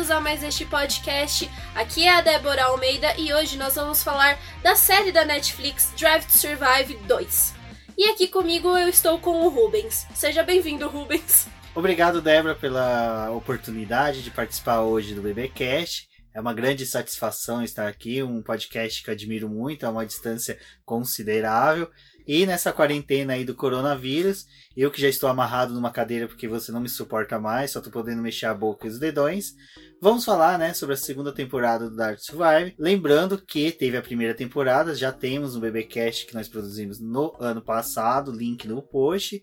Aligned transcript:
Bem-vindos 0.00 0.10
a 0.16 0.20
mais 0.20 0.42
este 0.42 0.64
podcast. 0.64 1.50
Aqui 1.74 2.04
é 2.04 2.16
a 2.16 2.22
Débora 2.22 2.64
Almeida 2.64 3.14
e 3.18 3.34
hoje 3.34 3.58
nós 3.58 3.74
vamos 3.74 4.02
falar 4.02 4.38
da 4.62 4.74
série 4.74 5.12
da 5.12 5.26
Netflix 5.26 5.92
Drive 5.94 6.24
to 6.24 6.32
Survive 6.32 6.94
2. 7.06 7.54
E 7.98 8.08
aqui 8.08 8.26
comigo 8.26 8.74
eu 8.78 8.88
estou 8.88 9.18
com 9.18 9.42
o 9.42 9.50
Rubens. 9.50 10.06
Seja 10.14 10.42
bem-vindo, 10.42 10.88
Rubens. 10.88 11.48
Obrigado, 11.74 12.22
Débora, 12.22 12.54
pela 12.54 13.30
oportunidade 13.30 14.22
de 14.22 14.30
participar 14.30 14.80
hoje 14.80 15.14
do 15.14 15.20
BBcast. 15.20 16.08
É 16.32 16.40
uma 16.40 16.54
grande 16.54 16.86
satisfação 16.86 17.62
estar 17.62 17.86
aqui, 17.86 18.22
um 18.22 18.40
podcast 18.40 19.02
que 19.02 19.10
admiro 19.10 19.50
muito, 19.50 19.84
a 19.84 19.90
uma 19.90 20.06
distância 20.06 20.58
considerável. 20.82 21.90
E 22.32 22.46
nessa 22.46 22.72
quarentena 22.72 23.32
aí 23.32 23.44
do 23.44 23.56
coronavírus, 23.56 24.46
eu 24.76 24.88
que 24.88 25.00
já 25.00 25.08
estou 25.08 25.28
amarrado 25.28 25.74
numa 25.74 25.90
cadeira 25.90 26.28
porque 26.28 26.46
você 26.46 26.70
não 26.70 26.80
me 26.80 26.88
suporta 26.88 27.40
mais, 27.40 27.72
só 27.72 27.80
tô 27.80 27.90
podendo 27.90 28.22
mexer 28.22 28.46
a 28.46 28.54
boca 28.54 28.86
e 28.86 28.88
os 28.88 29.00
dedões. 29.00 29.56
Vamos 30.00 30.24
falar, 30.24 30.56
né, 30.56 30.72
sobre 30.72 30.94
a 30.94 30.96
segunda 30.96 31.32
temporada 31.34 31.90
do 31.90 31.96
Dark 31.96 32.20
Survive. 32.20 32.72
Lembrando 32.78 33.36
que 33.36 33.72
teve 33.72 33.96
a 33.96 34.00
primeira 34.00 34.32
temporada, 34.32 34.94
já 34.94 35.10
temos 35.10 35.56
um 35.56 35.60
BBcast 35.60 36.24
que 36.24 36.34
nós 36.34 36.48
produzimos 36.48 37.00
no 37.00 37.34
ano 37.40 37.60
passado, 37.60 38.30
link 38.30 38.68
no 38.68 38.80
post. 38.80 39.42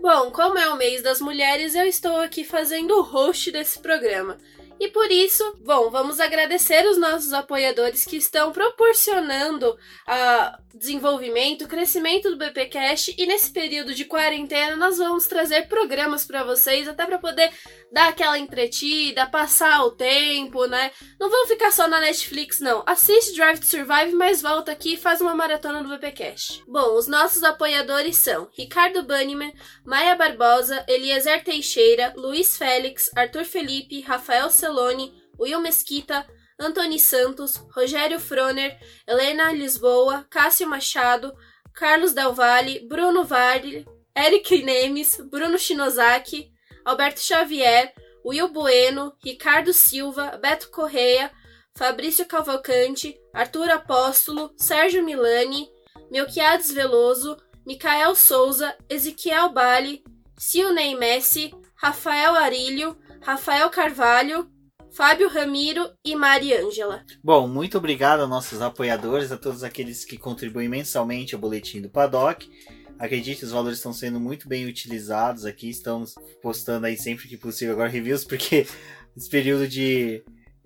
Bom, 0.00 0.32
como 0.32 0.58
é 0.58 0.68
o 0.68 0.76
mês 0.76 1.00
das 1.00 1.20
mulheres, 1.20 1.76
eu 1.76 1.86
estou 1.86 2.16
aqui 2.16 2.42
fazendo 2.42 2.90
o 2.90 3.02
host 3.02 3.52
desse 3.52 3.78
programa. 3.78 4.36
E 4.80 4.88
por 4.88 5.08
isso, 5.12 5.44
bom, 5.64 5.90
vamos 5.90 6.18
agradecer 6.18 6.84
os 6.86 6.98
nossos 6.98 7.32
apoiadores 7.32 8.04
que 8.04 8.16
estão 8.16 8.50
proporcionando 8.50 9.78
a 10.08 10.58
desenvolvimento, 10.74 11.68
crescimento 11.68 12.30
do 12.30 12.36
BPcast 12.36 13.14
e 13.16 13.26
nesse 13.26 13.50
período 13.50 13.94
de 13.94 14.04
quarentena 14.04 14.74
nós 14.74 14.98
vamos 14.98 15.26
trazer 15.26 15.68
programas 15.68 16.24
para 16.24 16.42
vocês 16.42 16.88
até 16.88 17.06
para 17.06 17.18
poder 17.18 17.50
dar 17.92 18.08
aquela 18.08 18.38
entretida, 18.38 19.26
passar 19.26 19.84
o 19.84 19.92
tempo, 19.92 20.66
né? 20.66 20.90
Não 21.18 21.30
vamos 21.30 21.48
ficar 21.48 21.70
só 21.70 21.86
na 21.86 22.00
Netflix 22.00 22.58
não. 22.58 22.82
Assiste 22.86 23.36
Drive 23.36 23.60
to 23.60 23.66
Survive, 23.66 24.12
mas 24.14 24.42
volta 24.42 24.72
aqui 24.72 24.94
e 24.94 24.98
faz 24.98 25.20
uma 25.20 25.34
maratona 25.34 25.82
do 25.82 25.88
BPcast. 25.88 26.64
Bom, 26.66 26.96
os 26.96 27.06
nossos 27.06 27.44
apoiadores 27.44 28.16
são 28.16 28.48
Ricardo 28.52 29.04
Banniman, 29.04 29.52
Maia 29.84 30.16
Barbosa, 30.16 30.84
Eliezer 30.88 31.44
Teixeira, 31.44 32.12
Luiz 32.16 32.56
Félix, 32.56 33.10
Arthur 33.14 33.44
Felipe, 33.44 34.00
Rafael 34.00 34.50
Celone, 34.50 35.14
Will 35.38 35.60
Mesquita, 35.60 36.26
Antony 36.58 36.98
Santos, 36.98 37.56
Rogério 37.74 38.18
Froner, 38.18 38.78
Helena 39.06 39.52
Lisboa, 39.52 40.26
Cássio 40.30 40.68
Machado, 40.68 41.34
Carlos 41.74 42.12
Del 42.12 42.32
Valle, 42.32 42.86
Bruno 42.88 43.24
Varley, 43.24 43.84
Eric 44.14 44.50
Nemes, 44.64 45.16
Bruno 45.28 45.58
Shinozaki, 45.58 46.52
Alberto 46.84 47.20
Xavier, 47.20 47.92
Will 48.24 48.48
Bueno, 48.48 49.16
Ricardo 49.22 49.72
Silva, 49.72 50.38
Beto 50.38 50.70
Correia, 50.70 51.30
Fabrício 51.76 52.24
Cavalcante, 52.26 53.18
Arthur 53.34 53.70
Apóstolo, 53.70 54.52
Sérgio 54.56 55.02
Milani, 55.02 55.68
Melquiades 56.10 56.72
Veloso, 56.72 57.36
Micael 57.66 58.14
Souza, 58.14 58.76
Ezequiel 58.88 59.52
Bali, 59.52 60.04
Silney 60.38 60.94
Messi, 60.94 61.52
Rafael 61.82 62.36
Arilho, 62.36 62.96
Rafael 63.20 63.68
Carvalho, 63.70 64.48
Fábio 64.96 65.28
Ramiro 65.28 65.90
e 66.04 66.14
Mari 66.14 66.54
Ângela. 66.54 67.04
Bom, 67.22 67.48
muito 67.48 67.76
obrigado 67.76 68.20
aos 68.20 68.30
nossos 68.30 68.62
apoiadores, 68.62 69.32
a 69.32 69.36
todos 69.36 69.64
aqueles 69.64 70.04
que 70.04 70.16
contribuem 70.16 70.68
mensalmente 70.68 71.34
ao 71.34 71.40
boletim 71.40 71.82
do 71.82 71.90
Paddock. 71.90 72.48
Acredite, 72.96 73.44
os 73.44 73.50
valores 73.50 73.78
estão 73.78 73.92
sendo 73.92 74.20
muito 74.20 74.48
bem 74.48 74.66
utilizados 74.66 75.44
aqui. 75.44 75.68
Estamos 75.68 76.14
postando 76.40 76.86
aí 76.86 76.96
sempre 76.96 77.26
que 77.26 77.36
possível 77.36 77.74
agora 77.74 77.88
reviews, 77.88 78.22
porque 78.24 78.68
esse 79.16 79.28
período 79.28 79.66
de 79.66 80.22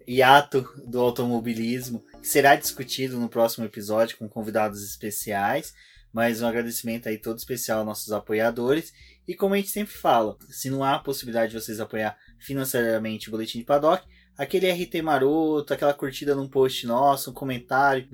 hiato 0.07 0.63
do 0.87 1.01
automobilismo 1.01 2.05
será 2.21 2.55
discutido 2.55 3.19
no 3.19 3.31
próximo 3.31 3.65
episódio 3.65 4.19
com 4.19 4.29
convidados 4.29 4.85
especiais. 4.85 5.73
Mas 6.13 6.43
um 6.43 6.47
agradecimento 6.47 7.09
aí 7.09 7.17
todo 7.17 7.39
especial 7.39 7.79
aos 7.79 7.87
nossos 7.87 8.13
apoiadores. 8.13 8.93
E 9.27 9.35
como 9.35 9.55
a 9.55 9.57
gente 9.57 9.71
sempre 9.71 9.95
fala, 9.95 10.37
se 10.51 10.69
não 10.69 10.85
há 10.85 10.99
possibilidade 10.99 11.53
de 11.53 11.61
vocês 11.61 11.81
apoiar 11.81 12.17
financeiramente 12.39 13.29
o 13.29 13.31
Boletim 13.31 13.59
de 13.59 13.65
Paddock, 13.65 14.07
aquele 14.39 14.71
RT 14.71 15.03
maroto, 15.03 15.75
aquela 15.75 15.93
curtida 15.93 16.35
num 16.37 16.49
post 16.49 16.87
nosso, 16.87 17.31
um 17.33 17.35
comentário. 17.35 18.09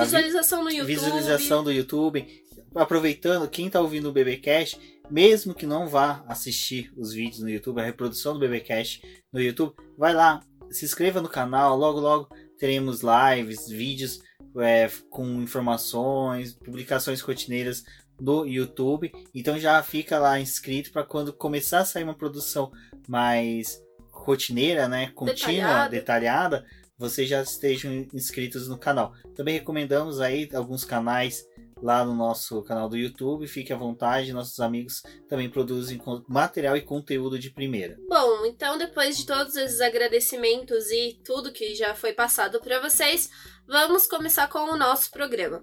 Visualização 0.00 0.64
no 0.64 0.70
YouTube. 0.70 0.86
Visualização 0.86 1.62
do 1.62 1.72
YouTube. 1.72 2.26
Aproveitando, 2.74 3.48
quem 3.48 3.68
está 3.68 3.80
ouvindo 3.80 4.08
o 4.08 4.12
BBcast, 4.12 4.78
mesmo 5.08 5.54
que 5.54 5.64
não 5.64 5.88
vá 5.88 6.24
assistir 6.26 6.92
os 6.96 7.12
vídeos 7.12 7.40
no 7.40 7.48
YouTube, 7.48 7.80
a 7.80 7.84
reprodução 7.84 8.34
do 8.34 8.40
BBcast 8.40 9.00
no 9.32 9.40
YouTube, 9.40 9.74
vai 9.96 10.12
lá, 10.12 10.42
se 10.70 10.84
inscreva 10.84 11.22
no 11.22 11.28
canal, 11.28 11.78
logo 11.78 12.00
logo 12.00 12.28
teremos 12.58 13.00
lives, 13.00 13.68
vídeos 13.68 14.20
é, 14.58 14.90
com 15.08 15.24
informações, 15.40 16.52
publicações 16.52 17.20
rotineiras 17.20 17.84
no 18.20 18.44
YouTube. 18.44 19.12
Então 19.34 19.58
já 19.58 19.82
fica 19.82 20.18
lá 20.18 20.40
inscrito 20.40 20.90
para 20.90 21.04
quando 21.04 21.32
começar 21.32 21.80
a 21.80 21.84
sair 21.84 22.04
uma 22.04 22.16
produção 22.16 22.70
mais 23.08 23.80
rotineira, 24.28 24.86
né, 24.86 25.10
contínua, 25.14 25.88
detalhada. 25.88 25.88
detalhada, 25.88 26.66
vocês 26.98 27.26
já 27.26 27.40
estejam 27.40 28.06
inscritos 28.12 28.68
no 28.68 28.76
canal. 28.76 29.14
Também 29.34 29.54
recomendamos 29.54 30.20
aí 30.20 30.46
alguns 30.52 30.84
canais 30.84 31.46
lá 31.80 32.04
no 32.04 32.14
nosso 32.14 32.60
canal 32.62 32.88
do 32.88 32.96
YouTube. 32.96 33.46
Fique 33.46 33.72
à 33.72 33.76
vontade, 33.76 34.32
nossos 34.32 34.60
amigos 34.60 35.02
também 35.28 35.48
produzem 35.48 35.98
material 36.28 36.76
e 36.76 36.82
conteúdo 36.82 37.38
de 37.38 37.50
primeira. 37.50 37.96
Bom, 38.08 38.44
então 38.44 38.76
depois 38.76 39.16
de 39.16 39.24
todos 39.24 39.56
esses 39.56 39.80
agradecimentos 39.80 40.90
e 40.90 41.18
tudo 41.24 41.52
que 41.52 41.74
já 41.74 41.94
foi 41.94 42.12
passado 42.12 42.60
para 42.60 42.80
vocês, 42.80 43.30
vamos 43.66 44.06
começar 44.06 44.48
com 44.48 44.58
o 44.58 44.76
nosso 44.76 45.10
programa. 45.10 45.62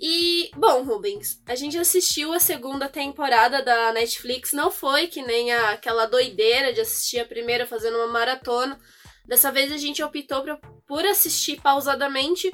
E, 0.00 0.50
bom, 0.56 0.84
Rubens, 0.84 1.42
a 1.44 1.56
gente 1.56 1.76
assistiu 1.76 2.32
a 2.32 2.38
segunda 2.38 2.88
temporada 2.88 3.62
da 3.62 3.92
Netflix, 3.92 4.52
não 4.52 4.70
foi 4.70 5.08
que 5.08 5.22
nem 5.22 5.52
a, 5.52 5.70
aquela 5.70 6.06
doideira 6.06 6.72
de 6.72 6.80
assistir 6.80 7.18
a 7.18 7.24
primeira 7.24 7.66
fazendo 7.66 7.96
uma 7.96 8.06
maratona. 8.06 8.78
Dessa 9.26 9.50
vez 9.50 9.72
a 9.72 9.76
gente 9.76 10.02
optou 10.02 10.42
pra, 10.42 10.56
por 10.86 11.04
assistir 11.04 11.60
pausadamente 11.60 12.50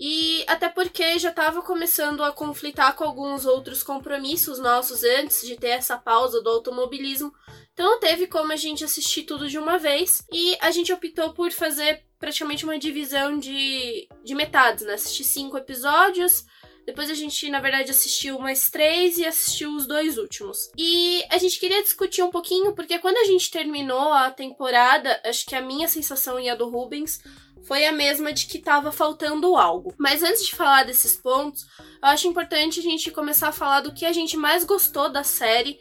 e 0.00 0.42
até 0.48 0.68
porque 0.68 1.18
já 1.18 1.28
estava 1.28 1.62
começando 1.62 2.24
a 2.24 2.32
conflitar 2.32 2.96
com 2.96 3.04
alguns 3.04 3.44
outros 3.44 3.82
compromissos 3.82 4.58
nossos 4.58 5.04
antes 5.04 5.46
de 5.46 5.56
ter 5.56 5.68
essa 5.68 5.98
pausa 5.98 6.42
do 6.42 6.48
automobilismo. 6.48 7.32
Então 7.74 7.86
não 7.86 8.00
teve 8.00 8.26
como 8.26 8.50
a 8.50 8.56
gente 8.56 8.82
assistir 8.82 9.22
tudo 9.24 9.48
de 9.48 9.58
uma 9.58 9.78
vez. 9.78 10.24
E 10.32 10.56
a 10.60 10.70
gente 10.70 10.92
optou 10.92 11.32
por 11.34 11.52
fazer 11.52 12.02
praticamente 12.18 12.64
uma 12.64 12.78
divisão 12.78 13.38
de, 13.38 14.08
de 14.24 14.34
metades, 14.34 14.84
né? 14.84 14.94
Assistir 14.94 15.24
cinco 15.24 15.56
episódios 15.56 16.46
depois 16.86 17.10
a 17.10 17.14
gente, 17.14 17.48
na 17.48 17.60
verdade, 17.60 17.90
assistiu 17.90 18.38
mais 18.38 18.70
três 18.70 19.16
e 19.16 19.24
assistiu 19.24 19.74
os 19.74 19.86
dois 19.86 20.18
últimos. 20.18 20.70
E 20.76 21.24
a 21.30 21.38
gente 21.38 21.58
queria 21.58 21.82
discutir 21.82 22.22
um 22.22 22.30
pouquinho, 22.30 22.74
porque 22.74 22.98
quando 22.98 23.16
a 23.18 23.24
gente 23.24 23.50
terminou 23.50 24.12
a 24.12 24.30
temporada, 24.30 25.20
acho 25.24 25.46
que 25.46 25.54
a 25.54 25.60
minha 25.60 25.86
sensação 25.88 26.40
e 26.40 26.48
a 26.48 26.54
do 26.54 26.68
Rubens 26.68 27.20
foi 27.64 27.86
a 27.86 27.92
mesma 27.92 28.32
de 28.32 28.46
que 28.46 28.58
estava 28.58 28.90
faltando 28.90 29.56
algo. 29.56 29.94
Mas 29.96 30.22
antes 30.22 30.44
de 30.44 30.56
falar 30.56 30.84
desses 30.84 31.16
pontos, 31.16 31.64
eu 31.78 32.08
acho 32.08 32.26
importante 32.26 32.80
a 32.80 32.82
gente 32.82 33.10
começar 33.10 33.48
a 33.48 33.52
falar 33.52 33.80
do 33.80 33.94
que 33.94 34.04
a 34.04 34.12
gente 34.12 34.36
mais 34.36 34.64
gostou 34.64 35.08
da 35.08 35.22
série 35.22 35.78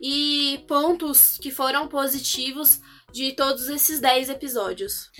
e 0.00 0.64
pontos 0.68 1.36
que 1.38 1.50
foram 1.50 1.88
positivos 1.88 2.80
de 3.12 3.32
todos 3.32 3.68
esses 3.68 4.00
10 4.00 4.28
episódios. 4.28 5.10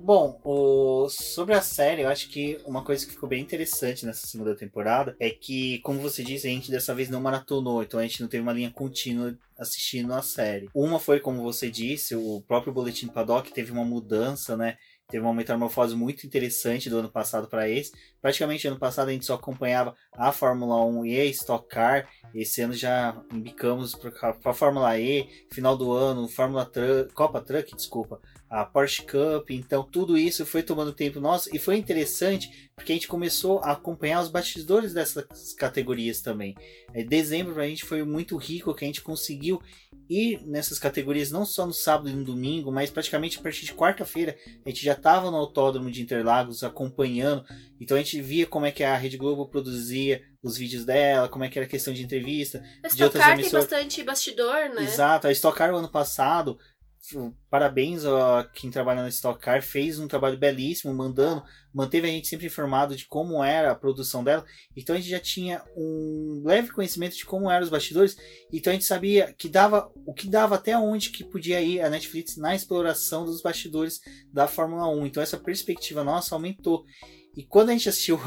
Bom, 0.00 0.40
o... 0.44 1.08
sobre 1.08 1.54
a 1.54 1.60
série, 1.60 2.02
eu 2.02 2.08
acho 2.08 2.28
que 2.28 2.60
uma 2.64 2.84
coisa 2.84 3.04
que 3.04 3.12
ficou 3.12 3.28
bem 3.28 3.42
interessante 3.42 4.06
nessa 4.06 4.26
segunda 4.26 4.54
temporada 4.54 5.16
é 5.18 5.30
que, 5.30 5.80
como 5.80 6.00
você 6.00 6.22
disse, 6.22 6.46
a 6.46 6.50
gente 6.50 6.70
dessa 6.70 6.94
vez 6.94 7.08
não 7.08 7.20
maratonou, 7.20 7.82
então 7.82 7.98
a 7.98 8.02
gente 8.02 8.20
não 8.20 8.28
teve 8.28 8.42
uma 8.42 8.52
linha 8.52 8.70
contínua 8.70 9.36
assistindo 9.58 10.12
a 10.12 10.22
série. 10.22 10.68
Uma 10.74 10.98
foi, 10.98 11.20
como 11.20 11.42
você 11.42 11.70
disse, 11.70 12.14
o 12.14 12.42
próprio 12.46 12.72
Boletim 12.72 13.08
Paddock 13.08 13.52
teve 13.52 13.72
uma 13.72 13.84
mudança, 13.84 14.56
né? 14.56 14.76
Teve 15.08 15.24
uma 15.24 15.32
metamorfose 15.32 15.94
muito 15.94 16.26
interessante 16.26 16.90
do 16.90 16.98
ano 16.98 17.08
passado 17.08 17.46
para 17.46 17.68
esse. 17.68 17.92
Praticamente 18.20 18.66
ano 18.66 18.78
passado 18.78 19.08
a 19.08 19.12
gente 19.12 19.24
só 19.24 19.34
acompanhava 19.34 19.94
a 20.12 20.32
Fórmula 20.32 20.84
1 20.84 21.06
e 21.06 21.20
a 21.20 21.24
Stock 21.26 21.68
Car. 21.68 22.08
Esse 22.34 22.60
ano 22.62 22.74
já 22.74 23.16
embicamos 23.32 23.94
para 23.94 24.36
a 24.44 24.52
Fórmula 24.52 24.98
E, 24.98 25.28
final 25.52 25.76
do 25.76 25.92
ano, 25.92 26.28
Fórmula 26.28 26.66
Truck, 26.66 27.12
Copa 27.14 27.40
Truck, 27.40 27.76
desculpa, 27.76 28.20
a 28.56 28.64
Porsche 28.64 29.02
Cup. 29.02 29.50
Então 29.50 29.82
tudo 29.82 30.16
isso 30.16 30.46
foi 30.46 30.62
tomando 30.62 30.92
tempo 30.92 31.20
nosso 31.20 31.54
e 31.54 31.58
foi 31.58 31.76
interessante 31.76 32.70
porque 32.74 32.92
a 32.92 32.94
gente 32.94 33.08
começou 33.08 33.60
a 33.60 33.72
acompanhar 33.72 34.22
os 34.22 34.30
bastidores 34.30 34.94
dessas 34.94 35.52
categorias 35.52 36.22
também. 36.22 36.54
É, 36.94 37.04
dezembro 37.04 37.52
para 37.52 37.64
a 37.64 37.68
gente 37.68 37.84
foi 37.84 38.02
muito 38.02 38.36
rico 38.36 38.74
que 38.74 38.84
a 38.84 38.88
gente 38.88 39.02
conseguiu 39.02 39.60
ir 40.08 40.40
nessas 40.46 40.78
categorias 40.78 41.30
não 41.30 41.44
só 41.44 41.66
no 41.66 41.72
sábado 41.72 42.08
e 42.08 42.12
no 42.12 42.24
domingo, 42.24 42.70
mas 42.70 42.90
praticamente 42.90 43.38
a 43.38 43.42
partir 43.42 43.66
de 43.66 43.74
quarta-feira 43.74 44.36
a 44.64 44.68
gente 44.68 44.84
já 44.84 44.92
estava 44.92 45.30
no 45.30 45.36
autódromo 45.36 45.90
de 45.90 46.00
Interlagos 46.00 46.62
acompanhando. 46.62 47.44
Então 47.78 47.96
a 47.96 48.00
gente 48.00 48.22
via 48.22 48.46
como 48.46 48.64
é 48.64 48.70
que 48.70 48.84
a 48.84 48.96
Rede 48.96 49.18
Globo 49.18 49.48
produzia 49.48 50.22
os 50.42 50.56
vídeos 50.56 50.84
dela, 50.84 51.28
como 51.28 51.44
é 51.44 51.48
que 51.48 51.58
era 51.58 51.66
a 51.66 51.68
questão 51.68 51.92
de 51.92 52.02
entrevista. 52.02 52.62
A 52.82 52.88
de 52.88 53.02
outras 53.02 53.26
emissoras. 53.26 53.66
tem 53.66 53.78
bastante 53.78 54.02
bastidor, 54.02 54.70
né? 54.74 54.82
Exato. 54.82 55.26
A 55.26 55.32
Stock 55.32 55.58
Car 55.58 55.74
o 55.74 55.76
ano 55.76 55.90
passado 55.90 56.58
parabéns 57.50 58.04
a 58.04 58.48
quem 58.52 58.70
trabalha 58.70 59.02
na 59.02 59.08
Stock 59.08 59.40
Car, 59.40 59.62
fez 59.62 59.98
um 59.98 60.08
trabalho 60.08 60.38
belíssimo, 60.38 60.92
mandando, 60.94 61.42
manteve 61.72 62.08
a 62.08 62.10
gente 62.10 62.28
sempre 62.28 62.46
informado 62.46 62.96
de 62.96 63.06
como 63.06 63.42
era 63.42 63.70
a 63.70 63.74
produção 63.74 64.24
dela. 64.24 64.44
Então 64.76 64.94
a 64.94 64.98
gente 64.98 65.10
já 65.10 65.20
tinha 65.20 65.62
um 65.76 66.42
leve 66.44 66.70
conhecimento 66.70 67.16
de 67.16 67.24
como 67.24 67.50
eram 67.50 67.64
os 67.64 67.70
bastidores, 67.70 68.16
então 68.52 68.70
a 68.70 68.74
gente 68.74 68.84
sabia 68.84 69.32
que 69.32 69.48
dava 69.48 69.90
o 70.06 70.12
que 70.12 70.28
dava 70.28 70.54
até 70.54 70.76
onde 70.76 71.10
que 71.10 71.24
podia 71.24 71.60
ir 71.60 71.80
a 71.80 71.90
Netflix 71.90 72.36
na 72.36 72.54
exploração 72.54 73.24
dos 73.24 73.42
bastidores 73.42 74.00
da 74.32 74.48
Fórmula 74.48 74.88
1. 74.88 75.06
Então 75.06 75.22
essa 75.22 75.38
perspectiva 75.38 76.02
nossa 76.02 76.34
aumentou. 76.34 76.84
E 77.36 77.44
quando 77.44 77.68
a 77.68 77.72
gente 77.72 77.88
assistiu 77.88 78.18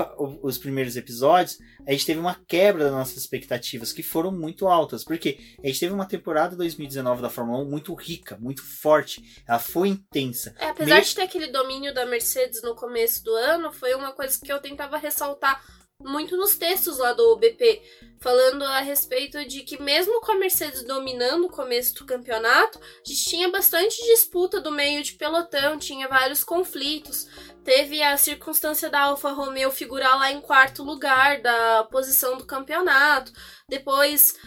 os 0.44 0.58
primeiros 0.58 0.96
episódios, 0.96 1.58
a 1.88 1.92
gente 1.92 2.06
teve 2.06 2.20
uma 2.20 2.36
quebra 2.48 2.84
das 2.84 2.94
nossas 2.94 3.18
expectativas, 3.18 3.92
que 3.92 4.04
foram 4.04 4.32
muito 4.32 4.68
altas. 4.68 5.04
Porque 5.04 5.40
a 5.64 5.68
gente 5.68 5.80
teve 5.80 5.94
uma 5.94 6.06
temporada 6.06 6.56
2019 6.56 7.22
da 7.22 7.30
Fórmula 7.30 7.64
1 7.64 7.66
muito 7.70 7.94
rica, 7.96 8.38
muito 8.40 8.64
forte. 8.64 9.44
Ela 9.48 9.60
foi 9.60 9.88
intensa. 9.88 10.54
É, 10.60 10.70
apesar 10.70 11.00
de 11.00 11.16
ter 11.16 11.24
aquele 11.24 11.48
domínio 11.48 11.94
da 11.94 12.06
Mercedes 12.06 12.62
no 12.62 12.76
começo 12.76 13.24
do 13.24 13.34
ano, 13.34 13.72
foi 13.72 13.96
uma 13.96 14.12
coisa 14.12 14.40
que 14.40 14.52
eu 14.52 14.60
tentava 14.60 14.98
ressaltar 14.98 15.64
muito 16.02 16.38
nos 16.38 16.56
textos 16.56 16.98
lá 16.98 17.12
do 17.12 17.36
BP, 17.36 17.82
falando 18.20 18.64
a 18.64 18.80
respeito 18.80 19.44
de 19.46 19.62
que 19.62 19.82
mesmo 19.82 20.22
com 20.22 20.32
a 20.32 20.36
Mercedes 20.36 20.84
dominando 20.84 21.46
o 21.46 21.52
começo 21.52 21.94
do 21.96 22.06
campeonato, 22.06 22.80
a 22.80 23.10
gente 23.10 23.26
tinha 23.26 23.52
bastante 23.52 24.02
disputa 24.04 24.62
do 24.62 24.72
meio 24.72 25.04
de 25.04 25.14
pelotão, 25.14 25.78
tinha 25.78 26.08
vários 26.08 26.44
conflitos. 26.44 27.28
Teve 27.64 28.02
a 28.02 28.18
circunstância 28.18 28.90
da 28.90 29.02
Alfa 29.02 29.32
Romeo 29.32 29.72
figurar 29.72 30.18
lá 30.18 30.32
em 30.32 30.42
quarto 30.42 30.84
lugar 30.84 31.42
da 31.42 31.84
posição 31.92 32.38
do 32.38 32.46
campeonato. 32.46 33.32
Depois 33.68 34.38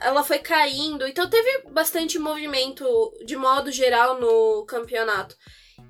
ela 0.00 0.22
foi 0.22 0.38
caindo, 0.38 1.06
então 1.06 1.28
teve 1.28 1.64
bastante 1.70 2.18
movimento 2.18 2.84
de 3.24 3.36
modo 3.36 3.72
geral 3.72 4.20
no 4.20 4.64
campeonato. 4.66 5.36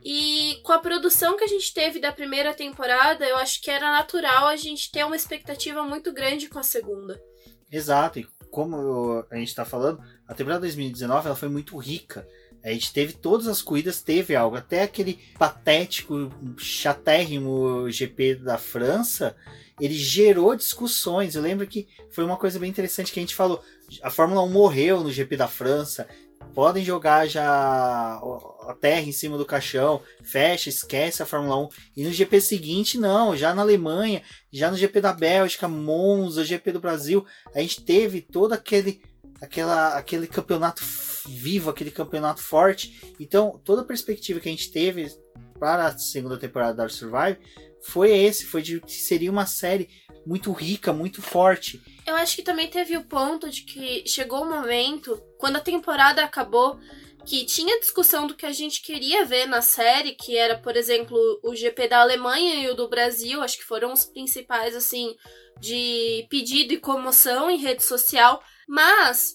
E 0.05 0.61
com 0.63 0.73
a 0.73 0.79
produção 0.79 1.37
que 1.37 1.45
a 1.45 1.49
gente 1.49 1.73
teve 1.73 2.01
da 2.01 2.13
primeira 2.13 2.53
temporada, 2.55 3.27
eu 3.27 3.37
acho 3.37 3.61
que 3.61 3.71
era 3.71 3.91
natural 3.93 4.47
a 4.47 4.57
gente 4.57 4.91
ter 4.91 5.05
uma 5.05 5.17
expectativa 5.17 5.83
muito 5.83 6.13
grande 6.13 6.49
com 6.49 6.59
a 6.59 6.63
segunda. 6.63 7.23
Exato, 7.71 8.19
e 8.19 8.27
como 8.51 9.25
a 9.31 9.37
gente 9.37 9.49
está 9.49 9.65
falando, 9.65 10.03
a 10.29 10.35
temporada 10.35 10.61
2019 10.61 11.27
ela 11.27 11.37
foi 11.37 11.49
muito 11.49 11.77
rica. 11.77 12.27
A 12.63 12.71
gente 12.71 12.93
teve 12.93 13.15
todas 13.15 13.49
as 13.49 13.61
corridas, 13.61 14.03
teve 14.03 14.37
algo. 14.37 14.57
Até 14.57 14.83
aquele 14.83 15.19
patético, 15.37 16.31
chatérrimo 16.57 17.91
GP 17.91 18.37
da 18.37 18.57
França, 18.57 19.35
ele 19.81 19.95
gerou 19.95 20.55
discussões. 20.55 21.35
Eu 21.35 21.43
lembro 21.43 21.67
que 21.67 21.89
foi 22.11 22.25
uma 22.25 22.37
coisa 22.37 22.59
bem 22.61 22.71
interessante 22.71 23.11
que 23.11 23.19
a 23.19 23.23
gente 23.23 23.35
falou. 23.35 23.61
A 24.01 24.11
Fórmula 24.11 24.43
1 24.43 24.49
morreu 24.49 25.03
no 25.03 25.11
GP 25.11 25.37
da 25.37 25.49
França 25.49 26.07
podem 26.55 26.85
jogar 26.85 27.27
já 27.27 27.45
a 27.45 28.75
terra 28.81 29.03
em 29.03 29.13
cima 29.13 29.37
do 29.37 29.45
caixão, 29.45 30.03
fecha, 30.23 30.69
esquece 30.69 31.23
a 31.23 31.27
Fórmula 31.27 31.57
1. 31.57 31.69
E 31.97 32.05
no 32.05 32.13
GP 32.13 32.41
seguinte, 32.41 32.99
não, 32.99 33.37
já 33.37 33.55
na 33.55 33.63
Alemanha, 33.63 34.23
já 34.53 34.71
no 34.71 34.77
GP 34.77 35.01
da 35.01 35.13
Bélgica, 35.13 35.69
Monza, 35.69 36.45
GP 36.45 36.73
do 36.73 36.81
Brasil, 36.81 37.25
a 37.55 37.61
gente 37.61 37.83
teve 37.83 38.21
todo 38.21 38.53
aquele, 38.53 39.03
aquela, 39.41 39.97
aquele 39.97 40.27
campeonato 40.27 40.83
vivo, 41.27 41.71
aquele 41.71 41.91
campeonato 41.91 42.41
forte. 42.41 43.15
Então, 43.19 43.61
toda 43.65 43.83
a 43.83 43.87
perspectiva 43.87 44.41
que 44.41 44.49
a 44.49 44.53
gente 44.53 44.71
teve 44.71 45.11
para 45.59 45.87
a 45.87 45.99
segunda 45.99 46.37
temporada 46.37 46.75
da 46.75 46.89
Survive 46.89 47.39
foi 47.83 48.11
esse, 48.17 48.45
foi 48.45 48.63
de 48.63 48.81
que 48.81 48.93
seria 48.93 49.31
uma 49.31 49.47
série 49.47 49.89
muito 50.27 50.53
rica, 50.53 50.93
muito 50.93 51.21
forte. 51.21 51.81
Eu 52.07 52.17
acho 52.17 52.35
que 52.37 52.43
também 52.43 52.69
teve 52.69 52.97
o 52.97 53.05
ponto 53.05 53.49
de 53.49 53.63
que 53.63 54.07
chegou 54.07 54.43
o 54.43 54.51
momento, 54.51 55.23
quando 55.39 55.57
a 55.57 55.61
temporada 55.61 56.25
acabou, 56.25 56.79
que 57.25 57.45
tinha 57.45 57.79
discussão 57.79 58.27
do 58.27 58.35
que 58.35 58.45
a 58.45 58.53
gente 58.53 58.83
queria 58.83 59.25
ver 59.25 59.47
na 59.47 59.63
série, 59.63 60.17
que 60.17 60.37
era, 60.37 60.59
por 60.59 60.77
exemplo, 60.77 61.17
o 61.43 61.55
GP 61.55 61.89
da 61.89 62.01
Alemanha 62.01 62.57
e 62.57 62.69
o 62.69 62.75
do 62.75 62.89
Brasil, 62.89 63.43
acho 63.43 63.59
que 63.59 63.65
foram 63.65 63.93
os 63.93 64.05
principais, 64.05 64.75
assim, 64.75 65.15
de 65.61 66.27
pedido 66.29 66.75
e 66.75 66.81
comoção 66.81 67.51
em 67.51 67.59
rede 67.59 67.85
social. 67.85 68.43
Mas 68.69 69.35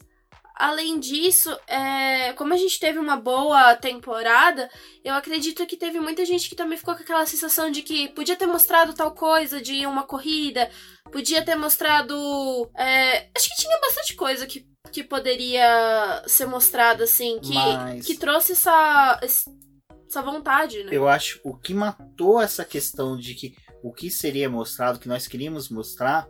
Além 0.60 1.00
disso, 1.00 1.56
é, 1.68 2.34
como 2.34 2.52
a 2.52 2.58
gente 2.58 2.80
teve 2.80 2.98
uma 2.98 3.16
boa 3.16 3.76
temporada, 3.76 4.68
eu 5.04 5.14
acredito 5.14 5.68
que 5.68 5.78
teve 5.78 6.00
muita 6.00 6.26
gente 6.26 6.50
que 6.50 6.56
também 6.56 6.78
ficou 6.78 6.96
com 6.96 7.04
aquela 7.04 7.26
sensação 7.28 7.70
de 7.70 7.84
que 7.84 8.10
podia 8.10 8.36
ter 8.36 8.48
mostrado 8.48 8.94
tal 8.94 9.12
coisa 9.12 9.62
de 9.62 9.86
uma 9.86 10.04
corrida, 10.04 10.70
podia 11.12 11.46
ter 11.46 11.56
mostrado. 11.56 12.16
É, 12.76 13.30
acho 13.38 13.50
que 13.50 13.62
tinha 13.62 13.80
bastante 13.80 14.16
coisa 14.16 14.48
que, 14.48 14.66
que 14.92 15.04
poderia 15.04 16.24
ser 16.26 16.48
mostrada, 16.48 17.04
assim, 17.04 17.40
que, 17.40 17.54
Mas... 17.54 18.06
que 18.06 18.18
trouxe 18.18 18.54
essa, 18.54 19.20
essa 19.22 20.22
vontade, 20.24 20.84
né? 20.84 20.90
Eu 20.92 21.08
acho 21.08 21.40
o 21.44 21.56
que 21.56 21.74
matou 21.74 22.42
essa 22.42 22.66
questão 22.66 23.16
de 23.16 23.36
que 23.36 23.56
o 23.84 23.94
que 23.94 24.10
seria 24.10 24.50
mostrado, 24.50 24.98
que 24.98 25.08
nós 25.08 25.28
queríamos 25.28 25.70
mostrar, 25.70 26.28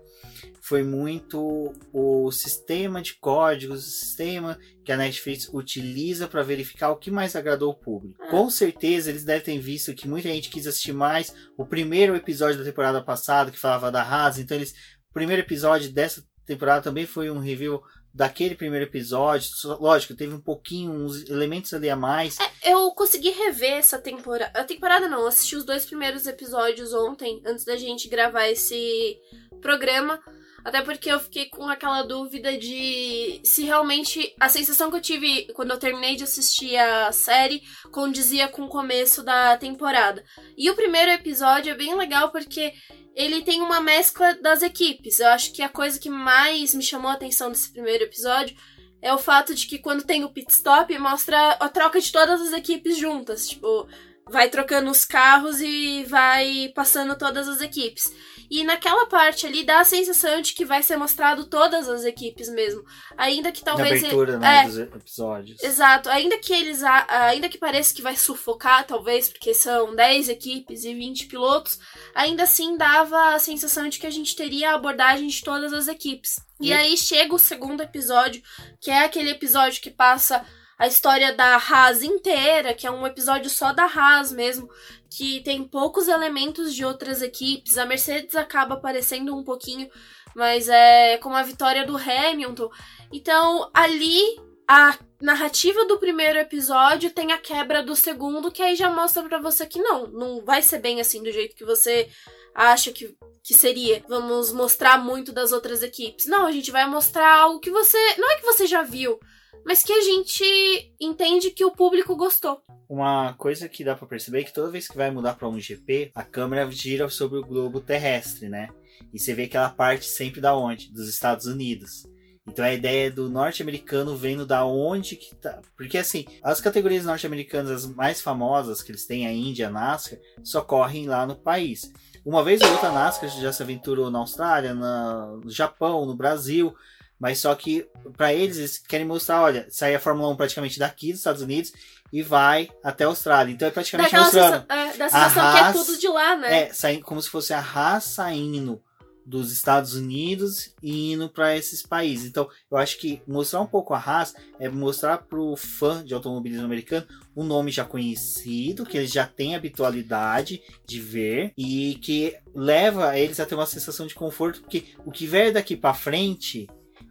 foi 0.61 0.83
muito 0.83 1.73
o 1.93 2.31
sistema 2.31 3.01
de 3.01 3.15
códigos, 3.15 3.85
o 3.85 3.89
sistema 3.89 4.57
que 4.83 4.91
a 4.91 4.97
Netflix 4.97 5.49
utiliza 5.53 6.27
para 6.27 6.43
verificar 6.43 6.91
o 6.91 6.97
que 6.97 7.11
mais 7.11 7.35
agradou 7.35 7.71
o 7.71 7.75
público. 7.75 8.21
É. 8.23 8.29
Com 8.29 8.49
certeza 8.49 9.09
eles 9.09 9.23
devem 9.23 9.43
ter 9.43 9.59
visto 9.59 9.93
que 9.93 10.07
muita 10.07 10.29
gente 10.29 10.49
quis 10.49 10.67
assistir 10.67 10.93
mais 10.93 11.33
o 11.57 11.65
primeiro 11.65 12.15
episódio 12.15 12.59
da 12.59 12.65
temporada 12.65 13.01
passada 13.01 13.51
que 13.51 13.59
falava 13.59 13.91
da 13.91 14.01
Haas, 14.01 14.39
então 14.39 14.57
eles 14.57 14.73
o 15.09 15.13
primeiro 15.13 15.41
episódio 15.41 15.91
dessa 15.91 16.23
temporada 16.45 16.81
também 16.81 17.05
foi 17.05 17.29
um 17.29 17.39
review 17.39 17.81
daquele 18.17 18.55
primeiro 18.55 18.85
episódio. 18.85 19.47
Lógico, 19.79 20.15
teve 20.15 20.33
um 20.33 20.41
pouquinho, 20.41 20.91
uns 20.91 21.29
elementos 21.29 21.71
ali 21.71 21.87
a 21.87 21.95
mais. 21.95 22.39
É, 22.39 22.73
eu 22.73 22.89
consegui 22.91 23.29
rever 23.29 23.73
essa 23.73 23.99
temporada. 23.99 24.59
A 24.59 24.63
temporada 24.63 25.07
não, 25.07 25.27
assisti 25.27 25.55
os 25.55 25.63
dois 25.63 25.85
primeiros 25.85 26.25
episódios 26.25 26.93
ontem, 26.93 27.39
antes 27.45 27.63
da 27.63 27.77
gente 27.77 28.09
gravar 28.09 28.47
esse 28.49 29.15
programa. 29.61 30.19
Até 30.63 30.81
porque 30.81 31.09
eu 31.09 31.19
fiquei 31.19 31.45
com 31.45 31.67
aquela 31.69 32.01
dúvida 32.01 32.57
de 32.57 33.39
se 33.43 33.63
realmente 33.63 34.35
a 34.39 34.49
sensação 34.49 34.89
que 34.89 34.97
eu 34.97 35.01
tive 35.01 35.47
quando 35.53 35.71
eu 35.71 35.79
terminei 35.79 36.15
de 36.15 36.23
assistir 36.23 36.75
a 36.75 37.11
série 37.11 37.61
condizia 37.91 38.47
com 38.47 38.63
o 38.63 38.69
começo 38.69 39.23
da 39.23 39.57
temporada. 39.57 40.23
E 40.57 40.69
o 40.69 40.75
primeiro 40.75 41.11
episódio 41.11 41.71
é 41.71 41.75
bem 41.75 41.95
legal 41.95 42.31
porque 42.31 42.73
ele 43.15 43.41
tem 43.41 43.61
uma 43.61 43.81
mescla 43.81 44.35
das 44.35 44.61
equipes. 44.61 45.19
Eu 45.19 45.29
acho 45.29 45.51
que 45.51 45.61
a 45.61 45.69
coisa 45.69 45.99
que 45.99 46.09
mais 46.09 46.73
me 46.73 46.83
chamou 46.83 47.09
a 47.09 47.13
atenção 47.13 47.49
desse 47.49 47.71
primeiro 47.71 48.03
episódio 48.03 48.55
é 49.01 49.13
o 49.13 49.17
fato 49.17 49.55
de 49.55 49.67
que 49.67 49.79
quando 49.79 50.03
tem 50.03 50.23
o 50.23 50.29
pit 50.29 50.51
stop 50.51 50.97
mostra 50.99 51.51
a 51.53 51.69
troca 51.69 51.99
de 51.99 52.11
todas 52.11 52.41
as 52.41 52.53
equipes 52.53 52.97
juntas. 52.97 53.47
Tipo, 53.47 53.87
vai 54.29 54.49
trocando 54.49 54.91
os 54.91 55.05
carros 55.05 55.61
e 55.61 56.03
vai 56.05 56.71
passando 56.75 57.17
todas 57.17 57.47
as 57.47 57.61
equipes. 57.61 58.13
E 58.49 58.63
naquela 58.63 59.05
parte 59.07 59.45
ali 59.45 59.63
dá 59.63 59.79
a 59.79 59.85
sensação 59.85 60.41
de 60.41 60.53
que 60.53 60.65
vai 60.65 60.81
ser 60.81 60.97
mostrado 60.97 61.45
todas 61.45 61.89
as 61.89 62.05
equipes 62.05 62.49
mesmo. 62.49 62.83
Ainda 63.17 63.51
que 63.51 63.63
talvez. 63.63 64.01
Na 64.01 64.07
abertura, 64.07 64.37
né, 64.37 64.61
é, 64.61 64.65
dos 64.65 64.77
episódios. 64.77 65.63
Exato. 65.63 66.09
Ainda 66.09 66.37
que 66.37 66.53
eles. 66.53 66.81
Ainda 66.83 67.49
que 67.49 67.57
pareça 67.57 67.93
que 67.93 68.01
vai 68.01 68.15
sufocar, 68.15 68.85
talvez, 68.85 69.29
porque 69.29 69.53
são 69.53 69.95
10 69.95 70.29
equipes 70.29 70.83
e 70.83 70.93
20 70.93 71.27
pilotos, 71.27 71.79
ainda 72.15 72.43
assim 72.43 72.77
dava 72.77 73.35
a 73.35 73.39
sensação 73.39 73.89
de 73.89 73.99
que 73.99 74.07
a 74.07 74.11
gente 74.11 74.35
teria 74.35 74.71
a 74.71 74.75
abordagem 74.75 75.27
de 75.27 75.43
todas 75.43 75.73
as 75.73 75.87
equipes. 75.87 76.37
E, 76.59 76.69
e 76.69 76.73
aí 76.73 76.97
chega 76.97 77.35
o 77.35 77.39
segundo 77.39 77.81
episódio, 77.81 78.41
que 78.79 78.89
é 78.89 79.03
aquele 79.03 79.31
episódio 79.31 79.81
que 79.81 79.91
passa 79.91 80.45
a 80.77 80.85
história 80.85 81.33
da 81.33 81.55
Haas 81.55 82.03
inteira, 82.03 82.73
que 82.73 82.85
é 82.85 82.91
um 82.91 83.05
episódio 83.05 83.49
só 83.49 83.73
da 83.73 83.85
Haas 83.85 84.31
mesmo, 84.31 84.69
que 85.09 85.41
tem 85.41 85.63
poucos 85.63 86.07
elementos 86.07 86.73
de 86.73 86.83
outras 86.85 87.21
equipes. 87.21 87.77
A 87.77 87.85
Mercedes 87.85 88.35
acaba 88.35 88.75
aparecendo 88.75 89.35
um 89.35 89.43
pouquinho, 89.43 89.89
mas 90.35 90.67
é 90.67 91.17
como 91.17 91.35
a 91.35 91.43
vitória 91.43 91.85
do 91.85 91.97
Hamilton. 91.97 92.69
Então, 93.11 93.69
ali 93.73 94.21
a 94.67 94.97
narrativa 95.21 95.85
do 95.85 95.97
primeiro 95.97 96.37
episódio 96.37 97.09
tem 97.09 97.31
a 97.31 97.37
quebra 97.37 97.81
do 97.81 97.95
segundo, 97.95 98.51
que 98.51 98.61
aí 98.61 98.75
já 98.75 98.89
mostra 98.89 99.23
para 99.23 99.39
você 99.39 99.65
que 99.65 99.79
não, 99.79 100.07
não 100.07 100.43
vai 100.43 100.61
ser 100.61 100.79
bem 100.79 100.99
assim 100.99 101.23
do 101.23 101.31
jeito 101.31 101.55
que 101.55 101.65
você 101.65 102.09
acha 102.53 102.91
que, 102.91 103.15
que 103.43 103.53
seria. 103.53 104.03
Vamos 104.09 104.51
mostrar 104.51 104.97
muito 104.97 105.31
das 105.31 105.51
outras 105.51 105.81
equipes. 105.81 106.25
Não, 106.25 106.45
a 106.45 106.51
gente 106.51 106.71
vai 106.71 106.87
mostrar 106.87 107.33
algo 107.35 107.59
que 107.59 107.71
você. 107.71 107.97
Não 108.17 108.31
é 108.31 108.35
que 108.37 108.45
você 108.45 108.65
já 108.67 108.83
viu, 108.83 109.19
mas 109.67 109.83
que 109.83 109.91
a 109.91 109.99
gente 109.99 110.93
entende 110.97 111.51
que 111.51 111.65
o 111.65 111.71
público 111.71 112.15
gostou. 112.15 112.61
Uma 112.87 113.33
coisa 113.33 113.67
que 113.67 113.83
dá 113.83 113.97
para 113.97 114.07
perceber 114.07 114.39
é 114.39 114.43
que 114.45 114.53
toda 114.53 114.71
vez 114.71 114.87
que 114.87 114.95
vai 114.95 115.11
mudar 115.11 115.35
para 115.35 115.49
um 115.49 115.59
GP, 115.59 116.11
a 116.15 116.23
câmera 116.23 116.71
gira 116.71 117.09
sobre 117.09 117.37
o 117.37 117.45
globo 117.45 117.81
terrestre, 117.81 118.47
né? 118.47 118.69
E 119.13 119.19
você 119.19 119.33
vê 119.33 119.43
aquela 119.43 119.67
parte 119.67 120.05
sempre 120.05 120.39
da 120.39 120.55
onde? 120.55 120.89
Dos 120.93 121.09
Estados 121.09 121.47
Unidos. 121.47 122.07
Então 122.47 122.63
a 122.63 122.73
ideia 122.73 123.11
do 123.11 123.29
norte-americano 123.29 124.15
vendo 124.15 124.45
da 124.45 124.65
onde 124.65 125.17
que 125.17 125.35
tá. 125.35 125.59
Porque 125.75 125.97
assim, 125.97 126.25
as 126.41 126.61
categorias 126.61 127.03
norte-americanas 127.03 127.69
as 127.69 127.85
mais 127.85 128.21
famosas 128.21 128.81
que 128.81 128.89
eles 128.89 129.05
têm, 129.05 129.27
a 129.27 129.33
Índia, 129.33 129.67
a 129.67 129.69
NASCAR, 129.69 130.17
só 130.45 130.61
correm 130.61 131.07
lá 131.07 131.25
no 131.25 131.35
país. 131.35 131.91
Uma 132.23 132.41
vez 132.41 132.61
ou 132.61 132.71
outra 132.71 132.87
a 132.87 132.93
NASCAR 132.93 133.29
já 133.29 133.51
se 133.51 133.61
aventurou 133.61 134.09
na 134.09 134.19
Austrália, 134.19 134.73
na, 134.73 135.27
no 135.43 135.51
Japão, 135.51 136.05
no 136.05 136.15
Brasil. 136.15 136.73
Mas 137.19 137.39
só 137.39 137.53
que 137.55 137.87
para 138.15 138.33
eles, 138.33 138.57
eles 138.57 138.77
querem 138.77 139.05
mostrar, 139.05 139.41
olha, 139.41 139.67
sai 139.69 139.95
a 139.95 139.99
Fórmula 139.99 140.29
1 140.29 140.35
praticamente 140.35 140.79
daqui 140.79 141.11
dos 141.11 141.19
Estados 141.19 141.41
Unidos 141.41 141.73
e 142.11 142.21
vai 142.21 142.69
até 142.83 143.03
a 143.03 143.07
Austrália. 143.07 143.51
Então 143.51 143.67
é 143.67 143.71
praticamente 143.71 144.11
Daquela 144.11 144.23
mostrando. 144.25 144.61
sensação, 144.61 144.77
é, 144.77 144.97
da 144.97 145.09
sensação 145.09 145.51
que 145.51 145.57
é 145.57 145.73
tudo 145.83 145.99
de 145.99 146.07
lá, 146.07 146.35
né? 146.35 146.61
É, 146.61 146.73
saindo, 146.73 147.03
como 147.03 147.21
se 147.21 147.29
fosse 147.29 147.53
a 147.53 147.59
Haas 147.59 148.03
saindo 148.03 148.81
dos 149.27 149.51
Estados 149.51 149.93
Unidos 149.93 150.73
e 150.81 151.11
indo 151.11 151.27
para 151.27 151.53
esses 151.57 151.81
países. 151.81 152.29
Então, 152.29 152.47
eu 152.71 152.77
acho 152.77 152.97
que 152.97 153.21
mostrar 153.27 153.59
um 153.59 153.67
pouco 153.67 153.93
a 153.93 153.97
Haas 153.99 154.33
é 154.57 154.69
mostrar 154.69 155.17
para 155.17 155.37
o 155.37 155.57
fã 155.57 156.03
de 156.03 156.13
automobilismo 156.13 156.63
americano 156.63 157.05
um 157.35 157.43
nome 157.43 157.69
já 157.69 157.83
conhecido, 157.83 158.85
que 158.85 158.97
eles 158.97 159.11
já 159.11 159.27
têm 159.27 159.53
habitualidade 159.53 160.61
de 160.85 161.01
ver 161.01 161.51
e 161.57 161.99
que 162.01 162.37
leva 162.55 163.19
eles 163.19 163.37
a 163.41 163.45
ter 163.45 163.55
uma 163.55 163.65
sensação 163.65 164.07
de 164.07 164.15
conforto, 164.15 164.61
porque 164.61 164.85
o 165.05 165.11
que 165.11 165.27
vier 165.27 165.51
daqui 165.51 165.75
para 165.75 165.93
frente 165.93 166.65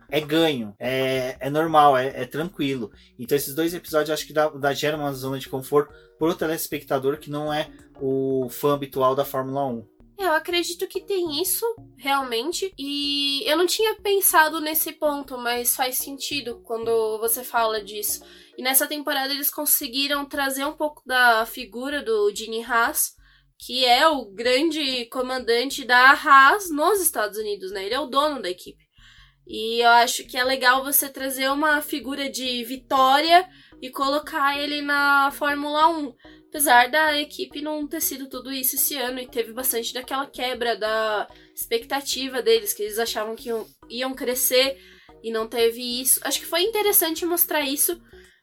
é 0.09 0.21
ganho, 0.21 0.75
é, 0.79 1.37
é 1.41 1.51
normal, 1.51 1.97
é, 1.97 2.23
é, 2.23 2.27
tranquilo. 2.27 2.91
Então 3.19 3.37
esses 3.37 3.55
dois 3.55 3.75
episódios 3.75 4.11
acho 4.11 4.27
que 4.27 4.33
dá, 4.33 4.49
dá, 4.49 4.73
gera 4.73 4.97
uma 4.97 5.13
zona 5.13 5.39
de 5.39 5.49
conforto 5.49 5.93
pro 6.19 6.35
telespectador 6.35 7.19
que 7.19 7.31
não 7.31 7.53
é 7.53 7.71
o 8.01 8.49
fã 8.49 8.75
habitual 8.75 9.15
da 9.15 9.25
Fórmula 9.25 9.67
1. 9.67 9.97
Eu 10.19 10.33
acredito 10.33 10.87
que 10.87 11.03
tem 11.03 11.43
isso, 11.43 11.67
realmente. 11.99 12.73
E 12.79 13.43
eu 13.45 13.57
não 13.57 13.67
tinha 13.67 13.95
pensado 13.97 14.61
nesse 14.61 14.93
ponto, 14.93 15.37
mas 15.37 15.77
faz 15.77 15.99
sentido 15.99 16.63
quando 16.65 17.19
você 17.19 17.45
fala 17.45 17.83
disso. 17.83 18.25
E 18.57 18.63
nessa 18.63 18.87
temporada 18.87 19.35
eles 19.35 19.51
conseguiram 19.51 20.25
trazer 20.25 20.65
um 20.65 20.73
pouco 20.73 21.03
da 21.05 21.45
figura 21.45 22.03
do 22.03 22.35
Gene 22.35 22.65
Haas, 22.65 23.15
que 23.59 23.85
é 23.85 24.09
o 24.09 24.25
grande 24.27 25.05
comandante 25.07 25.85
da 25.85 26.13
Haas 26.13 26.71
nos 26.71 27.01
Estados 27.01 27.39
Unidos, 27.39 27.71
né? 27.71 27.85
Ele 27.85 27.95
é 27.95 28.01
o 28.01 28.07
dono 28.07 28.41
da 28.41 28.49
equipe. 28.49 28.86
E 29.47 29.81
eu 29.81 29.91
acho 29.91 30.25
que 30.25 30.37
é 30.37 30.43
legal 30.43 30.83
você 30.83 31.09
trazer 31.09 31.49
uma 31.51 31.81
figura 31.81 32.29
de 32.29 32.65
vitória 32.65 33.49
e 33.81 33.91
colocar 33.91 34.59
ele 34.59 34.83
na 34.83 35.31
Fórmula 35.31 35.89
1. 35.89 36.15
Apesar 36.49 36.91
da 36.91 37.21
equipe 37.21 37.61
não 37.61 37.87
ter 37.87 38.01
sido 38.01 38.29
tudo 38.29 38.53
isso 38.53 38.77
esse 38.77 38.97
ano 38.97 39.21
e 39.21 39.29
teve 39.29 39.53
bastante 39.53 39.93
daquela 39.93 40.27
quebra 40.27 40.77
da 40.77 41.29
expectativa 41.55 42.43
deles, 42.43 42.73
que 42.73 42.83
eles 42.83 42.99
achavam 42.99 43.37
que 43.37 43.49
iam, 43.49 43.67
iam 43.91 44.15
crescer 44.15 44.79
e 45.23 45.31
não 45.31 45.47
teve 45.47 46.01
isso. 46.01 46.19
Acho 46.25 46.41
que 46.41 46.47
foi 46.47 46.63
interessante 46.63 47.27
mostrar 47.27 47.61
isso, 47.61 48.01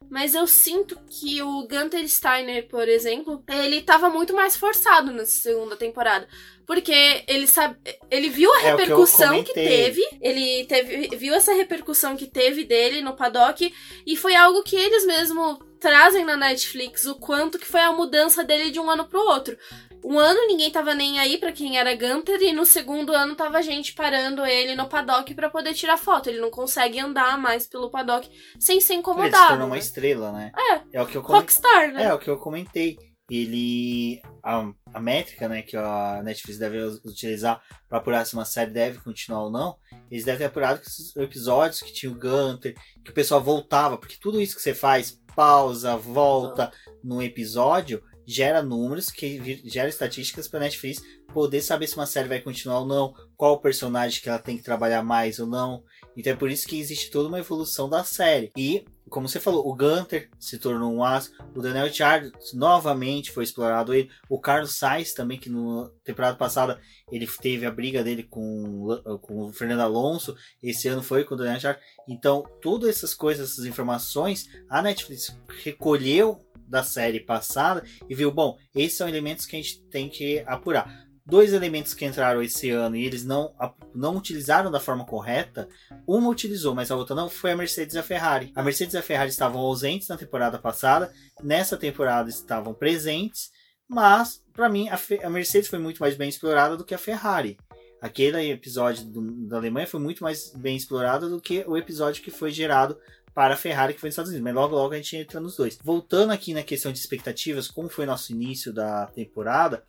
mas 0.10 0.36
eu 0.36 0.45
sinto 0.45 0.95
que 1.10 1.41
o 1.41 1.67
Gunter 1.67 2.07
Steiner, 2.07 2.67
por 2.67 2.88
exemplo, 2.88 3.43
ele 3.50 3.81
tava 3.81 4.10
muito 4.10 4.33
mais 4.33 4.55
forçado 4.55 5.12
nessa 5.12 5.41
segunda 5.41 5.75
temporada. 5.75 6.27
Porque 6.65 7.24
ele 7.27 7.46
sabe, 7.46 7.77
ele 8.10 8.29
viu 8.29 8.50
a 8.53 8.62
É 8.62 8.74
o 8.74 8.77
que 8.77 8.84
repercussão 8.84 9.43
que, 9.43 9.51
comentei. 9.53 9.67
teve, 9.67 10.01
ele 10.22 10.65
teve, 10.65 11.15
viu 11.17 11.34
essa 11.34 11.53
repercussão 11.53 12.15
que 12.15 12.25
teve 12.25 12.63
dele 12.63 13.01
no 13.01 13.15
paddock 13.15 13.74
e 14.05 14.15
foi 14.15 14.34
algo 14.36 14.63
que 14.63 14.75
eles 14.75 15.05
mesmo 15.05 15.60
trazem 15.79 16.24
na 16.24 16.38
Netflix 16.38 17.05
o 17.05 17.15
quanto 17.15 17.60
que 17.60 17.65
foi 17.67 17.82
a 17.82 17.91
mudança 17.91 18.43
dele 18.43 18.72
de 18.72 18.79
um 18.79 18.89
ano 18.89 19.05
pro 19.05 19.20
outro. 19.20 19.58
Um 20.05 20.20
ano 20.20 20.48
ninguém 20.48 20.70
tava 20.70 20.93
nem 20.93 21.17
aí 21.20 21.38
pra 21.38 21.51
quem 21.53 21.77
era 21.77 21.96
Gunter 21.96 22.41
e 22.41 22.51
no 22.51 22.65
segundo 22.65 23.13
ano 23.13 23.36
tava 23.36 23.62
gente 23.62 23.93
parando 23.93 24.46
ele 24.46 24.75
no 24.75 24.88
paddock 24.88 25.34
pra 25.34 25.50
poder 25.50 25.74
tirar 25.74 25.98
foto. 25.98 26.29
Ele 26.29 26.39
não 26.41 26.50
consegue 26.50 27.00
andar 27.00 27.38
mais 27.38 27.67
pelo 27.67 27.89
paddock 27.89 28.29
sem 28.60 28.62
ser 28.62 28.75
Ele 28.75 28.82
se 28.82 28.93
incomodado. 28.96 29.48
tornou 29.48 29.67
uma 29.67 29.75
né? 29.75 29.79
estrela, 29.82 30.32
né? 30.34 30.51
É. 30.58 30.98
É 31.00 31.01
o 31.01 31.05
que 31.08 31.15
eu 31.15 31.22
comentei. 31.24 31.41
Rockstar, 31.41 31.91
né? 31.93 32.03
É 32.03 32.13
o 32.13 32.20
que 32.20 32.29
eu 32.29 32.38
comentei. 32.38 32.98
Ele. 33.36 34.22
A, 34.44 34.72
a 34.94 35.00
métrica 35.00 35.48
né, 35.48 35.62
que 35.62 35.75
a 35.78 36.22
Netflix 36.24 36.60
deve 36.60 36.78
utilizar 37.06 37.62
para 37.88 37.98
apurar 37.98 38.25
se 38.25 38.34
uma 38.34 38.46
série 38.46 38.72
deve 38.72 39.00
continuar 39.00 39.44
ou 39.46 39.52
não, 39.52 39.78
eles 40.12 40.25
devem 40.25 40.40
ter 40.40 40.46
apurado 40.46 40.80
que 40.80 40.88
esses 40.88 41.16
episódios 41.16 41.82
que 41.82 41.94
tinha 41.94 42.12
o 42.12 42.16
Gunter, 42.16 42.75
que 43.04 43.12
o 43.12 43.13
pessoal 43.13 43.42
voltava, 43.42 43.98
porque 43.98 44.18
tudo 44.20 44.42
isso 44.42 44.56
que 44.56 44.62
você 44.62 44.74
faz, 44.74 45.20
pausa, 45.36 45.96
volta 45.96 46.72
num 47.04 47.22
episódio, 47.22 48.04
gera 48.25 48.62
números, 48.62 49.10
que 49.10 49.62
gera 49.66 49.90
estatísticas 49.90 50.48
para 50.48 50.62
Netflix 50.62 51.02
poder 51.34 51.62
saber 51.62 51.88
se 51.88 51.96
uma 51.96 52.06
série 52.06 52.30
vai 52.30 52.40
continuar 52.40 52.80
ou 52.80 52.86
não, 52.86 53.13
qual 53.36 53.60
personagem 53.60 54.22
que 54.22 54.30
ela 54.30 54.40
tem 54.40 54.58
que 54.58 54.63
trabalhar 54.63 55.04
mais 55.04 55.40
ou 55.40 55.48
não. 55.48 55.84
Então 56.15 56.34
é 56.34 56.36
por 56.36 56.50
isso 56.50 56.67
que 56.67 56.79
existe 56.79 57.10
toda 57.10 57.29
uma 57.29 57.39
evolução 57.39 57.89
da 57.89 58.03
série. 58.03 58.51
E, 58.58 58.86
como 59.10 59.27
você 59.27 59.39
falou, 59.39 59.67
o 59.67 59.75
Gunter 59.75 60.29
se 60.39 60.58
tornou 60.58 60.93
um 60.93 61.03
aço, 61.03 61.32
o 61.55 61.62
Daniel 61.62 61.86
Ricciardo 61.86 62.32
novamente 62.53 63.32
foi 63.32 63.43
explorado 63.43 63.93
ele, 63.93 64.10
o 64.29 64.39
Carlos 64.39 64.75
Sainz 64.75 65.13
também, 65.13 65.38
que 65.38 65.50
na 65.50 65.89
temporada 66.03 66.38
passada 66.38 66.79
ele 67.12 67.27
teve 67.41 67.65
a 67.65 67.72
briga 67.72 68.03
dele 68.03 68.24
com, 68.24 68.88
com 69.22 69.46
o 69.46 69.53
Fernando 69.53 69.82
Alonso, 69.82 70.36
esse 70.62 70.88
ano 70.88 71.03
foi 71.03 71.24
com 71.24 71.36
o 71.36 71.38
Daniel 71.38 71.55
Ricciardo. 71.55 71.79
Então, 72.08 72.43
todas 72.62 72.89
essas 72.89 73.13
coisas, 73.13 73.51
essas 73.51 73.65
informações, 73.65 74.50
a 74.70 74.82
Netflix 74.82 75.36
recolheu 75.63 76.39
da 76.67 76.84
série 76.84 77.20
passada 77.20 77.84
e 78.10 78.15
viu, 78.15 78.32
bom, 78.32 78.58
esses 78.75 78.98
são 78.98 79.08
elementos 79.08 79.46
que 79.46 79.55
a 79.55 79.62
gente 79.62 79.84
tem 79.89 80.10
que 80.10 80.43
apurar. 80.48 81.08
Dois 81.25 81.53
elementos 81.53 81.94
que 81.94 82.03
entraram 82.06 82.42
esse 82.42 82.70
ano 82.70 82.98
e 82.98 83.06
eles 83.06 83.24
não, 83.24 83.53
não 83.96 84.18
utilizaram 84.18 84.70
da 84.70 84.80
forma 84.80 85.06
correta, 85.06 85.70
uma 86.06 86.30
utilizou, 86.30 86.75
mas 86.75 86.92
a 86.92 86.96
outra 86.98 87.15
não, 87.15 87.30
foi 87.30 87.51
a 87.51 87.56
Mercedes 87.56 87.96
e 87.96 88.00
a 88.00 88.03
Ferrari. 88.03 88.51
A 88.53 88.62
Mercedes 88.62 88.94
e 88.94 88.98
a 88.98 89.01
Ferrari 89.01 89.30
estavam 89.30 89.62
ausentes 89.62 90.10
na 90.10 90.18
temporada 90.18 90.60
passada, 90.60 91.13
nessa 91.42 91.77
temporada 91.77 92.30
estavam 92.30 92.74
presentes, 92.74 93.51
mas 93.88 94.44
para 94.51 94.68
mim 94.68 94.89
a, 94.89 95.00
a 95.25 95.30
Mercedes 95.30 95.70
foi 95.70 95.80
muito 95.80 96.00
mais 96.00 96.15
bem 96.15 96.27
explorada 96.27 96.75
do 96.75 96.84
que 96.84 96.94
a 96.94 96.98
Ferrari. 96.98 97.58
Aquele 98.01 98.51
episódio 98.51 99.06
do- 99.06 99.48
da 99.48 99.56
Alemanha 99.56 99.88
foi 99.88 100.01
muito 100.01 100.24
mais 100.24 100.51
bem 100.53 100.75
explorado 100.75 101.30
do 101.30 101.39
que 101.39 101.63
o 101.65 101.77
episódio 101.77 102.22
que 102.22 102.32
foi 102.32 102.51
gerado 102.51 102.98
para 103.34 103.53
a 103.53 103.58
Ferrari 103.58 103.94
que 103.94 104.00
foi 104.01 104.10
nos 104.10 104.13
Estados 104.13 104.32
Unidos. 104.32 104.44
Mas 104.44 104.53
logo 104.56 104.75
logo 104.75 104.94
a 104.94 104.98
gente 104.98 105.15
entra 105.15 105.39
nos 105.39 105.56
dois. 105.56 105.80
Voltando 105.82 106.32
aqui 106.34 106.53
na 106.53 106.63
questão 106.63 106.92
de 106.92 107.00
expectativas, 107.00 107.70
como 107.70 107.88
foi 107.88 108.06
nosso 108.06 108.34
início 108.34 108.74
da 108.74 109.06
temporada, 109.08 109.84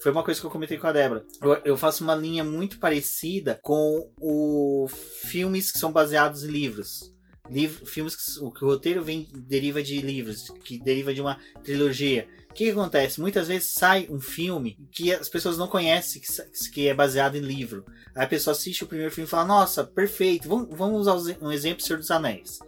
foi 0.00 0.12
uma 0.12 0.22
coisa 0.22 0.40
que 0.40 0.46
eu 0.46 0.50
comentei 0.50 0.78
com 0.78 0.86
a 0.86 0.92
Débora. 0.92 1.24
Eu, 1.42 1.54
eu 1.64 1.76
faço 1.76 2.04
uma 2.04 2.14
linha 2.14 2.44
muito 2.44 2.78
parecida 2.78 3.58
com 3.62 4.10
o 4.20 4.88
filmes 5.22 5.70
que 5.72 5.78
são 5.78 5.92
baseados 5.92 6.44
em 6.44 6.48
livros. 6.48 7.12
Liv- 7.48 7.84
filmes 7.86 8.16
que, 8.16 8.40
o 8.40 8.50
que 8.50 8.64
o 8.64 8.68
roteiro 8.68 9.02
vem 9.04 9.28
deriva 9.32 9.82
de 9.82 10.00
livros, 10.00 10.50
que 10.64 10.78
deriva 10.78 11.14
de 11.14 11.20
uma 11.20 11.38
trilogia. 11.62 12.28
O 12.50 12.54
que, 12.54 12.64
que 12.64 12.70
acontece? 12.70 13.20
Muitas 13.20 13.48
vezes 13.48 13.70
sai 13.72 14.08
um 14.10 14.18
filme 14.18 14.76
que 14.90 15.12
as 15.12 15.28
pessoas 15.28 15.56
não 15.58 15.68
conhecem, 15.68 16.20
que, 16.20 16.70
que 16.70 16.88
é 16.88 16.94
baseado 16.94 17.36
em 17.36 17.40
livro. 17.40 17.84
Aí 18.14 18.24
a 18.24 18.28
pessoa 18.28 18.52
assiste 18.52 18.82
o 18.82 18.86
primeiro 18.86 19.12
filme 19.12 19.26
e 19.28 19.30
fala: 19.30 19.44
Nossa, 19.44 19.84
perfeito, 19.84 20.48
vamos, 20.48 20.76
vamos 20.76 21.06
usar 21.06 21.36
um 21.40 21.52
exemplo: 21.52 21.84
Senhor 21.84 21.98
dos 21.98 22.10
Anéis. 22.10 22.58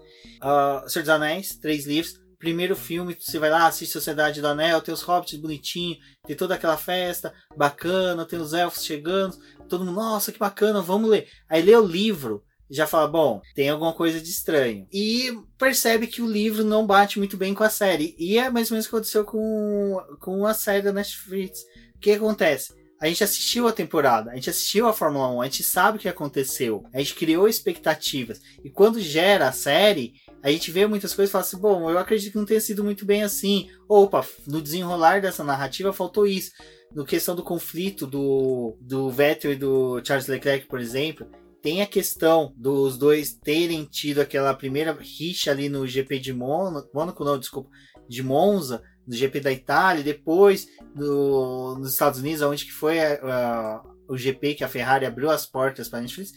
Ah, 0.41 0.85
Senhor 0.87 1.03
dos 1.03 1.11
Anéis, 1.11 1.57
três 1.57 1.87
livros. 1.87 2.21
Primeiro 2.39 2.77
filme, 2.77 3.17
você 3.19 3.39
vai 3.39 3.51
lá, 3.51 3.67
assiste 3.67 3.93
Sociedade 3.93 4.41
do 4.41 4.47
Anel, 4.47 4.81
tem 4.81 4.95
os 4.95 5.03
hobbits 5.03 5.39
bonitinho, 5.41 5.97
tem 6.25 6.37
toda 6.37 6.55
aquela 6.55 6.77
festa 6.77 7.35
bacana, 7.57 8.25
tem 8.25 8.39
os 8.39 8.53
elfos 8.53 8.85
chegando, 8.85 9.37
todo 9.69 9.85
mundo, 9.85 9.97
nossa, 9.97 10.31
que 10.31 10.39
bacana, 10.39 10.81
vamos 10.81 11.11
ler. 11.11 11.29
Aí 11.49 11.61
lê 11.63 11.75
o 11.75 11.85
livro, 11.85 12.45
já 12.71 12.87
fala, 12.87 13.09
bom, 13.09 13.41
tem 13.55 13.69
alguma 13.69 13.93
coisa 13.93 14.21
de 14.21 14.29
estranho. 14.29 14.87
E 14.93 15.33
percebe 15.59 16.07
que 16.07 16.23
o 16.23 16.31
livro 16.31 16.63
não 16.65 16.87
bate 16.87 17.19
muito 17.19 17.37
bem 17.37 17.55
com 17.55 17.65
a 17.65 17.71
série. 17.71 18.15
E 18.19 18.39
é 18.39 18.51
mais 18.51 18.71
ou 18.71 18.75
menos 18.75 18.87
o 18.87 18.91
que 18.91 18.97
aconteceu 18.97 19.25
com, 19.25 19.97
com 20.21 20.47
a 20.47 20.55
série 20.55 20.83
da 20.83 20.93
Netflix. 20.93 21.61
O 21.97 21.99
que 21.99 22.13
acontece? 22.13 22.73
A 23.01 23.07
gente 23.07 23.23
assistiu 23.23 23.69
a 23.69 23.73
temporada, 23.73 24.33
a 24.33 24.35
gente 24.35 24.51
assistiu 24.51 24.89
a 24.89 24.93
Fórmula 24.93 25.29
1, 25.31 25.43
a 25.43 25.45
gente 25.45 25.63
sabe 25.63 25.99
o 25.99 26.01
que 26.01 26.09
aconteceu, 26.09 26.85
a 26.93 26.99
gente 26.99 27.15
criou 27.15 27.49
expectativas. 27.49 28.41
E 28.65 28.69
quando 28.69 29.01
gera 29.01 29.49
a 29.49 29.53
série, 29.53 30.15
a 30.43 30.51
gente 30.51 30.71
vê 30.71 30.87
muitas 30.87 31.15
coisas 31.15 31.31
e 31.31 31.33
fala 31.33 31.45
assim, 31.45 31.59
bom, 31.59 31.91
eu 31.91 31.99
acredito 31.99 32.33
que 32.33 32.39
não 32.39 32.45
tenha 32.45 32.61
sido 32.61 32.85
muito 32.85 33.05
bem 33.05 33.23
assim. 33.23 33.69
Opa, 33.89 34.25
no 34.47 34.63
desenrolar 34.63 35.21
dessa 35.21 35.43
narrativa 35.43 35.93
faltou 35.93 36.27
isso. 36.27 36.53
No 36.95 37.05
questão 37.05 37.35
do 37.35 37.43
conflito 37.43 38.07
do, 38.07 38.77
do 38.81 39.11
Vettel 39.11 39.53
e 39.53 39.57
do 39.57 40.01
Charles 40.05 40.27
Leclerc, 40.27 40.67
por 40.67 40.81
exemplo, 40.81 41.27
tem 41.61 41.83
a 41.83 41.87
questão 41.87 42.53
dos 42.57 42.97
dois 42.97 43.35
terem 43.35 43.85
tido 43.85 44.21
aquela 44.21 44.55
primeira 44.55 44.93
rixa 44.93 45.51
ali 45.51 45.69
no 45.69 45.87
GP 45.87 46.19
de 46.19 46.33
Mônaco, 46.33 47.25
não, 47.25 47.39
desculpa, 47.39 47.69
de 48.09 48.23
Monza, 48.23 48.83
no 49.07 49.15
GP 49.15 49.41
da 49.41 49.53
Itália, 49.53 50.05
depois 50.05 50.67
no, 50.95 51.77
nos 51.79 51.93
Estados 51.93 52.21
Unidos, 52.21 52.43
onde 52.43 52.65
que 52.65 52.73
foi 52.73 53.01
a, 53.01 53.15
a, 53.23 53.83
o 54.09 54.17
GP 54.17 54.55
que 54.55 54.65
a 54.65 54.69
Ferrari 54.69 55.05
abriu 55.05 55.31
as 55.31 55.47
portas 55.47 55.89
para 55.89 55.99
a 55.99 56.03
Netflix, 56.03 56.33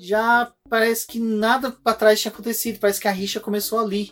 já 0.00 0.50
parece 0.68 1.06
que 1.06 1.20
nada 1.20 1.70
para 1.70 1.94
trás 1.94 2.20
tinha 2.20 2.32
acontecido, 2.32 2.80
parece 2.80 2.98
que 2.98 3.06
a 3.06 3.12
rixa 3.12 3.38
começou 3.38 3.78
ali. 3.78 4.10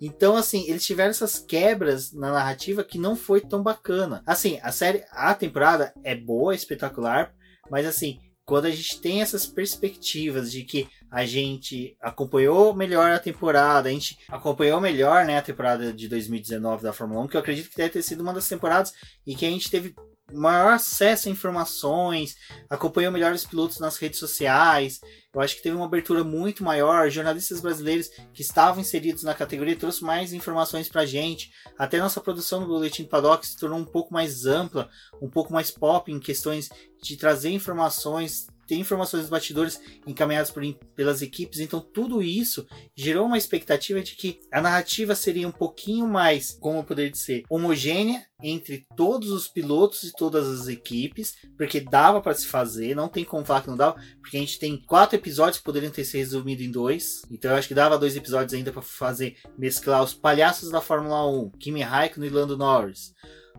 Então, 0.00 0.34
assim, 0.34 0.64
eles 0.66 0.84
tiveram 0.84 1.10
essas 1.10 1.38
quebras 1.38 2.10
na 2.10 2.32
narrativa 2.32 2.82
que 2.82 2.98
não 2.98 3.14
foi 3.14 3.42
tão 3.42 3.62
bacana. 3.62 4.22
Assim, 4.26 4.58
a 4.62 4.72
série, 4.72 5.04
a 5.10 5.34
temporada 5.34 5.92
é 6.02 6.14
boa, 6.14 6.54
é 6.54 6.56
espetacular, 6.56 7.34
mas 7.70 7.84
assim, 7.84 8.18
quando 8.46 8.64
a 8.64 8.70
gente 8.70 8.98
tem 8.98 9.20
essas 9.20 9.46
perspectivas 9.46 10.50
de 10.50 10.64
que 10.64 10.88
a 11.10 11.26
gente 11.26 11.96
acompanhou 12.00 12.74
melhor 12.74 13.12
a 13.12 13.18
temporada, 13.18 13.90
a 13.90 13.92
gente 13.92 14.18
acompanhou 14.26 14.80
melhor 14.80 15.26
né, 15.26 15.36
a 15.36 15.42
temporada 15.42 15.92
de 15.92 16.08
2019 16.08 16.82
da 16.82 16.94
Fórmula 16.94 17.20
1, 17.22 17.28
que 17.28 17.36
eu 17.36 17.40
acredito 17.40 17.68
que 17.68 17.76
deve 17.76 17.90
ter 17.90 18.02
sido 18.02 18.22
uma 18.22 18.32
das 18.32 18.48
temporadas 18.48 18.94
em 19.26 19.36
que 19.36 19.44
a 19.44 19.50
gente 19.50 19.70
teve 19.70 19.94
maior 20.32 20.72
acesso 20.72 21.28
a 21.28 21.30
informações, 21.30 22.36
acompanhou 22.68 23.12
melhor 23.12 23.32
os 23.32 23.44
pilotos 23.44 23.78
nas 23.78 23.96
redes 23.96 24.18
sociais. 24.18 25.00
Eu 25.32 25.40
acho 25.40 25.56
que 25.56 25.62
teve 25.62 25.76
uma 25.76 25.86
abertura 25.86 26.24
muito 26.24 26.64
maior. 26.64 27.08
Jornalistas 27.08 27.60
brasileiros 27.60 28.08
que 28.32 28.42
estavam 28.42 28.80
inseridos 28.80 29.22
na 29.22 29.34
categoria 29.34 29.76
trouxe 29.76 30.02
mais 30.02 30.32
informações 30.32 30.88
pra 30.88 31.06
gente. 31.06 31.50
Até 31.78 31.98
nossa 31.98 32.20
produção 32.20 32.60
no 32.60 32.66
Boletim 32.66 33.04
Paddock 33.04 33.46
se 33.46 33.56
tornou 33.56 33.78
um 33.78 33.84
pouco 33.84 34.12
mais 34.12 34.46
ampla, 34.46 34.88
um 35.20 35.28
pouco 35.30 35.52
mais 35.52 35.70
pop 35.70 36.10
em 36.10 36.18
questões 36.18 36.68
de 37.02 37.16
trazer 37.16 37.50
informações 37.50 38.46
ter 38.70 38.76
informações 38.76 39.22
dos 39.22 39.30
batidores 39.30 39.80
encaminhadas 40.06 40.48
por, 40.52 40.62
pelas 40.94 41.22
equipes. 41.22 41.58
Então, 41.58 41.80
tudo 41.80 42.22
isso 42.22 42.64
gerou 42.94 43.26
uma 43.26 43.36
expectativa 43.36 44.00
de 44.00 44.14
que 44.14 44.38
a 44.52 44.60
narrativa 44.60 45.12
seria 45.16 45.48
um 45.48 45.52
pouquinho 45.52 46.06
mais, 46.06 46.56
como 46.60 46.84
poderia 46.84 47.12
ser, 47.16 47.42
homogênea 47.50 48.24
entre 48.40 48.86
todos 48.96 49.30
os 49.30 49.48
pilotos 49.48 50.04
e 50.04 50.12
todas 50.12 50.46
as 50.46 50.68
equipes, 50.68 51.36
porque 51.58 51.80
dava 51.80 52.20
para 52.22 52.32
se 52.32 52.46
fazer, 52.46 52.94
não 52.94 53.08
tem 53.08 53.24
como 53.24 53.44
falar 53.44 53.62
que 53.62 53.68
não 53.68 53.76
dava, 53.76 54.00
porque 54.20 54.36
a 54.36 54.40
gente 54.40 54.58
tem 54.58 54.80
quatro 54.86 55.16
episódios 55.16 55.58
que 55.58 55.64
poderiam 55.64 55.92
ter 55.92 56.04
se 56.04 56.16
resumido 56.16 56.62
em 56.62 56.70
dois, 56.70 57.22
então 57.30 57.50
eu 57.50 57.56
acho 57.56 57.68
que 57.68 57.74
dava 57.74 57.98
dois 57.98 58.16
episódios 58.16 58.54
ainda 58.54 58.72
para 58.72 58.80
fazer 58.80 59.36
mesclar 59.58 60.02
os 60.02 60.14
palhaços 60.14 60.70
da 60.70 60.80
Fórmula 60.80 61.26
1, 61.28 61.50
Kimi 61.58 61.82
Raikkonen 61.82 62.30
e 62.30 62.32
Lando 62.32 62.56
Norris, 62.56 63.12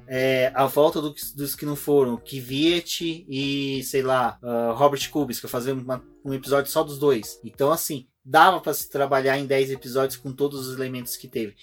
é, 0.07 0.51
a 0.53 0.65
volta 0.65 1.01
do, 1.01 1.13
dos 1.35 1.55
que 1.55 1.65
não 1.65 1.75
foram, 1.75 2.17
Kvyat 2.17 3.25
e, 3.27 3.83
sei 3.83 4.01
lá, 4.01 4.37
uh, 4.43 4.73
Robert 4.73 5.09
Kubica, 5.09 5.47
fazer 5.47 5.71
uma, 5.71 6.03
um 6.25 6.33
episódio 6.33 6.71
só 6.71 6.83
dos 6.83 6.99
dois. 6.99 7.39
Então, 7.43 7.71
assim, 7.71 8.07
dava 8.23 8.59
para 8.59 8.73
se 8.73 8.89
trabalhar 8.89 9.37
em 9.37 9.45
10 9.45 9.71
episódios 9.71 10.17
com 10.17 10.33
todos 10.33 10.67
os 10.67 10.75
elementos 10.75 11.15
que 11.15 11.27
teve. 11.27 11.55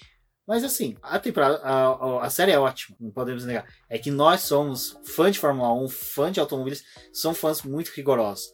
Mas 0.49 0.65
assim, 0.65 0.97
a 1.03 1.19
temporada, 1.19 1.61
a, 1.63 2.25
a, 2.25 2.31
série 2.31 2.53
é 2.53 2.59
ótima, 2.59 2.97
não 2.99 3.11
podemos 3.11 3.45
negar. 3.45 3.67
É 3.87 3.99
que 3.99 4.11
nós 4.11 4.41
somos 4.41 4.99
fã 5.05 5.31
de 5.31 5.39
Fórmula 5.39 5.75
1, 5.75 5.89
fã 5.91 6.33
de 6.33 6.41
automóveis, 6.41 6.83
são 7.13 7.35
fãs 7.35 7.63
muito 7.63 7.89
rigorosos. 7.89 8.51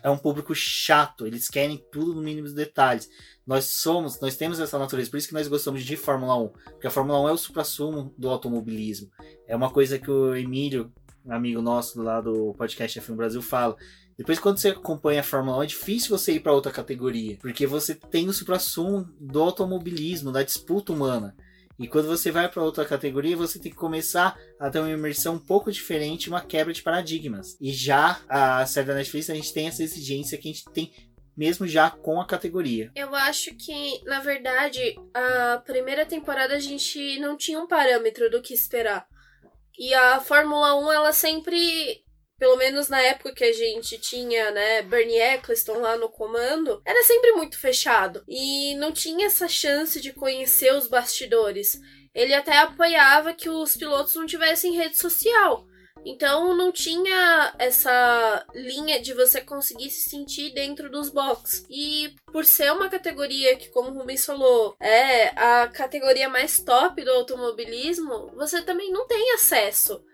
É 0.00 0.08
um 0.08 0.16
público 0.16 0.54
chato, 0.54 1.26
eles 1.26 1.48
querem 1.48 1.84
tudo 1.90 2.14
no 2.14 2.22
mínimo 2.22 2.44
dos 2.44 2.54
detalhes. 2.54 3.10
Nós 3.46 3.66
somos, 3.66 4.20
nós 4.20 4.36
temos 4.36 4.58
essa 4.58 4.78
natureza, 4.78 5.10
por 5.10 5.18
isso 5.18 5.28
que 5.28 5.34
nós 5.34 5.48
gostamos 5.48 5.84
de 5.84 5.96
Fórmula 5.96 6.36
1, 6.36 6.48
porque 6.48 6.86
a 6.86 6.90
Fórmula 6.90 7.20
1 7.22 7.28
é 7.28 7.32
o 7.32 7.36
supra-sumo 7.36 8.14
do 8.16 8.30
automobilismo. 8.30 9.10
É 9.46 9.54
uma 9.54 9.70
coisa 9.70 9.98
que 9.98 10.10
o 10.10 10.34
Emílio, 10.34 10.90
amigo 11.28 11.60
nosso 11.60 12.02
lá 12.02 12.20
do 12.20 12.54
podcast 12.54 13.00
F1 13.00 13.14
Brasil, 13.14 13.42
fala. 13.42 13.76
Depois, 14.16 14.38
quando 14.38 14.58
você 14.58 14.68
acompanha 14.68 15.20
a 15.20 15.24
Fórmula 15.24 15.58
1, 15.58 15.62
é 15.62 15.66
difícil 15.66 16.16
você 16.16 16.32
ir 16.32 16.40
para 16.40 16.52
outra 16.52 16.72
categoria, 16.72 17.36
porque 17.40 17.66
você 17.66 17.94
tem 17.94 18.28
o 18.28 18.32
supra-sumo 18.32 19.08
do 19.20 19.42
automobilismo, 19.42 20.32
da 20.32 20.42
disputa 20.42 20.92
humana. 20.92 21.36
E 21.78 21.88
quando 21.88 22.06
você 22.06 22.30
vai 22.30 22.48
para 22.48 22.62
outra 22.62 22.84
categoria, 22.84 23.36
você 23.36 23.58
tem 23.58 23.72
que 23.72 23.76
começar 23.76 24.38
a 24.60 24.70
ter 24.70 24.78
uma 24.78 24.90
imersão 24.90 25.34
um 25.34 25.38
pouco 25.38 25.72
diferente, 25.72 26.28
uma 26.28 26.40
quebra 26.40 26.72
de 26.72 26.82
paradigmas. 26.82 27.56
E 27.60 27.72
já 27.72 28.20
a 28.28 28.64
série 28.64 28.86
da 28.86 28.94
Netflix, 28.94 29.28
a 29.28 29.34
gente 29.34 29.52
tem 29.52 29.66
essa 29.66 29.82
exigência 29.82 30.38
que 30.38 30.48
a 30.48 30.52
gente 30.52 30.64
tem 30.72 30.92
mesmo 31.36 31.66
já 31.66 31.90
com 31.90 32.20
a 32.20 32.26
categoria. 32.26 32.90
Eu 32.94 33.14
acho 33.14 33.54
que, 33.54 34.02
na 34.04 34.20
verdade, 34.20 34.96
a 35.12 35.58
primeira 35.64 36.06
temporada 36.06 36.54
a 36.54 36.60
gente 36.60 37.18
não 37.18 37.36
tinha 37.36 37.58
um 37.58 37.66
parâmetro 37.66 38.30
do 38.30 38.42
que 38.42 38.54
esperar. 38.54 39.06
E 39.78 39.92
a 39.92 40.20
Fórmula 40.20 40.74
1, 40.76 40.92
ela 40.92 41.12
sempre, 41.12 42.04
pelo 42.38 42.56
menos 42.56 42.88
na 42.88 43.00
época 43.00 43.34
que 43.34 43.44
a 43.44 43.52
gente 43.52 43.98
tinha, 43.98 44.50
né, 44.52 44.82
Bernie 44.82 45.18
Eccleston 45.18 45.78
lá 45.78 45.96
no 45.96 46.08
comando, 46.08 46.80
era 46.84 47.02
sempre 47.02 47.32
muito 47.32 47.58
fechado. 47.58 48.22
E 48.28 48.74
não 48.76 48.92
tinha 48.92 49.26
essa 49.26 49.48
chance 49.48 50.00
de 50.00 50.12
conhecer 50.12 50.72
os 50.74 50.86
bastidores. 50.86 51.80
Ele 52.14 52.32
até 52.32 52.56
apoiava 52.58 53.34
que 53.34 53.48
os 53.48 53.76
pilotos 53.76 54.14
não 54.14 54.26
tivessem 54.26 54.76
rede 54.76 54.96
social. 54.96 55.66
Então 56.04 56.54
não 56.54 56.70
tinha 56.70 57.54
essa 57.58 58.46
linha 58.54 59.00
de 59.00 59.14
você 59.14 59.40
conseguir 59.40 59.90
se 59.90 60.10
sentir 60.10 60.50
dentro 60.52 60.90
dos 60.90 61.08
boxes. 61.10 61.64
E 61.70 62.14
por 62.32 62.44
ser 62.44 62.72
uma 62.72 62.88
categoria 62.88 63.56
que, 63.56 63.70
como 63.70 63.90
o 63.90 63.94
Rubens 63.94 64.24
falou, 64.24 64.76
é 64.78 65.28
a 65.28 65.68
categoria 65.68 66.28
mais 66.28 66.58
top 66.58 67.02
do 67.02 67.10
automobilismo, 67.10 68.32
você 68.36 68.60
também 68.62 68.90
não 68.90 69.06
tem 69.06 69.32
acesso 69.32 70.04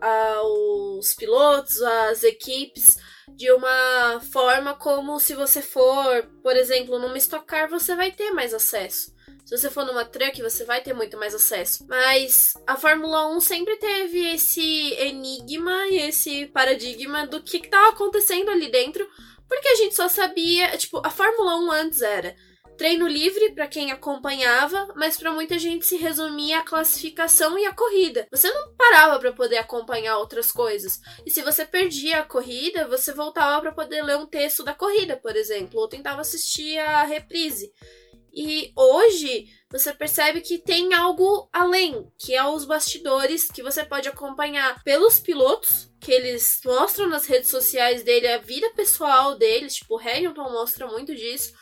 aos 0.00 1.14
pilotos, 1.14 1.80
às 1.80 2.22
equipes 2.22 2.98
de 3.36 3.50
uma 3.52 4.20
forma 4.32 4.74
como 4.74 5.18
se 5.18 5.34
você 5.34 5.62
for, 5.62 6.24
por 6.42 6.54
exemplo, 6.56 6.98
numa 6.98 7.16
Stock 7.16 7.46
Car, 7.46 7.68
você 7.68 7.96
vai 7.96 8.12
ter 8.12 8.30
mais 8.30 8.52
acesso. 8.52 9.13
Se 9.44 9.56
você 9.56 9.70
for 9.70 9.84
numa 9.84 10.04
truck, 10.04 10.40
você 10.40 10.64
vai 10.64 10.80
ter 10.80 10.94
muito 10.94 11.18
mais 11.18 11.34
acesso. 11.34 11.86
Mas 11.86 12.54
a 12.66 12.76
Fórmula 12.76 13.28
1 13.36 13.40
sempre 13.40 13.76
teve 13.76 14.34
esse 14.34 14.94
enigma 14.94 15.86
e 15.88 15.98
esse 15.98 16.46
paradigma 16.46 17.26
do 17.26 17.42
que 17.42 17.58
estava 17.58 17.90
acontecendo 17.90 18.50
ali 18.50 18.70
dentro, 18.70 19.06
porque 19.46 19.68
a 19.68 19.74
gente 19.74 19.94
só 19.94 20.08
sabia, 20.08 20.76
tipo, 20.78 21.00
a 21.04 21.10
Fórmula 21.10 21.56
1 21.58 21.70
antes 21.70 22.00
era 22.00 22.34
treino 22.76 23.06
livre 23.06 23.52
para 23.52 23.68
quem 23.68 23.92
acompanhava, 23.92 24.92
mas 24.96 25.16
para 25.16 25.30
muita 25.30 25.58
gente 25.58 25.86
se 25.86 25.96
resumia 25.96 26.58
a 26.58 26.64
classificação 26.64 27.58
e 27.58 27.66
a 27.66 27.74
corrida. 27.74 28.26
Você 28.30 28.50
não 28.50 28.74
parava 28.74 29.18
para 29.18 29.32
poder 29.32 29.58
acompanhar 29.58 30.18
outras 30.18 30.50
coisas. 30.50 31.00
E 31.24 31.30
se 31.30 31.42
você 31.42 31.64
perdia 31.64 32.20
a 32.20 32.24
corrida, 32.24 32.88
você 32.88 33.12
voltava 33.12 33.60
para 33.60 33.72
poder 33.72 34.02
ler 34.02 34.16
um 34.16 34.26
texto 34.26 34.64
da 34.64 34.74
corrida, 34.74 35.16
por 35.16 35.36
exemplo, 35.36 35.80
ou 35.80 35.88
tentava 35.88 36.20
assistir 36.20 36.78
a 36.78 37.04
reprise. 37.04 37.72
E 38.34 38.72
hoje 38.74 39.46
você 39.70 39.92
percebe 39.92 40.40
que 40.40 40.58
tem 40.58 40.92
algo 40.92 41.48
além, 41.52 42.10
que 42.18 42.34
é 42.34 42.44
os 42.44 42.64
bastidores 42.64 43.48
que 43.48 43.62
você 43.62 43.84
pode 43.84 44.08
acompanhar 44.08 44.82
pelos 44.82 45.20
pilotos, 45.20 45.88
que 46.00 46.10
eles 46.10 46.60
mostram 46.64 47.08
nas 47.08 47.26
redes 47.26 47.48
sociais 47.48 48.02
dele 48.02 48.26
a 48.26 48.38
vida 48.38 48.70
pessoal 48.70 49.36
deles, 49.36 49.76
tipo, 49.76 49.94
o 49.94 49.98
Hamilton 50.00 50.50
mostra 50.50 50.86
muito 50.88 51.14
disso. 51.14 51.54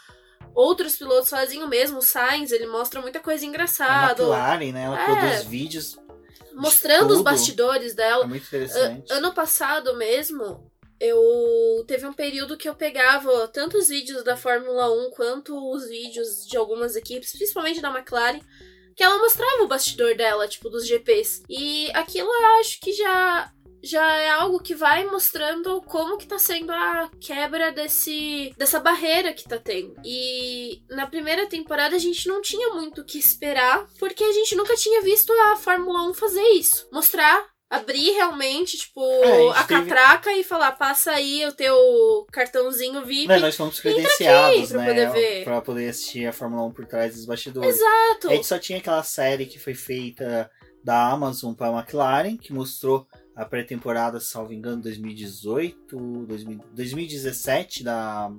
Outros 0.54 0.96
pilotos 0.96 1.30
fazem 1.30 1.62
o 1.62 1.68
mesmo, 1.68 1.98
o 1.98 2.02
Sainz, 2.02 2.52
ele 2.52 2.66
mostra 2.66 3.00
muita 3.00 3.20
coisa 3.20 3.44
engraçada. 3.44 4.22
A 4.22 4.26
McLaren, 4.26 4.72
né? 4.72 4.84
Ela 4.84 5.02
é, 5.02 5.04
produz 5.04 5.44
vídeos 5.44 5.98
mostrando 6.54 7.12
os 7.12 7.22
bastidores 7.22 7.94
dela. 7.94 8.24
É 8.24 8.26
muito 8.26 8.46
interessante. 8.46 9.12
ano 9.12 9.32
passado 9.32 9.96
mesmo, 9.96 10.71
eu 11.02 11.84
teve 11.84 12.06
um 12.06 12.12
período 12.12 12.56
que 12.56 12.68
eu 12.68 12.74
pegava 12.76 13.48
tanto 13.48 13.76
os 13.76 13.88
vídeos 13.88 14.22
da 14.22 14.36
Fórmula 14.36 14.88
1 15.08 15.10
quanto 15.10 15.72
os 15.72 15.88
vídeos 15.88 16.46
de 16.46 16.56
algumas 16.56 16.94
equipes, 16.94 17.32
principalmente 17.32 17.80
da 17.80 17.90
McLaren, 17.90 18.40
que 18.94 19.02
ela 19.02 19.18
mostrava 19.18 19.64
o 19.64 19.66
bastidor 19.66 20.14
dela, 20.14 20.46
tipo, 20.46 20.70
dos 20.70 20.86
GPs. 20.86 21.42
E 21.50 21.90
aquilo 21.92 22.28
eu 22.28 22.46
acho 22.60 22.78
que 22.80 22.92
já 22.92 23.52
já 23.82 24.14
é 24.14 24.30
algo 24.30 24.60
que 24.60 24.76
vai 24.76 25.04
mostrando 25.04 25.82
como 25.82 26.16
que 26.16 26.24
tá 26.24 26.38
sendo 26.38 26.70
a 26.70 27.10
quebra 27.20 27.72
desse 27.72 28.54
dessa 28.56 28.78
barreira 28.78 29.32
que 29.32 29.48
tá 29.48 29.58
tendo. 29.58 29.96
E 30.04 30.84
na 30.88 31.08
primeira 31.08 31.48
temporada 31.48 31.96
a 31.96 31.98
gente 31.98 32.28
não 32.28 32.40
tinha 32.40 32.74
muito 32.74 33.00
o 33.00 33.04
que 33.04 33.18
esperar, 33.18 33.88
porque 33.98 34.22
a 34.22 34.32
gente 34.32 34.54
nunca 34.54 34.76
tinha 34.76 35.02
visto 35.02 35.32
a 35.32 35.56
Fórmula 35.56 36.08
1 36.10 36.14
fazer 36.14 36.48
isso. 36.50 36.86
Mostrar 36.92 37.51
abrir 37.72 38.12
realmente, 38.12 38.76
tipo, 38.76 39.00
é, 39.00 39.48
a, 39.48 39.60
a 39.60 39.64
teve... 39.64 39.86
catraca 39.86 40.32
e 40.32 40.44
falar, 40.44 40.72
passa 40.72 41.12
aí 41.12 41.44
o 41.46 41.52
teu 41.52 42.26
cartãozinho 42.30 43.04
VIP. 43.04 43.32
É, 43.32 43.38
nós 43.38 43.56
fomos 43.56 43.80
credenciados, 43.80 44.68
pra 44.68 44.78
né? 44.82 44.88
Poder 44.88 45.10
ver. 45.10 45.44
Pra 45.44 45.60
poder 45.62 45.88
assistir 45.88 46.26
a 46.26 46.32
Fórmula 46.32 46.64
1 46.64 46.72
por 46.72 46.86
trás 46.86 47.14
dos 47.14 47.24
bastidores. 47.24 47.74
Exato. 47.74 48.28
A 48.28 48.34
gente 48.34 48.46
só 48.46 48.58
tinha 48.58 48.78
aquela 48.78 49.02
série 49.02 49.46
que 49.46 49.58
foi 49.58 49.74
feita 49.74 50.50
da 50.84 51.10
Amazon 51.10 51.54
para 51.54 51.68
a 51.68 51.80
McLaren, 51.80 52.36
que 52.36 52.52
mostrou 52.52 53.06
a 53.34 53.44
pré-temporada, 53.44 54.20
salvo 54.20 54.52
engano, 54.52 54.82
2018, 54.82 56.26
2017 56.74 57.82
da, 57.82 58.30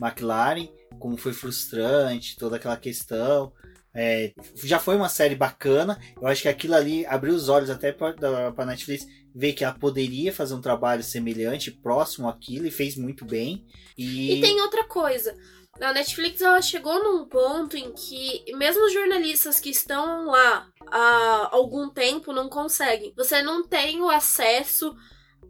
McLaren, 0.00 0.68
como 0.98 1.16
foi 1.16 1.32
frustrante, 1.32 2.36
toda 2.36 2.56
aquela 2.56 2.76
questão. 2.76 3.52
É, 3.96 4.32
já 4.62 4.78
foi 4.78 4.94
uma 4.94 5.08
série 5.08 5.34
bacana. 5.34 5.98
Eu 6.20 6.28
acho 6.28 6.42
que 6.42 6.48
aquilo 6.48 6.74
ali 6.74 7.06
abriu 7.06 7.34
os 7.34 7.48
olhos 7.48 7.70
até 7.70 7.92
para 7.92 8.14
a 8.56 8.66
Netflix 8.66 9.06
ver 9.34 9.54
que 9.54 9.64
ela 9.64 9.74
poderia 9.74 10.32
fazer 10.32 10.54
um 10.54 10.60
trabalho 10.60 11.02
semelhante, 11.02 11.70
próximo 11.70 12.28
àquilo, 12.28 12.66
e 12.66 12.70
fez 12.70 12.96
muito 12.96 13.24
bem. 13.24 13.66
E, 13.96 14.34
e 14.34 14.40
tem 14.40 14.60
outra 14.60 14.84
coisa. 14.84 15.34
A 15.80 15.92
Netflix 15.92 16.40
ela 16.40 16.62
chegou 16.62 17.02
num 17.02 17.26
ponto 17.26 17.76
em 17.76 17.92
que 17.92 18.44
mesmo 18.56 18.84
os 18.86 18.92
jornalistas 18.92 19.60
que 19.60 19.70
estão 19.70 20.26
lá 20.26 20.66
há 20.90 21.48
algum 21.52 21.90
tempo 21.90 22.32
não 22.32 22.48
conseguem. 22.48 23.12
Você 23.16 23.42
não 23.42 23.66
tem 23.66 24.00
o 24.00 24.08
acesso 24.08 24.94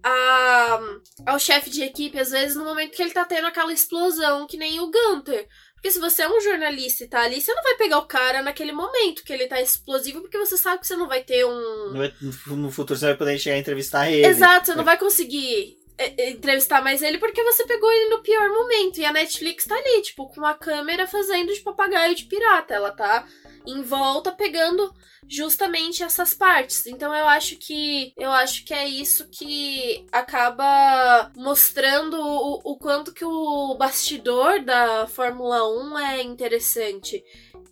a, 0.02 0.80
ao 1.26 1.38
chefe 1.38 1.70
de 1.70 1.82
equipe, 1.82 2.18
às 2.18 2.30
vezes, 2.30 2.56
no 2.56 2.64
momento 2.64 2.94
que 2.94 3.02
ele 3.02 3.12
tá 3.12 3.24
tendo 3.24 3.46
aquela 3.46 3.72
explosão, 3.72 4.46
que 4.46 4.56
nem 4.56 4.80
o 4.80 4.90
Gunter. 4.90 5.48
Porque 5.86 5.92
se 5.92 6.00
você 6.00 6.22
é 6.22 6.28
um 6.28 6.40
jornalista 6.40 7.04
e 7.04 7.06
tá 7.06 7.20
ali, 7.20 7.40
você 7.40 7.54
não 7.54 7.62
vai 7.62 7.76
pegar 7.76 7.98
o 7.98 8.06
cara 8.06 8.42
naquele 8.42 8.72
momento 8.72 9.22
que 9.22 9.32
ele 9.32 9.46
tá 9.46 9.60
explosivo, 9.60 10.20
porque 10.20 10.36
você 10.36 10.56
sabe 10.56 10.80
que 10.80 10.86
você 10.88 10.96
não 10.96 11.06
vai 11.06 11.22
ter 11.22 11.46
um. 11.46 12.10
No 12.46 12.72
futuro 12.72 12.98
você 12.98 13.06
vai 13.06 13.16
poder 13.16 13.38
chegar 13.38 13.54
a 13.54 13.60
entrevistar 13.60 14.10
ele. 14.10 14.26
Exato, 14.26 14.66
você 14.66 14.74
não 14.74 14.82
vai 14.82 14.98
conseguir 14.98 15.36
é, 15.36 15.70
é, 15.70 15.85
entrevistar 15.98 16.82
mais 16.82 17.02
ele 17.02 17.18
porque 17.18 17.42
você 17.42 17.64
pegou 17.64 17.90
ele 17.90 18.10
no 18.10 18.22
pior 18.22 18.48
momento. 18.50 18.98
E 18.98 19.04
a 19.04 19.12
Netflix 19.12 19.64
tá 19.64 19.74
ali, 19.74 20.02
tipo, 20.02 20.28
com 20.28 20.44
a 20.44 20.54
câmera 20.54 21.06
fazendo 21.06 21.52
de 21.52 21.60
papagaio 21.60 22.14
de 22.14 22.24
pirata. 22.24 22.74
Ela 22.74 22.92
tá 22.92 23.26
em 23.66 23.82
volta 23.82 24.30
pegando 24.30 24.92
justamente 25.28 26.02
essas 26.02 26.32
partes. 26.32 26.86
Então 26.86 27.14
eu 27.14 27.26
acho 27.26 27.56
que 27.56 28.12
eu 28.16 28.30
acho 28.30 28.64
que 28.64 28.72
é 28.72 28.88
isso 28.88 29.28
que 29.28 30.06
acaba 30.12 31.32
mostrando 31.36 32.14
o, 32.20 32.60
o 32.72 32.78
quanto 32.78 33.12
que 33.12 33.24
o 33.24 33.74
bastidor 33.74 34.60
da 34.60 35.06
Fórmula 35.06 35.66
1 35.68 35.98
é 35.98 36.22
interessante. 36.22 37.24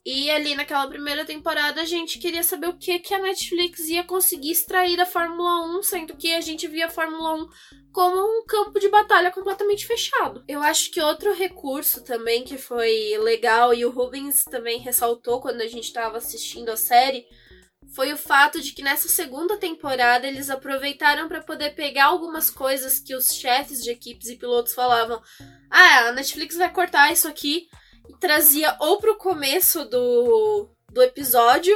E 0.07 0.31
ali 0.31 0.55
naquela 0.55 0.87
primeira 0.87 1.25
temporada 1.25 1.81
a 1.81 1.85
gente 1.85 2.19
queria 2.19 2.43
saber 2.43 2.69
o 2.69 2.77
que, 2.77 2.99
que 2.99 3.15
a 3.15 3.19
Netflix 3.19 3.89
ia 3.89 4.05
conseguir 4.05 4.51
extrair 4.51 4.99
da 4.99 5.07
Fórmula 5.07 5.79
1, 5.79 5.83
sendo 5.83 6.17
que 6.17 6.35
a 6.35 6.43
gente 6.43 6.69
via 6.69 6.87
a 6.87 6.91
Fórmula 6.91 7.35
1 7.35 7.49
como 7.91 8.17
um 8.17 8.45
campo 8.45 8.79
de 8.79 8.89
batalha 8.89 9.31
completamente 9.31 9.87
fechado. 9.87 10.45
Eu 10.47 10.63
acho 10.63 10.91
que 10.91 11.01
outro 11.01 11.33
recurso 11.33 12.05
também 12.05 12.45
que 12.45 12.59
foi 12.59 13.17
legal 13.19 13.73
e 13.73 13.87
o 13.87 13.91
Rubens 13.91 14.45
também 14.45 14.79
ressaltou 14.79 15.41
quando 15.41 15.63
a 15.63 15.69
gente 15.69 15.85
estava 15.85 16.19
assistindo 16.19 16.69
a 16.69 16.77
série 16.77 17.25
foi 17.95 18.13
o 18.13 18.17
fato 18.17 18.61
de 18.61 18.73
que 18.73 18.83
nessa 18.83 19.09
segunda 19.09 19.57
temporada 19.57 20.27
eles 20.27 20.51
aproveitaram 20.51 21.29
para 21.29 21.43
poder 21.43 21.75
pegar 21.75 22.07
algumas 22.07 22.51
coisas 22.51 22.99
que 22.99 23.15
os 23.15 23.33
chefes 23.33 23.83
de 23.83 23.91
equipes 23.91 24.29
e 24.29 24.37
pilotos 24.37 24.75
falavam: 24.75 25.23
"Ah, 25.71 26.09
a 26.09 26.13
Netflix 26.13 26.57
vai 26.57 26.73
cortar 26.73 27.13
isso 27.13 27.29
aqui" 27.29 27.69
trazia 28.21 28.77
ou 28.81 28.99
pro 28.99 29.17
começo 29.17 29.85
do, 29.85 30.69
do 30.93 31.03
episódio 31.03 31.75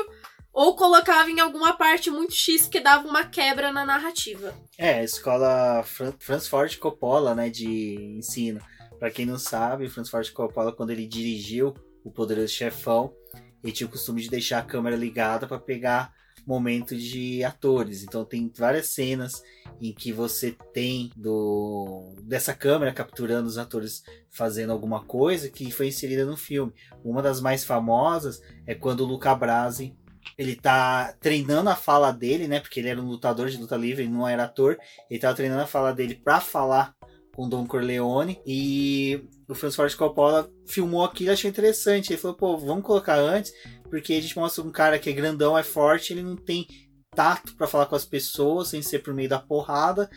ou 0.53 0.75
colocava 0.75 1.31
em 1.31 1.41
alguma 1.41 1.77
parte 1.77 2.11
muito 2.11 2.35
X 2.35 2.67
que 2.67 2.81
dava 2.81 3.07
uma 3.07 3.25
quebra 3.25 3.71
na 3.73 3.85
narrativa. 3.85 4.55
É, 4.77 4.95
a 4.95 5.05
escola 5.05 5.83
Fran 5.85 6.13
Francis 6.19 6.49
Ford 6.49 6.77
Coppola, 6.79 7.35
né, 7.35 7.49
de 7.49 7.95
ensino. 8.19 8.61
Para 8.99 9.11
quem 9.11 9.25
não 9.25 9.39
sabe, 9.39 9.89
Francis 9.89 10.11
Ford 10.11 10.29
Coppola 10.33 10.73
quando 10.73 10.91
ele 10.91 11.07
dirigiu 11.07 11.75
O 12.05 12.11
Poderoso 12.11 12.53
Chefão, 12.53 13.15
ele 13.63 13.73
tinha 13.73 13.87
o 13.87 13.91
costume 13.91 14.21
de 14.21 14.29
deixar 14.29 14.59
a 14.59 14.65
câmera 14.65 14.97
ligada 14.97 15.47
para 15.47 15.59
pegar 15.59 16.13
momento 16.49 16.97
de 16.97 17.45
atores. 17.45 18.03
Então 18.03 18.25
tem 18.25 18.51
várias 18.57 18.87
cenas 18.87 19.43
em 19.79 19.93
que 19.93 20.11
você 20.11 20.57
tem 20.73 21.13
do 21.15 22.15
dessa 22.23 22.55
câmera 22.55 22.91
capturando 22.91 23.47
os 23.47 23.59
atores 23.59 24.03
fazendo 24.31 24.73
alguma 24.73 25.05
coisa 25.05 25.51
que 25.51 25.71
foi 25.71 25.89
inserida 25.89 26.25
no 26.25 26.39
filme. 26.39 26.73
Uma 27.05 27.21
das 27.21 27.39
mais 27.43 27.65
famosas 27.65 28.41
é 28.67 28.75
quando 28.75 29.01
o 29.01 29.07
Luca 29.07 29.35
Brasi 29.35 29.95
ele 30.39 30.57
tá 30.57 31.15
treinando 31.21 31.69
a 31.69 31.77
fala 31.77 32.13
dele, 32.13 32.49
né? 32.49 32.61
Porque 32.61 32.81
ele 32.81 32.89
era 32.89 33.01
um 33.01 33.07
lutador 33.07 33.49
de 33.49 33.59
luta 33.59 33.77
livre, 33.77 34.05
ele 34.05 34.13
não 34.13 34.27
era 34.27 34.45
ator. 34.45 34.79
Ele 35.11 35.21
tava 35.21 35.35
treinando 35.35 35.63
a 35.63 35.67
fala 35.67 35.93
dele 35.93 36.15
para 36.15 36.41
falar 36.41 36.95
com 37.39 37.49
Don 37.49 37.65
Corleone 37.65 38.41
e 38.45 39.23
o 39.47 39.55
Francis 39.55 39.77
Ford 39.77 39.95
Coppola 39.95 40.51
filmou 40.67 41.05
aquilo 41.05 41.31
e 41.31 41.33
achou 41.33 41.49
interessante. 41.49 42.13
Ele 42.13 42.21
falou, 42.21 42.37
pô, 42.37 42.59
vamos 42.59 42.83
colocar 42.83 43.17
antes, 43.17 43.53
porque 43.89 44.15
a 44.15 44.21
gente 44.21 44.37
mostra 44.37 44.65
um 44.65 44.73
cara 44.73 44.99
que 44.99 45.09
é 45.09 45.13
grandão, 45.13 45.57
é 45.57 45.63
forte, 45.63 46.13
ele 46.13 46.25
não 46.25 46.35
tem 46.35 46.67
tato 47.15 47.55
para 47.55 47.69
falar 47.69 47.87
com 47.87 47.95
as 47.95 48.05
pessoas 48.05 48.67
sem 48.67 48.83
ser 48.83 49.05
por 49.05 49.15
meio 49.15 49.29
da 49.29 49.39
porrada. 49.39 50.11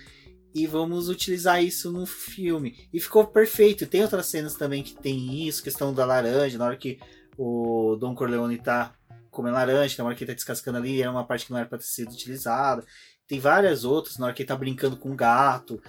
E 0.55 0.65
vamos 0.65 1.09
utilizar 1.09 1.63
isso 1.63 1.91
no 1.91 2.07
filme. 2.07 2.89
E 2.91 2.99
ficou 2.99 3.27
perfeito. 3.27 3.85
Tem 3.85 4.01
outras 4.01 4.25
cenas 4.25 4.55
também 4.55 4.81
que 4.81 4.95
tem 4.95 5.47
isso, 5.47 5.61
questão 5.61 5.93
da 5.93 6.03
laranja, 6.03 6.57
na 6.57 6.65
hora 6.65 6.75
que 6.75 6.97
o 7.37 7.95
Don 7.97 8.15
Corleone 8.15 8.57
tá 8.57 8.95
comendo 9.29 9.57
laranja, 9.57 9.95
na 9.99 10.05
hora 10.05 10.15
que 10.15 10.23
ele 10.23 10.31
tá 10.31 10.35
descascando 10.35 10.79
ali, 10.79 11.03
era 11.03 11.11
uma 11.11 11.23
parte 11.23 11.45
que 11.45 11.51
não 11.51 11.59
era 11.59 11.69
para 11.69 11.77
ter 11.77 11.85
sido 11.85 12.11
utilizada. 12.11 12.83
Tem 13.27 13.39
várias 13.39 13.85
outras, 13.85 14.17
na 14.17 14.25
hora 14.25 14.33
que 14.33 14.41
ele 14.41 14.47
tá 14.47 14.57
brincando 14.57 14.97
com 14.97 15.11
o 15.11 15.15
gato. 15.15 15.81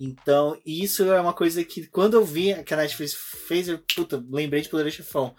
Então, 0.00 0.58
isso 0.64 1.04
é 1.12 1.20
uma 1.20 1.34
coisa 1.34 1.62
que 1.62 1.86
quando 1.86 2.14
eu 2.14 2.24
vi 2.24 2.54
que 2.64 2.72
a 2.72 2.76
Netflix 2.78 3.12
fez, 3.46 3.68
eu 3.68 3.78
puta, 3.94 4.24
lembrei 4.30 4.62
de 4.62 4.68
Poder 4.70 4.90
Chefão. 4.90 5.36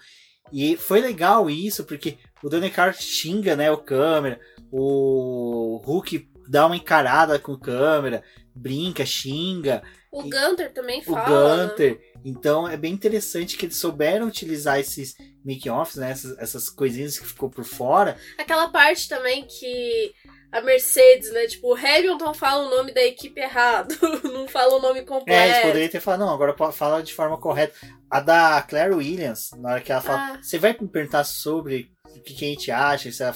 E 0.54 0.78
foi 0.78 1.02
legal 1.02 1.50
isso, 1.50 1.84
porque 1.84 2.20
o 2.44 2.50
Danny 2.50 2.70
Carr 2.70 2.94
xinga, 2.94 3.56
né, 3.56 3.72
o 3.72 3.78
câmera, 3.78 4.40
o 4.72 5.82
Hulk 5.84 6.30
dá 6.48 6.68
uma 6.68 6.76
encarada 6.76 7.40
com 7.40 7.54
o 7.54 7.60
câmera, 7.60 8.24
brinca, 8.54 9.06
xinga. 9.06 9.82
O 10.12 10.24
Gunter 10.24 10.72
também 10.74 11.02
fala. 11.02 11.24
O 11.24 11.68
Gunter. 11.68 12.00
Então 12.24 12.68
é 12.68 12.78
bem 12.78 12.94
interessante 12.94 13.58
que 13.58 13.66
eles 13.66 13.78
souberam 13.78 14.28
utilizar 14.28 14.80
esses 14.80 15.16
make-offs, 15.44 15.96
né? 15.96 16.12
Essas, 16.12 16.38
essas 16.38 16.70
coisinhas 16.70 17.18
que 17.18 17.26
ficou 17.26 17.50
por 17.50 17.64
fora. 17.64 18.18
Aquela 18.38 18.70
parte 18.70 19.08
também 19.08 19.48
que 19.48 20.14
a 20.52 20.62
Mercedes, 20.62 21.32
né? 21.32 21.48
Tipo, 21.48 21.74
o 21.74 21.76
Hamilton 21.76 22.34
fala 22.34 22.68
o 22.68 22.70
nome 22.70 22.94
da 22.94 23.04
equipe 23.04 23.40
errado, 23.40 23.96
não 24.24 24.48
fala 24.48 24.76
o 24.76 24.82
nome 24.82 25.04
completo. 25.04 25.40
É, 25.40 25.50
eles 25.50 25.62
poderiam 25.62 25.90
ter 25.90 26.00
falado, 26.00 26.20
não, 26.22 26.34
agora 26.34 26.56
fala 26.72 27.02
de 27.02 27.14
forma 27.14 27.38
correta. 27.38 27.74
A 28.10 28.20
da 28.20 28.62
Claire 28.62 28.94
Williams, 28.94 29.52
na 29.58 29.72
hora 29.72 29.82
que 29.82 29.92
ela 29.92 30.02
fala, 30.02 30.34
ah. 30.34 30.40
você 30.42 30.60
vai 30.60 30.76
me 30.80 30.88
perguntar 30.88 31.24
sobre 31.24 31.92
o 32.16 32.22
que, 32.22 32.34
a 32.34 32.50
gente 32.50 32.70
acha, 32.72 33.12
se 33.12 33.24
a 33.24 33.34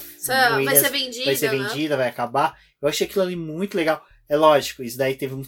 vai 0.62 0.76
ser 0.76 0.90
vendida, 0.90 1.24
vai 1.24 1.36
ser 1.36 1.50
né? 1.50 1.58
vendida, 1.58 1.96
vai 1.96 2.08
acabar. 2.08 2.54
Eu 2.80 2.88
achei 2.88 3.06
aquilo 3.06 3.24
ali 3.24 3.36
muito 3.36 3.76
legal. 3.76 4.04
É 4.28 4.36
lógico, 4.36 4.82
isso 4.82 4.98
daí 4.98 5.14
teve 5.14 5.34
um 5.34 5.42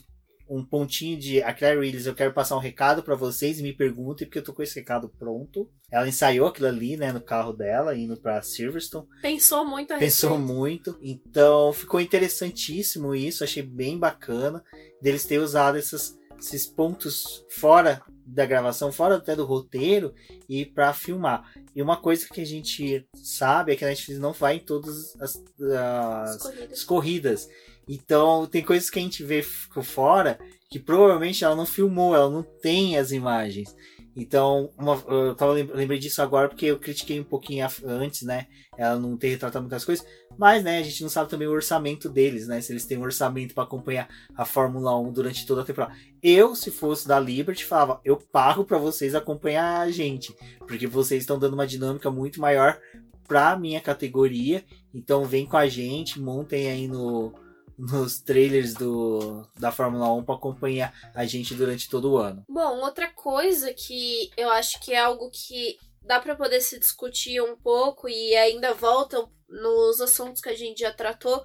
um 0.49 0.65
pontinho 0.65 1.19
de 1.19 1.43
a 1.43 1.53
Claire 1.53 1.79
Willis, 1.79 2.07
eu 2.07 2.15
quero 2.15 2.33
passar 2.33 2.57
um 2.57 2.61
recado 2.61 3.03
para 3.03 3.15
vocês 3.15 3.59
e 3.59 3.63
me 3.63 3.73
perguntem 3.73 4.27
porque 4.27 4.39
eu 4.39 4.45
tô 4.45 4.53
com 4.53 4.63
esse 4.63 4.79
recado 4.79 5.09
pronto. 5.19 5.69
Ela 5.91 6.09
ensaiou 6.09 6.47
aquilo 6.49 6.69
ali, 6.69 6.97
né, 6.97 7.13
no 7.13 7.21
carro 7.21 7.53
dela, 7.53 7.97
indo 7.97 8.17
para 8.17 8.43
Silverstone. 8.43 9.07
Pensou 9.23 9.67
muito 9.67 9.93
a 9.93 9.99
Pensou 9.99 10.37
respeito. 10.37 10.55
muito. 10.55 10.99
Então, 11.03 11.73
ficou 11.73 12.01
interessantíssimo 12.01 13.15
isso, 13.15 13.45
achei 13.45 13.63
bem 13.63 13.99
bacana 13.99 14.63
deles 15.03 15.25
ter 15.25 15.39
usado 15.39 15.77
esses, 15.79 16.19
esses 16.39 16.67
pontos 16.67 17.45
fora 17.51 18.03
da 18.27 18.45
gravação, 18.45 18.93
fora 18.93 19.17
até 19.17 19.35
do 19.35 19.47
roteiro 19.47 20.15
e 20.49 20.67
para 20.67 20.93
filmar. 20.93 21.51
E 21.75 21.81
uma 21.81 21.97
coisa 21.97 22.27
que 22.29 22.41
a 22.41 22.47
gente 22.47 23.07
sabe 23.15 23.73
é 23.73 23.77
que 23.77 23.85
a 23.85 23.89
Netflix 23.89 24.21
não 24.21 24.33
vai 24.33 24.57
em 24.57 24.61
todas 24.61 25.19
as, 25.21 25.43
as, 25.61 26.47
as 26.73 26.85
corridas. 26.85 27.49
Então, 27.89 28.47
tem 28.47 28.63
coisas 28.63 28.91
que 28.91 28.99
a 28.99 29.03
gente 29.03 29.25
vê 29.25 29.43
fora 29.43 30.39
que 30.71 30.79
provavelmente 30.79 31.43
ela 31.43 31.57
não 31.57 31.65
filmou, 31.65 32.15
ela 32.15 32.29
não 32.29 32.43
tem 32.43 32.99
as 32.99 33.11
imagens. 33.11 33.75
Então, 34.15 34.71
uma, 34.77 35.03
eu 35.07 35.35
tava, 35.35 35.53
lembrei 35.53 35.99
disso 35.99 36.21
agora 36.21 36.49
porque 36.49 36.67
eu 36.67 36.79
critiquei 36.79 37.21
um 37.21 37.25
pouquinho 37.25 37.67
antes, 37.85 38.23
né? 38.23 38.49
Ela 38.77 38.99
não 38.99 39.17
ter 39.17 39.29
retratado 39.29 39.63
muitas 39.63 39.85
coisas. 39.85 40.05
Mas, 40.37 40.63
né, 40.65 40.79
a 40.79 40.83
gente 40.83 41.03
não 41.03 41.09
sabe 41.09 41.31
também 41.31 41.47
o 41.47 41.53
orçamento 41.53 42.09
deles, 42.09 42.49
né? 42.49 42.61
Se 42.61 42.73
eles 42.73 42.85
têm 42.85 42.99
um 42.99 43.03
orçamento 43.03 43.55
para 43.55 43.63
acompanhar 43.63 44.09
a 44.37 44.45
Fórmula 44.45 44.99
1 44.99 45.13
durante 45.13 45.47
toda 45.47 45.63
a 45.63 45.65
temporada. 45.65 45.95
Eu, 46.21 46.55
se 46.57 46.71
fosse 46.71 47.07
da 47.07 47.19
Liberty, 47.19 47.65
falava: 47.65 48.01
eu 48.05 48.17
pago 48.17 48.65
para 48.65 48.77
vocês 48.77 49.15
acompanhar 49.15 49.81
a 49.81 49.91
gente. 49.91 50.37
Porque 50.67 50.87
vocês 50.87 51.23
estão 51.23 51.39
dando 51.39 51.55
uma 51.55 51.67
dinâmica 51.67 52.11
muito 52.11 52.41
maior 52.41 52.79
pra 53.27 53.57
minha 53.57 53.81
categoria. 53.81 54.65
Então, 54.93 55.25
vem 55.25 55.47
com 55.47 55.57
a 55.57 55.69
gente, 55.69 56.21
montem 56.21 56.69
aí 56.69 56.89
no 56.89 57.33
nos 57.79 58.21
trailers 58.21 58.75
do, 58.75 59.47
da 59.57 59.71
Fórmula 59.71 60.13
1 60.15 60.25
para 60.25 60.35
acompanhar 60.35 60.93
a 61.15 61.25
gente 61.25 61.55
durante 61.55 61.89
todo 61.89 62.13
o 62.13 62.19
ano. 62.19 62.45
Bom, 62.49 62.81
outra 62.81 63.09
coisa 63.09 63.73
que 63.73 64.31
eu 64.37 64.51
acho 64.51 64.81
que 64.81 64.93
é 64.93 64.99
algo 64.99 65.31
que 65.31 65.79
dá 66.03 66.19
para 66.19 66.35
poder 66.35 66.61
se 66.61 66.79
discutir 66.79 67.41
um 67.41 67.57
pouco 67.57 68.09
e 68.09 68.35
ainda 68.35 68.75
volta 68.75 69.25
nos 69.49 70.01
assuntos 70.01 70.43
que 70.43 70.49
a 70.49 70.57
gente 70.57 70.81
já 70.81 70.93
tratou 70.93 71.45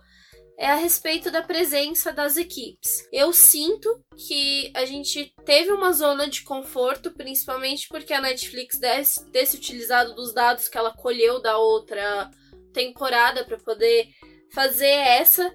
é 0.57 0.69
a 0.69 0.75
respeito 0.75 1.31
da 1.31 1.41
presença 1.41 2.11
das 2.11 2.37
equipes. 2.37 3.07
Eu 3.11 3.33
sinto 3.33 4.03
que 4.15 4.71
a 4.75 4.85
gente 4.85 5.33
teve 5.45 5.71
uma 5.71 5.91
zona 5.91 6.27
de 6.27 6.43
conforto, 6.43 7.11
principalmente 7.11 7.87
porque 7.87 8.13
a 8.13 8.21
Netflix 8.21 8.79
desse, 8.79 9.29
desse 9.31 9.57
utilizado 9.57 10.13
dos 10.13 10.33
dados 10.33 10.67
que 10.67 10.77
ela 10.77 10.93
colheu 10.93 11.41
da 11.41 11.57
outra 11.57 12.29
temporada 12.71 13.43
para 13.43 13.57
poder 13.57 14.09
fazer 14.53 14.85
essa 14.85 15.51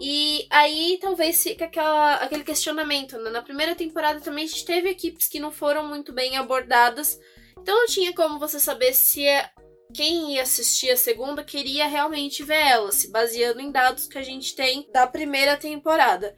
E 0.00 0.46
aí 0.50 0.98
talvez 1.00 1.42
fique 1.42 1.62
aquela, 1.62 2.16
aquele 2.16 2.42
questionamento. 2.42 3.16
Né? 3.18 3.30
Na 3.30 3.42
primeira 3.42 3.74
temporada 3.74 4.20
também 4.20 4.44
a 4.44 4.48
gente 4.48 4.64
teve 4.64 4.88
equipes 4.90 5.28
que 5.28 5.38
não 5.38 5.52
foram 5.52 5.86
muito 5.86 6.12
bem 6.12 6.36
abordadas. 6.36 7.18
Então 7.58 7.74
não 7.74 7.86
tinha 7.86 8.12
como 8.12 8.38
você 8.38 8.58
saber 8.58 8.92
se 8.94 9.24
é, 9.24 9.48
quem 9.94 10.34
ia 10.34 10.42
assistir 10.42 10.90
a 10.90 10.96
segunda 10.96 11.44
queria 11.44 11.86
realmente 11.86 12.42
ver 12.42 12.66
ela, 12.66 12.90
se 12.90 13.10
baseando 13.10 13.60
em 13.60 13.70
dados 13.70 14.06
que 14.06 14.18
a 14.18 14.22
gente 14.22 14.56
tem 14.56 14.88
da 14.92 15.06
primeira 15.06 15.56
temporada. 15.56 16.34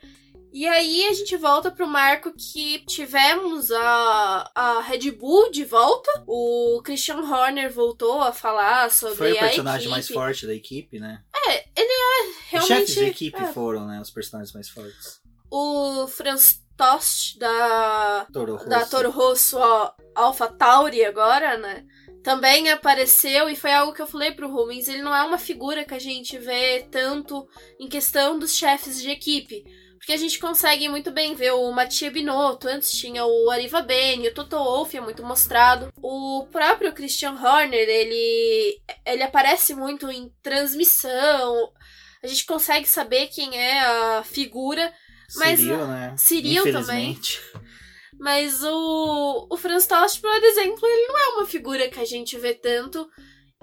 E 0.55 0.69
aí 0.69 1.09
a 1.09 1.13
gente 1.13 1.37
volta 1.37 1.69
pro 1.69 1.85
marco 1.85 2.33
que 2.33 2.79
tivemos 2.87 3.73
a, 3.73 4.53
a 4.55 4.81
Red 4.83 5.11
Bull 5.11 5.51
de 5.51 5.65
volta. 5.65 6.23
O 6.29 6.81
Christian 6.85 7.17
Horner 7.23 7.73
voltou 7.73 8.23
a 8.23 8.33
falar 8.33 8.89
sobre 8.93 9.17
Foi 9.17 9.33
o 9.33 9.39
personagem 9.41 9.81
equipe. 9.81 9.91
mais 9.91 10.09
forte 10.09 10.47
da 10.47 10.55
equipe, 10.55 11.01
né? 11.01 11.25
É, 11.35 11.65
ele 11.77 11.93
é 11.93 12.29
Os 12.29 12.37
realmente. 12.47 12.69
chefes 12.69 12.95
de 12.95 13.05
equipe 13.05 13.43
é. 13.43 13.53
foram, 13.53 13.85
né? 13.85 14.01
Os 14.01 14.13
personagens 14.13 14.55
mais 14.55 14.69
fortes. 14.69 15.21
O 15.51 16.07
Franz 16.07 16.63
Tost 16.77 17.37
da 17.37 18.25
Toro 18.33 18.55
Rosso. 18.55 18.69
da 18.69 18.87
Toro 18.87 19.11
Rosso 19.11 19.59
ó, 19.59 19.91
Alpha 20.15 20.47
Tauri 20.47 21.05
agora, 21.05 21.59
né? 21.59 21.85
Também 22.23 22.71
apareceu 22.71 23.49
e 23.49 23.57
foi 23.57 23.73
algo 23.73 23.93
que 23.93 24.01
eu 24.01 24.07
falei 24.07 24.31
pro 24.31 24.49
Rubens, 24.49 24.87
ele 24.87 25.03
não 25.03 25.15
é 25.15 25.25
uma 25.25 25.37
figura 25.37 25.85
que 25.85 25.95
a 25.95 25.99
gente 25.99 26.39
vê 26.39 26.87
tanto 26.93 27.45
em 27.79 27.89
questão 27.89 28.39
dos 28.39 28.55
chefes 28.55 29.03
de 29.03 29.11
equipe. 29.11 29.65
Porque 30.05 30.13
a 30.13 30.19
gente 30.19 30.39
consegue 30.39 30.87
muito 30.87 31.11
bem 31.11 31.35
ver 31.35 31.53
o 31.53 31.73
Mattia 31.73 32.11
Binotto, 32.11 32.69
antes 32.69 32.93
tinha 32.93 33.25
o 33.25 33.51
Ariva 33.51 33.81
Bene, 33.81 34.29
o 34.29 34.35
Toto 34.35 34.55
Wolff 34.55 34.95
é 34.95 35.01
muito 35.01 35.23
mostrado. 35.25 35.91
O 35.97 36.47
próprio 36.53 36.93
Christian 36.93 37.33
Horner, 37.33 37.89
ele, 37.89 38.83
ele 39.07 39.23
aparece 39.23 39.75
muito 39.75 40.11
em 40.11 40.31
transmissão. 40.43 41.73
A 42.23 42.27
gente 42.27 42.45
consegue 42.45 42.87
saber 42.87 43.29
quem 43.29 43.59
é 43.59 43.81
a 43.81 44.23
figura. 44.23 44.93
Mas, 45.37 45.61
Cyril, 45.61 45.87
né? 45.87 46.15
Cyril 46.19 46.65
também. 46.71 47.19
Mas 48.21 48.63
o, 48.63 49.47
o 49.51 49.57
Franz 49.57 49.87
Tost, 49.87 50.21
por 50.21 50.45
exemplo, 50.45 50.87
ele 50.87 51.07
não 51.07 51.19
é 51.19 51.29
uma 51.29 51.47
figura 51.47 51.89
que 51.89 51.99
a 51.99 52.05
gente 52.05 52.37
vê 52.37 52.53
tanto. 52.53 53.09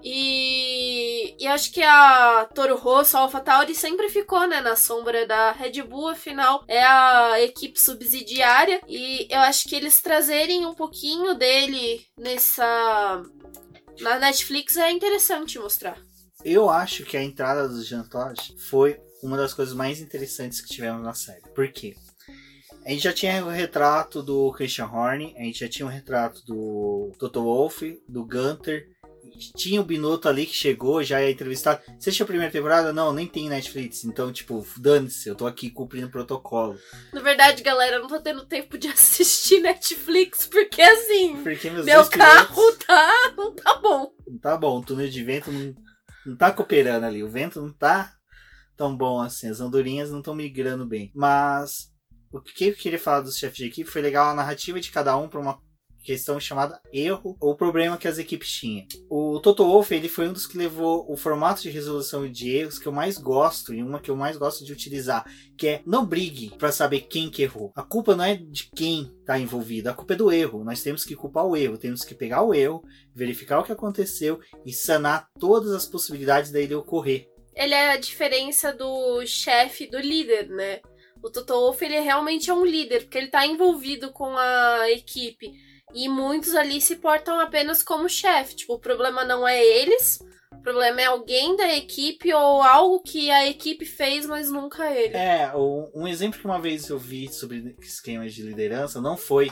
E, 0.03 1.35
e 1.39 1.47
acho 1.47 1.71
que 1.71 1.81
a 1.83 2.47
Toro 2.53 2.75
Rosso, 2.77 3.17
a 3.17 3.21
AlphaTauri, 3.21 3.75
sempre 3.75 4.09
ficou 4.09 4.47
né, 4.47 4.61
na 4.61 4.75
sombra 4.75 5.25
da 5.25 5.51
Red 5.51 5.81
Bull, 5.83 6.09
afinal 6.09 6.63
é 6.67 6.83
a 6.83 7.41
equipe 7.41 7.79
subsidiária. 7.79 8.81
E 8.87 9.27
eu 9.29 9.39
acho 9.39 9.67
que 9.67 9.75
eles 9.75 10.01
trazerem 10.01 10.65
um 10.65 10.73
pouquinho 10.73 11.33
dele 11.35 12.05
nessa. 12.17 13.21
Na 13.99 14.17
Netflix 14.17 14.77
é 14.77 14.91
interessante 14.91 15.59
mostrar. 15.59 15.97
Eu 16.43 16.69
acho 16.69 17.03
que 17.03 17.15
a 17.15 17.23
entrada 17.23 17.67
do 17.67 17.83
Jean 17.83 18.03
Todt 18.03 18.55
foi 18.69 18.99
uma 19.21 19.37
das 19.37 19.53
coisas 19.53 19.75
mais 19.75 19.99
interessantes 19.99 20.59
que 20.59 20.73
tivemos 20.73 21.03
na 21.03 21.13
série. 21.13 21.47
Por 21.53 21.71
quê? 21.71 21.95
A 22.83 22.89
gente 22.89 23.03
já 23.03 23.13
tinha 23.13 23.45
o 23.45 23.49
retrato 23.49 24.23
do 24.23 24.51
Christian 24.53 24.87
Horner, 24.87 25.35
a 25.37 25.43
gente 25.43 25.59
já 25.59 25.69
tinha 25.69 25.85
o 25.85 25.89
retrato 25.89 26.43
do 26.45 27.11
Toto 27.19 27.43
Wolff, 27.43 28.01
do 28.07 28.25
Gunter. 28.25 28.87
Tinha 29.55 29.81
o 29.81 29.83
Binotto 29.83 30.27
ali 30.29 30.45
que 30.45 30.53
chegou, 30.53 31.03
já 31.03 31.19
é 31.21 31.31
entrevistado. 31.31 31.81
Você 31.97 32.09
assistiu 32.09 32.23
a 32.23 32.27
primeira 32.27 32.51
temporada? 32.51 32.93
Não, 32.93 33.11
nem 33.13 33.25
tem 33.27 33.49
Netflix. 33.49 34.03
Então, 34.03 34.31
tipo, 34.31 34.65
dane-se, 34.77 35.27
eu 35.29 35.35
tô 35.35 35.47
aqui 35.47 35.69
cumprindo 35.69 36.09
protocolo. 36.09 36.77
Na 37.13 37.21
verdade, 37.21 37.63
galera, 37.63 37.97
eu 37.97 38.01
não 38.01 38.07
tô 38.07 38.19
tendo 38.19 38.45
tempo 38.45 38.77
de 38.77 38.87
assistir 38.89 39.59
Netflix, 39.61 40.45
porque 40.47 40.81
assim, 40.81 41.41
Porque 41.43 41.69
meus 41.69 41.85
meu 41.85 42.05
carro 42.09 42.55
pilotos- 42.55 42.85
tá. 42.85 43.33
não 43.37 43.53
tá 43.55 43.79
bom. 43.79 44.11
Não 44.27 44.37
tá 44.39 44.57
bom, 44.57 44.79
o 44.79 44.83
túnel 44.85 45.09
de 45.09 45.23
vento 45.23 45.51
não, 45.51 45.75
não 46.25 46.35
tá 46.37 46.51
cooperando 46.51 47.05
ali. 47.05 47.23
O 47.23 47.29
vento 47.29 47.61
não 47.61 47.71
tá 47.73 48.13
tão 48.77 48.95
bom 48.95 49.19
assim. 49.21 49.49
As 49.49 49.59
andorinhas 49.59 50.11
não 50.11 50.19
estão 50.19 50.35
migrando 50.35 50.85
bem. 50.85 51.11
Mas 51.15 51.89
o 52.31 52.39
que 52.39 52.67
eu 52.67 52.73
queria 52.75 52.99
falar 52.99 53.21
dos 53.21 53.37
chefes 53.37 53.57
de 53.57 53.65
equipe 53.65 53.89
foi 53.89 54.01
legal 54.01 54.29
a 54.29 54.33
narrativa 54.33 54.79
de 54.79 54.91
cada 54.91 55.15
um 55.17 55.27
para 55.27 55.39
uma 55.39 55.59
questão 56.03 56.39
chamada 56.39 56.81
erro 56.91 57.37
ou 57.39 57.55
problema 57.55 57.97
que 57.97 58.07
as 58.07 58.17
equipes 58.17 58.51
tinham. 58.51 58.85
O 59.09 59.39
Toto 59.39 59.63
Wolff 59.63 59.93
ele 59.93 60.09
foi 60.09 60.27
um 60.27 60.33
dos 60.33 60.47
que 60.47 60.57
levou 60.57 61.05
o 61.11 61.15
formato 61.15 61.61
de 61.61 61.69
resolução 61.69 62.29
de 62.29 62.49
erros 62.49 62.79
que 62.79 62.87
eu 62.87 62.91
mais 62.91 63.17
gosto 63.17 63.73
e 63.73 63.81
uma 63.81 63.99
que 63.99 64.09
eu 64.09 64.15
mais 64.15 64.37
gosto 64.37 64.65
de 64.65 64.73
utilizar, 64.73 65.25
que 65.57 65.67
é 65.67 65.81
não 65.85 66.05
brigue 66.05 66.51
para 66.57 66.71
saber 66.71 67.01
quem 67.01 67.29
que 67.29 67.43
errou. 67.43 67.71
A 67.75 67.83
culpa 67.83 68.15
não 68.15 68.23
é 68.23 68.35
de 68.35 68.69
quem 68.75 69.11
está 69.19 69.39
envolvido, 69.39 69.89
a 69.89 69.93
culpa 69.93 70.13
é 70.13 70.17
do 70.17 70.31
erro. 70.31 70.63
Nós 70.63 70.81
temos 70.81 71.03
que 71.03 71.15
culpar 71.15 71.45
o 71.45 71.55
erro, 71.55 71.77
temos 71.77 72.03
que 72.03 72.15
pegar 72.15 72.43
o 72.43 72.53
erro, 72.53 72.83
verificar 73.13 73.59
o 73.59 73.63
que 73.63 73.71
aconteceu 73.71 74.39
e 74.65 74.73
sanar 74.73 75.27
todas 75.39 75.71
as 75.71 75.85
possibilidades 75.85 76.51
dele 76.51 76.75
ocorrer. 76.75 77.27
Ele 77.55 77.73
é 77.73 77.91
a 77.91 77.97
diferença 77.97 78.73
do 78.73 79.25
chefe 79.25 79.85
do 79.87 79.99
líder, 79.99 80.49
né? 80.49 80.79
O 81.23 81.29
Toto 81.29 81.53
Wolff, 81.53 81.83
ele 81.83 81.99
realmente 81.99 82.49
é 82.49 82.53
um 82.53 82.65
líder, 82.65 83.03
porque 83.03 83.17
ele 83.17 83.27
tá 83.27 83.45
envolvido 83.45 84.11
com 84.11 84.35
a 84.35 84.89
equipe. 84.89 85.51
E 85.93 86.07
muitos 86.07 86.55
ali 86.55 86.79
se 86.79 86.95
portam 86.95 87.39
apenas 87.39 87.83
como 87.83 88.09
chefe. 88.09 88.55
Tipo, 88.55 88.75
o 88.75 88.79
problema 88.79 89.23
não 89.23 89.47
é 89.47 89.63
eles, 89.63 90.19
o 90.51 90.61
problema 90.61 91.01
é 91.01 91.05
alguém 91.05 91.55
da 91.55 91.75
equipe 91.75 92.33
ou 92.33 92.61
algo 92.61 93.01
que 93.01 93.31
a 93.31 93.47
equipe 93.47 93.85
fez, 93.85 94.25
mas 94.25 94.49
nunca 94.49 94.89
ele. 94.91 95.15
É, 95.15 95.51
um 95.55 96.07
exemplo 96.07 96.39
que 96.39 96.45
uma 96.45 96.61
vez 96.61 96.87
eu 96.89 96.99
vi 96.99 97.27
sobre 97.31 97.75
esquemas 97.81 98.33
de 98.33 98.43
liderança 98.43 99.01
não 99.01 99.17
foi 99.17 99.51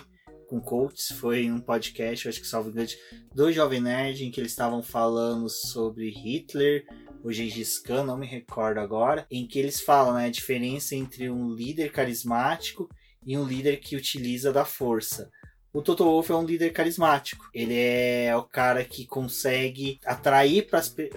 com 0.49 0.59
coaches, 0.59 1.11
foi 1.11 1.43
em 1.43 1.51
um 1.51 1.59
podcast, 1.59 2.27
acho 2.27 2.41
que 2.41 2.47
salvo 2.47 2.69
engano, 2.69 2.89
do 3.33 3.51
Jovem 3.51 3.79
Nerd, 3.79 4.25
em 4.25 4.31
que 4.31 4.41
eles 4.41 4.51
estavam 4.51 4.81
falando 4.81 5.47
sobre 5.47 6.09
Hitler, 6.09 6.85
o 7.23 7.31
Gengis 7.31 7.77
Khan, 7.79 8.03
não 8.03 8.17
me 8.17 8.25
recordo 8.25 8.79
agora, 8.79 9.27
em 9.29 9.45
que 9.45 9.59
eles 9.59 9.79
falam 9.79 10.15
né, 10.15 10.25
a 10.25 10.31
diferença 10.31 10.95
entre 10.95 11.29
um 11.29 11.53
líder 11.53 11.91
carismático 11.91 12.89
e 13.25 13.37
um 13.37 13.45
líder 13.45 13.77
que 13.77 13.95
utiliza 13.95 14.51
da 14.51 14.65
força. 14.65 15.29
O 15.71 15.81
Toto 15.83 16.03
Wolff 16.03 16.31
é 16.31 16.35
um 16.35 16.45
líder 16.45 16.71
carismático. 16.71 17.47
Ele 17.53 17.75
é 17.77 18.35
o 18.35 18.43
cara 18.43 18.83
que 18.83 19.05
consegue 19.05 19.99
atrair 20.03 20.67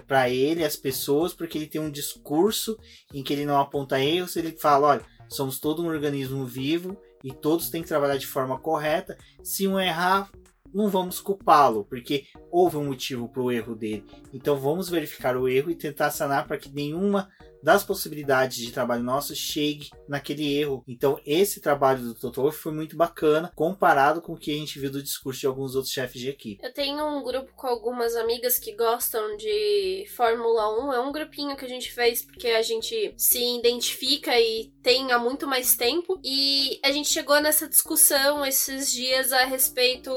para 0.07 0.29
ele 0.29 0.65
as 0.65 0.77
pessoas 0.77 1.33
porque 1.33 1.57
ele 1.57 1.67
tem 1.67 1.81
um 1.81 1.91
discurso 1.91 2.79
em 3.15 3.23
que 3.23 3.33
ele 3.33 3.47
não 3.47 3.59
aponta 3.59 4.01
erros, 4.01 4.37
ele 4.37 4.53
fala, 4.53 4.89
olha, 4.89 5.03
somos 5.29 5.59
todo 5.59 5.83
um 5.83 5.89
organismo 5.89 6.45
vivo 6.45 6.97
e 7.25 7.33
todos 7.33 7.71
têm 7.71 7.83
que 7.83 7.89
trabalhar 7.89 8.19
de 8.19 8.27
forma 8.27 8.59
correta. 8.59 9.17
Se 9.43 9.67
um 9.67 9.81
errar, 9.81 10.31
não 10.75 10.89
vamos 10.89 11.21
culpá-lo, 11.21 11.85
porque 11.85 12.27
houve 12.51 12.77
um 12.77 12.87
motivo 12.87 13.29
para 13.29 13.43
o 13.43 13.51
erro 13.51 13.75
dele. 13.75 14.05
Então 14.33 14.57
vamos 14.57 14.89
verificar 14.89 15.37
o 15.37 15.49
erro 15.49 15.71
e 15.71 15.75
tentar 15.75 16.11
sanar 16.11 16.47
para 16.47 16.59
que 16.59 16.71
nenhuma 16.71 17.31
das 17.63 17.85
possibilidades 17.85 18.59
de 18.59 18.73
trabalho 18.73 19.03
nosso 19.03 19.35
chegue 19.35 19.91
naquele 20.09 20.55
erro. 20.55 20.83
Então 20.87 21.21
esse 21.25 21.61
trabalho 21.61 22.03
do 22.03 22.15
Toto 22.15 22.43
Wolff 22.43 22.59
foi 22.59 22.73
muito 22.73 22.97
bacana 22.97 23.53
comparado 23.55 24.21
com 24.21 24.33
o 24.33 24.39
que 24.39 24.51
a 24.51 24.55
gente 24.55 24.79
viu 24.79 24.91
do 24.91 25.03
discurso 25.03 25.41
de 25.41 25.47
alguns 25.47 25.75
outros 25.75 25.93
chefes 25.93 26.21
de 26.21 26.29
equipe. 26.29 26.65
Eu 26.65 26.73
tenho 26.73 27.05
um 27.07 27.23
grupo 27.23 27.53
com 27.55 27.67
algumas 27.67 28.17
amigas 28.17 28.59
que 28.59 28.75
gostam 28.75 29.37
de 29.37 30.07
Fórmula 30.17 30.89
1. 30.89 30.93
É 30.93 31.01
um 31.01 31.13
grupinho 31.13 31.57
que 31.57 31.65
a 31.65 31.69
gente 31.69 31.93
fez 31.93 32.23
porque 32.23 32.49
a 32.49 32.63
gente 32.63 33.15
se 33.17 33.59
identifica 33.59 34.39
e 34.39 34.73
tem 34.83 35.13
há 35.13 35.19
muito 35.19 35.47
mais 35.47 35.77
tempo. 35.77 36.21
E 36.25 36.81
a 36.85 36.91
gente 36.91 37.09
chegou 37.09 37.41
nessa 37.41 37.69
discussão 37.69 38.45
esses 38.45 38.93
dias 38.93 39.33
a 39.33 39.45
respeito 39.45 40.11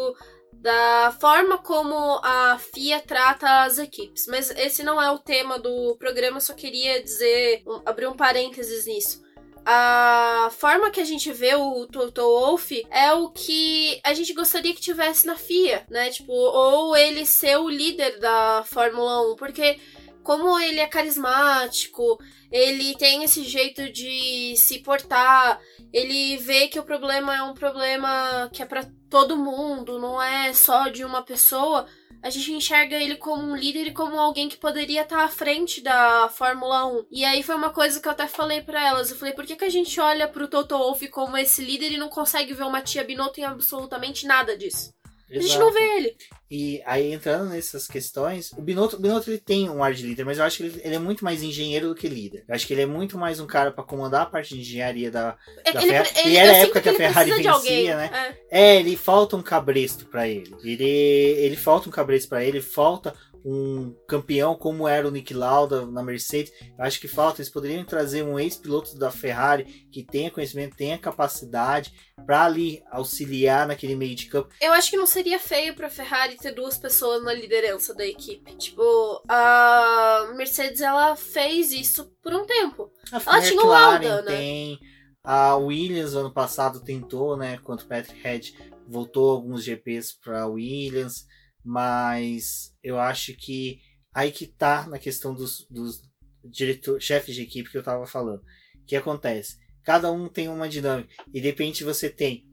da 0.61 1.15
forma 1.19 1.57
como 1.57 1.95
a 2.23 2.57
FIA 2.57 2.99
trata 2.99 3.63
as 3.63 3.77
equipes. 3.77 4.25
Mas 4.27 4.49
esse 4.51 4.83
não 4.83 5.01
é 5.01 5.11
o 5.11 5.19
tema 5.19 5.59
do 5.59 5.95
programa, 5.97 6.39
só 6.39 6.53
queria 6.53 7.01
dizer, 7.03 7.63
abrir 7.85 8.07
um 8.07 8.15
parênteses 8.15 8.85
nisso. 8.85 9.23
A 9.67 10.49
forma 10.51 10.91
que 10.91 11.01
a 11.01 11.05
gente 11.05 11.31
vê 11.31 11.55
o 11.55 11.87
Toto 11.87 12.21
Wolff 12.21 12.85
é 12.91 13.11
o 13.13 13.29
que 13.29 13.99
a 14.03 14.13
gente 14.13 14.31
gostaria 14.31 14.75
que 14.75 14.81
tivesse 14.81 15.25
na 15.25 15.35
FIA, 15.35 15.83
né? 15.89 16.11
Tipo, 16.11 16.31
ou 16.31 16.95
ele 16.95 17.25
ser 17.25 17.57
o 17.57 17.67
líder 17.67 18.19
da 18.19 18.63
Fórmula 18.63 19.31
1, 19.31 19.35
porque 19.37 19.79
como 20.25 20.59
ele 20.59 20.79
é 20.79 20.87
carismático, 20.87 22.19
ele 22.51 22.95
tem 22.97 23.23
esse 23.23 23.43
jeito 23.43 23.91
de 23.91 24.55
se 24.57 24.79
portar, 24.79 25.61
ele 25.93 26.35
vê 26.37 26.67
que 26.67 26.79
o 26.79 26.83
problema 26.83 27.35
é 27.35 27.43
um 27.43 27.53
problema 27.53 28.49
que 28.51 28.63
é 28.63 28.65
pra 28.65 28.87
todo 29.07 29.37
mundo, 29.37 29.99
não 29.99 30.19
é 30.19 30.51
só 30.51 30.89
de 30.89 31.05
uma 31.05 31.21
pessoa. 31.21 31.85
A 32.23 32.31
gente 32.31 32.51
enxerga 32.51 32.95
ele 32.95 33.17
como 33.17 33.43
um 33.43 33.55
líder 33.55 33.85
e 33.85 33.93
como 33.93 34.19
alguém 34.19 34.49
que 34.49 34.57
poderia 34.57 35.03
estar 35.03 35.23
à 35.23 35.27
frente 35.27 35.79
da 35.79 36.27
Fórmula 36.29 36.87
1. 36.87 37.05
E 37.11 37.23
aí 37.23 37.43
foi 37.43 37.53
uma 37.53 37.69
coisa 37.69 38.01
que 38.01 38.07
eu 38.07 38.11
até 38.11 38.27
falei 38.27 38.61
pra 38.61 38.83
elas. 38.83 39.11
Eu 39.11 39.17
falei, 39.17 39.35
por 39.35 39.45
que, 39.45 39.55
que 39.55 39.65
a 39.65 39.69
gente 39.69 39.99
olha 39.99 40.27
pro 40.27 40.47
Toto 40.47 40.75
Wolff 40.75 41.07
como 41.09 41.37
esse 41.37 41.63
líder 41.63 41.91
e 41.91 41.97
não 41.97 42.09
consegue 42.09 42.51
ver 42.51 42.63
uma 42.63 42.81
tia 42.81 43.03
Binotto 43.03 43.39
em 43.39 43.43
absolutamente 43.43 44.25
nada 44.25 44.57
disso? 44.57 44.91
A 45.29 45.39
gente 45.39 45.57
não 45.57 45.71
vê 45.73 45.79
ele. 45.97 46.15
E 46.51 46.81
aí, 46.85 47.11
entrando 47.11 47.49
nessas 47.49 47.87
questões, 47.87 48.51
o 48.53 48.61
Binotto, 48.61 48.95
o 48.95 48.99
Binotto 48.99 49.29
ele 49.31 49.39
tem 49.39 49.69
um 49.69 49.83
ar 49.83 49.93
de 49.93 50.03
líder, 50.05 50.23
mas 50.23 50.37
eu 50.37 50.43
acho 50.43 50.57
que 50.57 50.63
ele, 50.63 50.81
ele 50.83 50.95
é 50.95 50.99
muito 50.99 51.25
mais 51.25 51.41
engenheiro 51.41 51.89
do 51.89 51.95
que 51.95 52.07
líder. 52.07 52.43
Eu 52.47 52.53
acho 52.53 52.67
que 52.67 52.73
ele 52.73 52.83
é 52.83 52.85
muito 52.85 53.17
mais 53.17 53.39
um 53.39 53.47
cara 53.47 53.71
pra 53.71 53.83
comandar 53.83 54.21
a 54.21 54.25
parte 54.27 54.53
de 54.53 54.61
engenharia 54.61 55.09
da. 55.09 55.35
É 55.65 55.71
Da 55.73 55.79
que 55.79 55.85
ele, 55.87 55.91
Ferrari- 55.93 56.19
ele- 56.19 56.29
e 56.29 56.37
era 56.37 56.51
eu 56.51 56.53
a 56.53 56.57
época 56.59 56.81
que 56.81 56.89
a 56.89 56.91
ele 56.91 56.97
Ferrari 56.97 57.31
vencia, 57.31 57.51
alguém. 57.51 57.85
né? 57.87 58.37
É. 58.51 58.61
É, 58.61 58.79
ele 58.79 58.95
falta 58.95 59.35
um 59.35 59.41
cabresto 59.41 60.05
pra 60.05 60.27
ele. 60.27 60.55
Ele, 60.63 60.83
ele 60.87 61.55
falta 61.55 61.89
um 61.89 61.91
cabresto 61.91 62.29
pra 62.29 62.43
ele, 62.43 62.61
falta 62.61 63.13
um 63.45 63.95
campeão 64.07 64.55
como 64.55 64.87
era 64.87 65.07
o 65.07 65.11
Nick 65.11 65.31
Lauda 65.31 65.85
na 65.85 66.01
Mercedes. 66.01 66.51
Eu 66.77 66.83
acho 66.83 66.99
que 66.99 67.07
falta, 67.07 67.39
eles 67.39 67.51
poderiam 67.51 67.85
trazer 67.85 68.23
um 68.23 68.39
ex-piloto 68.39 68.97
da 68.97 69.11
Ferrari 69.11 69.87
que 69.91 70.03
tenha 70.03 70.31
conhecimento, 70.31 70.75
tenha 70.75 70.97
capacidade 70.97 71.93
para 72.25 72.43
ali 72.43 72.81
auxiliar 72.89 73.67
naquele 73.67 73.95
meio 73.95 74.15
de 74.15 74.25
campo. 74.25 74.49
Eu 74.59 74.73
acho 74.73 74.89
que 74.89 74.97
não 74.97 75.05
seria 75.05 75.37
feio 75.37 75.75
para 75.75 75.91
Ferrari 75.91 76.37
ter 76.37 76.53
duas 76.53 76.75
pessoas 76.75 77.23
na 77.23 77.33
liderança 77.33 77.93
da 77.93 78.05
equipe. 78.05 78.55
Tipo, 78.55 79.21
a 79.29 80.33
Mercedes 80.35 80.81
ela 80.81 81.15
fez 81.15 81.71
isso 81.71 82.11
por 82.23 82.33
um 82.33 82.47
tempo. 82.47 82.91
A 83.11 83.17
ela 83.17 83.41
tinha 83.41 83.61
o 83.61 83.67
Lauda, 83.67 84.21
né? 84.23 84.37
Tem. 84.37 84.79
A 85.23 85.55
Williams 85.55 86.15
ano 86.15 86.33
passado 86.33 86.83
tentou, 86.83 87.37
né? 87.37 87.59
Quando 87.63 87.81
o 87.81 87.87
Patrick 87.87 88.19
Head 88.21 88.55
voltou 88.87 89.31
alguns 89.31 89.63
GPs 89.63 90.13
para 90.19 90.47
Williams, 90.47 91.25
mas 91.65 92.73
eu 92.83 92.99
acho 92.99 93.33
que 93.35 93.79
aí 94.13 94.31
que 94.31 94.45
tá 94.45 94.87
na 94.87 94.99
questão 94.99 95.33
dos, 95.33 95.65
dos 95.69 96.03
diretor, 96.43 97.01
chefes 97.01 97.35
de 97.35 97.41
equipe 97.41 97.69
que 97.69 97.77
eu 97.77 97.83
tava 97.83 98.05
falando. 98.05 98.41
O 98.75 98.85
que 98.85 98.95
acontece? 98.95 99.57
Cada 99.83 100.11
um 100.11 100.29
tem 100.29 100.47
uma 100.47 100.69
dinâmica 100.69 101.09
e 101.33 101.41
de 101.41 101.47
repente 101.47 101.83
você 101.83 102.09
tem 102.09 102.47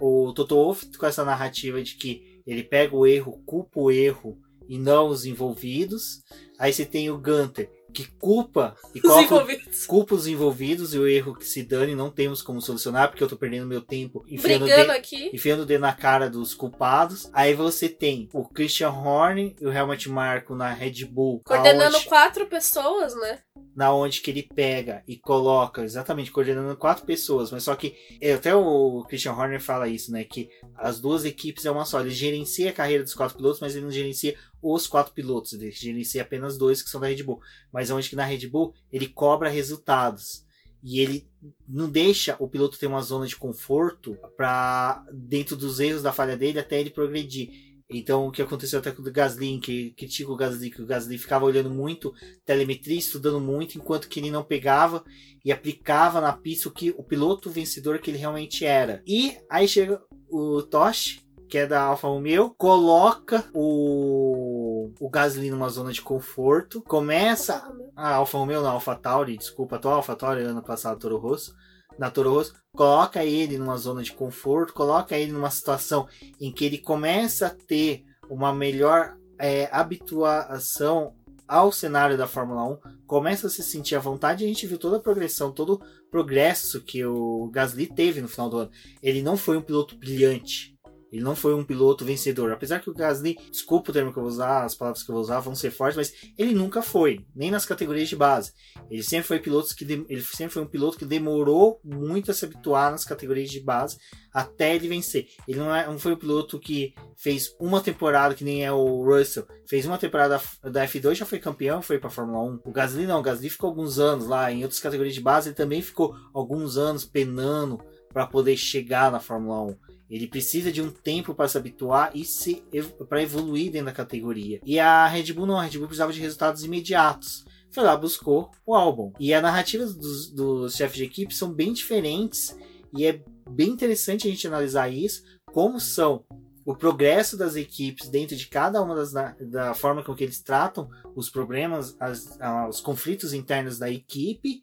o 0.00 0.32
Toto 0.32 0.54
Wolff 0.54 0.96
com 0.96 1.06
essa 1.06 1.24
narrativa 1.24 1.82
de 1.82 1.94
que 1.94 2.42
ele 2.46 2.62
pega 2.62 2.94
o 2.94 3.06
erro, 3.06 3.42
culpa 3.44 3.80
o 3.80 3.90
erro 3.90 4.38
e 4.68 4.78
não 4.78 5.08
os 5.08 5.24
envolvidos. 5.24 6.22
Aí 6.58 6.72
você 6.72 6.84
tem 6.84 7.10
o 7.10 7.18
Gunter 7.18 7.70
que 7.92 8.06
culpa 8.18 8.76
e 8.94 9.00
os 9.04 9.16
envolvidos. 9.16 9.86
culpa 9.86 10.14
os 10.14 10.26
envolvidos 10.26 10.94
e 10.94 10.98
o 10.98 11.06
erro 11.06 11.34
que 11.34 11.44
se 11.44 11.62
dane 11.62 11.94
não 11.94 12.10
temos 12.10 12.42
como 12.42 12.60
solucionar 12.60 13.08
porque 13.08 13.22
eu 13.22 13.28
tô 13.28 13.36
perdendo 13.36 13.66
meu 13.66 13.80
tempo 13.80 14.24
enfiando, 14.28 14.64
Brigando 14.64 14.92
de, 14.92 14.98
aqui. 14.98 15.30
enfiando 15.32 15.62
o 15.62 15.66
dedo 15.66 15.80
na 15.80 15.92
cara 15.92 16.28
dos 16.28 16.54
culpados. 16.54 17.28
Aí 17.32 17.54
você 17.54 17.88
tem 17.88 18.28
o 18.32 18.44
Christian 18.46 18.90
Horner 18.90 19.54
e 19.60 19.66
o 19.66 19.72
Helmut 19.72 20.08
Marko 20.08 20.54
na 20.54 20.72
Red 20.72 21.04
Bull. 21.06 21.40
Coordenando 21.44 21.96
aonde, 21.96 22.08
quatro 22.08 22.46
pessoas, 22.46 23.14
né? 23.14 23.40
Na 23.74 23.92
onde 23.92 24.20
que 24.20 24.30
ele 24.30 24.42
pega 24.42 25.02
e 25.06 25.16
coloca, 25.16 25.82
exatamente, 25.82 26.30
coordenando 26.30 26.76
quatro 26.76 27.04
pessoas. 27.04 27.50
Mas 27.50 27.62
só 27.64 27.74
que, 27.74 27.94
é, 28.20 28.34
até 28.34 28.54
o 28.54 29.04
Christian 29.08 29.32
Horner 29.32 29.60
fala 29.60 29.88
isso, 29.88 30.12
né? 30.12 30.24
Que 30.24 30.48
as 30.76 31.00
duas 31.00 31.24
equipes 31.24 31.64
é 31.64 31.70
uma 31.70 31.84
só. 31.84 32.00
Ele 32.00 32.10
gerencia 32.10 32.70
a 32.70 32.74
carreira 32.74 33.02
dos 33.02 33.14
quatro 33.14 33.36
pilotos, 33.36 33.60
mas 33.60 33.74
ele 33.74 33.84
não 33.84 33.90
gerencia 33.90 34.36
os 34.62 34.86
quatro 34.86 35.12
pilotos, 35.12 35.52
ele 35.52 35.70
gerencia 35.70 36.22
apenas 36.22 36.58
dois 36.58 36.82
que 36.82 36.90
são 36.90 37.00
da 37.00 37.06
Red 37.06 37.22
Bull. 37.22 37.40
Mas 37.72 37.90
onde 37.90 38.08
que 38.08 38.16
na 38.16 38.24
Red 38.24 38.46
Bull 38.48 38.74
ele 38.92 39.08
cobra 39.08 39.48
resultados. 39.48 40.44
E 40.82 41.00
ele 41.00 41.28
não 41.66 41.90
deixa 41.90 42.36
o 42.38 42.48
piloto 42.48 42.78
ter 42.78 42.86
uma 42.86 43.02
zona 43.02 43.26
de 43.26 43.36
conforto 43.36 44.16
para 44.36 45.04
dentro 45.12 45.56
dos 45.56 45.80
erros 45.80 46.02
da 46.02 46.12
falha 46.12 46.36
dele 46.36 46.58
até 46.58 46.80
ele 46.80 46.90
progredir. 46.90 47.50
Então, 47.90 48.26
o 48.26 48.30
que 48.30 48.42
aconteceu 48.42 48.78
até 48.78 48.92
com 48.92 49.00
o 49.00 49.10
Gasly, 49.10 49.58
que 49.60 49.92
critica 49.92 50.30
o 50.30 50.36
Gasly, 50.36 50.70
que 50.70 50.82
o 50.82 50.86
Gasly 50.86 51.16
ficava 51.16 51.46
olhando 51.46 51.70
muito 51.70 52.12
telemetria, 52.44 52.98
estudando 52.98 53.40
muito, 53.40 53.78
enquanto 53.78 54.08
que 54.08 54.20
ele 54.20 54.30
não 54.30 54.44
pegava 54.44 55.02
e 55.42 55.50
aplicava 55.50 56.20
na 56.20 56.32
pista 56.32 56.68
o 56.68 56.72
que 56.72 56.90
o 56.90 57.02
piloto 57.02 57.48
vencedor 57.48 57.98
que 57.98 58.10
ele 58.10 58.18
realmente 58.18 58.64
era. 58.64 59.02
E 59.06 59.38
aí 59.48 59.66
chega 59.66 60.02
o 60.28 60.62
Tosh, 60.62 61.24
que 61.48 61.58
é 61.58 61.66
da 61.66 61.82
Alfa 61.82 62.06
Romeo, 62.08 62.54
coloca 62.56 63.44
o, 63.54 64.92
o 65.00 65.08
Gasly 65.08 65.50
numa 65.50 65.68
zona 65.68 65.92
de 65.92 66.02
conforto, 66.02 66.82
começa 66.82 67.72
a 67.96 68.14
Alfa 68.14 68.38
Romeo, 68.38 68.62
não, 68.62 68.70
Alfa 68.70 68.94
Tauri, 68.94 69.36
desculpa, 69.36 69.76
a 69.76 69.78
tua 69.78 69.94
Alfa 69.94 70.14
Tauri 70.14 70.42
ano 70.42 70.62
passado, 70.62 70.98
Toro 70.98 71.16
Rosso, 71.16 71.54
na 71.98 72.10
Toro 72.10 72.34
Rosso, 72.34 72.54
coloca 72.76 73.24
ele 73.24 73.58
numa 73.58 73.76
zona 73.76 74.02
de 74.02 74.12
conforto, 74.12 74.74
coloca 74.74 75.16
ele 75.16 75.32
numa 75.32 75.50
situação 75.50 76.06
em 76.40 76.52
que 76.52 76.64
ele 76.64 76.78
começa 76.78 77.46
a 77.46 77.50
ter 77.50 78.04
uma 78.28 78.52
melhor 78.52 79.16
é, 79.38 79.68
habituação 79.72 81.14
ao 81.48 81.72
cenário 81.72 82.18
da 82.18 82.26
Fórmula 82.26 82.62
1, 82.62 82.78
começa 83.06 83.46
a 83.46 83.50
se 83.50 83.62
sentir 83.62 83.96
à 83.96 83.98
vontade. 83.98 84.44
A 84.44 84.46
gente 84.46 84.66
viu 84.66 84.76
toda 84.76 84.98
a 84.98 85.00
progressão, 85.00 85.50
todo 85.50 85.74
o 85.74 86.10
progresso 86.10 86.82
que 86.82 87.02
o 87.04 87.48
Gasly 87.50 87.86
teve 87.86 88.20
no 88.20 88.28
final 88.28 88.50
do 88.50 88.58
ano. 88.58 88.70
Ele 89.02 89.22
não 89.22 89.36
foi 89.36 89.56
um 89.56 89.62
piloto 89.62 89.96
brilhante, 89.96 90.76
ele 91.12 91.22
não 91.22 91.34
foi 91.34 91.54
um 91.54 91.64
piloto 91.64 92.04
vencedor. 92.04 92.52
Apesar 92.52 92.80
que 92.80 92.90
o 92.90 92.94
Gasly, 92.94 93.38
desculpa 93.50 93.90
o 93.90 93.92
termo 93.92 94.12
que 94.12 94.18
eu 94.18 94.22
vou 94.22 94.30
usar, 94.30 94.64
as 94.64 94.74
palavras 94.74 95.02
que 95.02 95.10
eu 95.10 95.14
vou 95.14 95.22
usar 95.22 95.40
vão 95.40 95.54
ser 95.54 95.70
fortes, 95.70 95.96
mas 95.96 96.32
ele 96.36 96.54
nunca 96.54 96.82
foi, 96.82 97.24
nem 97.34 97.50
nas 97.50 97.64
categorias 97.64 98.08
de 98.08 98.16
base. 98.16 98.52
Ele 98.90 99.02
sempre 99.02 99.26
foi 99.26 99.38
piloto 99.38 99.74
que 99.74 99.84
ele 99.84 100.22
sempre 100.22 100.54
foi 100.54 100.62
um 100.62 100.66
piloto 100.66 100.98
que 100.98 101.04
demorou 101.04 101.80
muito 101.84 102.30
a 102.30 102.34
se 102.34 102.44
habituar 102.44 102.90
nas 102.90 103.04
categorias 103.04 103.50
de 103.50 103.60
base 103.60 103.98
até 104.32 104.76
ele 104.76 104.88
vencer. 104.88 105.26
Ele 105.46 105.58
não, 105.58 105.74
é, 105.74 105.86
não 105.86 105.98
foi 105.98 106.12
um 106.12 106.16
piloto 106.16 106.58
que 106.58 106.94
fez 107.16 107.54
uma 107.58 107.80
temporada 107.80 108.34
que 108.34 108.44
nem 108.44 108.64
é 108.64 108.70
o 108.70 109.02
Russell, 109.02 109.46
fez 109.66 109.86
uma 109.86 109.98
temporada 109.98 110.40
da 110.62 110.86
F2 110.86 111.14
já 111.14 111.26
foi 111.26 111.38
campeão, 111.38 111.82
foi 111.82 111.98
para 111.98 112.10
Fórmula 112.10 112.44
1. 112.44 112.60
O 112.64 112.70
Gasly 112.70 113.06
não, 113.06 113.20
o 113.20 113.22
Gasly 113.22 113.50
ficou 113.50 113.70
alguns 113.70 113.98
anos 113.98 114.26
lá 114.26 114.52
em 114.52 114.62
outras 114.62 114.80
categorias 114.80 115.14
de 115.14 115.20
base, 115.20 115.48
ele 115.48 115.56
também 115.56 115.82
ficou 115.82 116.14
alguns 116.32 116.76
anos 116.76 117.04
penando 117.04 117.80
para 118.12 118.26
poder 118.26 118.56
chegar 118.56 119.10
na 119.10 119.20
Fórmula 119.20 119.62
1. 119.62 119.87
Ele 120.10 120.26
precisa 120.26 120.72
de 120.72 120.80
um 120.80 120.90
tempo 120.90 121.34
para 121.34 121.48
se 121.48 121.58
habituar 121.58 122.10
e 122.14 122.24
se 122.24 122.64
para 123.08 123.22
evoluir 123.22 123.70
dentro 123.70 123.86
da 123.86 123.92
categoria. 123.92 124.60
E 124.64 124.78
a 124.78 125.06
Red 125.06 125.32
Bull 125.32 125.46
não, 125.46 125.58
a 125.58 125.62
Red 125.62 125.78
Bull 125.78 125.86
precisava 125.86 126.12
de 126.12 126.20
resultados 126.20 126.64
imediatos. 126.64 127.44
Foi 127.70 127.84
lá, 127.84 127.96
buscou 127.96 128.50
o 128.64 128.74
álbum. 128.74 129.12
E 129.20 129.34
as 129.34 129.42
narrativas 129.42 129.94
dos, 129.94 130.30
dos 130.30 130.74
chefes 130.74 130.96
de 130.96 131.04
equipe 131.04 131.34
são 131.34 131.52
bem 131.52 131.72
diferentes 131.72 132.56
e 132.96 133.04
é 133.04 133.22
bem 133.50 133.68
interessante 133.68 134.26
a 134.26 134.30
gente 134.30 134.46
analisar 134.46 134.88
isso, 134.88 135.22
como 135.52 135.78
são 135.78 136.24
o 136.64 136.76
progresso 136.76 137.36
das 137.36 137.56
equipes 137.56 138.08
dentro 138.08 138.36
de 138.36 138.46
cada 138.46 138.82
uma 138.82 138.94
das 138.94 139.12
da 139.12 139.72
forma 139.72 140.04
com 140.04 140.14
que 140.14 140.22
eles 140.22 140.42
tratam 140.42 140.88
os 141.14 141.30
problemas, 141.30 141.96
as, 141.98 142.38
os 142.68 142.80
conflitos 142.80 143.32
internos 143.32 143.78
da 143.78 143.90
equipe 143.90 144.62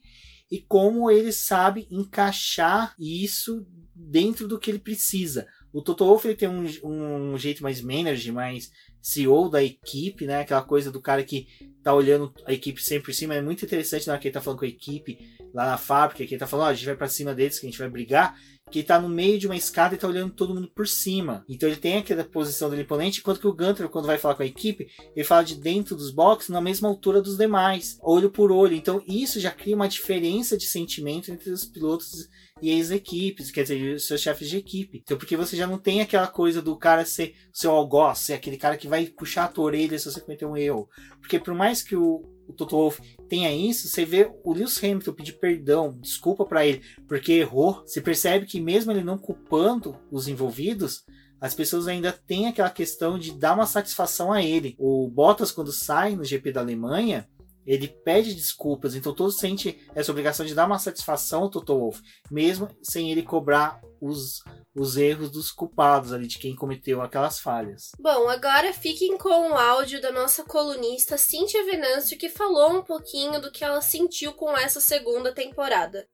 e 0.52 0.60
como 0.60 1.10
eles 1.10 1.38
sabem 1.38 1.88
encaixar 1.90 2.94
isso 3.00 3.66
dentro 4.06 4.48
do 4.48 4.60
que 4.60 4.70
ele 4.72 4.80
precisa. 4.80 5.48
O 5.74 5.82
Toto 5.82 6.06
Wolff 6.06 6.26
ele 6.26 6.36
tem 6.36 6.48
um, 6.48 6.66
um 6.84 7.38
jeito 7.38 7.62
mais 7.62 7.82
manager, 7.82 8.34
mais 8.34 8.72
CEO 9.02 9.50
da 9.50 9.64
equipe, 9.64 10.26
né? 10.26 10.40
Aquela 10.40 10.64
coisa 10.64 10.92
do 10.92 11.02
cara 11.02 11.24
que 11.24 11.48
tá 11.84 11.94
olhando 11.94 12.34
a 12.46 12.54
equipe 12.54 12.82
sempre 12.82 13.06
por 13.06 13.14
cima. 13.14 13.36
É 13.36 13.42
muito 13.42 13.66
interessante 13.66 14.08
na 14.08 14.14
hora 14.14 14.22
que 14.22 14.28
ele 14.28 14.34
tá 14.34 14.42
falando 14.42 14.60
com 14.60 14.66
a 14.66 14.70
equipe 14.70 15.20
lá 15.54 15.66
na 15.66 15.78
fábrica, 15.78 16.26
que 16.26 16.34
ele 16.34 16.40
tá 16.40 16.48
falando, 16.48 16.66
ó, 16.66 16.70
oh, 16.70 16.72
a 16.72 16.74
gente 16.74 16.86
vai 16.86 16.96
para 16.96 17.08
cima 17.08 17.36
deles, 17.36 17.60
que 17.60 17.66
a 17.66 17.70
gente 17.70 17.80
vai 17.80 17.90
brigar 17.90 18.40
que 18.72 18.80
está 18.80 19.00
no 19.00 19.08
meio 19.08 19.38
de 19.38 19.46
uma 19.46 19.56
escada 19.56 19.94
e 19.94 19.96
está 19.96 20.08
olhando 20.08 20.34
todo 20.34 20.54
mundo 20.54 20.70
por 20.74 20.88
cima. 20.88 21.46
Então 21.48 21.70
ele 21.70 21.78
tem 21.78 21.98
aquela 21.98 22.24
posição 22.24 22.70
do 22.70 22.80
imponente, 22.80 23.20
enquanto 23.20 23.40
que 23.40 23.48
o 23.48 23.54
Gunter, 23.54 23.90
quando 23.90 24.08
vai 24.08 24.18
falar 24.18 24.36
com 24.36 24.44
a 24.44 24.48
equipe, 24.48 24.88
ele 25.16 25.26
fala 25.26 25.44
de 25.44 25.56
dentro 25.56 25.96
dos 25.96 26.12
boxes 26.12 26.50
na 26.50 26.62
mesma 26.62 26.88
altura 26.88 27.22
dos 27.22 27.38
demais, 27.38 27.98
olho 28.02 28.30
por 28.30 28.52
olho. 28.52 28.76
Então 28.76 29.04
isso 29.08 29.40
já 29.40 29.52
cria 29.52 29.76
uma 29.76 29.88
diferença 29.88 30.58
de 30.58 30.66
sentimento 30.66 31.32
entre 31.32 31.52
os 31.52 31.64
pilotos 31.64 32.28
e 32.62 32.80
as 32.80 32.90
equipes, 32.90 33.52
quer 33.52 33.64
dizer, 33.64 34.00
seus 34.00 34.22
chefes 34.22 34.50
de 34.50 34.58
equipe. 34.58 35.02
Então, 35.04 35.18
porque 35.18 35.36
você 35.36 35.58
já 35.58 35.68
não 35.68 35.78
tem 35.78 36.02
aquela 36.02 36.28
coisa 36.28 36.62
do 36.62 36.76
cara 36.78 37.06
ser 37.06 37.36
seu 37.52 37.72
algoz, 37.72 38.20
ser 38.20 38.34
aquele 38.34 38.58
cara 38.58 38.78
que 38.78 38.88
vai 38.88 39.06
puxar 39.08 39.46
a 39.46 39.48
tua 39.50 39.66
orelha 39.66 40.00
se 40.00 40.10
você 40.10 40.22
cometer 40.22 40.46
um 40.46 40.56
erro. 40.56 40.90
Porque 41.20 41.38
por 41.38 41.54
mais 41.54 41.84
que 41.84 41.96
o, 41.96 42.24
o 42.48 42.54
Toto 42.54 42.76
Wolff 42.76 43.02
tenha 43.28 43.54
isso, 43.54 43.88
você 43.88 44.06
vê 44.06 44.32
o 44.44 44.54
Lewis 44.54 44.78
Hamilton 44.84 45.14
pedir 45.14 45.34
perdão, 45.34 45.98
desculpa 46.00 46.46
para 46.46 46.66
ele, 46.66 46.82
porque 47.08 47.34
errou. 47.34 47.84
Você 47.86 48.02
percebe 48.02 48.46
que 48.46 48.62
mesmo 48.62 48.92
ele 48.92 49.04
não 49.04 49.18
culpando 49.18 49.98
os 50.12 50.28
envolvidos, 50.28 51.04
as 51.40 51.54
pessoas 51.54 51.88
ainda 51.88 52.12
têm 52.12 52.48
aquela 52.48 52.70
questão 52.70 53.20
de 53.20 53.32
dar 53.32 53.54
uma 53.54 53.66
satisfação 53.66 54.32
a 54.32 54.42
ele. 54.42 54.76
O 54.80 55.08
Bottas, 55.10 55.52
quando 55.52 55.72
sai 55.72 56.16
no 56.16 56.24
GP 56.24 56.52
da 56.52 56.62
Alemanha, 56.62 57.28
ele 57.66 57.88
pede 57.88 58.34
desculpas, 58.34 58.96
então 58.96 59.14
todos 59.14 59.38
sentem 59.38 59.80
essa 59.94 60.12
obrigação 60.12 60.46
de 60.46 60.54
dar 60.54 60.66
uma 60.66 60.80
satisfação 60.80 61.44
ao 61.44 61.50
Toto 61.50 61.78
Wolff, 61.78 62.02
mesmo 62.30 62.70
sem 62.82 63.12
ele 63.12 63.24
cobrar 63.24 63.82
os, 64.00 64.44
os 64.76 64.98
erros 64.98 65.32
dos 65.32 65.52
culpados 65.52 66.14
ali, 66.14 66.28
de 66.28 66.38
quem 66.38 66.56
cometeu 66.56 67.02
aquelas 67.02 67.40
falhas. 67.40 67.92
Bom, 68.00 68.30
agora 68.30 68.74
fiquem 68.74 69.18
com 69.18 69.52
o 69.52 69.56
áudio 69.56 70.02
da 70.02 70.12
nossa 70.12 70.44
colunista 70.44 71.18
Cíntia 71.18 71.66
Venâncio, 71.66 72.18
que 72.18 72.30
falou 72.30 72.78
um 72.78 72.84
pouquinho 72.84 73.42
do 73.42 73.52
que 73.52 73.64
ela 73.64 73.82
sentiu 73.82 74.34
com 74.34 74.56
essa 74.58 74.80
segunda 74.80 75.34
temporada. 75.34 76.08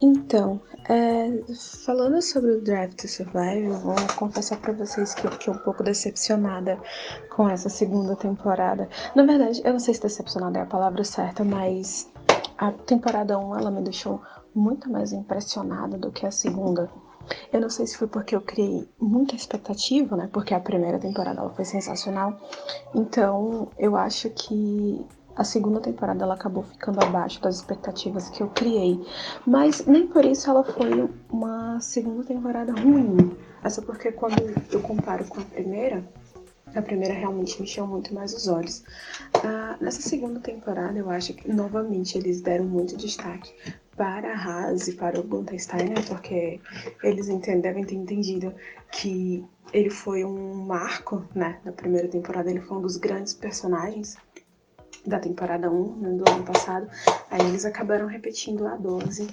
Então, 0.00 0.60
é, 0.88 1.42
falando 1.84 2.22
sobre 2.22 2.52
o 2.52 2.60
Drive 2.62 2.94
to 2.94 3.08
Survive, 3.08 3.64
eu 3.64 3.78
vou 3.78 3.96
confessar 4.16 4.60
para 4.60 4.72
vocês 4.72 5.12
que 5.12 5.26
eu 5.26 5.32
fiquei 5.32 5.52
um 5.52 5.58
pouco 5.58 5.82
decepcionada 5.82 6.78
com 7.34 7.48
essa 7.48 7.68
segunda 7.68 8.14
temporada. 8.14 8.88
Na 9.16 9.24
verdade, 9.24 9.60
eu 9.64 9.72
não 9.72 9.80
sei 9.80 9.94
se 9.94 10.00
decepcionada 10.00 10.60
é 10.60 10.62
a 10.62 10.66
palavra 10.66 11.02
certa, 11.02 11.42
mas 11.42 12.08
a 12.56 12.70
temporada 12.70 13.36
1 13.36 13.58
ela 13.58 13.72
me 13.72 13.82
deixou 13.82 14.22
muito 14.54 14.88
mais 14.88 15.12
impressionada 15.12 15.98
do 15.98 16.12
que 16.12 16.24
a 16.24 16.30
segunda. 16.30 16.88
Eu 17.52 17.60
não 17.60 17.68
sei 17.68 17.84
se 17.84 17.96
foi 17.96 18.06
porque 18.06 18.36
eu 18.36 18.40
criei 18.40 18.88
muita 19.00 19.34
expectativa, 19.34 20.16
né? 20.16 20.30
Porque 20.32 20.54
a 20.54 20.60
primeira 20.60 21.00
temporada 21.00 21.40
ela 21.40 21.50
foi 21.50 21.64
sensacional. 21.64 22.38
Então, 22.94 23.68
eu 23.76 23.96
acho 23.96 24.30
que 24.30 25.04
a 25.38 25.44
segunda 25.44 25.80
temporada 25.80 26.24
ela 26.24 26.34
acabou 26.34 26.64
ficando 26.64 27.00
abaixo 27.00 27.40
das 27.40 27.56
expectativas 27.56 28.28
que 28.28 28.42
eu 28.42 28.48
criei, 28.48 29.00
mas 29.46 29.86
nem 29.86 30.06
por 30.06 30.24
isso 30.24 30.50
ela 30.50 30.64
foi 30.64 31.08
uma 31.30 31.80
segunda 31.80 32.24
temporada 32.24 32.72
ruim. 32.72 33.36
Essa 33.62 33.80
porque 33.80 34.10
quando 34.10 34.36
eu 34.72 34.80
comparo 34.82 35.24
com 35.26 35.40
a 35.40 35.44
primeira, 35.44 36.04
A 36.74 36.82
primeira 36.82 37.14
realmente 37.14 37.60
mexeu 37.60 37.86
muito 37.86 38.14
mais 38.14 38.34
os 38.34 38.46
olhos. 38.46 38.84
Ah, 39.42 39.76
nessa 39.80 40.02
segunda 40.02 40.38
temporada, 40.40 40.98
eu 40.98 41.08
acho 41.10 41.32
que 41.32 41.50
novamente 41.50 42.18
eles 42.18 42.40
deram 42.40 42.66
muito 42.66 42.96
destaque 42.96 43.52
para 43.96 44.32
a 44.32 44.36
Haas 44.36 44.86
e 44.86 44.92
para 44.92 45.18
o 45.18 45.22
Gunther 45.22 45.60
Steiner, 45.60 46.06
porque 46.06 46.60
eles 47.02 47.26
devem 47.26 47.84
ter 47.84 47.94
entendido 47.94 48.54
que 48.92 49.44
ele 49.72 49.90
foi 49.90 50.24
um 50.24 50.54
marco, 50.64 51.24
né? 51.34 51.58
Na 51.64 51.72
primeira 51.72 52.08
temporada, 52.08 52.50
ele 52.50 52.60
foi 52.60 52.76
um 52.76 52.82
dos 52.82 52.96
grandes 52.96 53.34
personagens 53.34 54.16
da 55.08 55.18
temporada 55.18 55.70
1, 55.70 55.96
né, 55.96 56.10
do 56.10 56.30
ano 56.30 56.44
passado. 56.44 56.88
Aí 57.30 57.40
eles 57.40 57.64
acabaram 57.64 58.06
repetindo 58.06 58.66
a 58.66 58.76
12. 58.76 59.26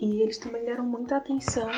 E 0.00 0.22
eles 0.22 0.38
também 0.38 0.64
deram 0.64 0.84
muita 0.84 1.16
atenção 1.16 1.70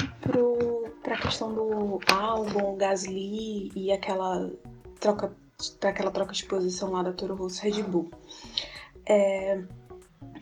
para 1.03 1.15
a 1.15 1.21
questão 1.21 1.53
do 1.53 2.01
álbum, 2.13 2.77
Gasly 2.77 3.71
e 3.75 3.93
aquela 3.93 4.51
troca 4.99 5.33
para 5.81 5.91
aquela 5.91 6.11
troca 6.11 6.33
de 6.33 6.45
posição 6.45 6.93
lá 6.93 7.03
da 7.03 7.13
Toro 7.13 7.35
Rosso 7.35 7.63
Red 7.63 7.83
Bull. 7.83 8.11
É, 9.07 9.63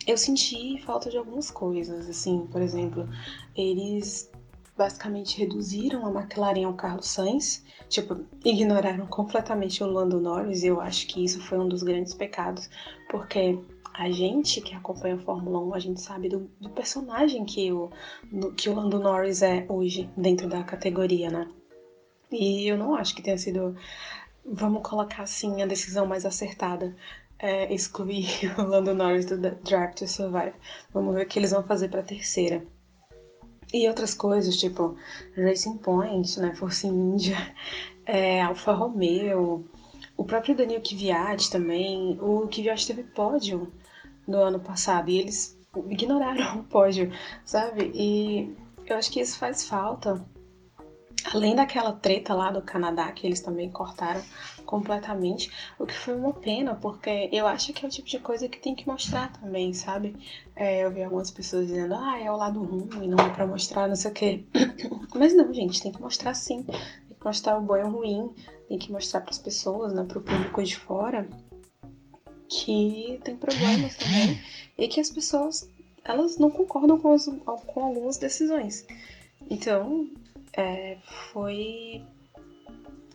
eu 0.07 0.17
senti 0.17 0.81
falta 0.83 1.09
de 1.09 1.17
algumas 1.17 1.51
coisas, 1.51 2.09
assim, 2.09 2.47
por 2.51 2.61
exemplo, 2.61 3.09
eles 3.57 4.31
basicamente 4.77 5.39
reduziram 5.39 6.07
a 6.07 6.11
McLaren 6.11 6.65
ao 6.65 6.75
Carlos 6.75 7.09
Sainz, 7.09 7.65
tipo, 7.89 8.25
ignoraram 8.45 9.07
completamente 9.07 9.83
o 9.83 9.87
Lando 9.87 10.21
Norris, 10.21 10.63
e 10.63 10.67
eu 10.67 10.81
acho 10.81 11.07
que 11.07 11.25
isso 11.25 11.41
foi 11.41 11.59
um 11.59 11.69
dos 11.69 11.83
grandes 11.83 12.15
pecados, 12.15 12.69
porque 13.09 13.59
a 13.93 14.11
gente 14.11 14.61
que 14.61 14.75
acompanha 14.75 15.15
a 15.15 15.21
Fórmula 15.21 15.61
1, 15.61 15.75
a 15.75 15.79
gente 15.79 16.01
sabe 16.01 16.29
do, 16.29 16.51
do 16.61 16.69
personagem 16.71 17.45
que 17.45 17.73
o, 17.73 17.91
do, 18.33 18.53
que 18.53 18.69
o 18.69 18.75
Lando 18.75 18.99
Norris 18.99 19.43
é 19.43 19.65
hoje 19.69 20.11
dentro 20.17 20.49
da 20.49 20.65
categoria, 20.65 21.31
né? 21.31 21.49
E 22.31 22.67
eu 22.67 22.77
não 22.77 22.97
acho 22.97 23.15
que 23.15 23.23
tenha 23.23 23.39
sido, 23.39 23.77
vamos 24.45 24.83
colocar 24.83 25.23
assim, 25.23 25.63
a 25.63 25.67
decisão 25.67 26.07
mais 26.07 26.27
acertada 26.27 26.97
é, 27.39 27.73
excluir 27.73 28.27
o 28.59 28.63
Lando 28.63 28.95
Norris 28.95 29.27
do 29.27 29.39
Drive 29.39 29.95
to 29.95 30.09
Survive. 30.09 30.55
Vamos 30.93 31.15
ver 31.15 31.27
o 31.27 31.29
que 31.29 31.39
eles 31.39 31.51
vão 31.51 31.63
fazer 31.63 31.89
para 31.89 32.01
a 32.01 32.05
terceira. 32.05 32.65
E 33.75 33.89
outras 33.89 34.15
coisas, 34.15 34.57
tipo 34.57 34.97
Racing 35.37 35.79
Point, 35.79 36.39
né, 36.39 36.55
Force 36.55 36.87
India, 36.87 37.37
é, 38.07 38.41
Alfa 38.41 38.73
Romeo, 38.73 39.69
o 40.17 40.25
próprio 40.25 40.55
Daniel 40.55 40.81
Kvyat 40.81 41.51
também. 41.51 42.17
O 42.23 42.47
Kvyat 42.47 42.87
teve 42.87 43.03
pódio 43.03 43.73
no 44.29 44.39
ano 44.39 44.61
passado 44.61 45.11
e 45.11 45.19
eles 45.19 45.59
ignoraram 45.89 46.61
o 46.61 46.63
pódio, 46.63 47.11
sabe? 47.45 47.91
E 47.93 48.55
eu 48.87 48.97
acho 48.97 49.11
que 49.11 49.21
isso 49.21 49.37
faz 49.37 49.67
falta 49.67 50.25
Além 51.33 51.55
daquela 51.55 51.93
treta 51.93 52.35
lá 52.35 52.51
do 52.51 52.61
Canadá, 52.63 53.11
que 53.13 53.27
eles 53.27 53.41
também 53.41 53.71
cortaram 53.71 54.23
completamente, 54.65 55.51
o 55.79 55.87
que 55.87 55.95
foi 55.95 56.15
uma 56.15 56.33
pena, 56.33 56.75
porque 56.75 57.29
eu 57.33 57.47
acho 57.47 57.73
que 57.73 57.85
é 57.85 57.89
o 57.89 57.91
tipo 57.91 58.09
de 58.09 58.19
coisa 58.19 58.49
que 58.49 58.59
tem 58.59 58.75
que 58.75 58.87
mostrar 58.87 59.33
também, 59.33 59.73
sabe? 59.73 60.15
É, 60.55 60.85
eu 60.85 60.91
vi 60.91 61.03
algumas 61.03 61.31
pessoas 61.31 61.67
dizendo, 61.67 61.95
ah, 61.95 62.19
é 62.19 62.31
o 62.31 62.37
lado 62.37 62.63
ruim, 62.63 63.09
não 63.09 63.25
é 63.25 63.31
pra 63.31 63.47
mostrar, 63.47 63.89
não 63.89 63.97
sei 63.97 64.11
o 64.11 64.15
quê. 64.15 64.45
Mas 65.15 65.35
não, 65.35 65.53
gente, 65.53 65.83
tem 65.83 65.93
que 65.93 66.01
mostrar 66.01 66.35
sim. 66.35 66.63
Tem 66.63 67.17
que 67.19 67.25
mostrar 67.25 67.59
o 67.59 67.63
bom 67.63 67.77
e 67.77 67.83
o 67.83 67.91
ruim, 67.91 68.35
tem 68.69 68.79
que 68.79 68.93
mostrar 68.93 69.21
para 69.21 69.31
as 69.31 69.39
pessoas, 69.39 69.93
né, 69.93 70.05
pro 70.05 70.21
público 70.21 70.63
de 70.63 70.77
fora, 70.77 71.29
que 72.49 73.21
tem 73.25 73.37
problemas 73.37 73.97
também 73.97 74.41
e 74.77 74.89
que 74.89 75.01
as 75.01 75.11
pessoas 75.11 75.69
elas 76.05 76.37
não 76.37 76.51
concordam 76.51 76.99
com, 76.99 77.13
as, 77.13 77.25
com 77.25 77.85
algumas 77.85 78.19
decisões. 78.19 78.85
Então, 79.49 80.09
é, 80.57 80.99
foi. 81.33 82.03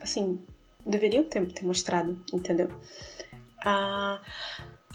Assim, 0.01 0.39
deveriam 0.85 1.23
ter, 1.23 1.45
ter 1.51 1.65
mostrado, 1.65 2.21
entendeu? 2.33 2.69
Ah, 3.63 4.21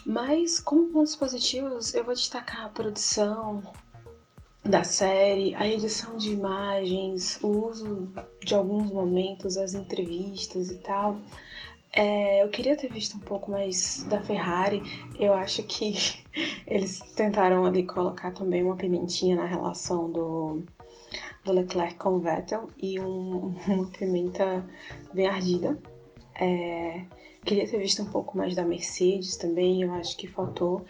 mas, 0.07 0.61
como 0.61 0.89
pontos 0.89 1.17
positivos, 1.17 1.95
eu 1.95 2.05
vou 2.05 2.15
destacar 2.15 2.67
a 2.67 2.69
produção 2.69 3.63
da 4.63 4.83
série, 4.83 5.55
a 5.55 5.69
edição 5.69 6.17
de 6.17 6.31
imagens, 6.31 7.39
o 7.43 7.49
uso 7.67 8.11
de 8.43 8.55
alguns 8.55 8.91
momentos, 8.91 9.57
as 9.57 9.75
entrevistas 9.75 10.71
e 10.71 10.77
tal. 10.77 11.19
É, 11.93 12.43
eu 12.43 12.49
queria 12.49 12.77
ter 12.77 12.91
visto 12.91 13.17
um 13.17 13.21
pouco 13.21 13.51
mais 13.51 14.05
da 14.05 14.21
Ferrari. 14.21 14.83
Eu 15.19 15.33
acho 15.33 15.63
que 15.63 15.95
eles 16.67 16.99
tentaram 17.15 17.65
ali 17.65 17.85
colocar 17.85 18.33
também 18.33 18.63
uma 18.63 18.77
pimentinha 18.77 19.37
na 19.37 19.47
relação 19.47 20.11
do, 20.11 20.65
do 21.45 21.53
Leclerc 21.53 21.97
com 21.97 22.19
Vettel 22.19 22.71
e 22.79 22.99
um, 22.99 23.55
uma 23.69 23.87
pimenta 23.91 24.65
bem 25.13 25.27
ardida. 25.27 25.79
É, 26.35 27.05
queria 27.45 27.69
ter 27.69 27.79
visto 27.79 28.03
um 28.03 28.07
pouco 28.07 28.37
mais 28.37 28.55
da 28.55 28.65
Mercedes 28.65 29.37
também, 29.37 29.83
eu 29.83 29.93
acho 29.93 30.17
que 30.17 30.27
faltou. 30.27 30.85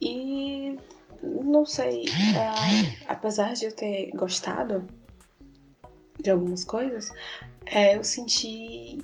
E 0.00 0.78
não 1.22 1.64
sei, 1.64 2.04
é, 2.04 3.04
apesar 3.08 3.54
de 3.54 3.66
eu 3.66 3.72
ter 3.72 4.10
gostado 4.12 4.86
de 6.22 6.30
algumas 6.30 6.64
coisas, 6.64 7.10
é, 7.66 7.96
eu 7.96 8.04
senti 8.04 8.98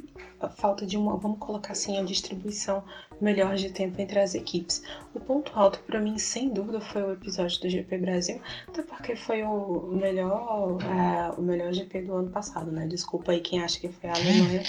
falta 0.48 0.86
de 0.86 0.96
uma, 0.96 1.16
vamos 1.16 1.38
colocar 1.38 1.72
assim, 1.72 1.98
a 1.98 2.02
distribuição 2.02 2.82
melhor 3.20 3.56
de 3.56 3.70
tempo 3.70 4.00
entre 4.00 4.18
as 4.18 4.34
equipes. 4.34 4.82
O 5.14 5.20
ponto 5.20 5.52
alto 5.54 5.78
para 5.80 6.00
mim, 6.00 6.18
sem 6.18 6.48
dúvida, 6.48 6.80
foi 6.80 7.02
o 7.02 7.12
episódio 7.12 7.60
do 7.60 7.68
GP 7.68 7.98
Brasil, 7.98 8.40
até 8.68 8.82
porque 8.82 9.16
foi 9.16 9.42
o 9.42 9.88
melhor, 9.92 10.78
é, 10.82 11.30
o 11.38 11.42
melhor 11.42 11.72
GP 11.72 12.02
do 12.02 12.14
ano 12.14 12.30
passado, 12.30 12.70
né? 12.70 12.86
Desculpa 12.86 13.32
aí 13.32 13.40
quem 13.40 13.62
acha 13.62 13.78
que 13.78 13.88
foi 13.88 14.10
a 14.10 14.14
Alemanha, 14.14 14.62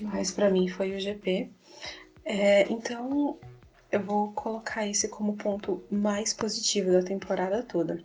mas 0.00 0.30
para 0.30 0.50
mim 0.50 0.68
foi 0.68 0.94
o 0.94 1.00
GP. 1.00 1.50
É, 2.24 2.70
então, 2.72 3.38
eu 3.90 4.02
vou 4.02 4.32
colocar 4.32 4.86
esse 4.86 5.08
como 5.08 5.36
ponto 5.36 5.82
mais 5.90 6.32
positivo 6.32 6.92
da 6.92 7.02
temporada 7.02 7.62
toda. 7.62 8.02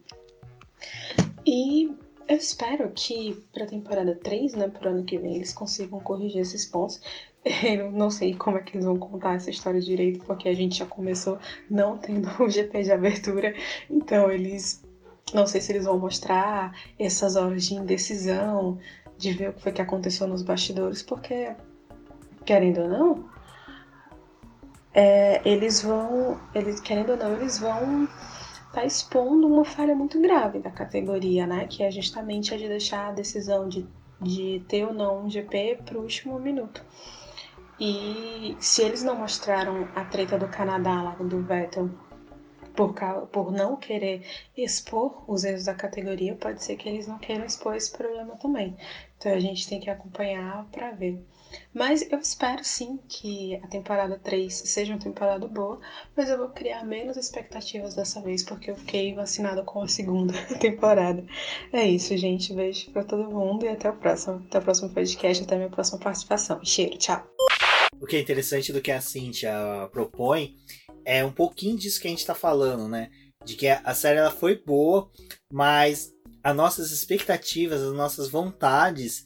E 1.45 1.91
eu 2.32 2.38
espero 2.38 2.90
que 2.96 3.44
para 3.54 3.66
a 3.66 3.68
temporada 3.68 4.16
3, 4.16 4.54
né, 4.54 4.70
pro 4.70 4.90
ano 4.90 5.04
que 5.04 5.18
vem, 5.18 5.36
eles 5.36 5.54
consigam 5.54 6.00
corrigir 6.00 6.40
esses 6.40 6.66
pontos. 6.66 7.02
Eu 7.64 7.92
não 7.92 8.10
sei 8.10 8.36
como 8.36 8.58
é 8.58 8.62
que 8.62 8.76
eles 8.78 8.86
vão 8.86 8.98
contar 8.98 9.36
essa 9.36 9.50
história 9.50 9.82
direito, 9.82 10.24
porque 10.26 10.48
a 10.48 10.54
gente 10.54 10.80
já 10.80 10.86
começou 10.86 11.38
não 11.70 11.98
tendo 11.98 12.30
o 12.42 12.50
GP 12.50 12.84
de 12.84 12.92
abertura, 12.92 13.54
então 13.90 14.32
eles. 14.32 14.84
Não 15.34 15.46
sei 15.48 15.62
se 15.62 15.72
eles 15.72 15.86
vão 15.86 15.98
mostrar 15.98 16.74
essas 17.00 17.36
horas 17.36 17.66
de 17.66 17.76
indecisão, 17.76 18.78
de 19.18 19.34
ver 19.34 19.50
o 19.50 19.54
que 19.54 19.62
foi 19.62 19.72
que 19.72 19.82
aconteceu 19.82 20.28
nos 20.28 20.42
bastidores, 20.42 21.02
porque, 21.04 21.56
querendo 22.46 22.82
ou 22.82 22.90
não, 22.90 23.30
é, 24.94 25.42
eles 25.48 25.82
vão. 25.82 26.40
Eles, 26.54 26.80
querendo 26.80 27.12
ou 27.12 27.18
não, 27.18 27.34
eles 27.34 27.60
vão 27.60 28.08
está 28.72 28.86
expondo 28.86 29.47
uma 29.47 29.65
falha 29.65 29.93
muito 29.93 30.19
grave 30.22 30.59
da 30.59 30.72
categoria, 30.72 31.45
né? 31.45 31.67
Que 31.67 31.84
é 31.84 31.91
justamente 31.91 32.53
a 32.53 32.57
de 32.57 32.67
deixar 32.69 33.09
a 33.09 33.11
decisão 33.11 33.67
de, 33.67 33.86
de 34.19 34.63
ter 34.67 34.86
ou 34.86 34.93
não 34.93 35.26
um 35.26 35.30
GP 35.30 35.80
para 35.86 35.97
o 35.97 36.01
último 36.01 36.39
minuto. 36.39 36.84
E 37.78 38.55
se 38.59 38.82
eles 38.82 39.03
não 39.03 39.15
mostraram 39.15 39.88
a 39.95 40.05
treta 40.05 40.38
do 40.38 40.47
Canadá 40.47 41.01
lá 41.01 41.15
do 41.15 41.41
Vettel 41.41 41.89
por, 42.74 42.93
por 43.28 43.51
não 43.51 43.76
querer 43.76 44.26
expor 44.55 45.24
os 45.28 45.43
erros 45.43 45.65
da 45.65 45.74
categoria, 45.74 46.36
pode 46.36 46.63
ser 46.63 46.78
que 46.78 46.88
eles 46.88 47.07
não 47.07 47.17
queiram 47.17 47.43
expor 47.43 47.76
esse 47.76 47.91
problema 47.91 48.38
também. 48.38 48.78
Então 49.17 49.34
a 49.34 49.39
gente 49.39 49.67
tem 49.67 49.82
que 49.82 49.89
acompanhar 49.89 50.65
para 50.72 50.91
ver. 50.91 51.22
Mas 51.74 52.10
eu 52.12 52.20
espero 52.20 52.64
sim 52.64 52.99
que 53.08 53.56
a 53.64 53.68
temporada 53.68 54.20
3 54.20 54.54
seja 54.54 54.93
uma 54.93 54.99
temporada 54.99 55.47
boa, 55.47 55.80
mas 56.16 56.30
eu 56.30 56.38
vou 56.38 56.49
criar 56.49 56.84
menos 56.84 57.18
expectativas 57.18 57.95
dessa 57.95 58.22
vez 58.22 58.43
porque 58.43 58.72
eu 58.72 58.76
fiquei 58.76 59.14
vacinada 59.14 59.64
com 59.64 59.82
a 59.82 59.88
segunda 59.88 60.34
temporada. 60.60 61.26
É 61.72 61.88
isso, 61.88 62.16
gente. 62.18 62.54
Beijo 62.54 62.91
pra 62.91 63.04
todo 63.04 63.30
mundo 63.30 63.66
e 63.66 63.70
até 63.70 63.89
o 63.89 63.95
próximo. 63.95 64.43
Até 64.47 64.60
o 64.60 64.62
próximo 64.62 64.89
podcast, 64.89 65.43
até 65.43 65.56
a 65.56 65.58
minha 65.58 65.70
próxima 65.70 65.99
participação. 65.99 66.64
Cheiro, 66.64 66.97
tchau. 66.97 67.26
O 67.99 68.06
que 68.06 68.16
é 68.16 68.20
interessante 68.20 68.74
do 68.74 68.82
que 68.82 68.91
a 68.91 68.99
Cintia 68.99 69.54
propõe 69.91 70.56
é 71.06 71.24
um 71.24 71.32
pouquinho 71.32 71.78
disso 71.78 71.99
que 71.99 72.08
a 72.08 72.12
gente 72.12 72.26
tá 72.26 72.34
falando, 72.34 72.88
né? 72.88 73.10
De 73.43 73.56
que 73.56 73.68
a 73.68 73.93
série 73.93 74.20
ela 74.20 74.32
foi 74.32 74.62
boa, 74.64 75.10
mas 75.52 76.12
as 76.43 76.56
nossas 76.56 76.91
expectativas, 76.91 77.82
as 77.82 77.93
nossas 77.93 78.30
vontades 78.30 79.24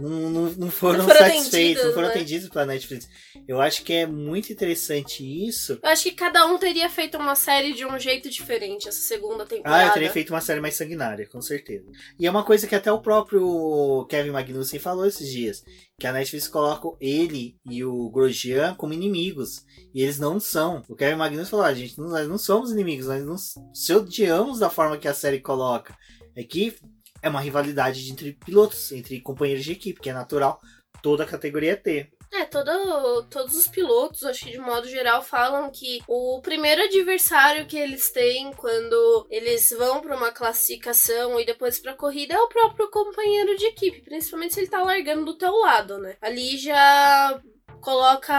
não, 0.00 0.30
não, 0.30 0.42
não 0.52 0.70
foram, 0.70 1.04
foram 1.04 1.18
satisfeitos, 1.18 1.84
não 1.84 1.92
foram 1.92 2.06
né? 2.06 2.14
atendidos 2.14 2.48
pela 2.48 2.64
Netflix. 2.64 3.08
Eu 3.48 3.60
acho 3.60 3.82
que 3.82 3.92
é 3.92 4.06
muito 4.06 4.52
interessante 4.52 5.24
isso. 5.24 5.80
Eu 5.82 5.88
acho 5.88 6.04
que 6.04 6.12
cada 6.12 6.46
um 6.46 6.56
teria 6.56 6.88
feito 6.88 7.18
uma 7.18 7.34
série 7.34 7.72
de 7.72 7.84
um 7.84 7.98
jeito 7.98 8.30
diferente 8.30 8.88
essa 8.88 9.00
segunda 9.00 9.44
temporada. 9.44 9.84
Ah, 9.84 9.86
eu 9.88 9.92
teria 9.92 10.10
feito 10.10 10.30
uma 10.32 10.40
série 10.40 10.60
mais 10.60 10.76
sanguinária, 10.76 11.28
com 11.28 11.42
certeza. 11.42 11.90
E 12.18 12.26
é 12.26 12.30
uma 12.30 12.44
coisa 12.44 12.68
que 12.68 12.76
até 12.76 12.92
o 12.92 13.00
próprio 13.00 14.06
Kevin 14.08 14.30
Magnussen 14.30 14.78
falou 14.78 15.04
esses 15.04 15.28
dias, 15.28 15.64
que 15.98 16.06
a 16.06 16.12
Netflix 16.12 16.46
coloca 16.46 16.88
ele 17.00 17.56
e 17.68 17.84
o 17.84 18.08
Grosjean 18.08 18.74
como 18.74 18.92
inimigos. 18.94 19.64
E 19.92 20.02
eles 20.02 20.20
não 20.20 20.38
são. 20.38 20.84
O 20.88 20.94
Kevin 20.94 21.16
Magnussen 21.16 21.50
falou: 21.50 21.66
ah, 21.66 21.74
gente, 21.74 21.98
nós 21.98 22.28
não 22.28 22.38
somos 22.38 22.70
inimigos, 22.70 23.06
nós 23.06 23.24
não 23.24 23.36
se 23.36 23.92
odiamos 23.92 24.60
da 24.60 24.70
forma 24.70 24.96
que 24.96 25.08
a 25.08 25.14
série 25.14 25.40
coloca. 25.40 25.96
É 26.36 26.44
que 26.44 26.76
é 27.22 27.28
uma 27.28 27.40
rivalidade 27.40 28.10
entre 28.10 28.32
pilotos, 28.32 28.92
entre 28.92 29.20
companheiros 29.20 29.64
de 29.64 29.72
equipe, 29.72 30.00
que 30.00 30.10
é 30.10 30.12
natural 30.12 30.60
toda 31.02 31.24
a 31.24 31.26
categoria 31.26 31.76
ter. 31.76 32.10
É, 32.30 32.44
todo, 32.44 33.22
todos 33.30 33.56
os 33.56 33.68
pilotos, 33.68 34.22
acho 34.22 34.44
que 34.44 34.52
de 34.52 34.58
modo 34.58 34.86
geral, 34.86 35.22
falam 35.22 35.70
que 35.70 36.02
o 36.06 36.40
primeiro 36.42 36.82
adversário 36.82 37.66
que 37.66 37.78
eles 37.78 38.10
têm 38.10 38.52
quando 38.52 39.26
eles 39.30 39.70
vão 39.70 40.00
para 40.00 40.16
uma 40.16 40.30
classificação 40.30 41.40
e 41.40 41.46
depois 41.46 41.78
pra 41.78 41.94
corrida 41.94 42.34
é 42.34 42.38
o 42.38 42.48
próprio 42.48 42.90
companheiro 42.90 43.56
de 43.56 43.66
equipe, 43.66 44.02
principalmente 44.02 44.54
se 44.54 44.60
ele 44.60 44.68
tá 44.68 44.82
largando 44.82 45.24
do 45.24 45.38
teu 45.38 45.54
lado, 45.56 45.98
né? 45.98 46.16
Ali 46.20 46.58
já 46.58 47.40
coloca 47.80 48.34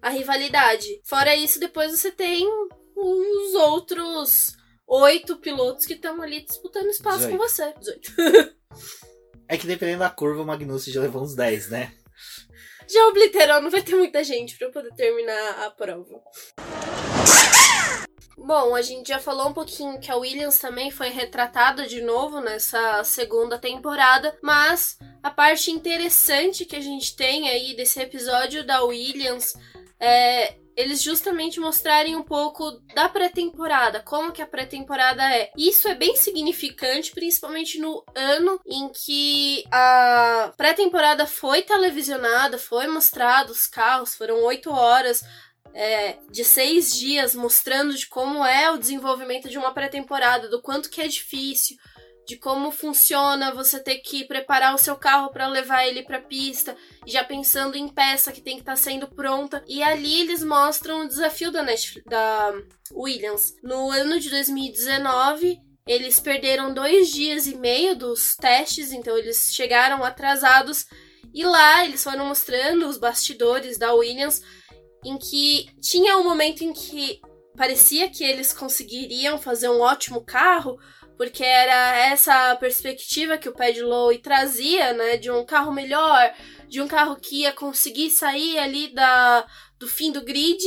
a 0.00 0.08
rivalidade. 0.08 1.00
Fora 1.04 1.34
isso, 1.34 1.60
depois 1.60 1.92
você 1.92 2.10
tem 2.10 2.48
os 2.96 3.54
outros 3.54 4.56
oito 4.90 5.36
pilotos 5.36 5.86
que 5.86 5.94
estão 5.94 6.20
ali 6.20 6.44
disputando 6.44 6.88
espaço 6.88 7.28
18. 7.28 7.38
com 7.38 7.48
você. 7.48 7.72
18. 7.78 8.54
é 9.48 9.56
que 9.56 9.66
dependendo 9.66 10.00
da 10.00 10.10
curva, 10.10 10.42
o 10.42 10.46
Magnussen 10.46 10.92
já 10.92 11.00
levou 11.00 11.22
uns 11.22 11.34
10, 11.34 11.70
né? 11.70 11.92
Já 12.88 13.06
obliterou, 13.06 13.62
não 13.62 13.70
vai 13.70 13.82
ter 13.82 13.94
muita 13.94 14.24
gente 14.24 14.58
para 14.58 14.68
poder 14.70 14.92
terminar 14.94 15.64
a 15.64 15.70
prova. 15.70 16.20
Bom, 18.36 18.74
a 18.74 18.82
gente 18.82 19.08
já 19.08 19.20
falou 19.20 19.48
um 19.48 19.52
pouquinho 19.52 20.00
que 20.00 20.10
a 20.10 20.16
Williams 20.16 20.58
também 20.58 20.90
foi 20.90 21.08
retratada 21.10 21.86
de 21.86 22.00
novo 22.00 22.40
nessa 22.40 23.04
segunda 23.04 23.58
temporada, 23.58 24.36
mas 24.42 24.98
a 25.22 25.30
parte 25.30 25.70
interessante 25.70 26.64
que 26.64 26.74
a 26.74 26.80
gente 26.80 27.14
tem 27.14 27.48
aí 27.48 27.76
desse 27.76 28.00
episódio 28.00 28.66
da 28.66 28.82
Williams 28.82 29.54
é 30.00 30.54
eles 30.76 31.02
justamente 31.02 31.60
mostrarem 31.60 32.16
um 32.16 32.22
pouco 32.22 32.70
da 32.94 33.08
pré-temporada, 33.08 34.00
como 34.00 34.32
que 34.32 34.42
a 34.42 34.46
pré-temporada 34.46 35.22
é. 35.34 35.50
Isso 35.56 35.88
é 35.88 35.94
bem 35.94 36.16
significante, 36.16 37.12
principalmente 37.12 37.78
no 37.78 38.04
ano 38.14 38.60
em 38.66 38.88
que 38.88 39.64
a 39.70 40.52
pré-temporada 40.56 41.26
foi 41.26 41.62
televisionada, 41.62 42.58
foi 42.58 42.86
mostrado 42.86 43.52
os 43.52 43.66
carros, 43.66 44.14
foram 44.14 44.42
oito 44.44 44.70
horas. 44.70 45.22
É, 45.72 46.18
de 46.28 46.42
seis 46.42 46.92
dias 46.92 47.32
mostrando 47.32 47.94
de 47.94 48.08
como 48.08 48.44
é 48.44 48.72
o 48.72 48.76
desenvolvimento 48.76 49.48
de 49.48 49.56
uma 49.56 49.72
pré-temporada, 49.72 50.48
do 50.48 50.60
quanto 50.60 50.90
que 50.90 51.00
é 51.00 51.06
difícil, 51.06 51.76
de 52.26 52.36
como 52.36 52.70
funciona 52.70 53.52
você 53.52 53.80
ter 53.80 53.98
que 53.98 54.24
preparar 54.24 54.74
o 54.74 54.78
seu 54.78 54.96
carro 54.96 55.30
para 55.30 55.48
levar 55.48 55.86
ele 55.86 56.02
para 56.02 56.20
pista, 56.20 56.76
já 57.06 57.24
pensando 57.24 57.76
em 57.76 57.88
peça 57.88 58.32
que 58.32 58.40
tem 58.40 58.54
que 58.54 58.62
estar 58.62 58.72
tá 58.72 58.76
sendo 58.76 59.08
pronta. 59.08 59.64
E 59.66 59.82
ali 59.82 60.20
eles 60.20 60.44
mostram 60.44 61.00
o 61.00 61.08
desafio 61.08 61.50
da, 61.50 61.62
Netflix, 61.62 62.04
da 62.08 62.52
Williams. 62.92 63.54
No 63.62 63.90
ano 63.90 64.20
de 64.20 64.30
2019, 64.30 65.58
eles 65.86 66.20
perderam 66.20 66.72
dois 66.72 67.08
dias 67.08 67.46
e 67.46 67.56
meio 67.56 67.96
dos 67.96 68.36
testes, 68.36 68.92
então 68.92 69.16
eles 69.16 69.52
chegaram 69.52 70.04
atrasados. 70.04 70.86
E 71.34 71.44
lá 71.44 71.84
eles 71.84 72.02
foram 72.02 72.26
mostrando 72.26 72.88
os 72.88 72.98
bastidores 72.98 73.78
da 73.78 73.92
Williams, 73.94 74.42
em 75.04 75.18
que 75.18 75.68
tinha 75.80 76.16
um 76.18 76.24
momento 76.24 76.62
em 76.62 76.72
que 76.72 77.20
parecia 77.56 78.08
que 78.08 78.24
eles 78.24 78.52
conseguiriam 78.52 79.38
fazer 79.38 79.68
um 79.68 79.80
ótimo 79.80 80.24
carro, 80.24 80.78
porque 81.20 81.44
era 81.44 81.98
essa 81.98 82.56
perspectiva 82.56 83.36
que 83.36 83.46
o 83.46 83.52
Pad 83.52 83.78
Lowe 83.82 84.16
trazia, 84.20 84.94
né, 84.94 85.18
de 85.18 85.30
um 85.30 85.44
carro 85.44 85.70
melhor, 85.70 86.32
de 86.66 86.80
um 86.80 86.88
carro 86.88 87.14
que 87.14 87.42
ia 87.42 87.52
conseguir 87.52 88.08
sair 88.08 88.58
ali 88.58 88.88
da, 88.94 89.46
do 89.78 89.86
fim 89.86 90.10
do 90.10 90.24
grid. 90.24 90.64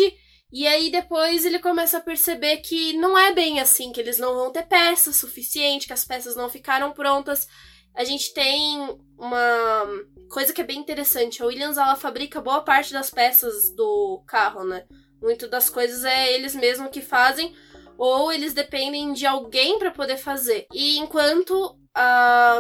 E 0.52 0.68
aí 0.68 0.92
depois 0.92 1.44
ele 1.44 1.58
começa 1.58 1.98
a 1.98 2.02
perceber 2.02 2.58
que 2.58 2.94
não 2.98 3.18
é 3.18 3.34
bem 3.34 3.60
assim, 3.60 3.92
que 3.92 4.00
eles 4.00 4.20
não 4.20 4.36
vão 4.36 4.52
ter 4.52 4.68
peça 4.68 5.12
suficiente, 5.12 5.88
que 5.88 5.94
as 5.94 6.06
peças 6.06 6.36
não 6.36 6.48
ficaram 6.48 6.92
prontas. 6.92 7.48
A 7.96 8.04
gente 8.04 8.32
tem 8.32 8.96
uma 9.18 9.88
coisa 10.30 10.54
que 10.54 10.62
é 10.62 10.64
bem 10.64 10.78
interessante. 10.78 11.42
A 11.42 11.48
Williams 11.48 11.80
ela 11.80 11.96
fabrica 11.96 12.40
boa 12.40 12.62
parte 12.62 12.94
das 12.94 13.10
peças 13.10 13.72
do 13.72 14.24
carro, 14.28 14.64
né? 14.64 14.86
Muito 15.20 15.48
das 15.48 15.68
coisas 15.68 16.06
é 16.06 16.32
eles 16.32 16.54
mesmos 16.54 16.92
que 16.92 17.02
fazem 17.02 17.56
ou 17.98 18.32
eles 18.32 18.54
dependem 18.54 19.14
de 19.14 19.26
alguém 19.26 19.78
para 19.80 19.92
poder 19.92 20.18
fazer. 20.18 20.66
E 20.74 20.98
enquanto 20.98 21.78
a 21.96 22.60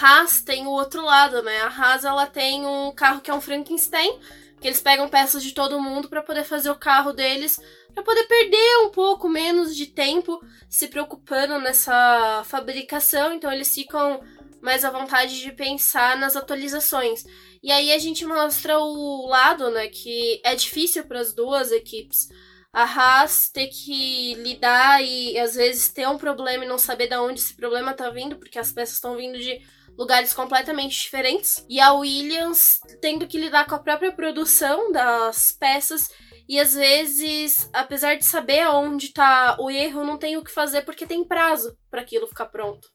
Haas 0.00 0.42
tem 0.42 0.66
o 0.66 0.70
outro 0.70 1.04
lado, 1.04 1.42
né? 1.42 1.58
A 1.62 1.68
Haas 1.68 2.04
ela 2.04 2.26
tem 2.26 2.64
um 2.64 2.92
carro 2.92 3.20
que 3.20 3.30
é 3.30 3.34
um 3.34 3.40
Frankenstein, 3.40 4.18
que 4.60 4.68
eles 4.68 4.80
pegam 4.80 5.08
peças 5.08 5.42
de 5.42 5.52
todo 5.52 5.80
mundo 5.80 6.08
para 6.08 6.22
poder 6.22 6.44
fazer 6.44 6.70
o 6.70 6.78
carro 6.78 7.12
deles, 7.12 7.58
para 7.92 8.02
poder 8.02 8.24
perder 8.24 8.86
um 8.86 8.90
pouco 8.90 9.28
menos 9.28 9.74
de 9.74 9.86
tempo 9.86 10.40
se 10.68 10.86
preocupando 10.88 11.58
nessa 11.58 12.42
fabricação, 12.44 13.32
então 13.32 13.50
eles 13.52 13.74
ficam 13.74 14.20
mais 14.60 14.84
à 14.84 14.90
vontade 14.90 15.40
de 15.40 15.52
pensar 15.52 16.18
nas 16.18 16.36
atualizações. 16.36 17.24
E 17.62 17.72
aí 17.72 17.92
a 17.92 17.98
gente 17.98 18.24
mostra 18.24 18.78
o 18.78 19.26
lado, 19.26 19.70
né, 19.70 19.88
que 19.88 20.40
é 20.44 20.54
difícil 20.54 21.04
para 21.04 21.20
as 21.20 21.32
duas 21.32 21.72
equipes 21.72 22.28
a 22.72 22.82
Haas 22.84 23.50
ter 23.50 23.68
que 23.68 24.34
lidar 24.34 25.02
e 25.02 25.38
às 25.38 25.54
vezes 25.54 25.88
ter 25.88 26.06
um 26.08 26.18
problema 26.18 26.64
e 26.64 26.68
não 26.68 26.78
saber 26.78 27.08
de 27.08 27.16
onde 27.16 27.40
esse 27.40 27.54
problema 27.54 27.94
tá 27.94 28.10
vindo, 28.10 28.36
porque 28.36 28.58
as 28.58 28.72
peças 28.72 28.94
estão 28.94 29.16
vindo 29.16 29.38
de 29.38 29.60
lugares 29.98 30.32
completamente 30.32 31.00
diferentes. 31.00 31.64
E 31.68 31.80
a 31.80 31.92
Williams 31.92 32.80
tendo 33.00 33.26
que 33.26 33.38
lidar 33.38 33.66
com 33.66 33.74
a 33.74 33.80
própria 33.80 34.12
produção 34.12 34.92
das 34.92 35.52
peças 35.52 36.10
e 36.48 36.58
às 36.58 36.74
vezes, 36.74 37.70
apesar 37.72 38.16
de 38.16 38.24
saber 38.24 38.60
aonde 38.60 39.12
tá 39.12 39.56
o 39.60 39.70
erro, 39.70 40.04
não 40.04 40.18
tem 40.18 40.36
o 40.36 40.42
que 40.42 40.50
fazer 40.50 40.82
porque 40.82 41.06
tem 41.06 41.24
prazo 41.24 41.76
para 41.88 42.00
aquilo 42.00 42.26
ficar 42.26 42.46
pronto. 42.46 42.90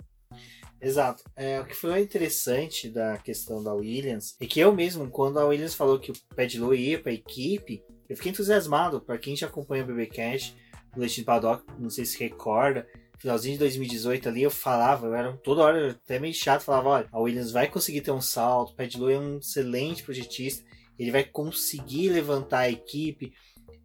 Exato. 0.81 1.23
É, 1.35 1.59
o 1.61 1.65
que 1.65 1.73
foi 1.73 2.01
interessante 2.01 2.89
da 2.89 3.17
questão 3.17 3.63
da 3.63 3.73
Williams 3.73 4.35
é 4.41 4.45
que 4.45 4.59
eu 4.59 4.73
mesmo, 4.73 5.09
quando 5.09 5.39
a 5.39 5.45
Williams 5.45 5.73
falou 5.73 5.97
que 5.97 6.11
o 6.11 6.15
Padlow 6.35 6.75
ia 6.75 6.99
para 6.99 7.11
a 7.11 7.15
equipe, 7.15 7.81
eu 8.09 8.15
fiquei 8.15 8.31
entusiasmado. 8.31 9.01
Para 9.01 9.17
quem 9.17 9.35
já 9.35 9.47
acompanha 9.47 9.83
o 9.83 9.87
BB 9.87 10.07
Cash, 10.07 10.55
o 10.95 10.99
Leite 10.99 11.15
de 11.15 11.23
Paddock, 11.23 11.63
não 11.79 11.89
sei 11.89 12.05
se 12.05 12.19
recorda, 12.19 12.87
finalzinho 13.17 13.53
de 13.53 13.59
2018 13.59 14.29
ali, 14.29 14.43
eu 14.43 14.51
falava, 14.51 15.07
eu 15.07 15.15
era 15.15 15.33
toda 15.37 15.61
hora 15.61 15.91
até 15.91 16.19
meio 16.19 16.33
chato, 16.33 16.61
falava, 16.61 16.89
olha, 16.89 17.09
a 17.11 17.19
Williams 17.19 17.51
vai 17.51 17.67
conseguir 17.67 18.01
ter 18.01 18.11
um 18.11 18.21
salto, 18.21 18.71
o 18.71 18.75
Padlow 18.75 19.09
é 19.09 19.19
um 19.19 19.39
excelente 19.39 20.03
projetista, 20.03 20.63
ele 20.97 21.11
vai 21.11 21.23
conseguir 21.23 22.09
levantar 22.09 22.59
a 22.59 22.69
equipe, 22.69 23.33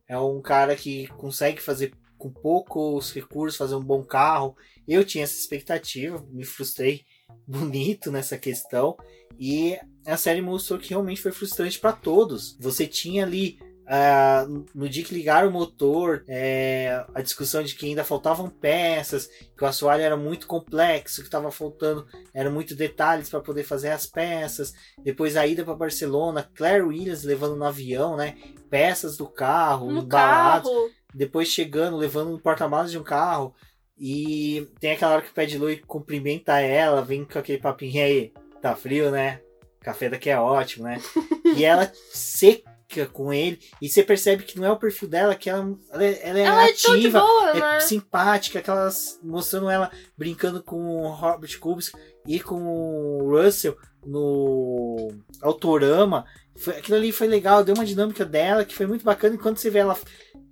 é 0.06 0.18
um 0.18 0.40
cara 0.40 0.74
que 0.76 1.06
consegue 1.08 1.60
fazer 1.60 1.92
com 2.18 2.30
poucos 2.30 3.12
recursos, 3.12 3.56
fazer 3.56 3.74
um 3.74 3.82
bom 3.82 4.04
carro. 4.04 4.54
Eu 4.86 5.04
tinha 5.04 5.24
essa 5.24 5.38
expectativa, 5.38 6.24
me 6.30 6.44
frustrei 6.44 7.04
bonito 7.48 8.12
nessa 8.12 8.36
questão, 8.36 8.96
e 9.38 9.78
a 10.04 10.16
série 10.16 10.42
mostrou 10.42 10.78
que 10.78 10.90
realmente 10.90 11.22
foi 11.22 11.32
frustrante 11.32 11.78
para 11.78 11.92
todos. 11.92 12.56
Você 12.60 12.86
tinha 12.86 13.24
ali 13.24 13.58
Uh, 13.90 14.64
no 14.72 14.88
dia 14.88 15.02
que 15.02 15.12
ligaram 15.12 15.48
o 15.48 15.52
motor, 15.52 16.22
é, 16.28 17.04
a 17.12 17.20
discussão 17.20 17.60
de 17.60 17.74
que 17.74 17.86
ainda 17.86 18.04
faltavam 18.04 18.48
peças, 18.48 19.26
que 19.26 19.64
o 19.64 19.66
assoalho 19.66 20.04
era 20.04 20.16
muito 20.16 20.46
complexo, 20.46 21.22
que 21.22 21.26
estava 21.26 21.50
faltando, 21.50 22.06
eram 22.32 22.52
muitos 22.52 22.76
detalhes 22.76 23.28
para 23.28 23.40
poder 23.40 23.64
fazer 23.64 23.88
as 23.88 24.06
peças. 24.06 24.72
Depois 25.02 25.36
a 25.36 25.44
ida 25.44 25.64
para 25.64 25.74
Barcelona, 25.74 26.48
Claire 26.54 26.84
Williams 26.84 27.24
levando 27.24 27.56
no 27.56 27.64
avião, 27.64 28.16
né, 28.16 28.36
peças 28.70 29.16
do 29.16 29.26
carro, 29.26 29.90
no 29.90 30.02
embalados. 30.02 30.70
Carro. 30.70 30.90
Depois 31.12 31.48
chegando, 31.48 31.96
levando 31.96 32.30
no 32.30 32.40
porta-malas 32.40 32.92
de 32.92 32.98
um 32.98 33.02
carro. 33.02 33.52
E 33.98 34.68
tem 34.78 34.92
aquela 34.92 35.14
hora 35.14 35.22
que 35.22 35.32
o 35.32 35.34
Pé 35.34 35.46
de 35.46 35.58
Lui 35.58 35.78
cumprimenta 35.78 36.60
ela, 36.60 37.02
vem 37.02 37.24
com 37.24 37.40
aquele 37.40 37.58
papinho 37.58 38.04
aí, 38.04 38.32
tá 38.62 38.76
frio, 38.76 39.10
né? 39.10 39.40
Café 39.80 40.08
daqui 40.08 40.30
é 40.30 40.38
ótimo, 40.38 40.84
né? 40.84 41.00
e 41.56 41.64
ela 41.64 41.90
seca 42.12 42.69
com 43.12 43.32
ele 43.32 43.60
e 43.80 43.88
você 43.88 44.02
percebe 44.02 44.42
que 44.42 44.58
não 44.58 44.66
é 44.66 44.70
o 44.72 44.78
perfil 44.78 45.08
dela, 45.08 45.34
que 45.34 45.48
ela, 45.48 45.76
ela, 45.90 46.04
é, 46.04 46.20
ela 46.22 46.38
é 46.38 46.42
ela 46.42 46.66
é 46.66 46.70
ativa, 46.70 47.18
é, 47.18 47.20
boa, 47.20 47.50
é 47.50 47.60
né? 47.60 47.80
simpática, 47.80 48.58
aquelas 48.58 49.18
mostrando 49.22 49.70
ela 49.70 49.90
brincando 50.16 50.62
com 50.62 50.76
o 50.76 51.10
Robert 51.10 51.58
Kubrick 51.58 51.92
e 52.26 52.40
com 52.40 52.60
o 52.60 53.30
Russell 53.30 53.76
no 54.04 55.08
Autorama. 55.42 56.24
Foi, 56.56 56.76
aquilo 56.76 56.96
ali 56.96 57.12
foi 57.12 57.26
legal, 57.26 57.64
deu 57.64 57.74
uma 57.74 57.84
dinâmica 57.84 58.24
dela 58.24 58.64
que 58.64 58.74
foi 58.74 58.86
muito 58.86 59.04
bacana. 59.04 59.34
Enquanto 59.34 59.58
você 59.58 59.70
vê 59.70 59.78
ela 59.78 59.96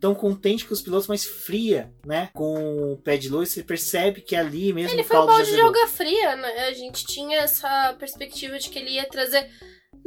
tão 0.00 0.14
contente 0.14 0.64
com 0.64 0.72
os 0.72 0.80
pilotos, 0.80 1.08
mas 1.08 1.24
fria, 1.24 1.92
né? 2.06 2.30
Com 2.32 2.92
o 2.92 2.96
pé 2.98 3.16
de 3.16 3.28
luz, 3.28 3.50
você 3.50 3.62
percebe 3.62 4.20
que 4.20 4.36
ali 4.36 4.72
mesmo. 4.72 4.92
Ele 4.92 5.04
foi 5.04 5.18
um 5.18 5.26
balde 5.26 5.50
de 5.50 5.56
jogar 5.56 5.86
fria, 5.88 6.36
né? 6.36 6.68
A 6.68 6.72
gente 6.72 7.04
tinha 7.04 7.40
essa 7.40 7.94
perspectiva 7.98 8.58
de 8.58 8.70
que 8.70 8.78
ele 8.78 8.92
ia 8.92 9.08
trazer 9.08 9.48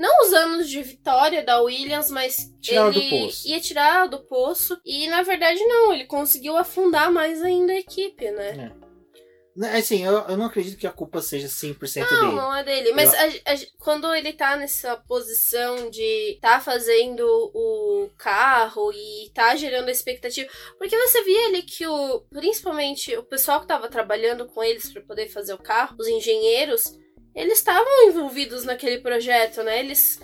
não 0.01 0.25
os 0.25 0.33
anos 0.33 0.67
de 0.67 0.81
vitória 0.81 1.43
da 1.43 1.61
Williams, 1.61 2.09
mas 2.09 2.51
tirar 2.59 2.89
ele 2.89 3.31
ia 3.45 3.59
tirar 3.59 4.07
do 4.07 4.19
poço. 4.19 4.81
E 4.83 5.07
na 5.07 5.21
verdade 5.21 5.63
não, 5.63 5.93
ele 5.93 6.05
conseguiu 6.05 6.57
afundar 6.57 7.11
mais 7.11 7.41
ainda 7.43 7.71
a 7.71 7.79
equipe, 7.79 8.31
né? 8.31 8.73
É. 8.77 8.81
Assim, 9.77 10.03
eu, 10.03 10.13
eu 10.13 10.37
não 10.37 10.45
acredito 10.45 10.77
que 10.77 10.87
a 10.87 10.91
culpa 10.91 11.21
seja 11.21 11.47
100% 11.47 11.99
não, 11.99 12.07
dele. 12.07 12.21
Não, 12.21 12.35
não 12.35 12.55
é 12.55 12.63
dele. 12.63 12.93
Mas 12.93 13.13
eu... 13.13 13.19
a, 13.19 13.53
a, 13.53 13.57
quando 13.79 14.13
ele 14.15 14.31
tá 14.31 14.55
nessa 14.55 14.95
posição 14.95 15.89
de 15.89 16.39
tá 16.41 16.59
fazendo 16.61 17.25
o 17.53 18.09
carro 18.17 18.91
e 18.93 19.29
tá 19.35 19.55
gerando 19.55 19.89
a 19.89 19.91
expectativa. 19.91 20.49
Porque 20.77 20.97
você 20.97 21.21
via 21.23 21.47
ali 21.47 21.63
que 21.63 21.85
o. 21.85 22.21
Principalmente 22.31 23.15
o 23.17 23.23
pessoal 23.23 23.59
que 23.59 23.67
tava 23.67 23.89
trabalhando 23.89 24.47
com 24.47 24.63
eles 24.63 24.89
para 24.91 25.01
poder 25.01 25.27
fazer 25.27 25.53
o 25.53 25.61
carro, 25.61 25.97
os 25.99 26.07
engenheiros 26.07 26.97
eles 27.35 27.59
estavam 27.59 28.07
envolvidos 28.07 28.63
naquele 28.63 28.99
projeto, 28.99 29.63
né? 29.63 29.79
Eles 29.79 30.19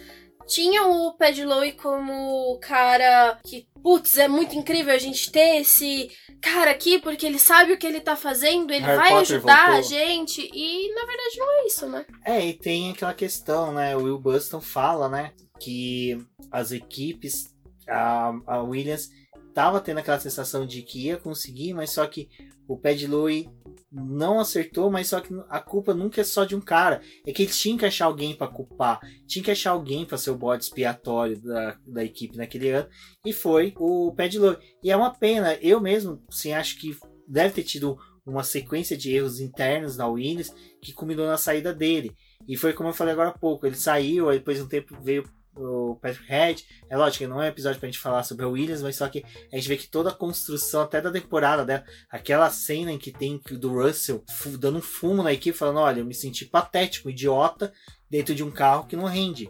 tinha 0.47 0.83
o 0.87 1.13
Pedlow 1.13 1.61
como 1.73 2.53
o 2.53 2.59
cara 2.59 3.37
que, 3.43 3.67
putz, 3.83 4.17
é 4.17 4.27
muito 4.27 4.55
incrível 4.55 4.93
a 4.93 4.97
gente 4.97 5.29
ter 5.31 5.61
esse 5.61 6.09
cara 6.41 6.71
aqui, 6.71 6.99
porque 6.99 7.25
ele 7.25 7.37
sabe 7.37 7.73
o 7.73 7.77
que 7.77 7.85
ele 7.85 7.99
tá 7.99 8.15
fazendo, 8.15 8.71
ele 8.71 8.85
Harry 8.85 8.97
vai 8.97 9.09
Potter 9.09 9.37
ajudar 9.37 9.71
voltou. 9.71 9.79
a 9.79 9.81
gente. 9.81 10.49
E 10.53 10.93
na 10.93 11.05
verdade 11.05 11.37
não 11.37 11.51
é 11.51 11.65
isso, 11.67 11.87
né? 11.87 12.05
É, 12.25 12.45
e 12.45 12.53
tem 12.53 12.91
aquela 12.91 13.13
questão, 13.13 13.73
né? 13.73 13.95
O 13.95 14.03
Will 14.03 14.19
Buston 14.19 14.61
fala, 14.61 15.09
né? 15.09 15.33
Que 15.59 16.17
as 16.51 16.71
equipes, 16.71 17.53
a, 17.87 18.33
a 18.47 18.61
Williams 18.61 19.09
tava 19.53 19.81
tendo 19.81 19.97
aquela 19.99 20.19
sensação 20.19 20.65
de 20.65 20.81
que 20.81 21.07
ia 21.07 21.17
conseguir, 21.17 21.73
mas 21.73 21.89
só 21.89 22.05
que 22.07 22.29
o 22.67 22.77
Pad 22.77 23.07
Louie 23.07 23.49
não 23.91 24.39
acertou, 24.39 24.91
mas 24.91 25.07
só 25.07 25.21
que 25.21 25.33
a 25.49 25.59
culpa 25.59 25.93
nunca 25.93 26.21
é 26.21 26.23
só 26.23 26.43
de 26.43 26.55
um 26.55 26.61
cara. 26.61 27.01
É 27.25 27.31
que 27.31 27.43
eles 27.43 27.57
tinham 27.57 27.77
que 27.77 27.85
achar 27.85 28.05
alguém 28.05 28.35
pra 28.35 28.47
culpar, 28.47 28.99
tinha 29.25 29.43
que 29.43 29.51
achar 29.51 29.71
alguém 29.71 30.05
pra 30.05 30.17
ser 30.17 30.31
o 30.31 30.37
bode 30.37 30.63
expiatório 30.63 31.41
da, 31.41 31.77
da 31.85 32.03
equipe 32.03 32.37
naquele 32.37 32.69
ano, 32.69 32.89
e 33.25 33.31
foi 33.31 33.73
o 33.77 34.13
Pad 34.15 34.37
Louie. 34.37 34.57
E 34.83 34.91
é 34.91 34.97
uma 34.97 35.13
pena, 35.13 35.55
eu 35.61 35.79
mesmo, 35.79 36.21
assim, 36.29 36.53
acho 36.53 36.79
que 36.79 36.97
deve 37.27 37.55
ter 37.55 37.63
tido 37.63 37.97
uma 38.25 38.43
sequência 38.43 38.97
de 38.97 39.13
erros 39.13 39.39
internos 39.39 39.95
na 39.95 40.07
Williams 40.07 40.53
que 40.81 40.91
culminou 40.91 41.25
na 41.25 41.37
saída 41.37 41.73
dele. 41.73 42.13
E 42.47 42.57
foi 42.57 42.73
como 42.73 42.89
eu 42.89 42.93
falei 42.93 43.13
agora 43.13 43.29
há 43.29 43.37
pouco, 43.37 43.65
ele 43.65 43.75
saiu, 43.75 44.29
aí 44.29 44.39
depois 44.39 44.57
de 44.57 44.63
um 44.63 44.67
tempo 44.67 44.97
veio 45.01 45.23
o 45.57 45.95
Patrick 46.01 46.27
Head. 46.27 46.65
É 46.89 46.97
lógico 46.97 47.23
que 47.23 47.27
não 47.27 47.41
é 47.41 47.45
um 47.45 47.49
episódio 47.49 47.79
pra 47.79 47.87
gente 47.87 47.99
falar 47.99 48.23
sobre 48.23 48.45
a 48.45 48.47
Williams, 48.47 48.81
mas 48.81 48.95
só 48.95 49.07
que 49.07 49.23
a 49.51 49.55
gente 49.55 49.67
vê 49.67 49.77
que 49.77 49.87
toda 49.87 50.09
a 50.09 50.13
construção, 50.13 50.81
até 50.81 51.01
da 51.01 51.11
temporada 51.11 51.65
dela, 51.65 51.83
aquela 52.09 52.49
cena 52.49 52.91
em 52.91 52.97
que 52.97 53.11
tem 53.11 53.41
do 53.51 53.73
Russell 53.73 54.23
dando 54.59 54.77
um 54.79 54.81
fumo 54.81 55.23
na 55.23 55.33
equipe, 55.33 55.57
falando: 55.57 55.79
olha, 55.79 55.99
eu 55.99 56.05
me 56.05 56.13
senti 56.13 56.45
patético, 56.45 57.09
idiota, 57.09 57.73
dentro 58.09 58.33
de 58.33 58.43
um 58.43 58.51
carro 58.51 58.87
que 58.87 58.95
não 58.95 59.05
rende. 59.05 59.49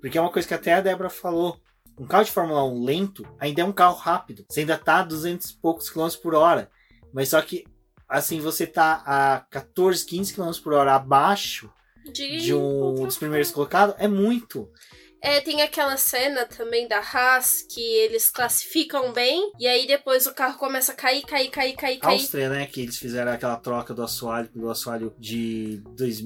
Porque 0.00 0.18
é 0.18 0.20
uma 0.20 0.30
coisa 0.30 0.46
que 0.46 0.54
até 0.54 0.74
a 0.74 0.80
Débora 0.80 1.10
falou. 1.10 1.60
Um 1.98 2.06
carro 2.06 2.24
de 2.24 2.30
Fórmula 2.30 2.62
1 2.62 2.84
lento 2.84 3.26
ainda 3.40 3.62
é 3.62 3.64
um 3.64 3.72
carro 3.72 3.96
rápido. 3.96 4.44
Você 4.48 4.60
ainda 4.60 4.76
tá 4.76 4.98
a 4.98 5.02
200 5.02 5.50
e 5.50 5.56
poucos 5.56 5.88
quilômetros 5.88 6.20
por 6.20 6.34
hora. 6.34 6.70
Mas 7.12 7.30
só 7.30 7.40
que, 7.40 7.64
assim, 8.06 8.38
você 8.38 8.66
tá 8.66 9.02
a 9.06 9.40
14, 9.50 10.04
15 10.04 10.34
quilômetros 10.34 10.62
por 10.62 10.74
hora 10.74 10.94
abaixo 10.94 11.72
De, 12.04 12.38
de 12.38 12.54
um 12.54 13.06
dos 13.06 13.16
primeiros 13.16 13.50
colocados, 13.50 13.96
é 13.98 14.06
muito. 14.06 14.70
É, 15.26 15.40
tem 15.40 15.60
aquela 15.60 15.96
cena 15.96 16.46
também 16.46 16.86
da 16.86 17.00
Haas 17.00 17.66
que 17.68 17.80
eles 17.80 18.30
classificam 18.30 19.12
bem 19.12 19.50
e 19.58 19.66
aí 19.66 19.84
depois 19.84 20.24
o 20.24 20.32
carro 20.32 20.56
começa 20.56 20.92
a 20.92 20.94
cair, 20.94 21.22
cair, 21.22 21.50
cair, 21.50 21.74
cair, 21.74 21.98
cair. 21.98 22.12
Áustria, 22.12 22.48
né? 22.48 22.64
Que 22.64 22.82
eles 22.82 22.96
fizeram 22.96 23.32
aquela 23.32 23.56
troca 23.56 23.92
do 23.92 24.04
assoalho, 24.04 24.48
do 24.54 24.70
assoalho 24.70 25.12
de 25.18 25.82
dois, 25.96 26.24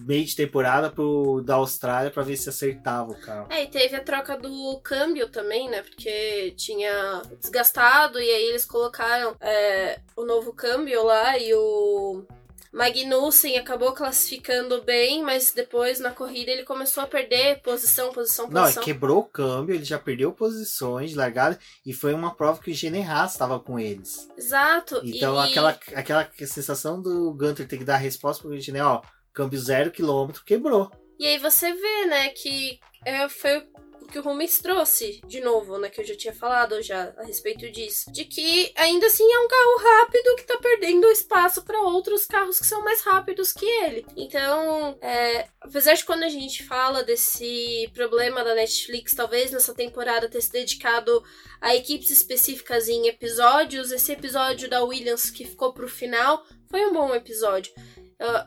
meio 0.00 0.24
de 0.24 0.34
temporada 0.34 0.90
pro 0.90 1.42
da 1.42 1.56
Austrália 1.56 2.10
pra 2.10 2.22
ver 2.22 2.38
se 2.38 2.48
acertava 2.48 3.12
o 3.12 3.20
carro. 3.20 3.48
É, 3.50 3.64
e 3.64 3.66
teve 3.66 3.96
a 3.96 4.02
troca 4.02 4.34
do 4.38 4.80
câmbio 4.82 5.28
também, 5.28 5.68
né? 5.68 5.82
Porque 5.82 6.54
tinha 6.56 7.20
desgastado 7.38 8.18
e 8.18 8.30
aí 8.30 8.44
eles 8.44 8.64
colocaram 8.64 9.36
é, 9.42 10.00
o 10.16 10.24
novo 10.24 10.54
câmbio 10.54 11.04
lá 11.04 11.38
e 11.38 11.52
o 11.52 12.24
Magnussen 12.72 13.58
acabou 13.58 13.92
classificando 13.92 14.82
bem, 14.82 15.22
mas 15.22 15.52
depois 15.52 16.00
na 16.00 16.10
corrida 16.10 16.50
ele 16.50 16.64
começou 16.64 17.02
a 17.02 17.06
perder 17.06 17.60
posição, 17.60 18.12
posição, 18.12 18.46
Não, 18.48 18.62
posição. 18.62 18.82
ele 18.82 18.92
quebrou 18.92 19.18
o 19.18 19.24
câmbio, 19.24 19.74
ele 19.74 19.84
já 19.84 19.98
perdeu 19.98 20.32
posições 20.32 21.10
de 21.10 21.16
largada 21.16 21.58
e 21.84 21.92
foi 21.92 22.14
uma 22.14 22.34
prova 22.34 22.62
que 22.62 22.70
o 22.70 22.74
Gene 22.74 23.02
Haas 23.02 23.32
estava 23.32 23.60
com 23.60 23.78
eles. 23.78 24.28
Exato. 24.36 25.02
Então 25.04 25.36
e... 25.36 25.50
aquela, 25.50 25.78
aquela 25.94 26.30
sensação 26.46 27.00
do 27.00 27.34
Gunter 27.34 27.68
ter 27.68 27.76
que 27.76 27.84
dar 27.84 27.94
a 27.94 27.98
resposta 27.98 28.42
pro 28.42 28.58
Gene, 28.58 28.80
ó, 28.80 29.02
câmbio 29.34 29.58
zero 29.58 29.90
quilômetro, 29.90 30.44
quebrou. 30.44 30.90
E 31.18 31.26
aí 31.26 31.38
você 31.38 31.72
vê, 31.72 32.06
né, 32.06 32.28
que 32.30 32.80
é, 33.04 33.28
foi 33.28 33.66
o 34.02 34.08
que 34.08 34.18
o 34.18 34.22
Rubens 34.22 34.58
trouxe 34.58 35.20
de 35.26 35.40
novo, 35.40 35.78
né, 35.78 35.88
que 35.88 36.00
eu 36.00 36.04
já 36.04 36.16
tinha 36.16 36.34
falado 36.34 36.80
já 36.82 37.14
a 37.16 37.24
respeito 37.24 37.70
disso, 37.70 38.10
de 38.12 38.24
que 38.24 38.72
ainda 38.76 39.06
assim 39.06 39.24
é 39.30 39.38
um 39.38 39.48
carro 39.48 39.78
rápido 39.78 40.36
que 40.36 40.44
tá 40.44 40.58
perdendo 40.58 41.06
espaço 41.10 41.62
para 41.62 41.80
outros 41.80 42.26
carros 42.26 42.58
que 42.58 42.66
são 42.66 42.82
mais 42.82 43.00
rápidos 43.02 43.52
que 43.52 43.64
ele. 43.64 44.04
Então, 44.16 44.98
é, 45.00 45.48
apesar 45.60 45.94
de 45.94 46.04
quando 46.04 46.24
a 46.24 46.28
gente 46.28 46.64
fala 46.64 47.02
desse 47.02 47.90
problema 47.94 48.44
da 48.44 48.54
Netflix, 48.54 49.12
talvez 49.14 49.50
nessa 49.50 49.74
temporada 49.74 50.28
ter 50.28 50.40
se 50.40 50.52
dedicado 50.52 51.22
a 51.60 51.74
equipes 51.74 52.10
específicas 52.10 52.88
em 52.88 53.08
episódios, 53.08 53.92
esse 53.92 54.12
episódio 54.12 54.68
da 54.68 54.82
Williams 54.82 55.30
que 55.30 55.44
ficou 55.44 55.72
pro 55.72 55.88
final 55.88 56.44
foi 56.68 56.84
um 56.86 56.92
bom 56.92 57.14
episódio. 57.14 57.72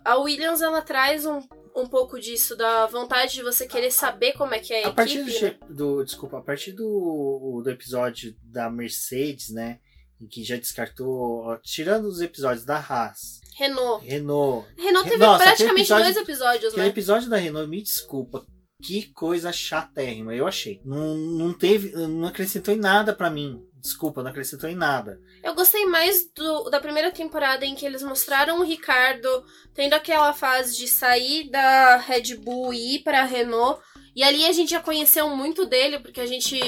A 0.04 0.18
Williams 0.18 0.62
ela 0.62 0.82
traz 0.82 1.26
um, 1.26 1.42
um 1.76 1.88
pouco 1.88 2.20
disso, 2.20 2.56
da 2.56 2.86
vontade 2.88 3.34
de 3.34 3.44
você 3.44 3.68
querer 3.68 3.92
saber 3.92 4.34
como 4.34 4.54
é 4.54 4.60
que 4.60 4.74
é 4.74 4.86
a, 4.86 4.90
A 4.90 4.94
partir 4.94 5.20
equipe. 5.20 5.40
do, 5.40 5.46
né? 5.46 5.58
do- 5.70 6.04
desculpa, 6.04 6.38
a 6.40 6.42
partir 6.42 6.72
do, 6.72 7.62
do 7.64 7.70
episódio 7.70 8.36
da 8.44 8.70
Mercedes, 8.70 9.50
né, 9.50 9.80
em 10.22 10.28
que 10.28 10.44
já 10.44 10.56
descartou, 10.56 11.44
ó, 11.44 11.58
tirando 11.58 12.06
os 12.06 12.22
episódios 12.22 12.64
da 12.66 12.78
Haas, 12.78 13.40
Renault. 13.58 14.06
Renault, 14.06 14.68
Renault 14.78 15.10
teve 15.10 15.24
Nossa, 15.24 15.44
praticamente 15.44 15.82
episódio- 15.82 16.04
dois 16.06 16.18
episódios, 16.18 16.74
né? 16.76 16.88
episódio 16.88 17.30
da 17.30 17.38
Renault, 17.38 17.70
me 17.70 17.82
desculpa, 17.82 18.46
que 18.84 19.12
coisa 19.14 19.52
chatérrima, 19.52 20.34
eu 20.36 20.46
achei. 20.48 20.82
Não, 20.86 21.16
não 21.16 21.54
teve, 21.54 21.92
não 21.92 22.28
acrescentou 22.28 22.74
em 22.74 22.78
nada 22.78 23.14
pra 23.14 23.30
mim. 23.30 23.62
Desculpa, 23.86 24.24
não 24.24 24.32
acrescentou 24.32 24.68
em 24.68 24.76
nada. 24.76 25.22
Eu 25.44 25.54
gostei 25.54 25.86
mais 25.86 26.28
do, 26.34 26.72
da 26.72 26.80
primeira 26.80 27.12
temporada 27.12 27.68
em 27.68 27.76
que 27.76 27.86
eles 27.86 28.02
mostraram 28.02 28.60
o 28.60 28.64
Ricardo 28.64 29.46
tendo 29.76 29.94
aquela 29.94 30.34
fase 30.34 30.76
de 30.76 30.88
sair 30.88 31.52
da 31.52 31.98
Red 31.98 32.36
Bull 32.36 32.74
e 32.74 32.96
ir 32.96 33.04
pra 33.04 33.24
Renault. 33.26 33.80
E 34.16 34.24
ali 34.24 34.44
a 34.44 34.52
gente 34.52 34.72
já 34.72 34.82
conheceu 34.82 35.30
muito 35.30 35.68
dele, 35.68 36.00
porque 36.00 36.20
a 36.20 36.26
gente 36.26 36.60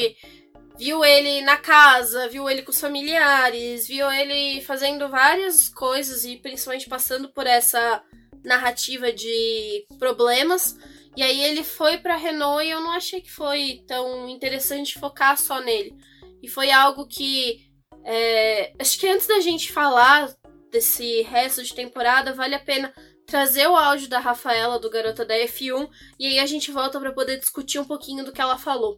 viu 0.78 1.04
ele 1.04 1.42
na 1.42 1.58
casa, 1.58 2.30
viu 2.30 2.48
ele 2.48 2.62
com 2.62 2.70
os 2.70 2.80
familiares, 2.80 3.88
viu 3.88 4.12
ele 4.12 4.62
fazendo 4.62 5.10
várias 5.10 5.70
coisas 5.70 6.24
e 6.24 6.38
principalmente 6.38 6.88
passando 6.88 7.30
por 7.30 7.48
essa 7.48 8.04
narrativa 8.44 9.12
de 9.12 9.88
problemas. 9.98 10.78
E 11.16 11.24
aí 11.24 11.44
ele 11.44 11.64
foi 11.64 11.98
pra 11.98 12.16
Renault 12.16 12.64
e 12.64 12.70
eu 12.70 12.80
não 12.80 12.92
achei 12.92 13.22
que 13.22 13.32
foi 13.32 13.84
tão 13.88 14.30
interessante 14.30 15.00
focar 15.00 15.36
só 15.36 15.60
nele. 15.60 15.96
E 16.42 16.48
foi 16.48 16.72
algo 16.72 17.08
que 17.08 17.68
é, 18.06 18.74
acho 18.80 18.98
que 19.00 19.08
antes 19.08 19.28
da 19.28 19.40
gente 19.42 19.72
falar 19.72 20.34
desse 20.72 21.22
resto 21.24 21.64
de 21.64 21.74
temporada, 21.74 22.34
vale 22.34 22.56
a 22.56 22.60
pena 22.60 22.94
trazer 23.26 23.68
o 23.68 23.76
áudio 23.76 24.08
da 24.08 24.20
Rafaela, 24.20 24.80
do 24.80 24.90
Garota 24.90 25.26
da 25.26 25.36
F1, 25.36 25.90
e 26.18 26.26
aí 26.26 26.40
a 26.40 26.46
gente 26.46 26.72
volta 26.72 27.00
para 27.00 27.12
poder 27.12 27.38
discutir 27.38 27.80
um 27.80 27.86
pouquinho 27.86 28.24
do 28.24 28.32
que 28.32 28.42
ela 28.42 28.58
falou. 28.58 28.98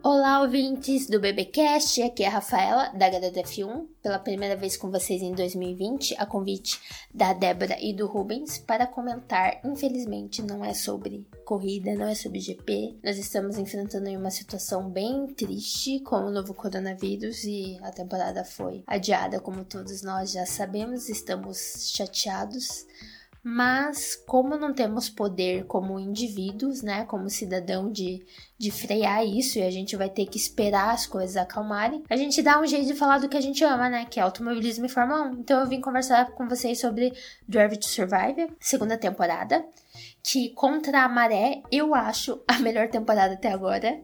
Olá, 0.00 0.40
ouvintes 0.40 1.08
do 1.08 1.18
BBcast, 1.18 2.00
aqui 2.02 2.22
é 2.22 2.28
a 2.28 2.30
Rafaela, 2.30 2.88
da 2.90 3.10
Garota 3.10 3.40
F1, 3.42 3.84
pela 4.00 4.20
primeira 4.20 4.54
vez 4.54 4.76
com 4.76 4.92
vocês 4.92 5.20
em 5.20 5.32
2020, 5.32 6.14
a 6.16 6.24
convite 6.24 6.80
da 7.12 7.32
Débora 7.32 7.76
e 7.80 7.92
do 7.92 8.06
Rubens 8.06 8.58
para 8.58 8.86
comentar. 8.86 9.60
Infelizmente, 9.64 10.40
não 10.40 10.64
é 10.64 10.72
sobre 10.72 11.26
corrida, 11.44 11.96
não 11.96 12.06
é 12.06 12.14
sobre 12.14 12.38
GP. 12.38 12.96
Nós 13.02 13.18
estamos 13.18 13.58
enfrentando 13.58 14.08
uma 14.10 14.30
situação 14.30 14.88
bem 14.88 15.26
triste 15.34 15.98
com 16.00 16.16
o 16.16 16.30
novo 16.30 16.54
coronavírus 16.54 17.42
e 17.42 17.76
a 17.82 17.90
temporada 17.90 18.44
foi 18.44 18.84
adiada, 18.86 19.40
como 19.40 19.64
todos 19.64 20.02
nós 20.02 20.30
já 20.30 20.46
sabemos, 20.46 21.08
estamos 21.08 21.92
chateados. 21.92 22.86
Mas, 23.42 24.16
como 24.26 24.56
não 24.56 24.74
temos 24.74 25.08
poder 25.08 25.64
como 25.66 25.98
indivíduos, 25.98 26.82
né, 26.82 27.04
como 27.04 27.30
cidadão 27.30 27.90
de, 27.90 28.24
de 28.58 28.70
frear 28.70 29.24
isso 29.24 29.58
e 29.58 29.62
a 29.62 29.70
gente 29.70 29.96
vai 29.96 30.10
ter 30.10 30.26
que 30.26 30.36
esperar 30.36 30.92
as 30.92 31.06
coisas 31.06 31.36
acalmarem, 31.36 32.02
a 32.10 32.16
gente 32.16 32.42
dá 32.42 32.60
um 32.60 32.66
jeito 32.66 32.86
de 32.86 32.94
falar 32.94 33.18
do 33.18 33.28
que 33.28 33.36
a 33.36 33.40
gente 33.40 33.62
ama, 33.64 33.88
né, 33.88 34.06
que 34.10 34.18
é 34.18 34.22
automobilismo 34.22 34.86
e 34.86 34.88
Fórmula 34.88 35.22
1. 35.30 35.32
Então 35.40 35.60
eu 35.60 35.66
vim 35.66 35.80
conversar 35.80 36.32
com 36.32 36.48
vocês 36.48 36.80
sobre 36.80 37.12
Drive 37.48 37.76
to 37.76 37.86
Survive, 37.86 38.52
segunda 38.60 38.98
temporada, 38.98 39.64
que 40.22 40.50
contra 40.50 41.04
a 41.04 41.08
maré 41.08 41.62
eu 41.70 41.94
acho 41.94 42.42
a 42.46 42.58
melhor 42.58 42.88
temporada 42.88 43.34
até 43.34 43.50
agora. 43.50 44.00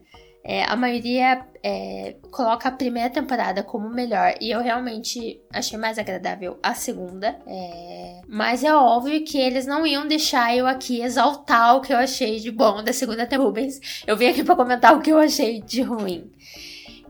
É, 0.47 0.63
a 0.63 0.75
maioria 0.75 1.45
é, 1.63 2.15
coloca 2.29 2.69
a 2.69 2.71
primeira 2.71 3.09
temporada 3.09 3.63
como 3.63 3.89
melhor 3.89 4.35
e 4.39 4.51
eu 4.51 4.61
realmente 4.61 5.41
achei 5.51 5.77
mais 5.77 5.97
agradável 5.97 6.59
a 6.61 6.75
segunda. 6.75 7.39
É, 7.47 8.21
mas 8.27 8.63
é 8.63 8.73
óbvio 8.73 9.23
que 9.23 9.37
eles 9.37 9.65
não 9.65 9.87
iam 9.87 10.07
deixar 10.07 10.55
eu 10.55 10.67
aqui 10.67 11.01
exaltar 11.01 11.75
o 11.75 11.81
que 11.81 11.93
eu 11.93 11.97
achei 11.97 12.39
de 12.39 12.51
bom 12.51 12.83
da 12.83 12.91
segunda 12.93 13.25
temporada. 13.25 13.45
Rubens. 13.45 14.03
Eu 14.05 14.17
vim 14.17 14.27
aqui 14.27 14.43
pra 14.43 14.55
comentar 14.55 14.95
o 14.95 15.01
que 15.01 15.11
eu 15.11 15.19
achei 15.19 15.61
de 15.61 15.81
ruim. 15.81 16.31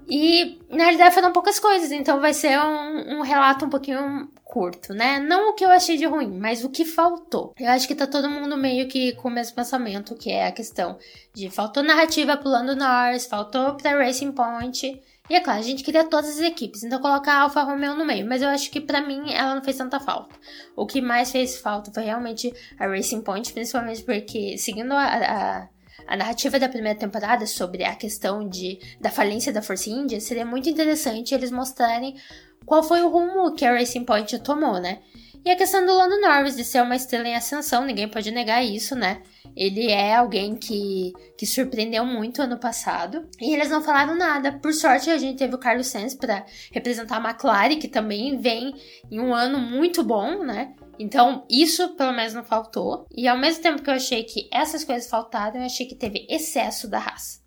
E 0.07 0.59
na 0.69 0.83
realidade 0.83 1.15
foram 1.15 1.31
poucas 1.31 1.59
coisas, 1.59 1.91
então 1.91 2.21
vai 2.21 2.33
ser 2.33 2.59
um, 2.59 3.17
um 3.17 3.21
relato 3.21 3.65
um 3.65 3.69
pouquinho 3.69 4.29
curto, 4.55 4.93
né? 4.93 5.19
Não 5.19 5.49
o 5.49 5.53
que 5.53 5.65
eu 5.65 5.69
achei 5.69 5.97
de 5.97 6.05
ruim, 6.05 6.39
mas 6.39 6.63
o 6.63 6.69
que 6.69 6.85
faltou. 6.85 7.53
Eu 7.59 7.67
acho 7.71 7.85
que 7.85 7.93
tá 7.93 8.07
todo 8.07 8.29
mundo 8.29 8.55
meio 8.55 8.87
que 8.87 9.11
com 9.15 9.27
o 9.27 9.31
mesmo 9.31 9.53
pensamento, 9.53 10.15
que 10.15 10.31
é 10.31 10.47
a 10.47 10.51
questão 10.53 10.97
de 11.33 11.49
faltou 11.49 11.83
narrativa 11.83 12.37
pro 12.37 12.47
Lando 12.47 12.73
Norris, 12.73 13.25
faltou 13.25 13.75
pra 13.75 13.97
Racing 13.97 14.31
Point. 14.31 14.97
E 15.29 15.35
é 15.35 15.41
claro, 15.41 15.59
a 15.59 15.61
gente 15.63 15.83
queria 15.83 16.05
todas 16.05 16.29
as 16.29 16.39
equipes, 16.39 16.83
então 16.83 17.01
colocar 17.01 17.33
a 17.33 17.41
Alfa 17.41 17.63
Romeo 17.63 17.95
no 17.95 18.05
meio, 18.05 18.25
mas 18.25 18.41
eu 18.41 18.47
acho 18.47 18.71
que 18.71 18.79
pra 18.79 19.01
mim 19.01 19.33
ela 19.33 19.55
não 19.55 19.63
fez 19.63 19.75
tanta 19.75 19.99
falta. 19.99 20.33
O 20.73 20.85
que 20.85 21.01
mais 21.01 21.31
fez 21.31 21.57
falta 21.57 21.91
foi 21.91 22.03
realmente 22.03 22.53
a 22.79 22.87
Racing 22.87 23.23
Point, 23.23 23.51
principalmente 23.51 24.03
porque 24.03 24.57
seguindo 24.57 24.93
a, 24.93 25.03
a 25.03 25.67
a 26.07 26.15
narrativa 26.15 26.59
da 26.59 26.69
primeira 26.69 26.97
temporada 26.97 27.45
sobre 27.47 27.83
a 27.83 27.95
questão 27.95 28.47
de, 28.47 28.79
da 29.01 29.09
falência 29.09 29.51
da 29.51 29.61
Força 29.61 29.89
Índia, 29.89 30.19
seria 30.21 30.45
muito 30.45 30.69
interessante 30.69 31.33
eles 31.33 31.51
mostrarem 31.51 32.15
qual 32.65 32.83
foi 32.83 33.01
o 33.01 33.09
rumo 33.09 33.53
que 33.53 33.65
a 33.65 33.73
Racing 33.73 34.03
Point 34.03 34.39
tomou, 34.39 34.79
né? 34.79 34.99
E 35.45 35.51
a 35.51 35.55
questão 35.55 35.85
do 35.85 35.95
Lando 35.95 36.19
Norris 36.19 36.55
de 36.55 36.63
ser 36.63 36.81
uma 36.81 36.95
estrela 36.95 37.27
em 37.27 37.35
ascensão, 37.35 37.85
ninguém 37.85 38.09
pode 38.09 38.31
negar 38.31 38.65
isso, 38.65 38.95
né? 38.95 39.21
Ele 39.55 39.91
é 39.91 40.15
alguém 40.15 40.55
que, 40.55 41.13
que 41.37 41.45
surpreendeu 41.45 42.03
muito 42.03 42.41
ano 42.41 42.57
passado. 42.57 43.29
E 43.39 43.53
eles 43.53 43.69
não 43.69 43.79
falaram 43.79 44.17
nada. 44.17 44.53
Por 44.53 44.73
sorte, 44.73 45.11
a 45.11 45.19
gente 45.19 45.37
teve 45.37 45.53
o 45.53 45.59
Carlos 45.59 45.85
Sainz 45.85 46.15
para 46.15 46.43
representar 46.71 47.17
a 47.17 47.29
McLaren, 47.29 47.77
que 47.77 47.87
também 47.87 48.39
vem 48.39 48.73
em 49.11 49.19
um 49.19 49.35
ano 49.35 49.59
muito 49.59 50.03
bom, 50.03 50.43
né? 50.43 50.73
Então, 50.97 51.45
isso 51.47 51.95
pelo 51.95 52.13
menos 52.13 52.33
não 52.33 52.43
faltou. 52.43 53.05
E 53.15 53.27
ao 53.27 53.37
mesmo 53.37 53.61
tempo 53.61 53.83
que 53.83 53.89
eu 53.91 53.93
achei 53.93 54.23
que 54.23 54.49
essas 54.51 54.83
coisas 54.83 55.07
faltaram, 55.07 55.59
eu 55.59 55.65
achei 55.67 55.85
que 55.85 55.93
teve 55.93 56.25
excesso 56.27 56.87
da 56.87 56.97
raça. 56.97 57.44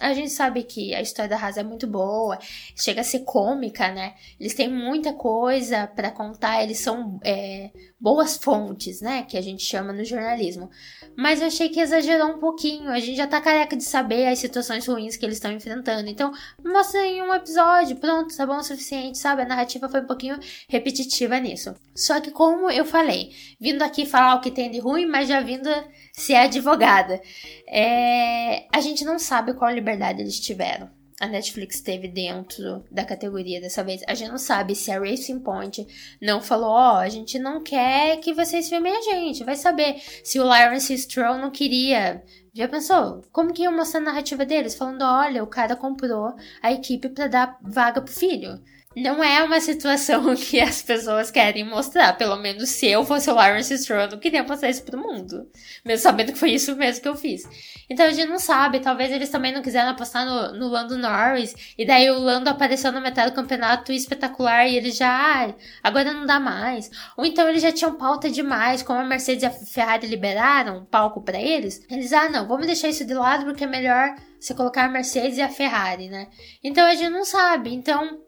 A 0.00 0.14
gente 0.14 0.30
sabe 0.30 0.62
que 0.62 0.94
a 0.94 1.02
história 1.02 1.28
da 1.28 1.36
Haas 1.36 1.58
é 1.58 1.62
muito 1.62 1.86
boa, 1.86 2.38
chega 2.74 3.02
a 3.02 3.04
ser 3.04 3.20
cômica, 3.20 3.92
né? 3.92 4.14
Eles 4.38 4.54
têm 4.54 4.68
muita 4.68 5.12
coisa 5.12 5.86
para 5.86 6.10
contar, 6.10 6.62
eles 6.62 6.78
são 6.78 7.20
é, 7.22 7.70
boas 8.00 8.36
fontes, 8.36 9.00
né? 9.00 9.24
Que 9.24 9.36
a 9.36 9.42
gente 9.42 9.62
chama 9.62 9.92
no 9.92 10.04
jornalismo. 10.04 10.70
Mas 11.16 11.40
eu 11.40 11.48
achei 11.48 11.68
que 11.68 11.80
exagerou 11.80 12.28
um 12.28 12.38
pouquinho. 12.38 12.88
A 12.88 12.98
gente 12.98 13.16
já 13.16 13.26
tá 13.26 13.40
careca 13.40 13.76
de 13.76 13.84
saber 13.84 14.26
as 14.26 14.38
situações 14.38 14.86
ruins 14.86 15.16
que 15.16 15.26
eles 15.26 15.36
estão 15.36 15.52
enfrentando. 15.52 16.08
Então, 16.08 16.32
mostra 16.64 17.04
em 17.04 17.20
um 17.20 17.34
episódio, 17.34 17.96
pronto, 17.96 18.34
tá 18.34 18.46
bom 18.46 18.56
o 18.56 18.62
suficiente, 18.62 19.18
sabe? 19.18 19.42
A 19.42 19.46
narrativa 19.46 19.88
foi 19.88 20.00
um 20.00 20.06
pouquinho 20.06 20.38
repetitiva 20.68 21.38
nisso. 21.38 21.74
Só 21.94 22.20
que, 22.20 22.30
como 22.30 22.70
eu 22.70 22.84
falei, 22.84 23.32
vindo 23.60 23.82
aqui 23.82 24.06
falar 24.06 24.36
o 24.36 24.40
que 24.40 24.50
tem 24.50 24.70
de 24.70 24.78
ruim, 24.78 25.06
mas 25.06 25.28
já 25.28 25.40
vindo 25.40 25.68
ser 26.12 26.36
advogada, 26.36 27.20
é... 27.68 28.66
a 28.74 28.80
gente 28.80 29.04
não 29.04 29.18
sabe 29.18 29.54
qual 29.54 29.70
liberdade 29.70 30.22
eles 30.22 30.40
tiveram 30.40 30.99
a 31.20 31.26
Netflix 31.26 31.82
teve 31.82 32.08
dentro 32.08 32.82
da 32.90 33.04
categoria 33.04 33.60
dessa 33.60 33.84
vez. 33.84 34.02
A 34.08 34.14
gente 34.14 34.30
não 34.30 34.38
sabe 34.38 34.74
se 34.74 34.90
a 34.90 34.98
Racing 34.98 35.40
Point 35.40 35.86
não 36.20 36.40
falou, 36.40 36.70
ó, 36.70 36.94
oh, 36.94 36.96
a 36.96 37.08
gente 37.10 37.38
não 37.38 37.62
quer 37.62 38.16
que 38.16 38.32
vocês 38.32 38.70
filmem 38.70 38.96
a 38.96 39.02
gente. 39.02 39.44
Vai 39.44 39.54
saber 39.54 40.00
se 40.24 40.40
o 40.40 40.44
Lawrence 40.44 40.96
Stroll 40.96 41.36
não 41.36 41.50
queria. 41.50 42.24
Já 42.54 42.66
pensou? 42.66 43.22
Como 43.30 43.52
que 43.52 43.62
iam 43.62 43.76
mostrar 43.76 44.00
a 44.00 44.04
narrativa 44.04 44.46
deles? 44.46 44.74
Falando, 44.74 45.02
olha, 45.02 45.44
o 45.44 45.46
cara 45.46 45.76
comprou 45.76 46.34
a 46.62 46.72
equipe 46.72 47.10
para 47.10 47.28
dar 47.28 47.58
vaga 47.62 48.00
pro 48.00 48.12
filho 48.12 48.58
não 48.96 49.22
é 49.22 49.40
uma 49.44 49.60
situação 49.60 50.34
que 50.34 50.58
as 50.58 50.82
pessoas 50.82 51.30
querem 51.30 51.64
mostrar. 51.64 52.12
Pelo 52.14 52.36
menos 52.36 52.70
se 52.70 52.86
eu 52.88 53.04
fosse 53.04 53.30
o 53.30 53.34
Lawrence 53.34 53.76
Stroll, 53.78 54.02
eu 54.02 54.10
não 54.10 54.18
queria 54.18 54.42
mostrar 54.42 54.68
isso 54.68 54.82
pro 54.82 54.98
mundo. 54.98 55.48
Mesmo 55.84 56.02
sabendo 56.02 56.32
que 56.32 56.38
foi 56.38 56.50
isso 56.50 56.74
mesmo 56.74 57.00
que 57.00 57.08
eu 57.08 57.14
fiz. 57.14 57.42
Então 57.88 58.06
a 58.06 58.10
gente 58.10 58.28
não 58.28 58.38
sabe. 58.38 58.80
Talvez 58.80 59.12
eles 59.12 59.28
também 59.28 59.52
não 59.52 59.62
quiseram 59.62 59.90
apostar 59.90 60.26
no, 60.26 60.58
no 60.58 60.68
Lando 60.68 60.98
Norris. 60.98 61.54
E 61.78 61.86
daí 61.86 62.10
o 62.10 62.18
Lando 62.18 62.50
apareceu 62.50 62.90
no 62.90 63.00
metade 63.00 63.30
do 63.30 63.36
campeonato 63.36 63.92
espetacular 63.92 64.66
e 64.66 64.76
eles 64.76 64.96
já. 64.96 65.10
Ah, 65.10 65.54
agora 65.82 66.12
não 66.12 66.26
dá 66.26 66.40
mais. 66.40 66.90
Ou 67.16 67.24
então 67.24 67.48
eles 67.48 67.62
já 67.62 67.70
tinham 67.70 67.94
pauta 67.94 68.28
demais. 68.28 68.82
Como 68.82 68.98
a 68.98 69.04
Mercedes 69.04 69.44
e 69.44 69.46
a 69.46 69.50
Ferrari 69.50 70.08
liberaram 70.08 70.78
um 70.78 70.84
palco 70.84 71.20
para 71.22 71.40
eles. 71.40 71.80
Eles, 71.88 72.12
ah, 72.12 72.28
não, 72.28 72.48
vamos 72.48 72.66
deixar 72.66 72.88
isso 72.88 73.04
de 73.04 73.14
lado 73.14 73.44
porque 73.44 73.62
é 73.62 73.68
melhor 73.68 74.16
você 74.40 74.54
colocar 74.54 74.86
a 74.86 74.88
Mercedes 74.88 75.36
e 75.36 75.42
a 75.42 75.48
Ferrari, 75.48 76.08
né? 76.08 76.28
Então 76.64 76.86
a 76.86 76.94
gente 76.94 77.10
não 77.10 77.24
sabe. 77.24 77.72
Então 77.74 78.18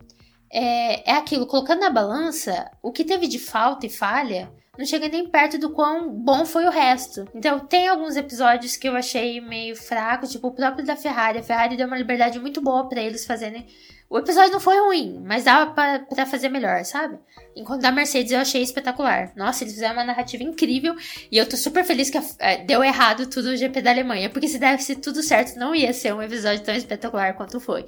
é, 0.53 1.11
é 1.11 1.15
aquilo, 1.15 1.47
colocando 1.47 1.81
na 1.81 1.91
balança, 1.91 2.71
o 2.83 2.93
que 2.93 3.05
teve 3.05 3.27
de 3.27 3.39
falta 3.39 3.87
e 3.87 3.91
falha 3.91 4.53
não 4.79 4.87
chega 4.87 5.07
nem 5.07 5.29
perto 5.29 5.59
do 5.59 5.69
quão 5.69 6.11
bom 6.11 6.47
foi 6.47 6.65
o 6.65 6.71
resto. 6.71 7.29
Então, 7.35 7.61
tem 7.61 7.89
alguns 7.89 8.17
episódios 8.17 8.75
que 8.75 8.89
eu 8.89 8.97
achei 8.97 9.39
meio 9.39 9.77
fraco, 9.77 10.27
tipo 10.27 10.49
o 10.49 10.55
próprio 10.55 10.85
da 10.85 10.97
Ferrari. 10.97 11.39
A 11.39 11.43
Ferrari 11.43 11.77
deu 11.77 11.87
uma 11.87 11.99
liberdade 11.99 12.39
muito 12.39 12.59
boa 12.63 12.89
para 12.89 13.03
eles 13.03 13.27
fazerem. 13.27 13.67
O 14.09 14.19
episódio 14.19 14.53
não 14.53 14.61
foi 14.61 14.79
ruim, 14.79 15.23
mas 15.27 15.45
dava 15.45 15.73
para 15.73 16.27
fazer 16.27 16.49
melhor, 16.49 16.85
sabe? 16.85 17.19
Enquanto 17.55 17.83
da 17.83 17.93
Mercedes 17.93 18.33
eu 18.33 18.39
achei 18.39 18.63
espetacular. 18.63 19.33
Nossa, 19.37 19.63
eles 19.65 19.75
fizeram 19.75 19.95
uma 19.95 20.05
narrativa 20.05 20.43
incrível 20.43 20.95
e 21.31 21.37
eu 21.37 21.47
tô 21.47 21.57
super 21.57 21.85
feliz 21.85 22.09
que 22.09 22.19
é, 22.39 22.65
deu 22.65 22.83
errado 22.83 23.27
tudo 23.27 23.51
o 23.51 23.57
GP 23.57 23.83
da 23.83 23.91
Alemanha, 23.91 24.31
porque 24.31 24.49
se 24.49 24.59
desse 24.59 24.97
tudo 24.97 25.23
certo, 25.23 25.59
não 25.59 25.75
ia 25.75 25.93
ser 25.93 26.15
um 26.15 26.23
episódio 26.23 26.63
tão 26.65 26.75
espetacular 26.75 27.35
quanto 27.35 27.61
foi. 27.61 27.87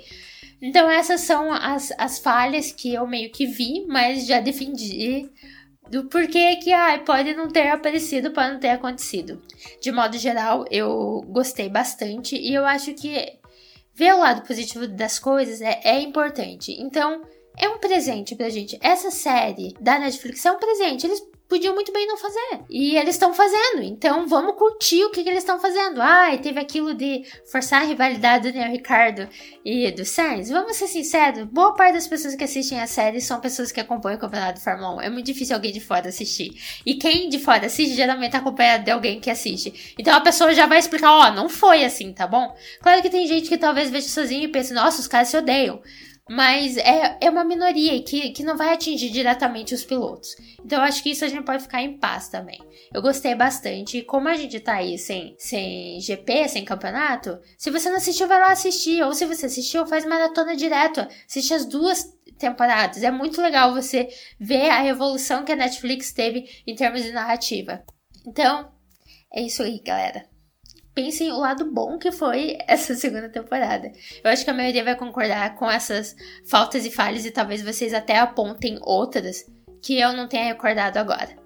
Então 0.60 0.90
essas 0.90 1.20
são 1.20 1.52
as, 1.52 1.92
as 1.98 2.18
falhas 2.18 2.72
que 2.72 2.94
eu 2.94 3.06
meio 3.06 3.30
que 3.30 3.46
vi, 3.46 3.84
mas 3.86 4.26
já 4.26 4.40
defendi 4.40 5.30
do 5.90 6.04
porquê 6.04 6.56
que 6.56 6.72
ai, 6.72 7.04
pode 7.04 7.34
não 7.34 7.48
ter 7.48 7.68
aparecido, 7.68 8.30
pode 8.30 8.52
não 8.52 8.60
ter 8.60 8.70
acontecido. 8.70 9.42
De 9.80 9.92
modo 9.92 10.16
geral, 10.16 10.64
eu 10.70 11.22
gostei 11.28 11.68
bastante 11.68 12.36
e 12.36 12.54
eu 12.54 12.64
acho 12.64 12.94
que 12.94 13.38
ver 13.94 14.14
o 14.14 14.20
lado 14.20 14.46
positivo 14.46 14.88
das 14.88 15.18
coisas 15.18 15.60
é, 15.60 15.80
é 15.84 16.00
importante. 16.00 16.72
Então, 16.80 17.22
é 17.56 17.68
um 17.68 17.78
presente 17.78 18.34
pra 18.34 18.48
gente. 18.48 18.78
Essa 18.82 19.10
série 19.10 19.74
da 19.80 19.98
Netflix 19.98 20.44
é 20.44 20.52
um 20.52 20.58
presente. 20.58 21.06
Eles 21.06 21.22
podiam 21.48 21.74
muito 21.74 21.92
bem 21.92 22.06
não 22.06 22.16
fazer. 22.16 22.60
E 22.68 22.96
eles 22.96 23.14
estão 23.14 23.32
fazendo. 23.34 23.82
Então 23.82 24.26
vamos 24.26 24.56
curtir 24.56 25.04
o 25.04 25.10
que, 25.10 25.22
que 25.22 25.28
eles 25.28 25.42
estão 25.42 25.60
fazendo. 25.60 26.00
Ai, 26.00 26.38
teve 26.38 26.58
aquilo 26.58 26.94
de 26.94 27.24
forçar 27.50 27.82
a 27.82 27.84
rivalidade 27.84 28.48
do 28.48 28.52
Daniel 28.52 28.72
Ricardo 28.72 29.28
e 29.64 29.90
do 29.92 30.04
Sainz. 30.04 30.48
Vamos 30.48 30.76
ser 30.76 30.86
sinceros, 30.86 31.44
boa 31.44 31.74
parte 31.74 31.94
das 31.94 32.06
pessoas 32.06 32.34
que 32.34 32.44
assistem 32.44 32.80
a 32.80 32.86
série 32.86 33.20
são 33.20 33.40
pessoas 33.40 33.70
que 33.70 33.80
acompanham 33.80 34.16
o 34.16 34.20
campeonato 34.20 34.58
de 34.58 34.64
Fórmula 34.64 34.96
1. 34.96 35.00
É 35.02 35.10
muito 35.10 35.26
difícil 35.26 35.54
alguém 35.54 35.72
de 35.72 35.80
fora 35.80 36.08
assistir. 36.08 36.52
E 36.84 36.94
quem 36.94 37.28
de 37.28 37.38
fora 37.38 37.66
assiste 37.66 37.94
geralmente 37.94 38.32
tá 38.32 38.38
acompanhado 38.38 38.84
de 38.84 38.90
alguém 38.90 39.20
que 39.20 39.30
assiste. 39.30 39.94
Então 39.98 40.14
a 40.14 40.20
pessoa 40.20 40.52
já 40.54 40.66
vai 40.66 40.78
explicar, 40.78 41.10
ó, 41.12 41.28
oh, 41.28 41.30
não 41.32 41.48
foi 41.48 41.84
assim, 41.84 42.12
tá 42.12 42.26
bom? 42.26 42.54
Claro 42.80 43.02
que 43.02 43.10
tem 43.10 43.26
gente 43.26 43.48
que 43.48 43.58
talvez 43.58 43.90
veja 43.90 44.08
sozinho 44.08 44.44
e 44.44 44.48
pense, 44.48 44.72
nossa, 44.72 45.00
os 45.00 45.08
caras 45.08 45.28
se 45.28 45.36
odeiam 45.36 45.80
mas 46.28 46.78
é, 46.78 47.18
é 47.20 47.30
uma 47.30 47.44
minoria 47.44 48.02
que, 48.02 48.30
que 48.30 48.42
não 48.42 48.56
vai 48.56 48.72
atingir 48.72 49.10
diretamente 49.10 49.74
os 49.74 49.84
pilotos. 49.84 50.34
Então 50.64 50.82
acho 50.82 51.02
que 51.02 51.10
isso 51.10 51.24
a 51.24 51.28
gente 51.28 51.44
pode 51.44 51.62
ficar 51.62 51.82
em 51.82 51.98
paz 51.98 52.28
também. 52.28 52.58
Eu 52.92 53.02
gostei 53.02 53.34
bastante. 53.34 53.98
E 53.98 54.02
como 54.02 54.28
a 54.28 54.34
gente 54.34 54.58
tá 54.60 54.76
aí 54.76 54.96
sem, 54.98 55.34
sem 55.38 56.00
GP, 56.00 56.48
sem 56.48 56.64
campeonato, 56.64 57.38
se 57.58 57.70
você 57.70 57.90
não 57.90 57.96
assistiu, 57.96 58.26
vai 58.26 58.40
lá 58.40 58.52
assistir. 58.52 59.02
Ou 59.02 59.12
se 59.12 59.26
você 59.26 59.46
assistiu, 59.46 59.86
faz 59.86 60.06
maratona 60.06 60.56
direto. 60.56 61.06
Assiste 61.28 61.52
as 61.52 61.66
duas 61.66 62.10
temporadas. 62.38 63.02
É 63.02 63.10
muito 63.10 63.42
legal 63.42 63.74
você 63.74 64.08
ver 64.40 64.70
a 64.70 64.86
evolução 64.86 65.44
que 65.44 65.52
a 65.52 65.56
Netflix 65.56 66.12
teve 66.12 66.48
em 66.66 66.74
termos 66.74 67.02
de 67.02 67.12
narrativa. 67.12 67.84
Então, 68.26 68.72
é 69.30 69.42
isso 69.42 69.62
aí, 69.62 69.78
galera 69.84 70.33
pensem 70.94 71.32
o 71.32 71.38
lado 71.38 71.70
bom 71.70 71.98
que 71.98 72.12
foi 72.12 72.56
essa 72.66 72.94
segunda 72.96 73.28
temporada. 73.28 73.90
Eu 74.22 74.30
acho 74.30 74.44
que 74.44 74.50
a 74.50 74.54
maioria 74.54 74.84
vai 74.84 74.96
concordar 74.96 75.56
com 75.56 75.70
essas 75.70 76.14
faltas 76.44 76.86
e 76.86 76.90
falhas 76.90 77.24
e 77.24 77.30
talvez 77.30 77.62
vocês 77.62 77.92
até 77.92 78.18
apontem 78.18 78.78
outras 78.82 79.44
que 79.82 79.98
eu 79.98 80.12
não 80.12 80.28
tenha 80.28 80.44
recordado 80.44 80.96
agora. 80.96 81.44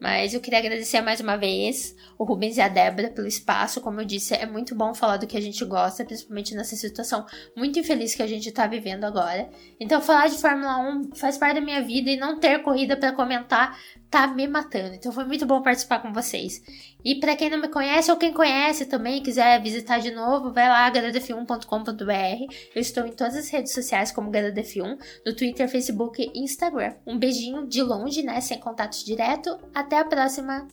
Mas 0.00 0.32
eu 0.32 0.40
queria 0.40 0.60
agradecer 0.60 1.02
mais 1.02 1.20
uma 1.20 1.36
vez 1.36 1.94
o 2.18 2.24
Rubens 2.24 2.56
e 2.56 2.60
a 2.62 2.68
Débora 2.68 3.10
pelo 3.10 3.26
espaço. 3.26 3.82
Como 3.82 4.00
eu 4.00 4.04
disse, 4.06 4.32
é 4.32 4.46
muito 4.46 4.74
bom 4.74 4.94
falar 4.94 5.18
do 5.18 5.26
que 5.26 5.36
a 5.36 5.40
gente 5.42 5.62
gosta, 5.62 6.06
principalmente 6.06 6.54
nessa 6.54 6.74
situação 6.74 7.26
muito 7.54 7.78
infeliz 7.78 8.14
que 8.14 8.22
a 8.22 8.26
gente 8.26 8.50
tá 8.50 8.66
vivendo 8.66 9.04
agora. 9.04 9.50
Então, 9.78 10.00
falar 10.00 10.28
de 10.28 10.38
Fórmula 10.38 10.78
1 10.78 11.14
faz 11.14 11.36
parte 11.36 11.56
da 11.56 11.60
minha 11.60 11.82
vida 11.82 12.10
e 12.10 12.16
não 12.16 12.40
ter 12.40 12.62
corrida 12.62 12.96
para 12.96 13.12
comentar 13.12 13.78
tá 14.10 14.26
me 14.26 14.46
matando. 14.48 14.94
Então 14.94 15.12
foi 15.12 15.24
muito 15.24 15.46
bom 15.46 15.62
participar 15.62 16.00
com 16.00 16.12
vocês. 16.12 16.60
E 17.04 17.20
para 17.20 17.36
quem 17.36 17.48
não 17.48 17.58
me 17.58 17.68
conhece 17.68 18.10
ou 18.10 18.16
quem 18.16 18.32
conhece 18.32 18.86
também 18.86 19.22
quiser 19.22 19.62
visitar 19.62 20.00
de 20.00 20.10
novo, 20.10 20.52
vai 20.52 20.68
lá 20.68 20.90
garadef1.com.br. 20.90 22.54
Eu 22.74 22.80
estou 22.80 23.06
em 23.06 23.12
todas 23.12 23.36
as 23.36 23.48
redes 23.48 23.72
sociais 23.72 24.10
como 24.10 24.30
garadef1, 24.30 24.98
no 25.24 25.34
Twitter, 25.34 25.68
Facebook 25.68 26.20
e 26.34 26.40
Instagram. 26.40 26.94
Um 27.06 27.16
beijinho 27.16 27.66
de 27.66 27.82
longe, 27.82 28.22
né, 28.22 28.40
sem 28.40 28.58
contato 28.58 29.02
direto. 29.04 29.56
Até 29.72 29.98
a 29.98 30.04
próxima. 30.04 30.66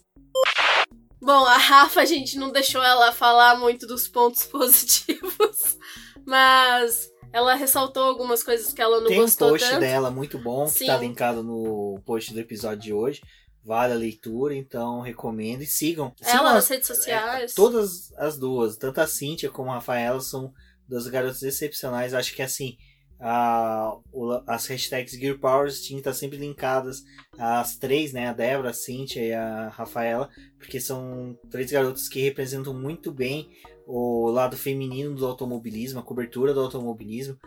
Bom, 1.22 1.46
a 1.46 1.58
Rafa 1.58 2.02
a 2.02 2.06
gente 2.06 2.38
não 2.38 2.52
deixou 2.52 2.84
ela 2.84 3.12
falar 3.12 3.60
muito 3.60 3.86
dos 3.86 4.08
pontos 4.08 4.46
positivos, 4.48 5.78
mas 6.26 7.10
ela 7.34 7.54
ressaltou 7.56 8.04
algumas 8.04 8.42
coisas 8.44 8.74
que 8.74 8.82
ela 8.82 9.00
não 9.02 9.08
Tem 9.08 9.20
gostou 9.22 9.50
um 9.50 9.52
post 9.52 9.70
tanto. 9.70 9.80
dela 9.82 10.10
muito 10.12 10.38
bom, 10.40 10.70
que 10.70 10.86
tá 10.86 10.98
linkado 10.98 11.44
no 11.44 12.00
post 12.06 12.34
do 12.34 12.40
episódio 12.40 12.80
de 12.84 12.94
hoje. 12.94 13.22
Vale 13.64 13.94
a 13.94 13.98
leitura, 13.98 14.56
então 14.56 15.02
recomendo 15.02 15.62
e 15.62 15.66
sigam. 15.66 16.14
sigam 16.18 16.40
Ela 16.40 16.54
nas 16.54 16.64
as- 16.64 16.70
redes 16.70 16.88
sociais. 16.88 17.52
é, 17.52 17.56
todas 17.56 18.14
as 18.14 18.38
duas, 18.38 18.78
tanto 18.78 19.02
a 19.02 19.08
Cíntia 19.08 19.50
como 19.50 19.70
a 19.72 19.76
Rafaela, 19.76 20.22
são 20.22 20.54
duas 20.88 21.06
garotas 21.08 21.44
excepcionais. 21.44 22.14
Acho 22.14 22.34
que 22.34 22.42
assim, 22.42 22.78
a, 23.20 23.92
as 24.48 24.68
hashtags 24.68 25.12
Gear 25.20 25.38
Powers 25.38 25.82
Team 25.82 26.02
tá 26.02 26.14
sempre 26.14 26.38
linkadas 26.38 27.04
as 27.38 27.76
três, 27.76 28.14
né? 28.14 28.30
A 28.30 28.34
Débora, 28.34 28.70
a 28.70 28.74
Cíntia 28.74 29.20
e 29.22 29.34
a 29.34 29.68
Rafaela, 29.68 30.30
porque 30.58 30.80
são 30.80 31.38
três 31.52 31.70
garotas 31.70 32.08
que 32.08 32.22
representam 32.22 32.74
muito 32.74 33.12
bem 33.12 33.50
o 33.88 34.30
lado 34.30 34.58
feminino 34.58 35.16
do 35.16 35.26
automobilismo, 35.26 36.00
a 36.00 36.04
cobertura 36.04 36.54
do 36.54 36.60
automobilismo. 36.60 37.38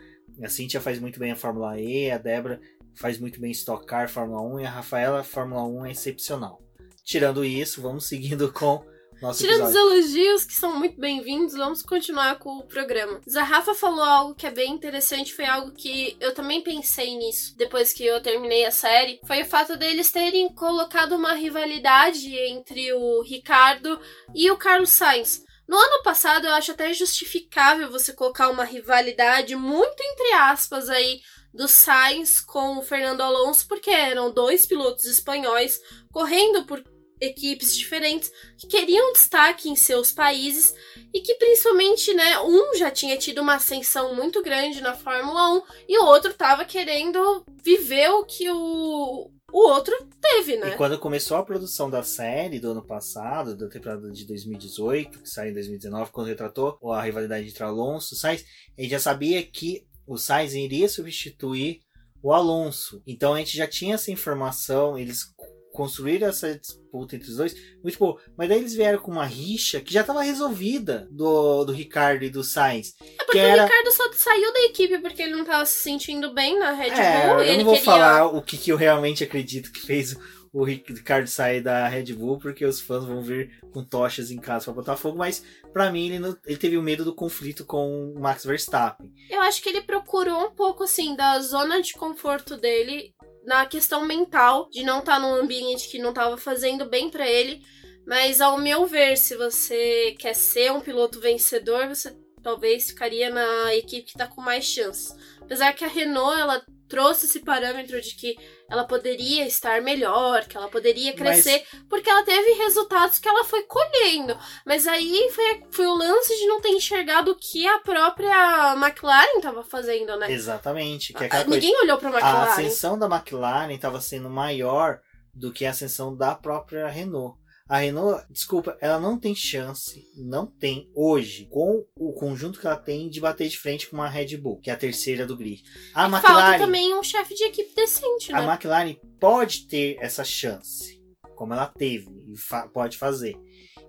A 0.43 0.49
Cíntia 0.49 0.81
faz 0.81 0.99
muito 0.99 1.21
bem 1.21 1.33
a 1.33 1.37
Fórmula 1.37 1.79
E, 1.79 2.11
a 2.11 2.17
Débora 2.17 2.61
faz 2.95 3.19
muito 3.19 3.41
bem 3.41 3.51
Stock 3.51 3.87
Car, 3.87 4.09
Fórmula 4.09 4.43
1 4.43 4.61
e 4.61 4.67
a 4.67 4.71
Rafaela, 4.71 5.23
Fórmula 5.23 5.65
1 5.65 5.87
é 5.87 5.91
excepcional. 5.93 6.63
Tirando 7.05 7.45
isso, 7.45 7.81
vamos 7.83 8.07
seguindo 8.07 8.53
com 8.53 8.85
nosso 9.21 9.41
Tirando 9.41 9.65
os 9.65 9.75
episódio. 9.75 9.93
elogios, 9.93 10.45
que 10.47 10.55
são 10.55 10.79
muito 10.79 10.99
bem-vindos, 10.99 11.55
vamos 11.55 11.83
continuar 11.83 12.39
com 12.39 12.59
o 12.59 12.67
programa. 12.67 13.21
Zarrafa 13.29 13.75
falou 13.75 14.03
algo 14.03 14.35
que 14.35 14.47
é 14.47 14.51
bem 14.51 14.73
interessante, 14.73 15.35
foi 15.35 15.45
algo 15.45 15.73
que 15.73 16.17
eu 16.21 16.33
também 16.33 16.63
pensei 16.63 17.17
nisso 17.17 17.55
depois 17.57 17.93
que 17.93 18.05
eu 18.05 18.23
terminei 18.23 18.65
a 18.65 18.71
série. 18.71 19.21
Foi 19.27 19.43
o 19.43 19.47
fato 19.47 19.77
deles 19.77 20.11
terem 20.11 20.55
colocado 20.55 21.13
uma 21.13 21.35
rivalidade 21.35 22.35
entre 22.35 22.93
o 22.95 23.23
Ricardo 23.23 24.01
e 24.35 24.51
o 24.51 24.57
Carlos 24.57 24.91
Sainz. 24.91 25.43
No 25.71 25.79
ano 25.79 26.03
passado, 26.03 26.49
eu 26.49 26.53
acho 26.53 26.73
até 26.73 26.93
justificável 26.93 27.89
você 27.89 28.13
colocar 28.13 28.49
uma 28.49 28.65
rivalidade 28.65 29.55
muito 29.55 30.03
entre 30.03 30.33
aspas 30.33 30.89
aí 30.89 31.21
do 31.55 31.69
Sainz 31.69 32.41
com 32.41 32.79
o 32.79 32.83
Fernando 32.83 33.21
Alonso, 33.21 33.69
porque 33.69 33.89
eram 33.89 34.33
dois 34.33 34.67
pilotos 34.67 35.05
espanhóis 35.05 35.81
correndo 36.11 36.65
por 36.67 36.83
equipes 37.21 37.77
diferentes 37.77 38.33
que 38.59 38.67
queriam 38.67 39.13
destaque 39.13 39.69
em 39.69 39.77
seus 39.77 40.11
países 40.11 40.75
e 41.15 41.21
que 41.21 41.37
principalmente, 41.37 42.13
né, 42.15 42.41
um 42.41 42.75
já 42.75 42.91
tinha 42.91 43.17
tido 43.17 43.41
uma 43.41 43.55
ascensão 43.55 44.13
muito 44.13 44.43
grande 44.43 44.81
na 44.81 44.95
Fórmula 44.95 45.55
1 45.55 45.63
e 45.89 45.99
o 45.99 46.05
outro 46.05 46.35
tava 46.35 46.65
querendo 46.65 47.45
viver 47.63 48.11
o 48.11 48.25
que 48.25 48.51
o, 48.51 49.31
o 49.53 49.59
outro 49.59 49.95
teve, 50.21 50.57
né? 50.57 50.75
E 50.75 50.77
quando 50.77 50.99
começou 50.99 51.37
a 51.37 51.43
produção 51.43 51.91
da 51.91 52.03
série 52.03 52.61
do 52.61 52.71
ano 52.71 52.85
passado, 52.85 53.57
da 53.57 53.69
temporada 53.69 54.11
de 54.11 54.27
2018, 54.27 55.21
que 55.21 55.29
saiu 55.29 55.51
em 55.51 55.55
2019, 55.55 56.11
quando 56.11 56.29
retratou 56.29 56.79
a 56.93 57.03
rivalidade 57.03 57.49
entre 57.49 57.63
Alonso 57.63 58.15
e 58.15 58.19
Sainz, 58.19 58.45
gente 58.79 58.91
já 58.91 58.99
sabia 58.99 59.43
que 59.43 59.87
o 60.07 60.17
Sainz 60.17 60.55
iria 60.55 60.89
substituir 60.89 61.81
o 62.23 62.33
Alonso. 62.33 63.03
Então 63.07 63.35
a 63.35 63.39
gente 63.39 63.57
já 63.57 63.67
tinha 63.67 63.95
essa 63.95 64.11
informação, 64.11 64.99
eles 64.99 65.25
construíram 65.73 66.29
essa 66.29 66.59
disputa 66.59 67.17
entre 67.17 67.29
os 67.31 67.37
dois, 67.37 67.55
muito 67.83 67.99
bom. 67.99 68.17
Mas 68.37 68.49
daí 68.49 68.59
eles 68.59 68.75
vieram 68.75 68.99
com 68.99 69.11
uma 69.11 69.25
rixa 69.27 69.81
que 69.81 69.93
já 69.93 70.01
estava 70.03 70.23
resolvida 70.23 71.09
do, 71.11 71.65
do 71.65 71.73
Ricardo 71.73 72.25
e 72.25 72.31
do 72.31 72.43
Sainz. 72.45 72.95
É 73.01 73.25
porque 73.25 73.33
que 73.33 73.39
era... 73.39 73.63
o 73.63 73.67
Ricardo 73.67 73.93
só 73.93 74.13
saiu 74.13 74.53
da 74.53 74.61
equipe 74.65 74.99
porque 74.99 75.23
ele 75.23 75.37
não 75.37 75.45
tava 75.45 75.65
se 75.67 75.83
sentindo 75.83 76.33
bem 76.35 76.59
na 76.59 76.73
Red 76.73 76.91
É, 76.91 77.27
Bull. 77.29 77.35
eu 77.37 77.41
ele 77.45 77.59
não 77.59 77.65
vou 77.65 77.75
queria... 77.75 77.85
falar 77.93 78.27
o 78.27 78.43
que, 78.43 78.57
que 78.57 78.71
eu 78.73 78.77
realmente 78.77 79.23
acredito 79.25 79.73
que 79.73 79.81
fez 79.81 80.17
o 80.53 80.65
Ricardo 80.65 81.29
sair 81.29 81.61
da 81.61 81.87
Red 81.87 82.13
Bull, 82.13 82.37
porque 82.39 82.65
os 82.65 82.81
fãs 82.81 83.05
vão 83.05 83.23
vir 83.23 83.61
com 83.73 83.85
tochas 83.85 84.33
em 84.33 84.39
casa 84.39 84.65
para 84.65 84.75
botar 84.75 84.97
fogo, 84.97 85.17
mas 85.17 85.45
para 85.73 85.93
mim 85.93 86.07
ele, 86.09 86.19
não, 86.19 86.37
ele 86.45 86.57
teve 86.57 86.77
o 86.77 86.83
medo 86.83 87.05
do 87.05 87.15
conflito 87.15 87.65
com 87.65 88.13
o 88.13 88.21
Max 88.21 88.45
Verstappen. 88.45 89.09
Eu 89.31 89.41
acho 89.43 89.63
que 89.63 89.69
ele 89.69 89.83
procurou 89.83 90.47
um 90.47 90.51
pouco 90.51 90.83
assim 90.83 91.15
da 91.15 91.39
zona 91.41 91.81
de 91.81 91.93
conforto 91.93 92.57
dele 92.57 93.15
na 93.45 93.67
questão 93.67 94.05
mental 94.05 94.69
de 94.71 94.83
não 94.83 95.01
estar 95.01 95.15
tá 95.15 95.19
num 95.21 95.35
ambiente 95.35 95.89
que 95.89 95.99
não 95.99 96.11
estava 96.11 96.37
fazendo 96.37 96.85
bem 96.85 97.11
para 97.11 97.29
ele. 97.29 97.63
Mas 98.07 98.41
ao 98.41 98.59
meu 98.59 98.87
ver, 98.87 99.17
se 99.17 99.37
você 99.37 100.17
quer 100.19 100.35
ser 100.35 100.73
um 100.73 100.81
piloto 100.81 101.21
vencedor, 101.21 101.89
você 101.89 102.17
talvez 102.43 102.89
ficaria 102.89 103.31
na 103.31 103.75
equipe 103.75 104.03
que 104.03 104.11
está 104.11 104.27
com 104.27 104.41
mais 104.41 104.65
chances. 104.65 105.15
Apesar 105.41 105.73
que 105.73 105.85
a 105.85 105.89
Renault 105.89 106.41
ela 106.41 106.65
trouxe 106.91 107.27
esse 107.27 107.41
parâmetro 107.41 108.01
de 108.01 108.15
que 108.17 108.37
ela 108.69 108.85
poderia 108.85 109.47
estar 109.47 109.81
melhor, 109.81 110.45
que 110.45 110.57
ela 110.57 110.69
poderia 110.69 111.13
crescer, 111.15 111.65
Mas... 111.73 111.83
porque 111.89 112.11
ela 112.11 112.25
teve 112.25 112.53
resultados 112.53 113.19
que 113.19 113.29
ela 113.29 113.45
foi 113.45 113.63
colhendo. 113.63 114.37
Mas 114.67 114.87
aí 114.87 115.31
foi, 115.33 115.63
foi 115.71 115.87
o 115.87 115.95
lance 115.95 116.37
de 116.37 116.47
não 116.47 116.61
ter 116.61 116.71
enxergado 116.71 117.31
o 117.31 117.37
que 117.37 117.67
a 117.67 117.79
própria 117.79 118.75
McLaren 118.75 119.37
estava 119.37 119.63
fazendo, 119.63 120.17
né? 120.19 120.31
Exatamente. 120.31 121.15
Que 121.15 121.25
é 121.25 121.45
Ninguém 121.45 121.71
coisa, 121.71 121.85
olhou 121.85 121.99
para 121.99 122.09
a 122.09 122.13
McLaren. 122.13 122.39
A 122.39 122.53
ascensão 122.53 122.99
da 122.99 123.07
McLaren 123.07 123.73
estava 123.73 124.01
sendo 124.01 124.29
maior 124.29 125.01
do 125.33 125.53
que 125.53 125.65
a 125.65 125.71
ascensão 125.71 126.15
da 126.15 126.35
própria 126.35 126.89
Renault. 126.89 127.40
A 127.71 127.79
Renault, 127.79 128.27
desculpa, 128.29 128.77
ela 128.81 128.99
não 128.99 129.17
tem 129.17 129.33
chance, 129.33 130.05
não 130.17 130.45
tem 130.45 130.91
hoje, 130.93 131.47
com 131.49 131.87
o 131.95 132.13
conjunto 132.13 132.59
que 132.59 132.67
ela 132.67 132.75
tem, 132.75 133.09
de 133.09 133.21
bater 133.21 133.49
de 133.49 133.57
frente 133.57 133.89
com 133.89 133.95
uma 133.97 134.09
Red 134.09 134.37
Bull, 134.39 134.59
que 134.59 134.71
é 134.71 134.73
a 134.73 134.77
terceira 134.77 135.25
do 135.25 135.37
grid. 135.37 135.63
A 135.95 136.09
e 136.09 136.11
McLaren, 136.11 136.21
falta 136.21 136.59
também 136.59 136.93
um 136.93 137.03
chefe 137.05 137.33
de 137.33 137.45
equipe 137.45 137.73
decente, 137.73 138.33
né? 138.33 138.41
A 138.41 138.53
McLaren 138.53 138.97
pode 139.21 139.69
ter 139.69 139.97
essa 140.01 140.25
chance, 140.25 141.01
como 141.37 141.55
ela 141.55 141.67
teve 141.67 142.11
e 142.27 142.37
fa 142.37 142.67
pode 142.67 142.99
fazer. 142.99 143.37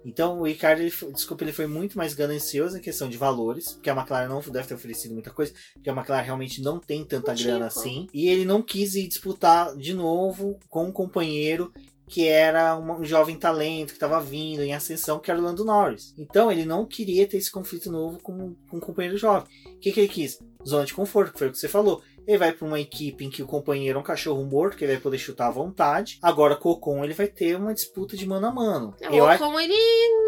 Então 0.05 0.39
o 0.39 0.45
Ricardo, 0.45 0.82
ele 0.82 0.93
desculpa, 1.11 1.43
ele 1.43 1.51
foi 1.51 1.65
muito 1.65 1.97
mais 1.97 2.13
ganancioso 2.13 2.77
em 2.77 2.82
questão 2.82 3.09
de 3.09 3.17
valores, 3.17 3.73
porque 3.73 3.89
a 3.89 3.95
McLaren 3.95 4.29
não 4.29 4.41
deve 4.41 4.67
ter 4.67 4.75
oferecido 4.75 5.15
muita 5.15 5.32
coisa, 5.32 5.53
porque 5.73 5.89
a 5.89 5.93
McLaren 5.93 6.23
realmente 6.23 6.61
não 6.61 6.79
tem 6.79 7.03
tanta 7.03 7.34
Tipo. 7.34 7.49
grana 7.49 7.65
assim. 7.65 8.07
E 8.13 8.29
ele 8.29 8.45
não 8.45 8.61
quis 8.61 8.93
ir 8.93 9.07
disputar 9.07 9.75
de 9.75 9.95
novo 9.95 10.59
com 10.69 10.86
um 10.86 10.91
companheiro 10.91 11.73
que 12.12 12.28
era 12.28 12.78
um 12.78 13.05
jovem 13.05 13.38
talento 13.38 13.88
que 13.88 13.93
estava 13.93 14.20
vindo 14.20 14.62
em 14.62 14.74
ascensão, 14.74 15.18
que 15.18 15.32
era 15.32 15.39
o 15.39 15.43
Lando 15.43 15.64
Norris. 15.64 16.14
Então 16.18 16.51
ele 16.51 16.66
não 16.66 16.86
queria 16.86 17.26
ter 17.26 17.38
esse 17.38 17.49
conflito 17.49 17.89
novo 17.89 18.20
com, 18.22 18.53
com 18.70 18.78
um 18.78 18.82
companheiro 18.82 19.18
jovem. 19.18 19.47
O 19.66 19.80
que, 19.80 19.93
que 19.93 20.01
ele 20.01 20.09
quis? 20.09 20.38
Zona 20.68 20.84
de 20.84 20.93
conforto, 20.93 21.32
que 21.32 21.39
foi 21.39 21.47
o 21.47 21.51
que 21.51 21.57
você 21.57 21.70
falou. 21.70 22.03
Ele 22.28 22.38
vai 22.38 22.51
para 22.51 22.68
uma 22.68 22.82
equipe 22.82 23.24
em 23.24 23.30
que 23.30 23.41
o 23.41 23.47
companheiro 23.47 23.97
é 23.97 24.01
um 24.01 24.03
cachorro 24.03 24.43
morto, 24.43 24.76
que 24.76 24.84
ele 24.84 24.91
vai 24.91 25.01
poder 25.01 25.18
chutar 25.20 25.47
à 25.47 25.51
vontade. 25.51 26.20
Agora 26.22 26.57
com 26.57 26.68
o 26.68 26.74
Ocon 26.74 27.03
ele 27.05 27.14
vai 27.14 27.28
ter 27.28 27.55
uma 27.55 27.74
disputa 27.74 28.18
de 28.18 28.28
mano 28.28 28.45
a 28.45 28.51
mano. 28.51 28.93
O 29.09 29.34
Ocon 29.34 29.57
ele 29.57 29.74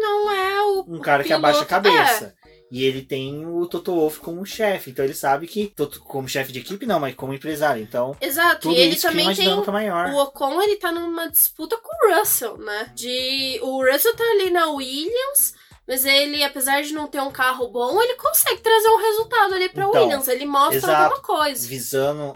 não 0.00 0.32
é 0.32 0.62
o 0.62 0.84
um 0.88 1.00
cara 1.00 1.22
que 1.22 1.34
abaixa 1.34 1.60
a 1.60 1.66
cabeça. 1.66 2.34
E 2.70 2.84
ele 2.84 3.02
tem 3.02 3.46
o 3.46 3.66
Toto 3.66 3.94
Wolff 3.94 4.20
como 4.20 4.44
chefe, 4.44 4.90
então 4.90 5.04
ele 5.04 5.14
sabe 5.14 5.46
que 5.46 5.72
como 6.06 6.28
chefe 6.28 6.52
de 6.52 6.60
equipe 6.60 6.86
não, 6.86 6.98
mas 6.98 7.14
como 7.14 7.34
empresário. 7.34 7.82
Então, 7.82 8.16
exato. 8.20 8.70
E 8.70 8.76
ele 8.76 8.96
também 8.96 9.34
tem 9.34 9.48
o 9.52 10.18
Ocon, 10.22 10.60
ele 10.60 10.76
tá 10.76 10.90
numa 10.90 11.30
disputa 11.30 11.76
com 11.76 11.88
o 11.88 12.18
Russell, 12.18 12.58
né? 12.58 12.90
De 12.94 13.60
o 13.62 13.84
Russell 13.84 14.16
tá 14.16 14.24
ali 14.24 14.50
na 14.50 14.70
Williams, 14.70 15.54
mas 15.86 16.04
ele, 16.06 16.42
apesar 16.42 16.82
de 16.82 16.94
não 16.94 17.06
ter 17.06 17.20
um 17.20 17.30
carro 17.30 17.68
bom, 17.68 18.00
ele 18.00 18.14
consegue 18.14 18.60
trazer 18.62 18.88
um 18.88 18.96
resultado 18.96 19.54
ali 19.54 19.68
pra 19.68 19.84
então, 19.84 20.02
Williams. 20.02 20.28
Ele 20.28 20.46
mostra 20.46 20.76
exato, 20.78 21.02
alguma 21.02 21.22
coisa. 21.22 21.68
Visando 21.68 22.34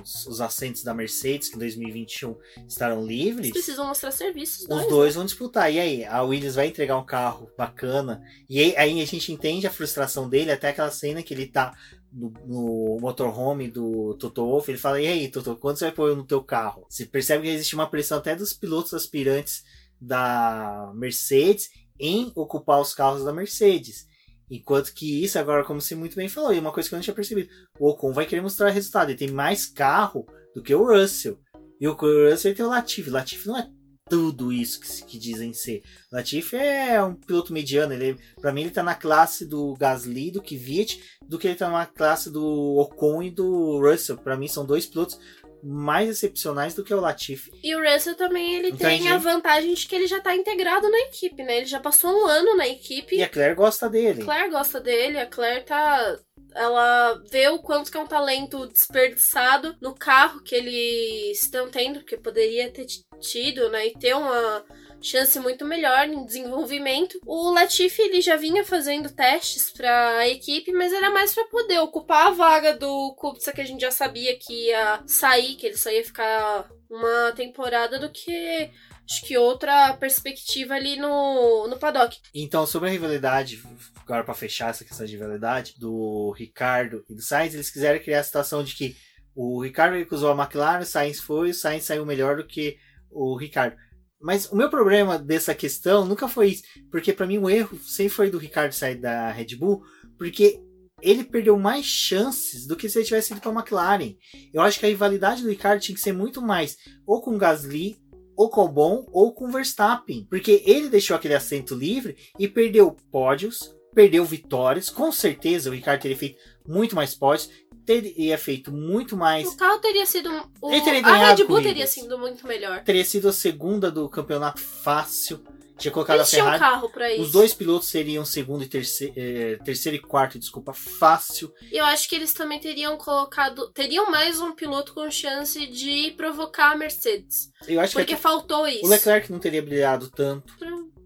os, 0.00 0.26
os 0.26 0.40
assentos 0.40 0.82
da 0.82 0.94
Mercedes, 0.94 1.48
que 1.48 1.56
em 1.56 1.58
2021 1.58 2.36
estarão 2.66 3.04
livres. 3.04 3.46
Eles 3.46 3.52
precisam 3.52 3.86
mostrar 3.86 4.10
serviços. 4.10 4.62
Os 4.62 4.68
dois, 4.68 4.88
dois 4.88 5.14
né? 5.14 5.18
vão 5.18 5.24
disputar. 5.24 5.72
E 5.72 5.78
aí, 5.78 6.04
a 6.04 6.22
Williams 6.22 6.54
vai 6.54 6.66
entregar 6.66 6.98
um 6.98 7.04
carro 7.04 7.50
bacana. 7.56 8.22
E 8.48 8.58
aí, 8.58 8.76
aí 8.76 9.00
a 9.00 9.06
gente 9.06 9.32
entende 9.32 9.66
a 9.66 9.70
frustração 9.70 10.28
dele, 10.28 10.52
até 10.52 10.68
aquela 10.68 10.90
cena 10.90 11.22
que 11.22 11.32
ele 11.32 11.46
tá 11.46 11.74
no, 12.12 12.32
no 12.46 12.98
motorhome 13.00 13.68
do 13.68 14.14
Toto 14.14 14.44
Wolff, 14.44 14.70
ele 14.70 14.78
fala, 14.78 15.00
e 15.00 15.06
aí, 15.06 15.28
Toto, 15.28 15.56
quando 15.56 15.78
você 15.78 15.86
vai 15.86 15.94
pôr 15.94 16.16
no 16.16 16.24
teu 16.24 16.42
carro? 16.42 16.84
Você 16.88 17.06
percebe 17.06 17.44
que 17.44 17.50
existe 17.50 17.74
uma 17.74 17.88
pressão 17.88 18.18
até 18.18 18.34
dos 18.34 18.52
pilotos 18.52 18.94
aspirantes 18.94 19.64
da 20.00 20.92
Mercedes 20.94 21.70
em 21.98 22.32
ocupar 22.34 22.80
os 22.80 22.94
carros 22.94 23.24
da 23.24 23.32
Mercedes. 23.32 24.08
Enquanto 24.50 24.92
que 24.92 25.22
isso, 25.22 25.38
agora, 25.38 25.64
como 25.64 25.80
você 25.80 25.94
muito 25.94 26.16
bem 26.16 26.28
falou, 26.28 26.52
e 26.52 26.58
uma 26.58 26.72
coisa 26.72 26.88
que 26.88 26.94
eu 26.94 26.96
não 26.96 27.04
tinha 27.04 27.14
percebido, 27.14 27.48
o 27.78 27.88
Ocon 27.88 28.12
vai 28.12 28.26
querer 28.26 28.40
mostrar 28.40 28.70
resultado. 28.70 29.10
Ele 29.10 29.18
tem 29.18 29.30
mais 29.30 29.64
carro 29.66 30.26
do 30.54 30.62
que 30.62 30.74
o 30.74 30.84
Russell. 30.84 31.38
E 31.80 31.86
o 31.86 31.92
Russell 31.92 32.54
tem 32.54 32.64
o 32.64 32.68
Latifi. 32.68 33.10
Latifi 33.10 33.46
não 33.46 33.56
é 33.56 33.70
tudo 34.10 34.52
isso 34.52 34.80
que, 34.80 35.04
que 35.04 35.18
dizem 35.18 35.54
ser. 35.54 35.82
Latifi 36.12 36.56
é 36.56 37.00
um 37.02 37.14
piloto 37.14 37.52
mediano. 37.52 37.92
Ele, 37.92 38.18
pra 38.40 38.52
mim, 38.52 38.62
ele 38.62 38.70
tá 38.70 38.82
na 38.82 38.96
classe 38.96 39.46
do 39.46 39.74
Gasly, 39.74 40.32
do 40.32 40.42
Kvyat, 40.42 41.00
do 41.28 41.38
que 41.38 41.46
ele 41.46 41.56
tá 41.56 41.70
na 41.70 41.86
classe 41.86 42.28
do 42.28 42.76
Ocon 42.76 43.22
e 43.22 43.30
do 43.30 43.80
Russell. 43.80 44.18
Pra 44.18 44.36
mim, 44.36 44.48
são 44.48 44.66
dois 44.66 44.84
pilotos 44.84 45.18
mais 45.62 46.08
excepcionais 46.08 46.74
do 46.74 46.84
que 46.84 46.94
o 46.94 47.00
Latifi. 47.00 47.52
E 47.62 47.74
o 47.74 47.82
Russell 47.82 48.14
também, 48.14 48.56
ele 48.56 48.68
Então, 48.68 48.88
tem 48.88 49.08
a 49.08 49.18
vantagem 49.18 49.74
de 49.74 49.86
que 49.86 49.94
ele 49.94 50.06
já 50.06 50.20
tá 50.20 50.34
integrado 50.34 50.88
na 50.90 50.98
equipe, 51.00 51.42
né? 51.42 51.58
Ele 51.58 51.66
já 51.66 51.80
passou 51.80 52.10
um 52.10 52.26
ano 52.26 52.56
na 52.56 52.68
equipe. 52.68 53.16
E 53.16 53.22
a 53.22 53.28
Claire 53.28 53.54
gosta 53.54 53.88
dele. 53.88 54.22
A 54.22 54.24
Claire 54.24 54.50
gosta 54.50 54.80
dele, 54.80 55.18
a 55.18 55.26
Claire 55.26 55.64
tá. 55.64 56.18
Ela 56.54 57.22
vê 57.30 57.48
o 57.48 57.60
quanto 57.60 57.92
que 57.92 57.96
é 57.96 58.00
um 58.00 58.06
talento 58.06 58.66
desperdiçado 58.66 59.76
no 59.80 59.94
carro 59.94 60.42
que 60.42 60.54
eles 60.54 61.42
estão 61.44 61.70
tendo, 61.70 62.00
porque 62.00 62.16
poderia 62.16 62.68
ter 62.72 62.86
tido, 63.20 63.68
né? 63.70 63.86
E 63.86 63.92
ter 63.92 64.14
uma 64.16 64.64
chance 65.02 65.38
muito 65.40 65.64
melhor 65.64 66.08
em 66.08 66.24
desenvolvimento. 66.24 67.20
O 67.24 67.50
Latifi 67.52 68.02
ele 68.02 68.20
já 68.20 68.36
vinha 68.36 68.64
fazendo 68.64 69.10
testes 69.10 69.70
para 69.70 70.18
a 70.18 70.28
equipe, 70.28 70.72
mas 70.72 70.92
era 70.92 71.10
mais 71.10 71.34
para 71.34 71.44
poder 71.46 71.78
ocupar 71.80 72.28
a 72.28 72.32
vaga 72.32 72.76
do 72.76 73.14
Kubica 73.14 73.52
que 73.52 73.60
a 73.60 73.66
gente 73.66 73.80
já 73.80 73.90
sabia 73.90 74.36
que 74.38 74.68
ia 74.68 75.02
sair, 75.06 75.56
que 75.56 75.66
ele 75.66 75.76
só 75.76 75.90
ia 75.90 76.04
ficar 76.04 76.68
uma 76.88 77.32
temporada 77.32 77.98
do 77.98 78.10
que 78.10 78.70
acho 79.10 79.24
que 79.24 79.36
outra 79.36 79.92
perspectiva 79.94 80.74
ali 80.74 80.96
no, 80.96 81.66
no 81.66 81.76
paddock. 81.76 82.16
Então, 82.32 82.64
sobre 82.64 82.88
a 82.88 82.92
rivalidade, 82.92 83.60
agora 83.96 84.22
para 84.22 84.34
fechar 84.34 84.70
essa 84.70 84.84
questão 84.84 85.04
de 85.04 85.12
rivalidade, 85.12 85.74
do 85.78 86.32
Ricardo 86.36 87.04
e 87.08 87.14
do 87.14 87.20
Sainz, 87.20 87.52
eles 87.52 87.70
quiseram 87.70 87.98
criar 87.98 88.20
a 88.20 88.24
situação 88.24 88.62
de 88.62 88.74
que 88.74 88.96
o 89.34 89.62
Ricardo 89.62 89.96
recusou 89.96 90.30
a 90.30 90.42
McLaren, 90.42 90.82
o 90.82 90.86
Sainz 90.86 91.18
foi, 91.18 91.50
o 91.50 91.54
Sainz 91.54 91.84
saiu 91.84 92.06
melhor 92.06 92.36
do 92.36 92.46
que 92.46 92.78
o 93.10 93.36
Ricardo. 93.36 93.76
Mas 94.20 94.50
o 94.50 94.56
meu 94.56 94.68
problema 94.68 95.18
dessa 95.18 95.54
questão 95.54 96.04
nunca 96.04 96.28
foi 96.28 96.48
isso, 96.48 96.62
porque 96.90 97.12
para 97.12 97.26
mim 97.26 97.38
o 97.38 97.48
erro 97.48 97.78
sempre 97.82 98.10
foi 98.10 98.30
do 98.30 98.38
Ricardo 98.38 98.72
sair 98.72 98.96
da 98.96 99.30
Red 99.30 99.56
Bull, 99.56 99.82
porque 100.18 100.60
ele 101.02 101.24
perdeu 101.24 101.58
mais 101.58 101.86
chances 101.86 102.66
do 102.66 102.76
que 102.76 102.88
se 102.88 102.98
ele 102.98 103.06
tivesse 103.06 103.32
ido 103.32 103.40
para 103.40 103.50
a 103.50 103.54
McLaren. 103.54 104.14
Eu 104.52 104.62
acho 104.62 104.78
que 104.78 104.86
a 104.86 104.88
rivalidade 104.88 105.42
do 105.42 105.48
Ricardo 105.48 105.80
tinha 105.80 105.94
que 105.94 106.02
ser 106.02 106.12
muito 106.12 106.42
mais 106.42 106.76
ou 107.06 107.22
com 107.22 107.34
o 107.34 107.38
Gasly 107.38 107.98
ou 108.36 108.48
com 108.48 108.60
o 108.60 108.64
Albon 108.64 109.06
ou 109.12 109.34
com 109.34 109.46
o 109.46 109.50
Verstappen. 109.50 110.26
Porque 110.28 110.62
ele 110.64 110.88
deixou 110.88 111.16
aquele 111.16 111.34
assento 111.34 111.74
livre 111.74 112.16
e 112.38 112.48
perdeu 112.48 112.94
pódios, 113.10 113.74
perdeu 113.94 114.24
vitórias. 114.24 114.88
Com 114.88 115.10
certeza 115.10 115.70
o 115.70 115.72
Ricardo 115.72 116.02
teria 116.02 116.16
feito 116.16 116.38
muito 116.66 116.94
mais 116.94 117.14
pódios, 117.14 117.50
teria 117.84 118.38
feito 118.38 118.72
muito 118.72 119.16
mais. 119.16 119.46
O 119.48 119.56
carro 119.56 119.78
teria 119.78 120.06
sido. 120.06 120.30
O... 120.60 120.68
Teria 120.70 121.06
a 121.06 121.34
Red 121.34 121.44
Bull 121.44 121.62
teria 121.62 121.86
sido 121.86 122.18
muito 122.18 122.46
melhor. 122.46 122.82
Teria 122.84 123.04
sido 123.04 123.28
a 123.28 123.32
segunda 123.32 123.90
do 123.90 124.08
campeonato 124.08 124.60
fácil. 124.60 125.42
Tinha 125.80 125.90
colocado 125.90 126.18
Eles 126.18 126.34
a 126.34 126.36
um 126.36 126.40
Ferrari. 126.40 126.58
carro 126.58 126.90
pra 126.90 127.10
isso. 127.10 127.22
Os 127.22 127.32
dois 127.32 127.54
pilotos 127.54 127.88
seriam 127.88 128.22
segundo 128.22 128.62
e 128.62 128.66
terceiro, 128.66 129.14
eh, 129.16 129.58
terceiro 129.64 129.96
e 129.96 129.98
quarto, 129.98 130.38
desculpa, 130.38 130.74
fácil. 130.74 131.50
E 131.72 131.78
eu 131.78 131.84
acho 131.86 132.06
que 132.06 132.14
eles 132.14 132.34
também 132.34 132.60
teriam 132.60 132.98
colocado. 132.98 133.70
Teriam 133.72 134.10
mais 134.10 134.40
um 134.40 134.52
piloto 134.52 134.92
com 134.92 135.10
chance 135.10 135.66
de 135.66 136.10
provocar 136.18 136.72
a 136.72 136.76
Mercedes. 136.76 137.50
Eu 137.66 137.80
acho 137.80 137.94
Porque 137.94 138.14
que 138.14 138.20
faltou 138.20 138.68
isso. 138.68 138.84
o 138.84 138.88
Leclerc 138.88 139.32
não 139.32 139.38
teria 139.38 139.62
brilhado 139.62 140.10
tanto. 140.10 140.54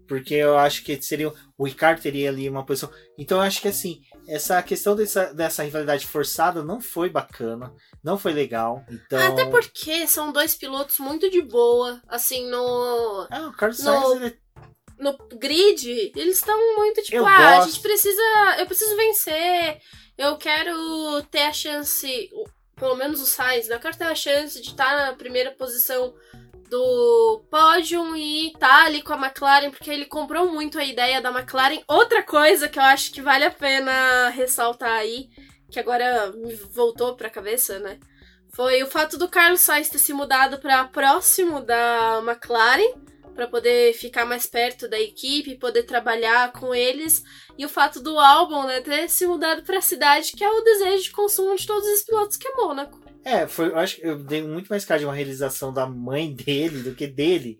Porque 0.05 0.33
eu 0.33 0.57
acho 0.57 0.83
que 0.83 1.01
seria. 1.01 1.31
O 1.57 1.65
Ricardo 1.65 2.01
teria 2.01 2.29
ali 2.29 2.49
uma 2.49 2.65
posição. 2.65 2.91
Então 3.17 3.37
eu 3.37 3.43
acho 3.43 3.61
que 3.61 3.69
assim, 3.69 4.01
essa 4.27 4.61
questão 4.63 4.95
dessa, 4.95 5.33
dessa 5.33 5.63
rivalidade 5.63 6.05
forçada 6.07 6.63
não 6.63 6.79
foi 6.81 7.09
bacana. 7.09 7.73
Não 8.03 8.17
foi 8.17 8.33
legal. 8.33 8.85
Então. 8.89 9.19
Até 9.19 9.45
porque 9.45 10.07
são 10.07 10.31
dois 10.31 10.55
pilotos 10.55 10.99
muito 10.99 11.29
de 11.29 11.41
boa. 11.41 12.01
Assim, 12.07 12.49
no. 12.49 13.27
Ah, 13.31 13.47
o 13.47 13.53
Carlos 13.53 13.79
No- 13.79 13.85
Sainz 13.85 14.11
ele 14.15 14.25
é 14.27 14.45
no 14.97 15.17
grid, 15.37 16.13
eles 16.15 16.37
estão 16.37 16.57
muito 16.77 17.01
tipo, 17.01 17.17
Eu 17.17 17.27
ah, 17.27 17.35
a 17.37 17.55
gosto. 17.57 17.71
gente 17.71 17.81
precisa. 17.81 18.21
Eu 18.59 18.65
preciso 18.65 18.95
vencer. 18.95 19.79
Eu 20.17 20.37
quero 20.37 21.21
ter 21.29 21.41
a 21.41 21.53
chance. 21.53 22.29
Pelo 22.77 22.95
menos 22.95 23.21
o 23.21 23.25
Sainz, 23.25 23.67
né? 23.67 23.75
Eu 23.75 23.79
quero 23.79 23.97
ter 23.97 24.03
a 24.05 24.15
chance 24.15 24.61
de 24.61 24.69
estar 24.69 24.95
na 24.97 25.13
primeira 25.13 25.51
posição 25.51 26.13
do 26.69 27.43
pódio 27.49 28.15
e 28.15 28.47
estar 28.47 28.85
ali 28.85 29.01
com 29.01 29.13
a 29.13 29.17
McLaren, 29.17 29.71
porque 29.71 29.89
ele 29.89 30.05
comprou 30.05 30.51
muito 30.51 30.79
a 30.79 30.85
ideia 30.85 31.21
da 31.21 31.29
McLaren. 31.29 31.81
Outra 31.87 32.23
coisa 32.23 32.67
que 32.67 32.79
eu 32.79 32.83
acho 32.83 33.11
que 33.11 33.21
vale 33.21 33.45
a 33.45 33.51
pena 33.51 34.29
ressaltar 34.29 34.91
aí, 34.91 35.29
que 35.71 35.79
agora 35.79 36.31
me 36.31 36.53
voltou 36.55 37.15
pra 37.15 37.29
cabeça, 37.29 37.79
né? 37.79 37.99
Foi 38.53 38.81
o 38.83 38.87
fato 38.87 39.17
do 39.17 39.27
Carlos 39.27 39.61
Sainz 39.61 39.89
ter 39.89 39.99
se 39.99 40.13
mudado 40.13 40.59
para 40.59 40.85
próximo 40.85 41.59
da 41.59 42.21
McLaren 42.25 42.93
para 43.35 43.47
poder 43.47 43.93
ficar 43.93 44.25
mais 44.25 44.47
perto 44.47 44.87
da 44.87 44.97
equipe, 44.97 45.57
poder 45.57 45.83
trabalhar 45.83 46.53
com 46.53 46.73
eles, 46.73 47.21
e 47.57 47.65
o 47.65 47.69
fato 47.69 48.01
do 48.01 48.17
álbum, 48.17 48.63
né, 48.63 48.79
ter 48.79 49.09
se 49.09 49.27
mudado 49.27 49.61
para 49.63 49.79
a 49.79 49.81
cidade 49.81 50.31
que 50.31 50.43
é 50.43 50.49
o 50.49 50.61
desejo 50.61 51.03
de 51.03 51.11
consumo 51.11 51.53
de 51.53 51.67
todos 51.67 51.85
os 51.85 52.01
pilotos 52.03 52.37
que 52.37 52.47
é 52.47 52.53
Mônaco. 52.53 53.04
É, 53.25 53.47
foi, 53.47 53.69
eu 53.69 53.77
acho 53.77 53.95
que 53.95 54.05
eu 54.05 54.23
dei 54.23 54.43
muito 54.43 54.67
mais 54.67 54.85
cara 54.85 54.99
de 54.99 55.05
uma 55.05 55.15
realização 55.15 55.73
da 55.73 55.87
mãe 55.87 56.31
dele 56.31 56.83
do 56.83 56.93
que 56.93 57.07
dele. 57.07 57.59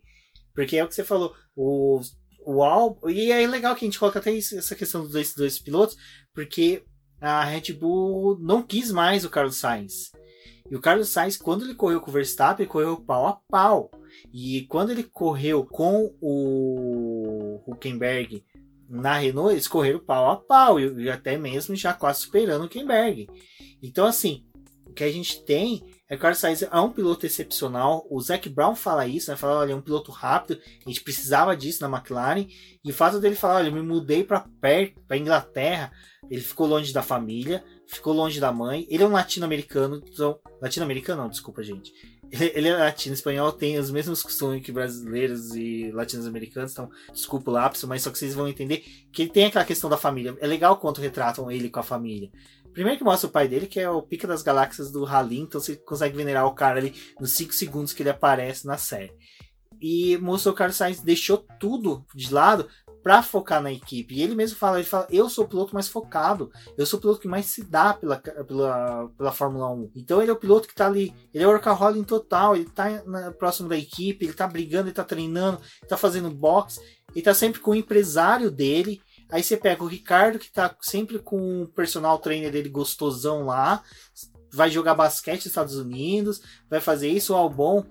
Porque 0.54 0.78
é 0.78 0.84
o 0.84 0.88
que 0.88 0.94
você 0.94 1.04
falou, 1.04 1.36
o, 1.56 2.00
o 2.46 2.64
álbum. 2.64 3.10
E 3.10 3.32
é 3.32 3.46
legal 3.48 3.76
que 3.76 3.84
a 3.84 3.88
gente 3.88 3.98
coloca 3.98 4.20
até 4.20 4.32
isso, 4.32 4.56
essa 4.56 4.76
questão 4.76 5.02
dos 5.02 5.12
dois, 5.12 5.34
dois 5.34 5.60
pilotos, 5.60 5.98
porque 6.36 6.84
a 7.20 7.44
Red 7.44 7.74
Bull 7.74 8.38
não 8.40 8.62
quis 8.62 8.92
mais 8.92 9.26
o 9.26 9.30
Carlos 9.30 9.58
Sainz. 9.58 10.12
E 10.70 10.76
o 10.76 10.82
Carlos 10.82 11.10
Sainz, 11.10 11.36
quando 11.36 11.66
ele 11.66 11.74
correu 11.74 12.00
com 12.00 12.12
o 12.12 12.14
Verstappen, 12.14 12.64
ele 12.64 12.72
correu 12.72 12.98
pau 12.98 13.26
a 13.26 13.34
pau. 13.50 13.90
E 14.32 14.68
quando 14.70 14.92
ele 14.92 15.04
correu 15.04 15.66
com 15.66 16.16
o 16.22 17.64
Huckenberg 17.68 18.44
na 18.88 19.18
Renault, 19.18 19.54
eles 19.54 19.68
correram 19.68 20.00
pau 20.00 20.30
a 20.30 20.38
pau. 20.38 20.80
E, 20.80 21.10
até 21.10 21.38
mesmo 21.38 21.76
já 21.76 21.94
quase 21.94 22.22
superando 22.22 22.62
o 22.62 22.66
Huckenberg. 22.66 23.28
Então, 23.82 24.06
assim, 24.06 24.46
que 24.96 25.04
a 25.04 25.12
gente 25.12 25.44
tem 25.44 25.84
é 26.08 26.16
que 26.16 26.20
o 26.20 26.22
Carlos 26.22 26.40
Sainz 26.40 26.62
é 26.62 26.80
um 26.80 26.92
piloto 26.92 27.26
excepcional. 27.26 28.06
O 28.10 28.22
Zac 28.22 28.48
Brown 28.48 28.76
fala 28.76 29.08
isso, 29.08 29.32
né? 29.32 29.38
Fala, 29.38 29.60
olha, 29.60 29.74
é 29.74 29.76
um 29.76 29.82
piloto 29.82 30.12
rápido. 30.12 30.60
A 30.86 30.90
gente 30.90 31.02
precisava 31.02 31.58
disso 31.58 31.82
na 31.82 31.98
McLaren. 31.98 32.48
E 32.84 32.92
o 32.92 32.94
fato 32.94 33.20
dele 33.20 33.36
falar, 33.36 33.56
olha, 33.56 33.70
eu 33.70 33.74
me 33.74 33.82
mudei 33.82 34.24
para 34.24 34.46
perto, 34.62 35.02
para 35.08 35.18
Inglaterra. 35.18 35.92
Ele 36.30 36.42
ficou 36.42 36.68
longe 36.68 36.94
da 36.94 37.02
família, 37.02 37.64
ficou 37.88 38.14
longe 38.14 38.40
da 38.40 38.52
mãe. 38.52 38.86
Ele 38.90 39.04
é 39.04 39.08
um 39.08 39.12
latino-americano. 39.12 40.02
Então, 40.08 40.40
latino-americano 40.62 41.24
não, 41.24 41.30
desculpa, 41.30 41.64
gente. 41.64 41.92
Ele, 42.32 42.68
é 42.68 42.78
latino, 42.78 43.14
espanhol 43.14 43.52
tem 43.52 43.78
os 43.78 43.90
mesmos 43.90 44.22
costumes 44.22 44.64
que 44.64 44.72
brasileiros 44.72 45.56
e 45.56 45.92
latinos-americanos. 45.92 46.72
Então, 46.72 46.90
desculpa 47.12 47.50
o 47.50 47.54
lápis, 47.54 47.84
mas 47.84 48.04
só 48.04 48.12
que 48.12 48.18
vocês 48.18 48.34
vão 48.34 48.48
entender 48.48 48.84
que 49.12 49.24
ele 49.24 49.32
tem 49.32 49.46
aquela 49.46 49.66
questão 49.66 49.90
da 49.90 49.98
família. 49.98 50.38
É 50.40 50.48
legal 50.48 50.78
quanto 50.78 51.02
retratam 51.02 51.52
ele 51.52 51.70
com 51.70 51.80
a 51.80 51.84
família. 51.84 52.30
Primeiro 52.76 52.98
que 52.98 53.06
mostra 53.06 53.30
o 53.30 53.32
pai 53.32 53.48
dele, 53.48 53.68
que 53.68 53.80
é 53.80 53.90
o 53.90 54.02
pica 54.02 54.28
das 54.28 54.44
galáxias 54.44 54.92
do 54.92 55.06
Rally, 55.06 55.40
então 55.40 55.62
você 55.62 55.78
consegue 55.78 56.18
venerar 56.18 56.46
o 56.46 56.54
cara 56.54 56.78
ali 56.78 56.94
nos 57.18 57.32
5 57.32 57.54
segundos 57.54 57.94
que 57.94 58.04
ele 58.04 58.10
aparece 58.10 58.68
na 58.68 58.78
série. 58.78 59.14
E 59.82 60.18
mostrou 60.18 60.54
que 60.54 60.58
o 60.58 60.60
Carlos 60.60 60.76
Sainz 60.76 61.00
deixou 61.00 61.38
tudo 61.58 62.06
de 62.14 62.34
lado 62.34 62.68
pra 63.02 63.24
focar 63.24 63.62
na 63.62 63.72
equipe. 63.72 64.16
E 64.16 64.22
ele 64.22 64.36
mesmo 64.36 64.58
fala, 64.58 64.80
ele 64.80 64.88
fala, 64.88 65.08
eu 65.10 65.30
sou 65.30 65.46
o 65.46 65.48
piloto 65.48 65.74
mais 65.74 65.88
focado, 65.88 66.52
eu 66.78 66.86
sou 66.86 66.98
o 66.98 67.02
piloto 67.02 67.22
que 67.22 67.30
mais 67.30 67.46
se 67.46 67.64
dá 67.64 67.94
pela, 67.94 68.18
pela, 68.18 69.08
pela 69.18 69.32
Fórmula 69.32 69.70
1. 69.70 69.92
Então 69.96 70.22
ele 70.22 70.32
é 70.32 70.34
o 70.34 70.40
piloto 70.40 70.68
que 70.68 70.76
tá 70.76 70.88
ali, 70.88 71.14
ele 71.34 71.46
é 71.46 71.48
o 71.48 71.52
workaholic 71.52 72.04
total, 72.06 72.58
ele 72.58 72.66
tá 72.66 73.04
na, 73.06 73.32
próximo 73.32 73.70
da 73.70 73.78
equipe, 73.78 74.26
ele 74.26 74.34
tá 74.34 74.46
brigando, 74.48 74.90
ele 74.90 74.96
tá 74.96 75.04
treinando, 75.06 75.62
ele 75.82 75.88
tá 75.88 75.96
fazendo 75.96 76.30
boxe, 76.30 76.82
ele 77.14 77.24
tá 77.24 77.34
sempre 77.34 77.62
com 77.62 77.72
o 77.72 77.76
empresário 77.76 78.52
dele, 78.52 79.00
Aí 79.30 79.44
você 79.44 79.58
pega 79.58 79.84
o 79.84 79.88
Ricardo, 79.88 80.40
que 80.40 80.52
tá 80.52 80.76
sempre 80.82 81.20
com 81.20 81.64
o 81.64 81.68
personal 81.68 82.20
trainer 82.20 82.52
dele 82.52 82.70
gostosão 82.70 83.46
lá, 83.46 83.84
vai 84.52 84.70
jogar 84.70 84.96
basquete 84.96 85.38
nos 85.38 85.48
Estados 85.48 85.76
Unidos, 85.76 86.42
vai 86.70 86.80
fazer 86.80 87.10
isso. 87.10 87.34
O 87.34 87.36
Albon 87.36 87.84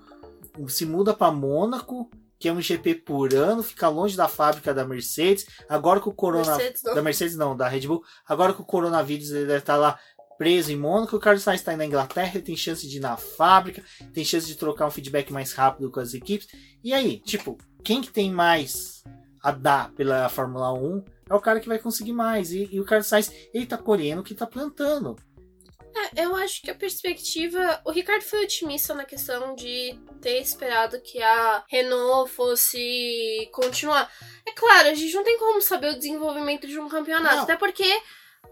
se 0.69 0.87
muda 0.87 1.13
para 1.13 1.33
Mônaco, 1.33 2.09
que 2.39 2.49
é 2.49 2.53
um 2.53 2.61
GP 2.61 2.97
por 2.97 3.35
ano, 3.35 3.63
fica 3.63 3.89
longe 3.89 4.17
da 4.17 4.29
fábrica 4.29 4.73
da 4.73 4.85
Mercedes. 4.85 5.47
Agora 5.69 6.01
com 6.01 6.11
o 6.11 6.15
Corona. 6.15 6.57
Mercedes. 6.57 6.83
Da 6.83 7.03
Mercedes 7.03 7.37
não, 7.37 7.57
da 7.57 7.69
Red 7.69 7.87
Bull. 7.87 8.03
Agora 8.27 8.53
com 8.53 8.63
o 8.63 8.67
coronavírus 8.67 9.31
ele 9.31 9.47
deve 9.47 9.59
estar 9.59 9.77
lá 9.77 9.99
preso 10.37 10.73
em 10.73 10.77
Mônaco. 10.77 11.17
O 11.17 11.21
Carlos 11.21 11.43
Sainz 11.43 11.61
está 11.61 11.77
na 11.77 11.87
Inglaterra, 11.87 12.33
ele 12.35 12.45
tem 12.45 12.57
chance 12.57 12.89
de 12.89 12.97
ir 12.97 13.01
na 13.01 13.17
fábrica, 13.17 13.83
tem 14.13 14.25
chance 14.25 14.47
de 14.47 14.57
trocar 14.57 14.87
um 14.87 14.91
feedback 14.91 15.33
mais 15.33 15.53
rápido 15.53 15.91
com 15.91 16.01
as 16.01 16.15
equipes. 16.15 16.49
E 16.83 16.93
aí, 16.93 17.21
tipo, 17.21 17.59
quem 17.83 18.01
que 18.01 18.13
tem 18.13 18.31
mais 18.31 19.03
a 19.43 19.51
dar 19.51 19.91
pela 19.93 20.29
Fórmula 20.29 20.73
1 20.73 21.05
é 21.29 21.35
o 21.35 21.41
cara 21.41 21.61
que 21.61 21.69
vai 21.69 21.79
conseguir 21.79 22.13
mais. 22.13 22.53
E, 22.53 22.69
e 22.73 22.81
o 22.81 22.85
Carlos 22.85 23.07
Sainz, 23.07 23.33
ele 23.53 23.67
tá 23.67 23.79
colhendo 23.79 24.21
o 24.21 24.25
que 24.25 24.35
tá 24.35 24.47
plantando. 24.47 25.17
É, 26.17 26.25
eu 26.25 26.35
acho 26.35 26.61
que 26.63 26.71
a 26.71 26.75
perspectiva. 26.75 27.81
O 27.85 27.91
Ricardo 27.91 28.23
foi 28.23 28.45
otimista 28.45 28.95
na 28.95 29.05
questão 29.05 29.55
de 29.55 29.99
ter 30.21 30.41
esperado 30.41 31.01
que 31.01 31.23
a 31.23 31.65
Renault 31.69 32.31
fosse 32.31 33.49
continuar. 33.53 34.11
É 34.47 34.53
claro, 34.53 34.89
a 34.89 34.95
gente 34.95 35.15
não 35.15 35.25
tem 35.25 35.39
como 35.39 35.61
saber 35.63 35.91
o 35.91 35.99
desenvolvimento 35.99 36.67
de 36.67 36.79
um 36.79 36.89
campeonato, 36.89 37.37
Não. 37.37 37.43
até 37.45 37.57
porque 37.57 37.87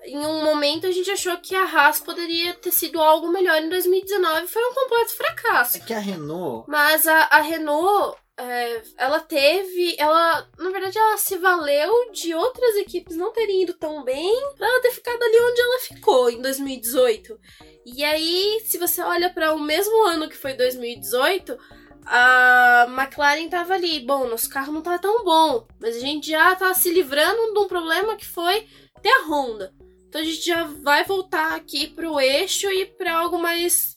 em 0.04 0.18
um 0.18 0.44
momento 0.44 0.86
a 0.86 0.90
gente 0.90 1.10
achou 1.10 1.36
que 1.38 1.54
a 1.54 1.64
Haas 1.64 2.00
poderia 2.00 2.54
ter 2.54 2.72
sido 2.72 3.00
algo 3.00 3.28
melhor 3.28 3.60
em 3.60 3.68
2019 3.68 4.46
foi 4.48 4.62
um 4.64 4.74
completo 4.74 5.14
fracasso. 5.14 5.76
É 5.76 5.80
que 5.80 5.94
a 5.94 5.98
Renault. 5.98 6.64
Mas 6.68 7.06
a, 7.06 7.24
a 7.24 7.40
Renault, 7.40 8.16
é, 8.39 8.83
ela 8.97 9.20
teve. 9.20 9.95
Ela. 9.99 10.49
Na 10.59 10.70
verdade, 10.70 10.99
ela 10.99 11.16
se 11.16 11.37
valeu 11.37 12.11
de 12.12 12.35
outras 12.35 12.76
equipes 12.76 13.16
não 13.16 13.33
terem 13.33 13.62
ido 13.62 13.74
tão 13.74 14.03
bem 14.03 14.33
pra 14.57 14.66
ela 14.66 14.83
ter 14.83 14.91
ficado 14.91 15.22
ali 15.22 15.41
onde 15.41 15.61
ela 15.61 15.80
ficou 15.80 16.30
em 16.30 16.41
2018. 16.41 17.39
E 17.85 18.05
aí, 18.05 18.62
se 18.64 18.78
você 18.78 19.03
olha 19.03 19.30
para 19.30 19.55
o 19.55 19.61
mesmo 19.61 20.07
ano 20.07 20.28
que 20.28 20.37
foi 20.37 20.55
2018. 20.55 21.57
A 22.05 22.87
McLaren 22.89 23.49
tava 23.49 23.74
ali, 23.74 24.01
bom, 24.01 24.26
nosso 24.26 24.51
carro 24.51 24.72
não 24.72 24.83
tá 24.83 24.99
tão 24.99 25.22
bom, 25.22 25.68
mas 25.80 25.95
a 25.95 26.01
gente 26.01 26.30
já 26.30 26.53
tá 26.57 26.74
se 26.74 26.91
livrando 26.91 27.53
de 27.55 27.59
um 27.61 27.68
problema 27.68 28.16
que 28.16 28.26
foi 28.26 28.66
ter 29.01 29.09
a 29.09 29.26
Honda. 29.28 29.72
Então 30.09 30.20
a 30.20 30.24
gente 30.24 30.45
já 30.45 30.64
vai 30.64 31.05
voltar 31.05 31.55
aqui 31.55 31.87
pro 31.87 32.20
eixo 32.20 32.66
e 32.72 32.87
pra 32.87 33.18
algo 33.18 33.39
mais 33.39 33.95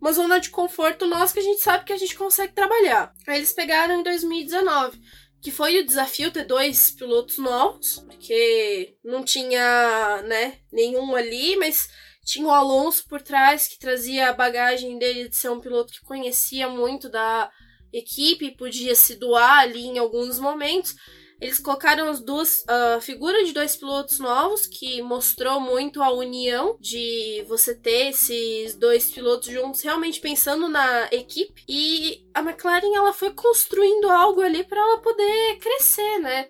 uma 0.00 0.12
zona 0.12 0.38
de 0.38 0.50
conforto 0.50 1.06
nossa 1.06 1.32
que 1.32 1.40
a 1.40 1.42
gente 1.42 1.60
sabe 1.60 1.84
que 1.84 1.92
a 1.92 1.96
gente 1.96 2.14
consegue 2.14 2.52
trabalhar. 2.52 3.12
Aí 3.26 3.38
eles 3.38 3.52
pegaram 3.52 4.00
em 4.00 4.02
2019, 4.02 5.00
que 5.42 5.50
foi 5.50 5.78
o 5.78 5.86
desafio 5.86 6.30
ter 6.30 6.44
dois 6.44 6.90
pilotos 6.90 7.38
novos, 7.38 8.04
porque 8.06 8.96
não 9.04 9.24
tinha, 9.24 10.22
né, 10.22 10.58
nenhum 10.72 11.14
ali, 11.14 11.56
mas 11.56 11.88
tinha 12.24 12.46
o 12.46 12.50
Alonso 12.50 13.06
por 13.08 13.22
trás 13.22 13.68
que 13.68 13.78
trazia 13.78 14.28
a 14.28 14.34
bagagem 14.34 14.98
dele 14.98 15.28
de 15.28 15.36
ser 15.36 15.50
um 15.50 15.60
piloto 15.60 15.92
que 15.92 16.04
conhecia 16.04 16.68
muito 16.68 17.08
da 17.08 17.50
equipe, 17.92 18.56
podia 18.56 18.94
se 18.94 19.14
doar 19.14 19.60
ali 19.60 19.86
em 19.86 19.98
alguns 19.98 20.38
momentos. 20.38 20.94
Eles 21.40 21.58
colocaram 21.58 22.08
as 22.08 22.20
duas 22.20 22.64
a 22.68 23.00
figura 23.00 23.44
de 23.44 23.52
dois 23.52 23.76
pilotos 23.76 24.18
novos 24.18 24.66
que 24.66 25.02
mostrou 25.02 25.60
muito 25.60 26.02
a 26.02 26.10
união 26.10 26.76
de 26.80 27.44
você 27.46 27.74
ter 27.74 28.08
esses 28.08 28.74
dois 28.74 29.10
pilotos 29.10 29.48
juntos 29.48 29.82
realmente 29.82 30.20
pensando 30.20 30.68
na 30.68 31.08
equipe 31.12 31.62
e 31.68 32.24
a 32.32 32.40
McLaren 32.40 32.94
ela 32.94 33.12
foi 33.12 33.30
construindo 33.32 34.08
algo 34.08 34.40
ali 34.40 34.64
para 34.64 34.80
ela 34.80 34.98
poder 34.98 35.58
crescer, 35.58 36.18
né? 36.20 36.48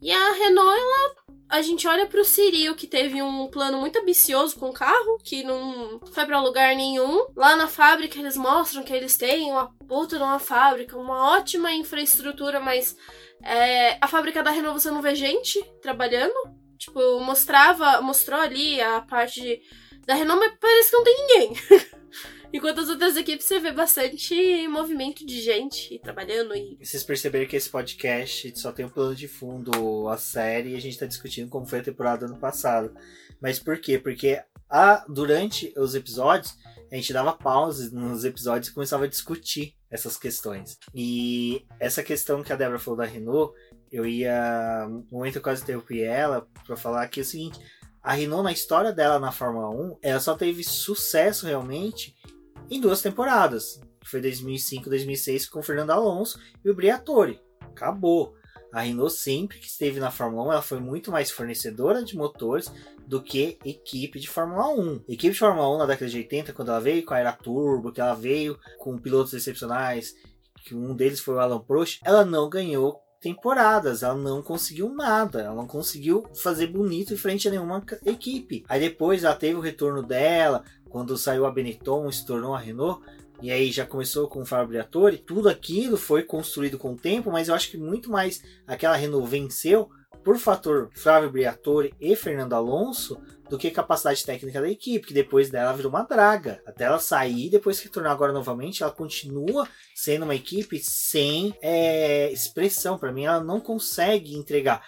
E 0.00 0.10
a 0.10 0.32
Renault, 0.32 0.80
ela 0.80 1.22
a 1.52 1.60
gente 1.60 1.86
olha 1.86 2.06
pro 2.06 2.24
Cyril, 2.24 2.74
que 2.74 2.86
teve 2.86 3.22
um 3.22 3.46
plano 3.48 3.78
muito 3.78 3.98
ambicioso 3.98 4.58
com 4.58 4.70
o 4.70 4.72
carro, 4.72 5.18
que 5.22 5.44
não 5.44 6.00
foi 6.10 6.24
para 6.24 6.40
lugar 6.40 6.74
nenhum. 6.74 7.26
Lá 7.36 7.54
na 7.54 7.68
fábrica 7.68 8.18
eles 8.18 8.38
mostram 8.38 8.82
que 8.82 8.90
eles 8.90 9.18
têm 9.18 9.50
uma 9.50 9.70
puta 9.86 10.16
de 10.16 10.22
uma 10.22 10.38
fábrica, 10.38 10.96
uma 10.96 11.36
ótima 11.36 11.70
infraestrutura, 11.70 12.58
mas 12.58 12.96
é, 13.42 13.98
a 14.00 14.08
fábrica 14.08 14.42
da 14.42 14.50
Renault 14.50 14.80
você 14.80 14.90
não 14.90 15.02
vê 15.02 15.14
gente 15.14 15.62
trabalhando. 15.80 16.34
Tipo, 16.78 17.20
mostrava, 17.20 18.00
mostrou 18.00 18.40
ali 18.40 18.80
a 18.80 19.00
parte 19.00 19.62
da 20.06 20.14
Renault, 20.14 20.40
mas 20.40 20.58
parece 20.60 20.90
que 20.90 20.96
não 20.96 21.04
tem 21.04 21.16
ninguém. 21.16 21.52
Enquanto 22.52 22.80
as 22.80 22.88
outras 22.90 23.16
equipes 23.16 23.46
você 23.46 23.58
vê 23.58 23.72
bastante 23.72 24.68
movimento 24.68 25.24
de 25.24 25.40
gente 25.40 25.98
trabalhando 26.00 26.54
e. 26.54 26.76
Vocês 26.82 27.02
perceberam 27.02 27.46
que 27.46 27.56
esse 27.56 27.70
podcast 27.70 28.58
só 28.58 28.72
tem 28.72 28.84
um 28.84 28.90
plano 28.90 29.14
de 29.14 29.26
fundo, 29.26 30.06
a 30.08 30.18
série, 30.18 30.70
e 30.70 30.76
a 30.76 30.80
gente 30.80 30.98
tá 30.98 31.06
discutindo 31.06 31.48
como 31.48 31.64
foi 31.64 31.78
a 31.78 31.84
temporada 31.84 32.26
ano 32.26 32.38
passado. 32.38 32.94
Mas 33.40 33.58
por 33.58 33.78
quê? 33.80 33.98
Porque 33.98 34.42
a, 34.72 35.04
durante 35.06 35.74
os 35.76 35.94
episódios, 35.94 36.56
a 36.90 36.94
gente 36.94 37.12
dava 37.12 37.34
pause 37.34 37.94
nos 37.94 38.24
episódios 38.24 38.68
e 38.68 38.74
começava 38.74 39.04
a 39.04 39.08
discutir 39.08 39.76
essas 39.90 40.16
questões. 40.16 40.78
E 40.94 41.66
essa 41.78 42.02
questão 42.02 42.42
que 42.42 42.52
a 42.52 42.56
Débora 42.56 42.78
falou 42.78 42.98
da 42.98 43.04
Renault, 43.04 43.54
eu 43.90 44.06
ia. 44.06 44.88
No 44.88 45.06
momento 45.18 45.36
eu 45.36 45.42
quase 45.42 45.62
interrompi 45.62 46.02
ela 46.02 46.48
para 46.66 46.74
falar 46.74 47.06
que 47.08 47.20
é 47.20 47.22
o 47.22 47.26
seguinte. 47.26 47.60
A 48.02 48.14
Renault, 48.14 48.44
na 48.44 48.52
história 48.52 48.92
dela 48.92 49.20
na 49.20 49.30
Fórmula 49.30 49.68
1, 49.68 49.98
ela 50.02 50.20
só 50.20 50.34
teve 50.34 50.64
sucesso 50.64 51.46
realmente 51.46 52.16
em 52.70 52.80
duas 52.80 53.02
temporadas. 53.02 53.78
Foi 54.04 54.20
2005 54.22 54.88
2006 54.88 55.48
com 55.48 55.60
o 55.60 55.62
Fernando 55.62 55.90
Alonso 55.90 56.40
e 56.64 56.70
o 56.70 56.74
Briatore. 56.74 57.40
Acabou. 57.60 58.34
A 58.72 58.80
Renault 58.80 59.14
sempre 59.14 59.58
que 59.58 59.66
esteve 59.66 60.00
na 60.00 60.10
Fórmula 60.10 60.48
1, 60.48 60.52
ela 60.52 60.62
foi 60.62 60.80
muito 60.80 61.10
mais 61.10 61.30
fornecedora 61.30 62.02
de 62.02 62.16
motores 62.16 62.72
do 63.06 63.22
que 63.22 63.58
equipe 63.64 64.18
de 64.18 64.28
Fórmula 64.28 64.68
1. 64.68 65.04
Equipe 65.08 65.34
de 65.34 65.38
Fórmula 65.38 65.74
1 65.74 65.78
na 65.78 65.86
década 65.86 66.10
de 66.10 66.16
80, 66.16 66.52
quando 66.52 66.70
ela 66.70 66.80
veio 66.80 67.04
com 67.04 67.12
a 67.12 67.18
Era 67.18 67.32
Turbo, 67.32 67.92
que 67.92 68.00
ela 68.00 68.14
veio 68.14 68.58
com 68.78 68.96
pilotos 68.96 69.34
excepcionais, 69.34 70.14
que 70.64 70.74
um 70.74 70.94
deles 70.94 71.20
foi 71.20 71.34
o 71.34 71.40
Alan 71.40 71.60
Prost, 71.60 72.00
ela 72.04 72.24
não 72.24 72.48
ganhou 72.48 73.00
temporadas, 73.20 74.02
ela 74.02 74.16
não 74.16 74.42
conseguiu 74.42 74.88
nada, 74.88 75.42
ela 75.42 75.54
não 75.54 75.66
conseguiu 75.66 76.24
fazer 76.34 76.66
bonito 76.66 77.14
em 77.14 77.16
frente 77.16 77.46
a 77.46 77.50
nenhuma 77.50 77.84
equipe. 78.04 78.64
Aí 78.68 78.80
depois 78.80 79.22
ela 79.22 79.36
teve 79.36 79.54
o 79.54 79.60
retorno 79.60 80.02
dela, 80.02 80.64
quando 80.88 81.16
saiu 81.16 81.46
a 81.46 81.50
Benetton 81.50 82.10
se 82.10 82.26
tornou 82.26 82.54
a 82.54 82.58
Renault, 82.58 83.00
e 83.42 83.50
aí 83.50 83.72
já 83.72 83.84
começou 83.84 84.28
com 84.28 84.42
o 84.42 84.46
Fábio 84.46 84.68
Briatore, 84.68 85.18
tudo 85.18 85.48
aquilo 85.48 85.96
foi 85.96 86.22
construído 86.22 86.78
com 86.78 86.92
o 86.92 86.96
tempo, 86.96 87.30
mas 87.32 87.48
eu 87.48 87.54
acho 87.54 87.68
que 87.70 87.76
muito 87.76 88.08
mais 88.08 88.40
aquela 88.66 88.96
Renault 88.96 89.28
venceu 89.28 89.90
por 90.22 90.38
fator 90.38 90.90
Flávio 90.94 91.30
Briatore 91.30 91.92
e 92.00 92.14
Fernando 92.14 92.52
Alonso 92.52 93.20
do 93.50 93.58
que 93.58 93.70
capacidade 93.70 94.24
técnica 94.24 94.60
da 94.60 94.70
equipe, 94.70 95.06
que 95.06 95.12
depois 95.12 95.50
dela 95.50 95.74
virou 95.74 95.90
uma 95.90 96.04
draga. 96.04 96.62
Até 96.64 96.84
ela 96.84 96.98
sair, 96.98 97.50
depois 97.50 97.78
que 97.78 97.86
retornar 97.86 98.12
agora 98.12 98.32
novamente, 98.32 98.82
ela 98.82 98.92
continua 98.92 99.68
sendo 99.94 100.22
uma 100.22 100.34
equipe 100.34 100.78
sem 100.78 101.54
é, 101.60 102.32
expressão. 102.32 102.96
Para 102.96 103.12
mim, 103.12 103.24
ela 103.24 103.44
não 103.44 103.60
consegue 103.60 104.34
entregar. 104.34 104.82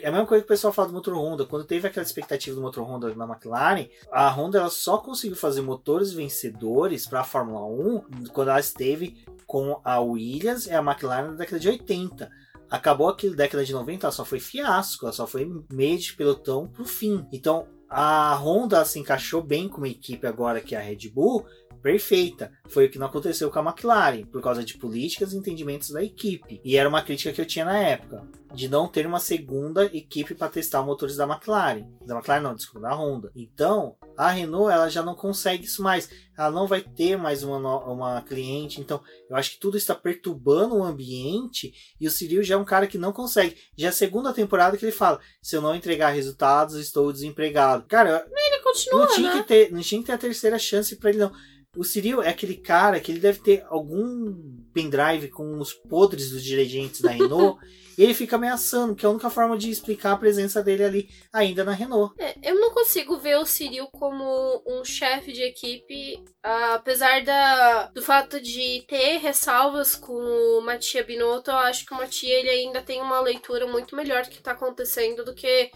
É 0.00 0.08
a 0.08 0.10
mesma 0.10 0.26
coisa 0.26 0.42
que 0.42 0.46
o 0.46 0.54
pessoal 0.54 0.72
fala 0.72 0.88
do 0.88 0.94
motor 0.94 1.14
Honda. 1.14 1.44
Quando 1.44 1.66
teve 1.66 1.86
aquela 1.86 2.06
expectativa 2.06 2.56
do 2.56 2.62
motor 2.62 2.84
Honda 2.84 3.14
na 3.14 3.26
McLaren, 3.26 3.88
a 4.10 4.28
Honda 4.30 4.58
ela 4.58 4.70
só 4.70 4.96
conseguiu 4.96 5.36
fazer 5.36 5.60
motores 5.60 6.12
vencedores 6.12 7.06
para 7.06 7.20
a 7.20 7.24
Fórmula 7.24 7.66
1 7.66 8.28
quando 8.32 8.48
ela 8.48 8.60
esteve 8.60 9.24
com 9.46 9.78
a 9.84 10.00
Williams 10.00 10.66
e 10.66 10.72
a 10.72 10.78
McLaren 10.78 11.32
na 11.32 11.36
década 11.36 11.60
de 11.60 11.68
80. 11.68 12.30
Acabou 12.70 13.08
aquele 13.08 13.36
década 13.36 13.64
de 13.64 13.72
90, 13.72 14.06
ela 14.06 14.12
só 14.12 14.24
foi 14.24 14.40
fiasco, 14.40 15.04
ela 15.04 15.12
só 15.12 15.26
foi 15.26 15.48
meio 15.70 15.98
de 15.98 16.14
pelotão 16.14 16.66
pro 16.66 16.86
fim. 16.86 17.26
Então, 17.30 17.68
a 17.88 18.34
Honda 18.34 18.84
se 18.84 18.98
encaixou 18.98 19.42
bem 19.42 19.68
com 19.68 19.78
uma 19.78 19.88
equipe 19.88 20.26
agora 20.26 20.60
que 20.60 20.74
é 20.74 20.78
a 20.78 20.82
Red 20.82 21.10
Bull, 21.10 21.46
perfeita. 21.84 22.50
Foi 22.66 22.86
o 22.86 22.90
que 22.90 22.98
não 22.98 23.08
aconteceu 23.08 23.50
com 23.50 23.58
a 23.58 23.62
McLaren, 23.62 24.24
por 24.24 24.40
causa 24.40 24.64
de 24.64 24.78
políticas 24.78 25.34
e 25.34 25.36
entendimentos 25.36 25.90
da 25.90 26.02
equipe. 26.02 26.58
E 26.64 26.78
era 26.78 26.88
uma 26.88 27.02
crítica 27.02 27.30
que 27.30 27.42
eu 27.42 27.44
tinha 27.44 27.66
na 27.66 27.76
época, 27.76 28.26
de 28.54 28.68
não 28.68 28.88
ter 28.88 29.06
uma 29.06 29.20
segunda 29.20 29.84
equipe 29.92 30.34
para 30.34 30.48
testar 30.48 30.82
motores 30.82 31.16
da 31.16 31.26
McLaren. 31.26 31.86
Da 32.06 32.14
McLaren 32.14 32.40
não, 32.40 32.54
desculpa, 32.54 32.88
da 32.88 32.94
Honda. 32.94 33.30
Então, 33.36 33.96
a 34.16 34.30
Renault 34.30 34.72
ela 34.72 34.88
já 34.88 35.02
não 35.02 35.14
consegue 35.14 35.66
isso 35.66 35.82
mais. 35.82 36.08
Ela 36.38 36.50
não 36.50 36.66
vai 36.66 36.80
ter 36.80 37.18
mais 37.18 37.42
uma, 37.42 37.58
uma 37.84 38.22
cliente. 38.22 38.80
Então, 38.80 39.02
eu 39.28 39.36
acho 39.36 39.50
que 39.50 39.60
tudo 39.60 39.76
está 39.76 39.94
perturbando 39.94 40.76
o 40.76 40.84
ambiente. 40.84 41.74
E 42.00 42.06
o 42.06 42.10
Cyril 42.10 42.42
já 42.42 42.54
é 42.54 42.58
um 42.58 42.64
cara 42.64 42.86
que 42.86 42.96
não 42.96 43.12
consegue. 43.12 43.58
Já 43.76 43.88
é 43.88 43.90
a 43.90 43.92
segunda 43.92 44.32
temporada 44.32 44.78
que 44.78 44.84
ele 44.86 44.90
fala: 44.90 45.20
se 45.42 45.54
eu 45.54 45.60
não 45.60 45.74
entregar 45.74 46.10
resultados, 46.10 46.76
estou 46.76 47.12
desempregado. 47.12 47.84
Cara, 47.86 48.26
ele 48.34 48.62
continua, 48.62 49.00
não 49.00 49.14
tinha 49.14 49.34
né? 49.34 49.42
que 49.42 49.48
ter, 49.48 49.70
não 49.70 49.82
tinha 49.82 50.00
que 50.00 50.06
ter 50.06 50.12
a 50.12 50.18
terceira 50.18 50.58
chance 50.58 50.96
para 50.96 51.10
ele 51.10 51.18
não. 51.18 51.32
O 51.76 51.84
Cyril 51.84 52.22
é 52.22 52.28
aquele 52.28 52.56
cara 52.56 53.00
que 53.00 53.10
ele 53.10 53.20
deve 53.20 53.40
ter 53.40 53.64
algum 53.68 54.34
pendrive 54.72 55.28
com 55.28 55.58
os 55.58 55.72
podres 55.72 56.30
dos 56.30 56.42
dirigentes 56.42 57.00
da 57.00 57.10
Renault 57.10 57.58
e 57.96 58.02
ele 58.02 58.14
fica 58.14 58.36
ameaçando, 58.36 58.94
que 58.94 59.04
é 59.04 59.08
a 59.08 59.12
única 59.12 59.30
forma 59.30 59.56
de 59.56 59.70
explicar 59.70 60.12
a 60.12 60.16
presença 60.16 60.62
dele 60.62 60.84
ali 60.84 61.08
ainda 61.32 61.64
na 61.64 61.72
Renault. 61.72 62.14
É, 62.18 62.34
eu 62.42 62.60
não 62.60 62.70
consigo 62.70 63.16
ver 63.18 63.38
o 63.38 63.46
Cyril 63.46 63.86
como 63.86 64.62
um 64.66 64.84
chefe 64.84 65.32
de 65.32 65.42
equipe, 65.42 66.22
apesar 66.42 67.22
da, 67.22 67.86
do 67.88 68.02
fato 68.02 68.40
de 68.40 68.84
ter 68.88 69.18
ressalvas 69.18 69.94
com 69.94 70.12
o 70.12 70.60
Matia 70.60 71.04
Binotto, 71.04 71.50
eu 71.50 71.56
acho 71.58 71.86
que 71.86 71.94
o 71.94 71.96
Matia 71.96 72.38
ele 72.38 72.50
ainda 72.50 72.82
tem 72.82 73.00
uma 73.00 73.20
leitura 73.20 73.66
muito 73.66 73.94
melhor 73.94 74.24
do 74.24 74.30
que 74.30 74.38
está 74.38 74.52
acontecendo 74.52 75.24
do 75.24 75.34
que 75.34 75.70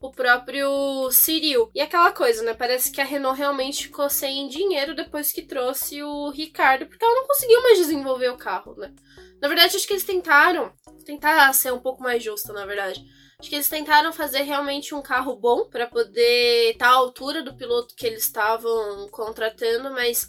o 0.00 0.10
próprio 0.10 1.10
Cyril. 1.10 1.70
E 1.74 1.80
aquela 1.80 2.12
coisa, 2.12 2.42
né? 2.42 2.54
Parece 2.54 2.90
que 2.90 3.00
a 3.00 3.04
Renault 3.04 3.38
realmente 3.38 3.84
ficou 3.84 4.08
sem 4.08 4.48
dinheiro 4.48 4.94
depois 4.94 5.32
que 5.32 5.42
trouxe 5.42 6.02
o 6.02 6.30
Ricardo, 6.30 6.86
porque 6.86 7.04
ela 7.04 7.14
não 7.14 7.26
conseguiu 7.26 7.62
mais 7.62 7.78
desenvolver 7.78 8.30
o 8.30 8.38
carro, 8.38 8.74
né? 8.76 8.92
Na 9.40 9.48
verdade, 9.48 9.76
acho 9.76 9.86
que 9.86 9.92
eles 9.92 10.04
tentaram 10.04 10.72
tentar 11.04 11.52
ser 11.54 11.72
um 11.72 11.78
pouco 11.78 12.02
mais 12.02 12.22
justa, 12.22 12.52
na 12.52 12.66
verdade. 12.66 13.04
Acho 13.38 13.48
que 13.48 13.56
eles 13.56 13.70
tentaram 13.70 14.12
fazer 14.12 14.42
realmente 14.42 14.94
um 14.94 15.00
carro 15.00 15.34
bom 15.34 15.64
para 15.70 15.86
poder 15.86 16.72
estar 16.72 16.88
tá 16.88 16.92
à 16.92 16.96
altura 16.96 17.42
do 17.42 17.56
piloto 17.56 17.94
que 17.94 18.06
eles 18.06 18.24
estavam 18.24 19.08
contratando, 19.08 19.90
mas 19.90 20.28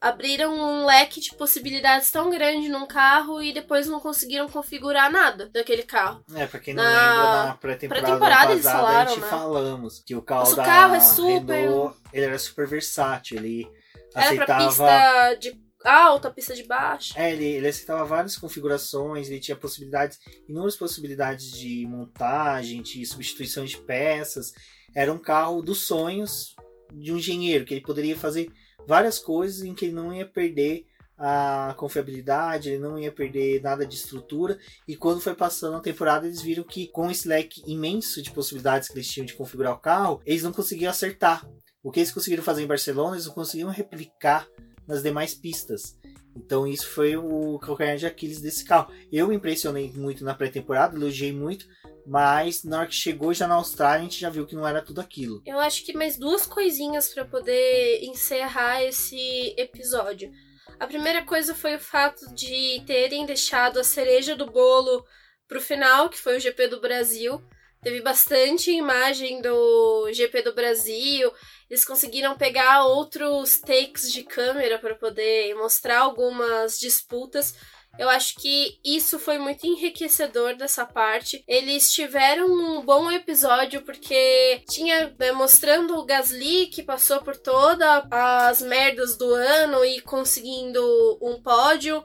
abriram 0.00 0.54
um 0.54 0.86
leque 0.86 1.20
de 1.20 1.34
possibilidades 1.34 2.10
tão 2.10 2.30
grande 2.30 2.68
num 2.68 2.86
carro 2.86 3.42
e 3.42 3.52
depois 3.52 3.86
não 3.86 4.00
conseguiram 4.00 4.48
configurar 4.48 5.10
nada 5.10 5.48
daquele 5.48 5.82
carro. 5.82 6.24
É, 6.34 6.46
pra 6.46 6.60
quem 6.60 6.74
não 6.74 6.82
na... 6.82 6.90
lembra, 6.90 7.44
na 7.44 7.54
pré-temporada 7.54 8.06
pré 8.06 8.26
passada, 8.26 8.52
eles 8.52 8.64
falaram, 8.64 8.98
a 8.98 9.06
gente 9.06 9.20
né? 9.20 9.28
falamos 9.28 10.02
que 10.04 10.14
o 10.14 10.22
carro 10.22 10.54
da 10.54 10.64
carro 10.64 10.94
é 10.94 11.00
super... 11.00 11.54
Renault, 11.54 11.96
ele 12.12 12.24
era 12.24 12.38
super 12.38 12.66
versátil, 12.66 13.38
ele 13.38 13.68
era 14.14 14.26
aceitava... 14.26 14.46
pra 14.46 14.68
pista 14.68 15.34
de 15.40 15.68
alta, 15.84 16.30
pista 16.30 16.54
de 16.54 16.64
baixo. 16.64 17.14
É, 17.16 17.32
ele, 17.32 17.44
ele 17.44 17.68
aceitava 17.68 18.04
várias 18.04 18.36
configurações, 18.36 19.28
ele 19.28 19.40
tinha 19.40 19.56
possibilidades, 19.56 20.18
inúmeras 20.48 20.76
possibilidades 20.76 21.50
de 21.52 21.86
montagem, 21.86 22.82
de 22.82 23.04
substituição 23.06 23.64
de 23.64 23.76
peças. 23.78 24.52
Era 24.94 25.12
um 25.12 25.18
carro 25.18 25.62
dos 25.62 25.82
sonhos 25.86 26.54
de 26.92 27.12
um 27.12 27.18
engenheiro, 27.18 27.64
que 27.64 27.74
ele 27.74 27.80
poderia 27.82 28.16
fazer 28.16 28.50
várias 28.86 29.18
coisas 29.18 29.62
em 29.62 29.74
que 29.74 29.86
ele 29.86 29.94
não 29.94 30.12
ia 30.12 30.26
perder 30.26 30.86
a 31.18 31.74
confiabilidade, 31.76 32.70
ele 32.70 32.78
não 32.78 32.98
ia 32.98 33.10
perder 33.10 33.60
nada 33.60 33.84
de 33.84 33.96
estrutura. 33.96 34.56
E 34.86 34.96
quando 34.96 35.20
foi 35.20 35.34
passando 35.34 35.76
a 35.76 35.80
temporada, 35.80 36.26
eles 36.26 36.40
viram 36.40 36.62
que 36.62 36.86
com 36.86 37.10
esse 37.10 37.26
leque 37.26 37.62
imenso 37.66 38.22
de 38.22 38.30
possibilidades 38.30 38.88
que 38.88 38.94
eles 38.94 39.08
tinham 39.08 39.26
de 39.26 39.34
configurar 39.34 39.72
o 39.72 39.80
carro, 39.80 40.22
eles 40.24 40.44
não 40.44 40.52
conseguiam 40.52 40.90
acertar. 40.90 41.44
O 41.82 41.90
que 41.90 42.00
eles 42.00 42.12
conseguiram 42.12 42.42
fazer 42.42 42.62
em 42.62 42.66
Barcelona, 42.66 43.16
eles 43.16 43.26
não 43.26 43.34
conseguiam 43.34 43.70
replicar 43.70 44.48
nas 44.86 45.02
demais 45.02 45.34
pistas. 45.34 45.96
Então 46.36 46.66
isso 46.66 46.86
foi 46.88 47.16
o 47.16 47.58
calcanhar 47.58 47.96
de 47.96 48.06
Aquiles 48.06 48.40
desse 48.40 48.64
carro. 48.64 48.92
Eu 49.10 49.26
me 49.26 49.34
impressionei 49.34 49.92
muito 49.92 50.24
na 50.24 50.34
pré-temporada, 50.34 50.96
elogiei 50.96 51.32
muito, 51.32 51.66
mas 52.08 52.64
na 52.64 52.78
hora 52.78 52.86
que 52.86 52.94
chegou 52.94 53.34
já 53.34 53.46
na 53.46 53.56
Austrália, 53.56 54.00
a 54.00 54.02
gente 54.02 54.18
já 54.18 54.30
viu 54.30 54.46
que 54.46 54.54
não 54.54 54.66
era 54.66 54.80
tudo 54.80 54.98
aquilo. 54.98 55.42
Eu 55.44 55.60
acho 55.60 55.84
que 55.84 55.92
mais 55.92 56.16
duas 56.16 56.46
coisinhas 56.46 57.12
para 57.12 57.26
poder 57.26 58.02
encerrar 58.02 58.82
esse 58.82 59.54
episódio. 59.58 60.32
A 60.80 60.86
primeira 60.86 61.22
coisa 61.22 61.54
foi 61.54 61.76
o 61.76 61.80
fato 61.80 62.34
de 62.34 62.82
terem 62.86 63.26
deixado 63.26 63.78
a 63.78 63.84
cereja 63.84 64.34
do 64.34 64.46
bolo 64.46 65.04
pro 65.46 65.60
final, 65.60 66.08
que 66.08 66.18
foi 66.18 66.38
o 66.38 66.40
GP 66.40 66.68
do 66.68 66.80
Brasil. 66.80 67.42
Teve 67.82 68.00
bastante 68.00 68.70
imagem 68.70 69.42
do 69.42 70.10
GP 70.10 70.42
do 70.42 70.54
Brasil. 70.54 71.30
Eles 71.68 71.84
conseguiram 71.84 72.38
pegar 72.38 72.86
outros 72.86 73.60
takes 73.60 74.10
de 74.10 74.22
câmera 74.22 74.78
para 74.78 74.94
poder 74.94 75.54
mostrar 75.56 75.98
algumas 76.00 76.78
disputas. 76.78 77.54
Eu 77.98 78.08
acho 78.08 78.36
que 78.36 78.78
isso 78.84 79.18
foi 79.18 79.38
muito 79.38 79.66
enriquecedor 79.66 80.56
dessa 80.56 80.86
parte. 80.86 81.42
Eles 81.48 81.92
tiveram 81.92 82.46
um 82.46 82.82
bom 82.84 83.10
episódio 83.10 83.82
porque 83.82 84.62
tinha 84.68 85.14
né, 85.18 85.32
mostrando 85.32 85.96
o 85.96 86.04
Gasly 86.04 86.68
que 86.68 86.82
passou 86.82 87.20
por 87.22 87.36
todas 87.36 88.04
as 88.10 88.62
merdas 88.62 89.16
do 89.16 89.34
ano 89.34 89.84
e 89.84 90.00
conseguindo 90.00 90.80
um 91.20 91.42
pódio. 91.42 92.04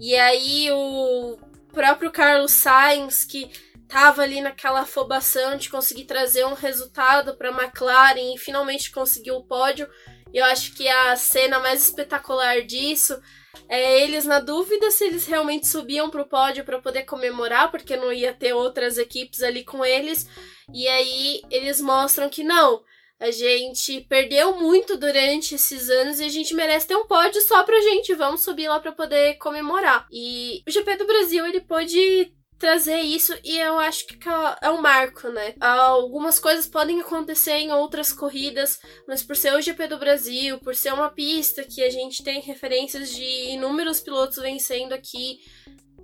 E 0.00 0.14
aí 0.14 0.70
o 0.72 1.36
próprio 1.70 2.10
Carlos 2.10 2.52
Sainz 2.52 3.24
que 3.24 3.50
tava 3.86 4.22
ali 4.22 4.40
naquela 4.40 4.80
afobação 4.80 5.56
de 5.56 5.68
conseguir 5.68 6.04
trazer 6.04 6.44
um 6.46 6.54
resultado 6.54 7.36
para 7.36 7.50
McLaren 7.50 8.34
e 8.34 8.38
finalmente 8.38 8.90
conseguiu 8.90 9.36
o 9.36 9.44
pódio. 9.44 9.86
E 10.32 10.38
eu 10.38 10.44
acho 10.46 10.72
que 10.74 10.88
a 10.88 11.14
cena 11.14 11.58
mais 11.60 11.84
espetacular 11.84 12.62
disso 12.62 13.20
é 13.68 14.02
eles 14.02 14.24
na 14.24 14.40
dúvida 14.40 14.90
se 14.90 15.04
eles 15.04 15.26
realmente 15.26 15.66
subiam 15.66 16.10
pro 16.10 16.26
pódio 16.26 16.64
para 16.64 16.80
poder 16.80 17.04
comemorar, 17.04 17.70
porque 17.70 17.96
não 17.96 18.12
ia 18.12 18.32
ter 18.32 18.52
outras 18.52 18.98
equipes 18.98 19.42
ali 19.42 19.64
com 19.64 19.84
eles. 19.84 20.28
E 20.72 20.86
aí 20.88 21.42
eles 21.50 21.80
mostram 21.80 22.28
que 22.28 22.42
não, 22.42 22.82
a 23.18 23.30
gente 23.30 24.02
perdeu 24.02 24.56
muito 24.58 24.96
durante 24.96 25.54
esses 25.54 25.88
anos 25.88 26.20
e 26.20 26.24
a 26.24 26.28
gente 26.28 26.54
merece 26.54 26.86
ter 26.86 26.96
um 26.96 27.06
pódio 27.06 27.40
só 27.42 27.62
pra 27.62 27.80
gente. 27.80 28.14
Vamos 28.14 28.42
subir 28.42 28.68
lá 28.68 28.78
para 28.78 28.92
poder 28.92 29.38
comemorar. 29.38 30.06
E 30.12 30.62
o 30.66 30.70
GP 30.70 30.96
do 30.96 31.06
Brasil, 31.06 31.46
ele 31.46 31.60
pôde 31.60 32.32
trazer 32.58 33.00
isso 33.00 33.34
e 33.44 33.58
eu 33.58 33.78
acho 33.78 34.06
que 34.06 34.18
é 34.62 34.70
um 34.70 34.80
marco, 34.80 35.28
né? 35.28 35.54
Algumas 35.60 36.38
coisas 36.38 36.66
podem 36.66 37.00
acontecer 37.00 37.58
em 37.58 37.72
outras 37.72 38.12
corridas, 38.12 38.78
mas 39.06 39.22
por 39.22 39.36
ser 39.36 39.54
o 39.54 39.60
GP 39.60 39.88
do 39.88 39.98
Brasil, 39.98 40.58
por 40.60 40.74
ser 40.74 40.92
uma 40.92 41.10
pista 41.10 41.64
que 41.64 41.82
a 41.82 41.90
gente 41.90 42.22
tem 42.22 42.40
referências 42.40 43.10
de 43.10 43.50
inúmeros 43.50 44.00
pilotos 44.00 44.38
vencendo 44.38 44.92
aqui, 44.92 45.38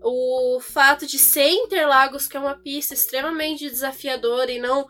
o 0.02 0.60
fato 0.60 1.06
de 1.06 1.18
ser 1.18 1.48
Interlagos, 1.50 2.26
que 2.26 2.36
é 2.36 2.40
uma 2.40 2.58
pista 2.58 2.92
extremamente 2.92 3.68
desafiadora 3.68 4.50
e 4.50 4.58
não 4.58 4.86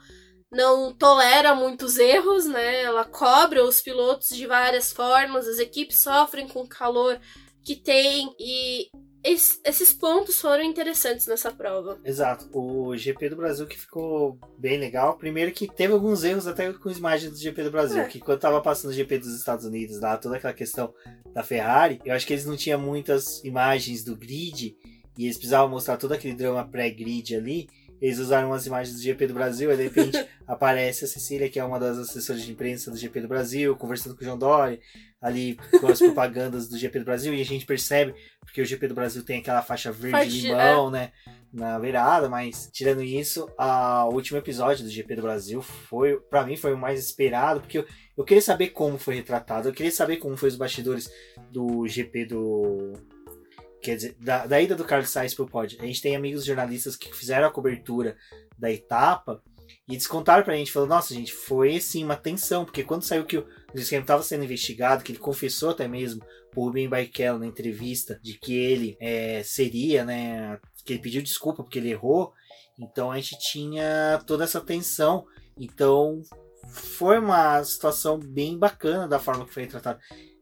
não 0.54 0.92
tolera 0.92 1.54
muitos 1.54 1.96
erros, 1.96 2.44
né? 2.44 2.82
Ela 2.82 3.06
cobra 3.06 3.64
os 3.64 3.80
pilotos 3.80 4.28
de 4.28 4.46
várias 4.46 4.92
formas, 4.92 5.48
as 5.48 5.58
equipes 5.58 5.96
sofrem 5.98 6.46
com 6.46 6.60
o 6.60 6.68
calor 6.68 7.18
que 7.64 7.74
tem 7.74 8.34
e 8.38 8.88
esses 9.24 9.92
pontos 9.92 10.40
foram 10.40 10.64
interessantes 10.64 11.26
nessa 11.26 11.52
prova. 11.52 12.00
Exato. 12.04 12.48
O 12.52 12.96
GP 12.96 13.30
do 13.30 13.36
Brasil 13.36 13.66
que 13.66 13.78
ficou 13.78 14.38
bem 14.58 14.78
legal. 14.78 15.16
Primeiro 15.16 15.52
que 15.52 15.68
teve 15.72 15.92
alguns 15.92 16.24
erros 16.24 16.46
até 16.46 16.72
com 16.72 16.88
as 16.88 16.98
imagens 16.98 17.30
do 17.30 17.38
GP 17.38 17.62
do 17.64 17.70
Brasil. 17.70 18.02
É. 18.02 18.08
Que 18.08 18.18
quando 18.18 18.40
tava 18.40 18.60
passando 18.60 18.90
o 18.90 18.94
GP 18.94 19.18
dos 19.18 19.34
Estados 19.34 19.64
Unidos 19.64 20.00
lá, 20.00 20.16
toda 20.16 20.36
aquela 20.36 20.52
questão 20.52 20.92
da 21.32 21.42
Ferrari, 21.42 22.00
eu 22.04 22.14
acho 22.14 22.26
que 22.26 22.32
eles 22.32 22.46
não 22.46 22.56
tinham 22.56 22.80
muitas 22.80 23.42
imagens 23.44 24.02
do 24.02 24.16
grid. 24.16 24.76
E 25.16 25.24
eles 25.24 25.36
precisavam 25.36 25.68
mostrar 25.68 25.98
todo 25.98 26.12
aquele 26.12 26.34
drama 26.34 26.66
pré-grid 26.66 27.36
ali. 27.36 27.68
Eles 28.02 28.18
usaram 28.18 28.48
umas 28.48 28.66
imagens 28.66 28.96
do 28.96 29.00
GP 29.00 29.28
do 29.28 29.34
Brasil, 29.34 29.72
e 29.72 29.76
de 29.76 29.84
repente 29.84 30.26
aparece 30.44 31.04
a 31.04 31.08
Cecília, 31.08 31.48
que 31.48 31.60
é 31.60 31.64
uma 31.64 31.78
das 31.78 31.96
assessoras 31.96 32.42
de 32.42 32.50
imprensa 32.50 32.90
do 32.90 32.96
GP 32.96 33.20
do 33.20 33.28
Brasil, 33.28 33.76
conversando 33.76 34.16
com 34.16 34.22
o 34.22 34.24
João 34.24 34.36
Dória, 34.36 34.80
ali 35.20 35.56
com 35.80 35.86
as 35.86 36.00
propagandas 36.00 36.68
do 36.68 36.76
GP 36.76 36.98
do 36.98 37.04
Brasil, 37.04 37.32
e 37.32 37.40
a 37.40 37.44
gente 37.44 37.64
percebe, 37.64 38.12
porque 38.40 38.60
o 38.60 38.66
GP 38.66 38.88
do 38.88 38.94
Brasil 38.94 39.22
tem 39.22 39.38
aquela 39.38 39.62
faixa 39.62 39.92
verde-limão, 39.92 40.88
é. 40.88 40.90
né? 40.90 41.12
Na 41.52 41.78
virada, 41.78 42.28
mas 42.28 42.68
tirando 42.72 43.04
isso, 43.04 43.48
a, 43.56 44.04
o 44.06 44.14
último 44.14 44.38
episódio 44.38 44.82
do 44.84 44.90
GP 44.90 45.14
do 45.14 45.22
Brasil 45.22 45.62
foi, 45.62 46.18
para 46.18 46.44
mim, 46.44 46.56
foi 46.56 46.72
o 46.72 46.78
mais 46.78 46.98
esperado, 46.98 47.60
porque 47.60 47.78
eu, 47.78 47.86
eu 48.16 48.24
queria 48.24 48.42
saber 48.42 48.70
como 48.70 48.98
foi 48.98 49.14
retratado, 49.14 49.68
eu 49.68 49.72
queria 49.72 49.92
saber 49.92 50.16
como 50.16 50.36
foi 50.36 50.48
os 50.48 50.56
bastidores 50.56 51.08
do 51.52 51.86
GP 51.86 52.24
do, 52.24 52.94
quer 53.82 53.96
dizer, 53.96 54.16
da, 54.20 54.46
da 54.46 54.60
ida 54.60 54.76
do 54.76 54.84
Carlos 54.84 55.10
Sainz 55.10 55.34
pro 55.34 55.46
pódio. 55.46 55.78
A 55.82 55.86
gente 55.86 56.00
tem 56.00 56.14
amigos 56.14 56.44
jornalistas 56.44 56.96
que 56.96 57.14
fizeram 57.14 57.48
a 57.48 57.50
cobertura 57.50 58.16
da 58.58 58.70
etapa 58.70 59.42
e 59.88 59.96
descontaram 59.96 60.44
pra 60.44 60.56
gente, 60.56 60.70
falou, 60.70 60.88
nossa, 60.88 61.12
gente, 61.12 61.32
foi 61.32 61.80
sim 61.80 62.04
uma 62.04 62.16
tensão, 62.16 62.64
porque 62.64 62.84
quando 62.84 63.02
saiu 63.02 63.24
que 63.24 63.36
o 63.36 63.46
Lewis 63.74 63.88
Hamilton 63.88 64.00
estava 64.00 64.22
sendo 64.22 64.44
investigado, 64.44 65.02
que 65.02 65.12
ele 65.12 65.18
confessou 65.18 65.70
até 65.70 65.88
mesmo 65.88 66.24
por 66.52 66.72
Ben 66.72 66.88
Barrichello 66.88 67.38
na 67.38 67.46
entrevista 67.46 68.20
de 68.22 68.38
que 68.38 68.54
ele 68.54 68.96
é, 69.00 69.42
seria, 69.42 70.04
né, 70.04 70.60
que 70.84 70.92
ele 70.92 71.02
pediu 71.02 71.22
desculpa 71.22 71.62
porque 71.62 71.78
ele 71.78 71.90
errou, 71.90 72.32
então 72.78 73.10
a 73.10 73.16
gente 73.16 73.38
tinha 73.38 74.22
toda 74.26 74.44
essa 74.44 74.60
tensão, 74.60 75.26
então 75.58 76.22
foi 76.70 77.18
uma 77.18 77.62
situação 77.64 78.18
bem 78.18 78.58
bacana 78.58 79.08
da 79.08 79.18
forma 79.18 79.44
que 79.44 79.52
foi 79.52 79.66
tratado. 79.66 79.98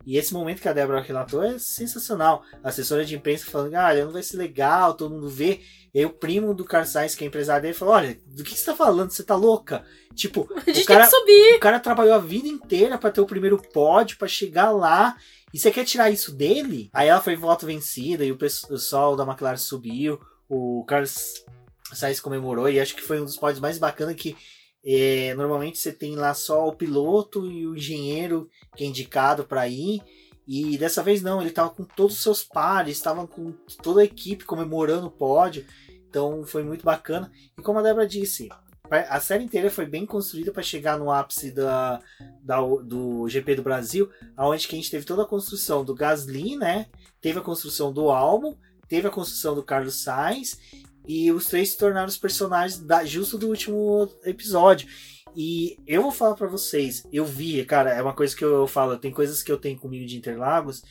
E 0.06 0.16
esse 0.16 0.32
momento 0.32 0.60
que 0.60 0.68
a 0.68 0.72
Débora 0.72 1.00
relatou 1.00 1.42
é 1.42 1.58
sensacional. 1.58 2.42
A 2.62 2.68
assessora 2.68 3.04
de 3.04 3.14
imprensa 3.14 3.50
falando, 3.50 3.74
ah, 3.74 3.94
não 3.94 4.12
vai 4.12 4.22
ser 4.22 4.36
legal, 4.36 4.94
todo 4.94 5.14
mundo 5.14 5.28
vê. 5.28 5.60
E 5.92 5.98
aí 5.98 6.06
o 6.06 6.10
primo 6.10 6.54
do 6.54 6.64
Carl 6.64 6.86
Sainz, 6.86 7.14
que 7.14 7.24
é 7.24 7.26
empresário 7.26 7.62
dele, 7.62 7.74
falou, 7.74 7.94
olha, 7.94 8.18
do 8.26 8.42
que 8.42 8.56
você 8.56 8.64
tá 8.64 8.74
falando? 8.74 9.10
Você 9.10 9.22
tá 9.22 9.34
louca? 9.34 9.84
Tipo, 10.14 10.42
o 10.42 10.84
cara, 10.84 11.08
o 11.56 11.60
cara 11.60 11.80
trabalhou 11.80 12.14
a 12.14 12.18
vida 12.18 12.48
inteira 12.48 12.96
para 12.96 13.10
ter 13.10 13.20
o 13.20 13.26
primeiro 13.26 13.58
pódio, 13.58 14.16
para 14.16 14.28
chegar 14.28 14.70
lá. 14.70 15.16
E 15.52 15.58
você 15.58 15.70
quer 15.70 15.84
tirar 15.84 16.10
isso 16.10 16.32
dele? 16.32 16.88
Aí 16.92 17.08
ela 17.08 17.20
foi 17.20 17.36
voto 17.36 17.66
vencida 17.66 18.24
e 18.24 18.32
o 18.32 18.38
pessoal 18.38 19.16
da 19.16 19.24
McLaren 19.24 19.56
subiu. 19.56 20.20
O 20.48 20.84
Carlos 20.86 21.44
Sainz 21.92 22.20
comemorou 22.20 22.68
e 22.68 22.80
acho 22.80 22.94
que 22.94 23.02
foi 23.02 23.20
um 23.20 23.24
dos 23.24 23.36
pódios 23.36 23.60
mais 23.60 23.78
bacanas 23.78 24.14
que 24.14 24.36
é, 24.84 25.34
normalmente 25.34 25.78
você 25.78 25.92
tem 25.92 26.16
lá 26.16 26.32
só 26.32 26.66
o 26.66 26.74
piloto 26.74 27.46
e 27.50 27.66
o 27.66 27.76
engenheiro 27.76 28.48
que 28.74 28.84
é 28.84 28.86
indicado 28.86 29.44
para 29.44 29.68
ir. 29.68 30.02
E 30.46 30.76
dessa 30.78 31.02
vez 31.02 31.22
não, 31.22 31.40
ele 31.40 31.50
estava 31.50 31.70
com 31.70 31.84
todos 31.84 32.16
os 32.16 32.22
seus 32.22 32.42
pares, 32.42 32.96
estavam 32.96 33.26
com 33.26 33.52
toda 33.82 34.00
a 34.00 34.04
equipe 34.04 34.44
comemorando 34.44 35.06
o 35.06 35.10
pódio. 35.10 35.64
Então 36.08 36.44
foi 36.44 36.64
muito 36.64 36.84
bacana. 36.84 37.30
E 37.56 37.62
como 37.62 37.78
a 37.78 37.82
Débora 37.82 38.06
disse, 38.06 38.48
a 38.90 39.20
série 39.20 39.44
inteira 39.44 39.70
foi 39.70 39.86
bem 39.86 40.04
construída 40.04 40.50
para 40.50 40.62
chegar 40.62 40.98
no 40.98 41.12
ápice 41.12 41.52
da, 41.52 42.00
da, 42.42 42.60
do 42.60 43.28
GP 43.28 43.54
do 43.54 43.62
Brasil, 43.62 44.10
aonde 44.36 44.66
que 44.66 44.74
a 44.74 44.78
gente 44.78 44.90
teve 44.90 45.04
toda 45.04 45.22
a 45.22 45.28
construção 45.28 45.84
do 45.84 45.94
Gasly, 45.94 46.56
né? 46.56 46.86
Teve 47.20 47.38
a 47.38 47.42
construção 47.42 47.92
do 47.92 48.10
álbum, 48.10 48.56
teve 48.88 49.06
a 49.06 49.10
construção 49.10 49.54
do 49.54 49.62
Carlos 49.62 50.02
Sainz 50.02 50.58
e 51.06 51.30
os 51.32 51.46
três 51.46 51.70
se 51.70 51.78
tornaram 51.78 52.08
os 52.08 52.18
personagens 52.18 52.80
da, 52.80 53.04
justo 53.04 53.38
do 53.38 53.48
último 53.48 54.08
episódio. 54.24 54.88
E 55.36 55.76
eu 55.86 56.02
vou 56.02 56.10
falar 56.10 56.34
para 56.34 56.48
vocês, 56.48 57.06
eu 57.12 57.24
vi, 57.24 57.64
cara, 57.64 57.90
é 57.90 58.02
uma 58.02 58.14
coisa 58.14 58.34
que 58.34 58.44
eu, 58.44 58.52
eu 58.52 58.66
falo, 58.66 58.98
tem 58.98 59.12
coisas 59.12 59.42
que 59.42 59.50
eu 59.50 59.58
tenho 59.58 59.78
comigo 59.78 60.04
de 60.04 60.16
Interlagos 60.16 60.82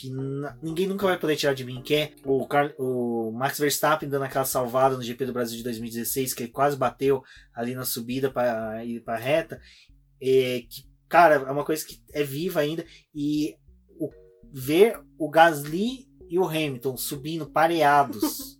que 0.00 0.10
ninguém 0.62 0.86
nunca 0.86 1.06
vai 1.06 1.18
poder 1.18 1.36
tirar 1.36 1.52
de 1.52 1.62
mim, 1.62 1.82
que 1.82 1.94
é 1.94 2.12
o, 2.24 2.46
Car 2.46 2.72
o 2.78 3.30
Max 3.32 3.58
Verstappen 3.58 4.08
dando 4.08 4.22
aquela 4.22 4.46
salvada 4.46 4.96
no 4.96 5.02
GP 5.02 5.26
do 5.26 5.32
Brasil 5.34 5.58
de 5.58 5.62
2016, 5.62 6.32
que 6.32 6.44
ele 6.44 6.50
quase 6.50 6.74
bateu 6.74 7.22
ali 7.52 7.74
na 7.74 7.84
subida 7.84 8.30
para 8.30 8.82
ir 8.82 9.02
para 9.02 9.18
reta, 9.18 9.60
é, 10.18 10.62
que, 10.66 10.88
cara, 11.06 11.34
é 11.34 11.50
uma 11.50 11.66
coisa 11.66 11.84
que 11.86 12.02
é 12.14 12.24
viva 12.24 12.60
ainda, 12.60 12.82
e 13.14 13.54
o, 13.98 14.10
ver 14.50 14.98
o 15.18 15.28
Gasly 15.28 16.08
e 16.30 16.38
o 16.38 16.48
Hamilton 16.48 16.96
subindo 16.96 17.50
pareados 17.50 18.58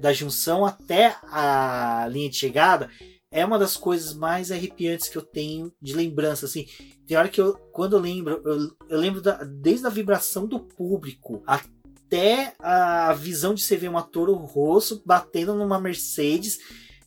da 0.00 0.12
junção 0.12 0.64
até 0.64 1.16
a 1.24 2.08
linha 2.10 2.30
de 2.30 2.36
chegada 2.36 2.88
é 3.30 3.44
uma 3.44 3.58
das 3.58 3.76
coisas 3.76 4.12
mais 4.12 4.50
arrepiantes 4.50 5.08
que 5.08 5.16
eu 5.16 5.22
tenho 5.22 5.72
de 5.80 5.94
lembrança. 5.94 6.46
Assim, 6.46 6.66
tem 7.06 7.16
hora 7.16 7.28
que 7.28 7.40
eu, 7.40 7.54
quando 7.72 7.94
eu 7.94 8.00
lembro, 8.00 8.42
eu, 8.44 8.76
eu 8.88 8.98
lembro 8.98 9.20
da, 9.20 9.44
desde 9.44 9.86
a 9.86 9.90
vibração 9.90 10.46
do 10.46 10.58
público 10.58 11.42
até 11.46 12.54
a 12.58 13.12
visão 13.12 13.54
de 13.54 13.62
você 13.62 13.76
ver 13.76 13.88
uma 13.88 14.02
Toro 14.02 14.34
Rosso 14.34 15.02
batendo 15.06 15.54
numa 15.54 15.80
Mercedes 15.80 16.58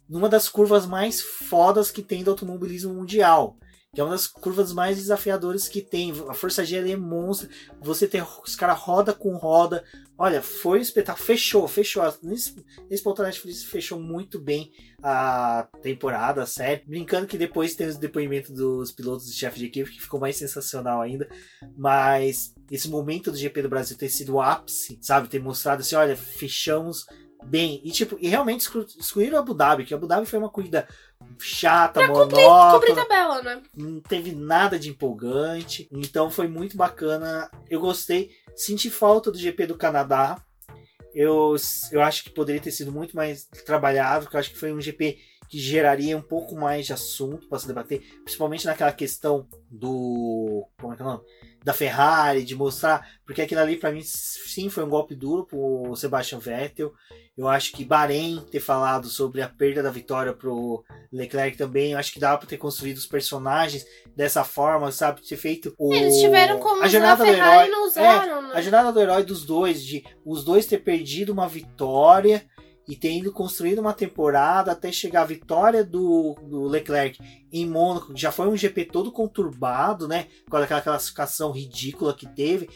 numa 0.07 0.29
das 0.29 0.47
curvas 0.47 0.85
mais 0.85 1.21
fodas 1.21 1.91
que 1.91 2.01
tem 2.01 2.23
do 2.23 2.31
automobilismo 2.31 2.93
mundial 2.93 3.57
que 3.93 4.01
é 4.01 4.03
uma 4.03 4.13
das 4.13 4.25
curvas 4.25 4.73
mais 4.73 4.97
desafiadoras 4.97 5.67
que 5.67 5.79
tem. 5.79 6.11
A 6.27 6.33
força 6.33 6.65
G 6.65 6.77
é 6.77 6.97
monstro. 6.97 7.47
Você 7.79 8.07
tem 8.07 8.23
os 8.43 8.55
caras 8.55 8.79
roda 8.79 9.13
com 9.13 9.37
roda. 9.37 9.83
Olha, 10.17 10.41
foi 10.41 10.79
um 10.79 10.81
espetáculo. 10.81 11.23
Fechou, 11.23 11.67
fechou. 11.67 12.03
Nesse, 12.23 12.55
nesse 12.89 13.03
ponto 13.03 13.21
a 13.21 13.25
Netflix 13.25 13.63
fechou 13.63 13.99
muito 13.99 14.39
bem 14.39 14.71
a 15.03 15.67
temporada, 15.83 16.41
a 16.41 16.47
série. 16.47 16.83
Brincando 16.87 17.27
que 17.27 17.37
depois 17.37 17.75
tem 17.75 17.85
os 17.85 17.97
depoimentos 17.97 18.49
dos 18.49 18.91
pilotos 18.91 19.27
de 19.27 19.33
chefe 19.33 19.59
de 19.59 19.65
equipe, 19.65 19.91
que 19.91 20.01
ficou 20.01 20.19
mais 20.19 20.37
sensacional 20.37 20.99
ainda. 20.99 21.29
Mas 21.77 22.55
esse 22.71 22.89
momento 22.89 23.29
do 23.29 23.37
GP 23.37 23.61
do 23.61 23.69
Brasil 23.69 23.95
ter 23.95 24.09
sido 24.09 24.33
o 24.33 24.41
ápice, 24.41 24.97
sabe? 25.01 25.27
Ter 25.27 25.39
mostrado 25.39 25.81
assim, 25.81 25.95
olha, 25.95 26.15
fechamos 26.15 27.05
bem. 27.45 27.81
E 27.83 27.91
tipo, 27.91 28.17
e 28.19 28.27
realmente 28.27 28.67
excluíram 28.99 29.37
Abu 29.37 29.53
Dhabi, 29.53 29.85
que 29.85 29.93
Abu 29.93 30.07
Dhabi 30.07 30.25
foi 30.25 30.39
uma 30.39 30.49
corrida 30.49 30.87
chata, 31.39 31.99
pra 31.99 32.07
monótona. 32.07 32.73
Cumprir, 32.73 32.95
tabela, 32.95 33.41
né? 33.41 33.61
Não 33.75 33.99
teve 33.99 34.33
nada 34.33 34.79
de 34.79 34.89
empolgante. 34.89 35.87
Então 35.91 36.29
foi 36.29 36.47
muito 36.47 36.75
bacana. 36.77 37.49
Eu 37.69 37.79
gostei. 37.79 38.31
Senti 38.55 38.89
falta 38.89 39.31
do 39.31 39.37
GP 39.37 39.67
do 39.67 39.77
Canadá. 39.77 40.41
Eu, 41.13 41.55
eu 41.91 42.01
acho 42.01 42.23
que 42.23 42.31
poderia 42.31 42.61
ter 42.61 42.71
sido 42.71 42.91
muito 42.91 43.15
mais 43.15 43.45
trabalhado, 43.65 44.23
porque 44.23 44.35
eu 44.35 44.39
acho 44.39 44.49
que 44.49 44.59
foi 44.59 44.73
um 44.73 44.81
GP 44.81 45.19
que 45.47 45.59
geraria 45.59 46.17
um 46.17 46.21
pouco 46.21 46.55
mais 46.55 46.87
de 46.87 46.93
assunto 46.93 47.47
para 47.47 47.59
se 47.59 47.67
debater, 47.67 48.01
principalmente 48.23 48.65
naquela 48.65 48.91
questão 48.91 49.47
do. 49.69 50.67
Como 50.79 50.93
é 50.93 50.95
que 50.95 51.01
é 51.03 51.05
o 51.05 51.07
nome? 51.09 51.23
Da 51.63 51.73
Ferrari, 51.73 52.43
de 52.43 52.55
mostrar, 52.55 53.07
porque 53.25 53.41
aquilo 53.41 53.61
ali 53.61 53.77
para 53.77 53.91
mim 53.91 54.01
sim 54.03 54.69
foi 54.69 54.83
um 54.83 54.89
golpe 54.89 55.15
duro 55.15 55.45
pro 55.45 55.95
Sebastian 55.95 56.39
Vettel. 56.39 56.93
Eu 57.35 57.47
acho 57.47 57.71
que 57.71 57.83
Bahrein 57.83 58.45
ter 58.51 58.59
falado 58.59 59.07
sobre 59.07 59.41
a 59.41 59.49
perda 59.49 59.81
da 59.81 59.89
vitória 59.89 60.33
pro 60.33 60.83
Leclerc 61.11 61.57
também, 61.57 61.93
eu 61.93 61.97
acho 61.97 62.13
que 62.13 62.19
dava 62.19 62.37
para 62.37 62.47
ter 62.47 62.57
construído 62.57 62.97
os 62.97 63.07
personagens 63.07 63.85
dessa 64.15 64.43
forma, 64.43 64.91
sabe, 64.91 65.27
ter 65.27 65.37
feito 65.37 65.73
o 65.79 65.91
Eles 65.91 66.19
tiveram 66.19 66.59
como 66.59 66.83
a 66.83 66.87
jornada 66.87 67.23
do 67.23 67.31
herói, 67.31 67.67
não 67.69 67.87
usaram, 67.87 68.37
é, 68.37 68.41
né? 68.41 68.51
a 68.53 68.61
jornada 68.61 68.91
do 68.91 68.99
herói 68.99 69.23
dos 69.23 69.43
dois, 69.45 69.83
de 69.83 70.03
os 70.23 70.43
dois 70.43 70.67
ter 70.67 70.79
perdido 70.79 71.33
uma 71.33 71.47
vitória 71.47 72.45
e 72.87 72.95
ter 72.95 73.17
ido 73.17 73.31
construindo 73.31 73.79
uma 73.79 73.93
temporada 73.93 74.71
até 74.71 74.91
chegar 74.91 75.21
a 75.21 75.25
vitória 75.25 75.83
do, 75.83 76.35
do 76.43 76.67
Leclerc 76.67 77.19
em 77.51 77.65
Mônaco, 77.67 78.13
que 78.13 78.21
já 78.21 78.31
foi 78.31 78.47
um 78.47 78.57
GP 78.57 78.85
todo 78.85 79.11
conturbado, 79.11 80.07
né? 80.07 80.27
Com 80.49 80.57
aquela 80.57 80.81
classificação 80.81 81.51
ridícula 81.51 82.13
que 82.13 82.27
teve. 82.27 82.69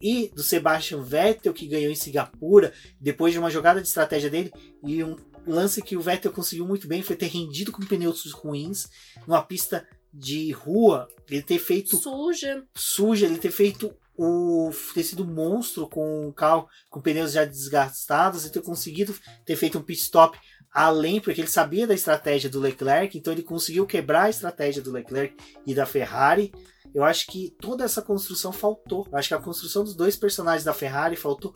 E 0.00 0.30
do 0.34 0.42
Sebastian 0.42 1.02
Vettel, 1.02 1.54
que 1.54 1.66
ganhou 1.66 1.90
em 1.90 1.94
Singapura, 1.94 2.72
depois 3.00 3.32
de 3.32 3.38
uma 3.38 3.50
jogada 3.50 3.80
de 3.80 3.88
estratégia 3.88 4.28
dele, 4.28 4.52
e 4.84 5.02
um 5.02 5.16
lance 5.46 5.82
que 5.82 5.96
o 5.96 6.00
Vettel 6.00 6.32
conseguiu 6.32 6.66
muito 6.66 6.86
bem 6.86 7.02
foi 7.02 7.16
ter 7.16 7.26
rendido 7.26 7.72
com 7.72 7.84
pneus 7.84 8.30
ruins, 8.32 8.88
numa 9.26 9.42
pista 9.42 9.86
de 10.12 10.52
rua, 10.52 11.08
ele 11.28 11.42
ter 11.42 11.58
feito. 11.58 11.96
Suja. 11.96 12.62
Suja, 12.76 13.26
ele 13.26 13.38
ter 13.38 13.50
feito 13.50 13.94
o 14.16 14.70
ter 14.94 15.02
sido 15.02 15.26
monstro 15.26 15.88
com 15.88 16.28
o 16.28 16.32
carro 16.32 16.68
com 16.88 17.00
pneus 17.00 17.32
já 17.32 17.44
desgastados 17.44 18.44
e 18.44 18.52
ter 18.52 18.62
conseguido 18.62 19.14
ter 19.44 19.56
feito 19.56 19.78
um 19.78 19.82
pit 19.82 20.00
stop 20.00 20.38
além, 20.74 21.20
porque 21.20 21.40
ele 21.40 21.48
sabia 21.48 21.86
da 21.86 21.94
estratégia 21.94 22.50
do 22.50 22.58
Leclerc, 22.58 23.16
então 23.16 23.32
ele 23.32 23.42
conseguiu 23.42 23.86
quebrar 23.86 24.24
a 24.24 24.30
estratégia 24.30 24.82
do 24.82 24.90
Leclerc 24.90 25.36
e 25.64 25.72
da 25.72 25.86
Ferrari. 25.86 26.52
Eu 26.92 27.04
acho 27.04 27.26
que 27.26 27.54
toda 27.60 27.84
essa 27.84 28.02
construção 28.02 28.52
faltou. 28.52 29.06
Eu 29.10 29.18
acho 29.18 29.28
que 29.28 29.34
a 29.34 29.40
construção 29.40 29.84
dos 29.84 29.94
dois 29.94 30.16
personagens 30.16 30.64
da 30.64 30.74
Ferrari 30.74 31.16
faltou. 31.16 31.54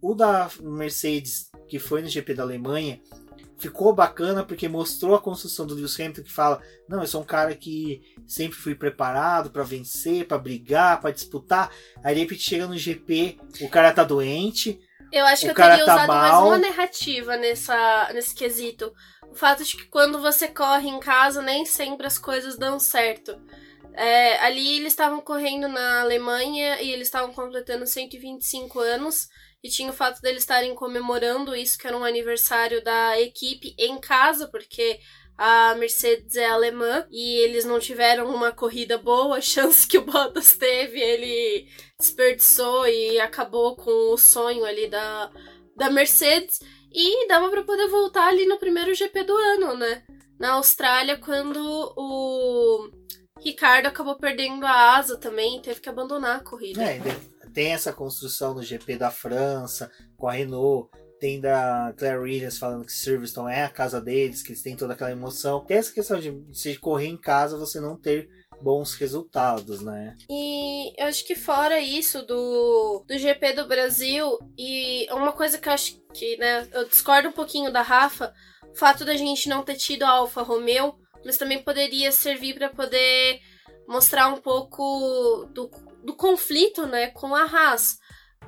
O 0.00 0.14
da 0.14 0.50
Mercedes, 0.60 1.50
que 1.66 1.78
foi 1.78 2.02
no 2.02 2.08
GP 2.08 2.34
da 2.34 2.42
Alemanha, 2.42 3.00
ficou 3.58 3.92
bacana 3.92 4.44
porque 4.44 4.68
mostrou 4.68 5.14
a 5.14 5.20
construção 5.20 5.66
do 5.66 5.74
Lewis 5.74 5.98
Hamilton 5.98 6.22
que 6.22 6.32
fala: 6.32 6.62
"Não, 6.88 7.00
eu 7.00 7.06
sou 7.06 7.20
um 7.20 7.24
cara 7.24 7.54
que 7.54 8.00
sempre 8.26 8.56
fui 8.56 8.74
preparado 8.74 9.50
para 9.50 9.62
vencer, 9.62 10.26
para 10.26 10.38
brigar, 10.38 11.00
para 11.00 11.10
disputar". 11.10 11.70
Aí 12.02 12.14
de 12.14 12.20
repente 12.20 12.42
chega 12.42 12.66
no 12.66 12.78
GP, 12.78 13.38
o 13.60 13.68
cara 13.68 13.92
tá 13.92 14.04
doente. 14.04 14.80
Eu 15.12 15.24
acho 15.24 15.42
que 15.42 15.50
eu 15.50 15.54
teria 15.54 15.84
tá 15.84 15.94
usado 15.94 16.06
mal. 16.06 16.18
mais 16.20 16.34
uma 16.44 16.58
narrativa 16.58 17.36
nessa 17.36 18.10
nesse 18.12 18.34
quesito. 18.34 18.92
O 19.30 19.34
fato 19.34 19.64
de 19.64 19.76
que 19.76 19.86
quando 19.86 20.20
você 20.20 20.48
corre 20.48 20.88
em 20.88 21.00
casa, 21.00 21.42
nem 21.42 21.64
sempre 21.64 22.06
as 22.06 22.18
coisas 22.18 22.56
dão 22.56 22.78
certo. 22.78 23.38
É, 23.94 24.38
ali 24.44 24.76
eles 24.76 24.92
estavam 24.92 25.20
correndo 25.20 25.66
na 25.66 26.02
Alemanha 26.02 26.80
e 26.80 26.92
eles 26.92 27.08
estavam 27.08 27.32
completando 27.32 27.86
125 27.86 28.78
anos. 28.78 29.28
E 29.62 29.68
tinha 29.68 29.90
o 29.90 29.94
fato 29.94 30.20
deles 30.20 30.42
estarem 30.42 30.74
comemorando 30.74 31.54
isso, 31.54 31.78
que 31.78 31.86
era 31.86 31.96
um 31.96 32.04
aniversário 32.04 32.82
da 32.82 33.20
equipe 33.20 33.74
em 33.78 33.98
casa, 33.98 34.46
porque 34.48 35.00
a 35.36 35.74
Mercedes 35.76 36.36
é 36.36 36.46
alemã 36.46 37.06
e 37.10 37.38
eles 37.38 37.64
não 37.64 37.78
tiveram 37.78 38.32
uma 38.34 38.50
corrida 38.50 38.98
boa, 38.98 39.38
a 39.38 39.40
chance 39.40 39.86
que 39.86 39.98
o 39.98 40.04
Bottas 40.04 40.56
teve, 40.56 41.00
ele 41.00 41.68
desperdiçou 41.98 42.88
e 42.88 43.20
acabou 43.20 43.76
com 43.76 44.12
o 44.12 44.18
sonho 44.18 44.64
ali 44.64 44.88
da, 44.88 45.30
da 45.76 45.90
Mercedes. 45.90 46.60
E 46.92 47.28
dava 47.28 47.50
para 47.50 47.62
poder 47.62 47.86
voltar 47.88 48.28
ali 48.28 48.46
no 48.46 48.58
primeiro 48.58 48.94
GP 48.94 49.22
do 49.24 49.36
ano, 49.36 49.76
né? 49.76 50.02
Na 50.40 50.52
Austrália, 50.52 51.18
quando 51.18 51.58
o 51.96 52.90
Ricardo 53.40 53.86
acabou 53.86 54.16
perdendo 54.16 54.64
a 54.64 54.96
asa 54.96 55.16
também, 55.18 55.60
teve 55.60 55.80
que 55.80 55.88
abandonar 55.88 56.36
a 56.36 56.44
corrida. 56.44 56.82
É, 56.82 57.00
tem 57.58 57.72
essa 57.72 57.92
construção 57.92 58.54
no 58.54 58.62
GP 58.62 58.96
da 58.96 59.10
França, 59.10 59.90
com 60.16 60.28
a 60.28 60.32
Renault, 60.32 60.88
tem 61.18 61.40
da 61.40 61.92
Claire 61.98 62.20
Williams 62.20 62.56
falando 62.56 62.84
que 62.84 62.92
Silverstone 62.92 63.52
é 63.52 63.64
a 63.64 63.68
casa 63.68 64.00
deles, 64.00 64.44
que 64.44 64.50
eles 64.52 64.62
têm 64.62 64.76
toda 64.76 64.92
aquela 64.92 65.10
emoção. 65.10 65.64
Tem 65.64 65.76
essa 65.76 65.92
questão 65.92 66.20
de 66.20 66.40
se 66.52 66.76
correr 66.76 67.08
em 67.08 67.16
casa 67.16 67.58
você 67.58 67.80
não 67.80 68.00
ter 68.00 68.28
bons 68.62 68.94
resultados, 68.94 69.80
né? 69.80 70.14
E 70.30 70.92
eu 71.02 71.08
acho 71.08 71.26
que 71.26 71.34
fora 71.34 71.80
isso 71.80 72.24
do, 72.24 73.04
do 73.08 73.18
GP 73.18 73.54
do 73.54 73.66
Brasil, 73.66 74.38
e 74.56 75.08
uma 75.10 75.32
coisa 75.32 75.58
que 75.58 75.68
eu 75.68 75.72
acho 75.72 76.00
que, 76.14 76.36
né, 76.36 76.64
eu 76.72 76.88
discordo 76.88 77.30
um 77.30 77.32
pouquinho 77.32 77.72
da 77.72 77.82
Rafa, 77.82 78.32
o 78.70 78.76
fato 78.76 79.04
da 79.04 79.16
gente 79.16 79.48
não 79.48 79.64
ter 79.64 79.74
tido 79.74 80.04
a 80.04 80.10
Alfa 80.10 80.42
Romeo, 80.42 80.94
mas 81.24 81.36
também 81.36 81.60
poderia 81.60 82.12
servir 82.12 82.54
para 82.54 82.68
poder 82.68 83.40
mostrar 83.88 84.28
um 84.28 84.40
pouco 84.40 85.48
do 85.52 85.68
do 86.02 86.14
conflito, 86.14 86.86
né, 86.86 87.08
com 87.08 87.34
a 87.34 87.42
Haas. 87.42 87.98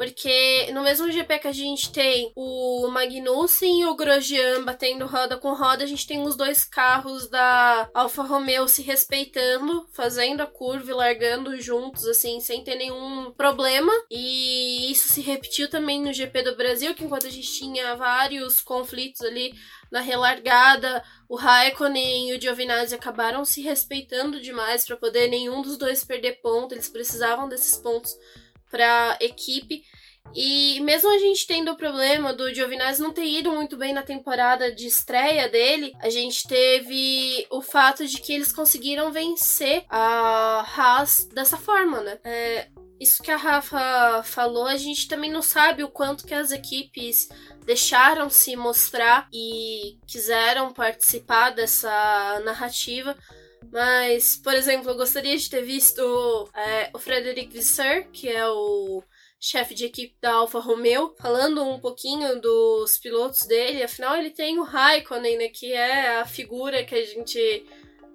Porque 0.01 0.71
no 0.73 0.83
mesmo 0.83 1.11
GP 1.11 1.41
que 1.41 1.49
a 1.49 1.53
gente 1.53 1.93
tem 1.93 2.33
o 2.35 2.89
Magnussen 2.89 3.83
e 3.83 3.85
o 3.85 3.95
Grosjean 3.95 4.65
batendo 4.65 5.07
roda 5.07 5.37
com 5.37 5.53
roda, 5.53 5.85
a 5.85 5.87
gente 5.87 6.07
tem 6.07 6.23
os 6.23 6.37
dois 6.37 6.65
carros 6.65 7.29
da 7.29 7.91
Alfa 7.93 8.23
Romeo 8.23 8.67
se 8.67 8.81
respeitando, 8.81 9.87
fazendo 9.93 10.41
a 10.41 10.47
curva 10.47 10.91
e 10.91 10.95
largando 10.95 11.61
juntos, 11.61 12.07
assim, 12.07 12.41
sem 12.41 12.65
ter 12.65 12.77
nenhum 12.77 13.31
problema. 13.33 13.93
E 14.11 14.91
isso 14.91 15.09
se 15.09 15.21
repetiu 15.21 15.69
também 15.69 16.01
no 16.01 16.15
GP 16.15 16.45
do 16.45 16.57
Brasil, 16.57 16.95
que 16.95 17.05
enquanto 17.05 17.27
a 17.27 17.31
gente 17.31 17.53
tinha 17.53 17.95
vários 17.95 18.63
conflitos 18.63 19.21
ali 19.21 19.53
na 19.91 20.01
relargada, 20.01 21.03
o 21.29 21.37
Raikkonen 21.37 22.31
e 22.31 22.35
o 22.35 22.41
Giovinazzi 22.41 22.95
acabaram 22.95 23.45
se 23.45 23.61
respeitando 23.61 24.41
demais 24.41 24.87
para 24.87 24.97
poder 24.97 25.29
nenhum 25.29 25.63
dos 25.63 25.77
dois 25.77 26.05
perder 26.05 26.41
ponto, 26.41 26.75
eles 26.75 26.89
precisavam 26.89 27.49
desses 27.49 27.77
pontos 27.77 28.17
para 28.71 29.19
equipe. 29.21 29.83
E 30.35 30.79
mesmo 30.81 31.11
a 31.11 31.19
gente 31.19 31.47
tendo 31.47 31.73
o 31.73 31.77
problema 31.77 32.33
do 32.33 32.55
Giovinazzi 32.55 33.03
não 33.03 33.13
ter 33.13 33.27
ido 33.27 33.51
muito 33.51 33.77
bem 33.77 33.93
na 33.93 34.03
temporada 34.03 34.73
de 34.73 34.87
estreia 34.87 35.49
dele, 35.49 35.93
a 35.99 36.09
gente 36.09 36.47
teve 36.47 37.47
o 37.51 37.61
fato 37.61 38.07
de 38.07 38.21
que 38.21 38.33
eles 38.33 38.53
conseguiram 38.53 39.11
vencer 39.11 39.85
a 39.89 40.65
Haas 40.77 41.25
dessa 41.33 41.57
forma, 41.57 42.01
né? 42.01 42.19
É, 42.23 42.69
isso 43.01 43.23
que 43.23 43.31
a 43.31 43.37
Rafa 43.37 44.23
falou, 44.23 44.67
a 44.67 44.77
gente 44.77 45.09
também 45.09 45.31
não 45.31 45.41
sabe 45.41 45.83
o 45.83 45.89
quanto 45.89 46.27
que 46.27 46.35
as 46.35 46.53
equipes 46.53 47.31
deixaram 47.65 48.29
se 48.29 48.55
mostrar 48.55 49.27
e 49.33 49.99
quiseram 50.07 50.71
participar 50.71 51.51
dessa 51.51 52.41
narrativa. 52.45 53.17
Mas, 53.73 54.37
por 54.37 54.53
exemplo, 54.53 54.91
eu 54.91 54.97
gostaria 54.97 55.37
de 55.37 55.49
ter 55.49 55.63
visto 55.63 56.51
é, 56.55 56.91
o 56.93 56.99
Frederic 56.99 57.53
Visser, 57.53 58.11
que 58.11 58.29
é 58.29 58.47
o 58.47 59.03
chefe 59.41 59.75
de 59.75 59.87
equipe 59.87 60.15
da 60.21 60.35
Alfa 60.35 60.59
Romeo, 60.59 61.15
falando 61.19 61.65
um 61.65 61.81
pouquinho 61.81 62.39
dos 62.39 62.99
pilotos 62.99 63.47
dele. 63.47 63.83
Afinal, 63.83 64.17
ele 64.17 64.31
tem 64.31 64.59
o 64.59 64.65
Raikkonen, 64.65 65.39
né, 65.39 65.49
que 65.49 65.73
é 65.73 66.19
a 66.19 66.27
figura 66.27 66.85
que 66.85 66.95
a 66.95 67.05
gente 67.05 67.65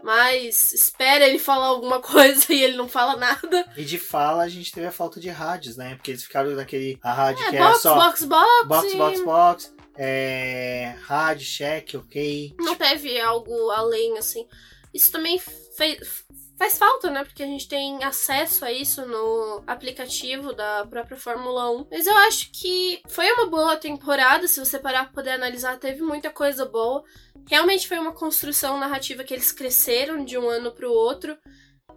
mais 0.06 0.72
espera 0.72 1.27
ele 1.27 1.40
falar 1.40 1.65
alguma 1.65 1.99
coisa 2.02 2.53
e 2.53 2.64
ele 2.64 2.77
não 2.77 2.88
fala 2.88 3.18
nada. 3.18 3.65
E 3.76 3.84
de 3.84 3.98
fala 3.98 4.44
a 4.44 4.48
gente 4.48 4.72
teve 4.72 4.86
a 4.86 4.91
falta 4.91 5.19
de 5.19 5.30
rádios, 5.30 5.76
né? 5.76 5.95
Porque 5.95 6.11
eles 6.11 6.23
ficaram 6.23 6.52
naquele 6.52 6.98
a 7.02 7.11
rádio 7.11 7.44
é, 7.44 7.49
que 7.49 7.57
box, 7.57 7.69
era 7.69 7.80
só 7.80 7.95
box, 7.95 8.23
box, 8.26 8.68
box, 8.68 8.94
e... 8.94 8.98
box, 8.98 9.23
box, 9.23 9.76
é, 9.98 10.95
rádio, 11.03 11.45
check, 11.45 11.95
ok. 11.95 12.56
Não 12.60 12.76
teve 12.76 13.19
algo 13.19 13.72
além 13.72 14.18
assim. 14.18 14.48
Isso 14.94 15.11
também 15.11 15.41
fez 15.76 16.24
faz 16.57 16.77
falta, 16.77 17.10
né? 17.10 17.23
Porque 17.23 17.44
a 17.44 17.48
gente 17.48 17.68
tem 17.68 18.03
acesso 18.03 18.65
a 18.65 18.72
isso 18.72 19.06
no 19.06 19.64
aplicativo 19.68 20.53
da 20.53 20.86
própria 20.88 21.18
Fórmula 21.18 21.69
1. 21.72 21.88
Mas 21.91 22.07
eu 22.07 22.18
acho 22.18 22.49
que 22.52 23.02
foi 23.07 23.30
uma 23.34 23.48
boa 23.48 23.77
temporada, 23.77 24.48
se 24.48 24.60
você 24.60 24.80
parar 24.80 25.06
pra 25.06 25.14
poder 25.14 25.32
analisar, 25.32 25.77
teve 25.77 26.02
muita 26.02 26.30
coisa 26.30 26.65
boa. 26.65 27.03
Realmente 27.48 27.88
foi 27.88 27.99
uma 27.99 28.14
construção 28.14 28.80
narrativa 28.80 29.23
que 29.23 29.34
eles 29.34 29.52
cresceram 29.52 30.23
de 30.23 30.38
um 30.38 30.49
ano 30.49 30.72
pro 30.72 30.91
outro. 30.91 31.38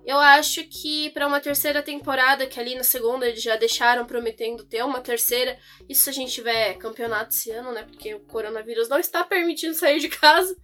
Eu 0.05 0.19
acho 0.19 0.65
que 0.65 1.11
para 1.11 1.27
uma 1.27 1.41
terceira 1.41 1.83
temporada, 1.83 2.47
que 2.47 2.59
ali 2.59 2.75
na 2.75 2.83
segunda 2.83 3.29
eles 3.29 3.43
já 3.43 3.57
deixaram 3.57 4.07
prometendo 4.07 4.65
ter 4.65 4.83
uma 4.83 5.01
terceira, 5.01 5.59
isso 5.87 6.05
se 6.05 6.11
a 6.11 6.13
gente 6.13 6.33
tiver 6.33 6.75
campeonato 6.79 7.35
esse 7.35 7.51
ano, 7.51 7.73
né? 7.73 7.83
Porque 7.83 8.15
o 8.15 8.21
coronavírus 8.21 8.89
não 8.89 8.99
está 8.99 9.23
permitindo 9.23 9.75
sair 9.75 10.01
de 10.01 10.09
casa. 10.09 10.57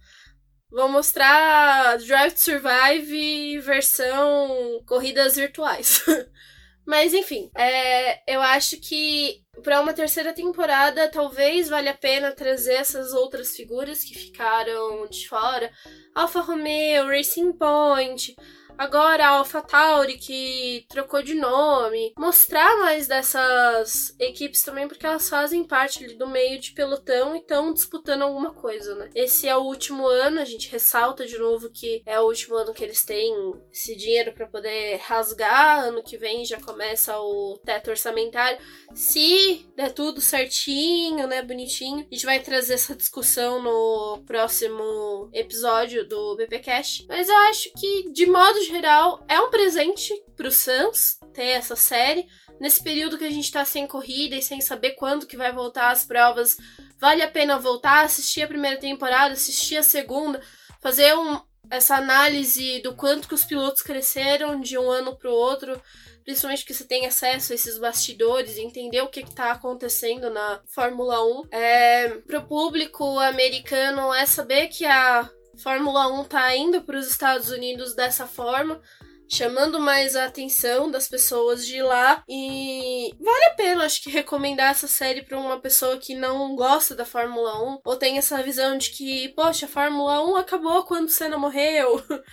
Vão 0.75 0.89
mostrar 0.89 1.97
Drive 1.99 2.33
to 2.33 2.39
Survive 2.41 3.59
versão 3.61 4.83
corridas 4.85 5.37
virtuais. 5.37 6.03
Mas 6.85 7.13
enfim, 7.13 7.49
é, 7.57 8.21
eu 8.29 8.41
acho 8.41 8.77
que 8.81 9.41
para 9.63 9.79
uma 9.79 9.93
terceira 9.93 10.33
temporada 10.33 11.07
talvez 11.07 11.69
valha 11.69 11.91
a 11.91 11.97
pena 11.97 12.33
trazer 12.33 12.73
essas 12.73 13.13
outras 13.13 13.55
figuras 13.55 14.03
que 14.03 14.19
ficaram 14.19 15.07
de 15.07 15.25
fora. 15.29 15.71
Alfa 16.13 16.41
Romeo, 16.41 17.07
Racing 17.07 17.53
Point, 17.53 18.35
Agora 18.77 19.25
a 19.25 19.29
AlphaTauri 19.29 20.17
que 20.17 20.85
trocou 20.89 21.21
de 21.21 21.33
nome, 21.33 22.13
mostrar 22.17 22.77
mais 22.77 23.07
dessas 23.07 24.13
equipes 24.19 24.63
também 24.63 24.87
porque 24.87 25.05
elas 25.05 25.29
fazem 25.29 25.63
parte 25.63 26.13
do 26.15 26.27
meio 26.27 26.59
de 26.59 26.71
pelotão 26.71 27.35
e 27.35 27.39
estão 27.39 27.73
disputando 27.73 28.23
alguma 28.23 28.53
coisa, 28.53 28.95
né? 28.95 29.09
Esse 29.15 29.47
é 29.47 29.55
o 29.55 29.63
último 29.63 30.07
ano, 30.07 30.41
a 30.41 30.45
gente 30.45 30.69
ressalta 30.69 31.25
de 31.25 31.37
novo 31.37 31.69
que 31.71 32.03
é 32.05 32.19
o 32.19 32.25
último 32.25 32.55
ano 32.55 32.73
que 32.73 32.83
eles 32.83 33.03
têm 33.03 33.33
esse 33.71 33.95
dinheiro 33.95 34.33
para 34.33 34.47
poder 34.47 34.97
rasgar, 34.97 35.85
ano 35.85 36.03
que 36.03 36.17
vem 36.17 36.43
já 36.43 36.59
começa 36.59 37.17
o 37.17 37.57
teto 37.63 37.89
orçamentário. 37.89 38.59
Se 38.93 39.65
der 39.75 39.91
tudo 39.93 40.19
certinho, 40.19 41.27
né, 41.27 41.41
bonitinho, 41.41 42.05
a 42.11 42.13
gente 42.13 42.25
vai 42.25 42.39
trazer 42.39 42.73
essa 42.73 42.95
discussão 42.95 43.61
no 43.61 44.23
próximo 44.25 45.29
episódio 45.33 46.07
do 46.07 46.35
BPcast. 46.35 47.05
Mas 47.07 47.29
eu 47.29 47.37
acho 47.49 47.71
que 47.79 48.11
de 48.11 48.25
modo 48.25 48.64
geral, 48.65 49.23
é 49.27 49.39
um 49.39 49.49
presente 49.49 50.13
pro 50.35 50.51
Suns 50.51 51.17
ter 51.33 51.47
essa 51.47 51.75
série. 51.75 52.27
Nesse 52.59 52.81
período 52.81 53.17
que 53.17 53.25
a 53.25 53.29
gente 53.29 53.51
tá 53.51 53.65
sem 53.65 53.85
corrida 53.85 54.35
e 54.35 54.41
sem 54.41 54.61
saber 54.61 54.91
quando 54.91 55.27
que 55.27 55.37
vai 55.37 55.51
voltar 55.51 55.91
as 55.91 56.05
provas, 56.05 56.57
vale 56.97 57.21
a 57.21 57.29
pena 57.29 57.59
voltar, 57.59 58.05
assistir 58.05 58.41
a 58.43 58.47
primeira 58.47 58.79
temporada, 58.79 59.33
assistir 59.33 59.77
a 59.77 59.83
segunda, 59.83 60.41
fazer 60.81 61.15
um, 61.17 61.41
essa 61.69 61.95
análise 61.95 62.81
do 62.81 62.95
quanto 62.95 63.27
que 63.27 63.33
os 63.33 63.43
pilotos 63.43 63.81
cresceram 63.81 64.59
de 64.59 64.77
um 64.77 64.89
ano 64.89 65.15
para 65.17 65.29
o 65.29 65.33
outro, 65.33 65.81
principalmente 66.23 66.65
que 66.65 66.73
você 66.73 66.85
tem 66.85 67.05
acesso 67.05 67.51
a 67.51 67.55
esses 67.55 67.77
bastidores, 67.77 68.57
entender 68.57 69.01
o 69.01 69.09
que 69.09 69.19
está 69.19 69.51
acontecendo 69.51 70.29
na 70.29 70.61
Fórmula 70.67 71.23
1. 71.23 71.43
É, 71.51 72.09
para 72.25 72.39
o 72.39 72.47
público 72.47 73.19
americano 73.19 74.13
é 74.13 74.25
saber 74.25 74.67
que 74.67 74.85
a 74.85 75.29
Fórmula 75.61 76.07
1 76.07 76.21
está 76.23 76.55
indo 76.55 76.81
para 76.81 76.97
os 76.97 77.07
Estados 77.07 77.49
Unidos 77.49 77.95
dessa 77.95 78.27
forma, 78.27 78.81
chamando 79.27 79.79
mais 79.79 80.15
a 80.15 80.25
atenção 80.25 80.89
das 80.89 81.07
pessoas 81.07 81.65
de 81.65 81.81
lá 81.81 82.23
e 82.29 83.11
vale 83.19 83.45
a 83.45 83.55
pena 83.55 83.83
acho 83.85 84.03
que 84.03 84.09
recomendar 84.09 84.71
essa 84.71 84.87
série 84.87 85.23
para 85.23 85.39
uma 85.39 85.59
pessoa 85.59 85.97
que 85.97 86.15
não 86.15 86.55
gosta 86.55 86.93
da 86.93 87.05
Fórmula 87.05 87.63
1 87.63 87.81
ou 87.83 87.95
tem 87.95 88.17
essa 88.17 88.41
visão 88.43 88.77
de 88.77 88.91
que, 88.91 89.29
poxa, 89.29 89.65
a 89.65 89.69
Fórmula 89.69 90.23
1 90.25 90.35
acabou 90.37 90.83
quando 90.83 91.09
Senna 91.09 91.37
morreu. 91.37 92.03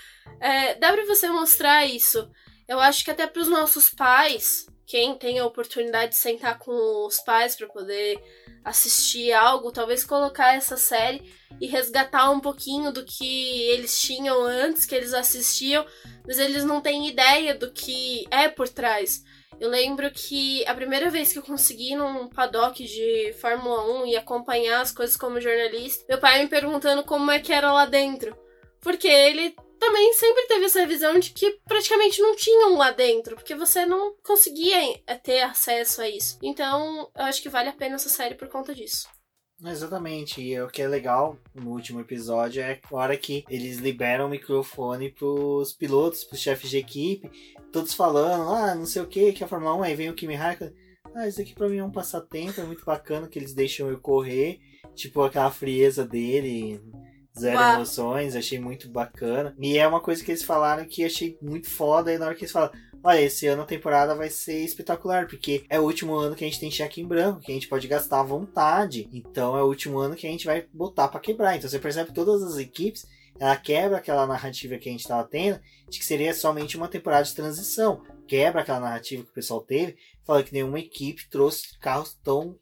É, 0.40 0.74
dá 0.74 0.92
para 0.92 1.06
você 1.06 1.28
mostrar 1.28 1.86
isso. 1.86 2.28
Eu 2.66 2.80
acho 2.80 3.04
que 3.04 3.12
até 3.12 3.28
para 3.28 3.42
os 3.42 3.48
nossos 3.48 3.90
pais, 3.90 4.66
quem 4.86 5.16
tem 5.16 5.38
a 5.38 5.46
oportunidade 5.46 6.12
de 6.12 6.18
sentar 6.18 6.58
com 6.58 7.06
os 7.06 7.20
pais 7.20 7.56
para 7.56 7.66
poder 7.66 8.22
assistir 8.64 9.32
algo, 9.32 9.72
talvez 9.72 10.04
colocar 10.04 10.54
essa 10.54 10.76
série 10.76 11.22
e 11.60 11.66
resgatar 11.66 12.30
um 12.30 12.40
pouquinho 12.40 12.92
do 12.92 13.04
que 13.04 13.62
eles 13.70 14.00
tinham 14.00 14.42
antes, 14.42 14.84
que 14.84 14.94
eles 14.94 15.14
assistiam, 15.14 15.84
mas 16.26 16.38
eles 16.38 16.64
não 16.64 16.80
têm 16.80 17.08
ideia 17.08 17.54
do 17.54 17.72
que 17.72 18.24
é 18.30 18.48
por 18.48 18.68
trás. 18.68 19.22
Eu 19.60 19.70
lembro 19.70 20.10
que 20.10 20.66
a 20.66 20.74
primeira 20.74 21.08
vez 21.10 21.32
que 21.32 21.38
eu 21.38 21.42
consegui 21.42 21.92
ir 21.92 21.96
num 21.96 22.28
paddock 22.28 22.82
de 22.82 23.32
Fórmula 23.40 24.02
1 24.02 24.06
e 24.06 24.16
acompanhar 24.16 24.80
as 24.80 24.90
coisas 24.90 25.16
como 25.16 25.40
jornalista, 25.40 26.04
meu 26.08 26.18
pai 26.18 26.42
me 26.42 26.48
perguntando 26.48 27.04
como 27.04 27.30
é 27.30 27.38
que 27.38 27.52
era 27.52 27.72
lá 27.72 27.86
dentro. 27.86 28.36
Porque 28.80 29.06
ele 29.06 29.54
também 29.82 30.12
sempre 30.12 30.46
teve 30.46 30.66
essa 30.66 30.86
visão 30.86 31.18
de 31.18 31.30
que 31.30 31.58
praticamente 31.66 32.22
não 32.22 32.36
tinham 32.36 32.78
lá 32.78 32.92
dentro, 32.92 33.34
porque 33.34 33.56
você 33.56 33.84
não 33.84 34.14
conseguia 34.22 35.00
eh, 35.04 35.16
ter 35.16 35.40
acesso 35.40 36.00
a 36.00 36.08
isso. 36.08 36.38
Então, 36.40 37.10
eu 37.16 37.24
acho 37.24 37.42
que 37.42 37.48
vale 37.48 37.68
a 37.68 37.72
pena 37.72 37.96
essa 37.96 38.08
série 38.08 38.36
por 38.36 38.46
conta 38.46 38.72
disso. 38.72 39.08
Exatamente, 39.60 40.40
e 40.40 40.60
o 40.60 40.68
que 40.68 40.82
é 40.82 40.86
legal 40.88 41.36
no 41.52 41.70
último 41.70 42.00
episódio 42.00 42.62
é 42.62 42.80
a 42.80 42.96
hora 42.96 43.16
que 43.16 43.44
eles 43.48 43.78
liberam 43.78 44.26
o 44.26 44.30
microfone 44.30 45.10
pros 45.10 45.72
pilotos, 45.72 46.22
pros 46.22 46.40
chefes 46.40 46.70
de 46.70 46.78
equipe, 46.78 47.28
todos 47.72 47.92
falando, 47.92 48.54
ah, 48.54 48.74
não 48.76 48.86
sei 48.86 49.02
o 49.02 49.06
que, 49.06 49.32
que 49.32 49.42
é 49.42 49.46
a 49.46 49.48
Fórmula 49.48 49.74
1, 49.76 49.82
aí 49.82 49.94
vem 49.96 50.10
o 50.10 50.14
Kimi 50.14 50.34
Raikkonen, 50.34 50.74
ah, 51.14 51.26
isso 51.26 51.40
aqui 51.40 51.54
pra 51.54 51.68
mim 51.68 51.78
é 51.78 51.84
um 51.84 51.92
passatempo, 51.92 52.60
é 52.60 52.64
muito 52.64 52.84
bacana 52.84 53.28
que 53.28 53.38
eles 53.38 53.54
deixam 53.54 53.88
eu 53.88 54.00
correr, 54.00 54.60
tipo 54.94 55.22
aquela 55.22 55.50
frieza 55.50 56.04
dele, 56.04 56.80
Zero 57.38 57.58
Uau. 57.58 57.74
emoções, 57.76 58.36
achei 58.36 58.58
muito 58.58 58.88
bacana. 58.88 59.54
E 59.58 59.78
é 59.78 59.86
uma 59.86 60.00
coisa 60.00 60.22
que 60.22 60.30
eles 60.30 60.42
falaram 60.42 60.84
que 60.84 61.04
achei 61.04 61.38
muito 61.40 61.70
foda. 61.70 62.12
E 62.12 62.18
na 62.18 62.26
hora 62.26 62.34
que 62.34 62.42
eles 62.42 62.52
falaram, 62.52 62.74
olha, 63.02 63.20
esse 63.20 63.46
ano 63.46 63.62
a 63.62 63.66
temporada 63.66 64.14
vai 64.14 64.28
ser 64.28 64.62
espetacular, 64.62 65.26
porque 65.26 65.64
é 65.68 65.80
o 65.80 65.84
último 65.84 66.14
ano 66.14 66.36
que 66.36 66.44
a 66.44 66.46
gente 66.46 66.60
tem 66.60 66.70
cheque 66.70 67.00
em 67.00 67.06
branco, 67.06 67.40
que 67.40 67.50
a 67.50 67.54
gente 67.54 67.68
pode 67.68 67.88
gastar 67.88 68.20
à 68.20 68.24
vontade. 68.24 69.08
Então 69.12 69.56
é 69.56 69.62
o 69.62 69.66
último 69.66 69.98
ano 69.98 70.14
que 70.14 70.26
a 70.26 70.30
gente 70.30 70.44
vai 70.44 70.66
botar 70.72 71.08
para 71.08 71.20
quebrar. 71.20 71.56
Então 71.56 71.68
você 71.68 71.78
percebe 71.78 72.10
que 72.10 72.14
todas 72.14 72.42
as 72.42 72.58
equipes, 72.58 73.06
ela 73.40 73.56
quebra 73.56 73.96
aquela 73.96 74.26
narrativa 74.26 74.76
que 74.76 74.88
a 74.88 74.92
gente 74.92 75.00
estava 75.00 75.24
tendo, 75.24 75.58
de 75.88 75.98
que 75.98 76.04
seria 76.04 76.34
somente 76.34 76.76
uma 76.76 76.88
temporada 76.88 77.24
de 77.24 77.34
transição. 77.34 78.02
Quebra 78.28 78.60
aquela 78.60 78.80
narrativa 78.80 79.24
que 79.24 79.30
o 79.30 79.34
pessoal 79.34 79.62
teve, 79.62 79.96
fala 80.24 80.42
que 80.42 80.52
nenhuma 80.52 80.78
equipe 80.78 81.28
trouxe 81.30 81.78
carros 81.78 82.16
tão 82.22 82.56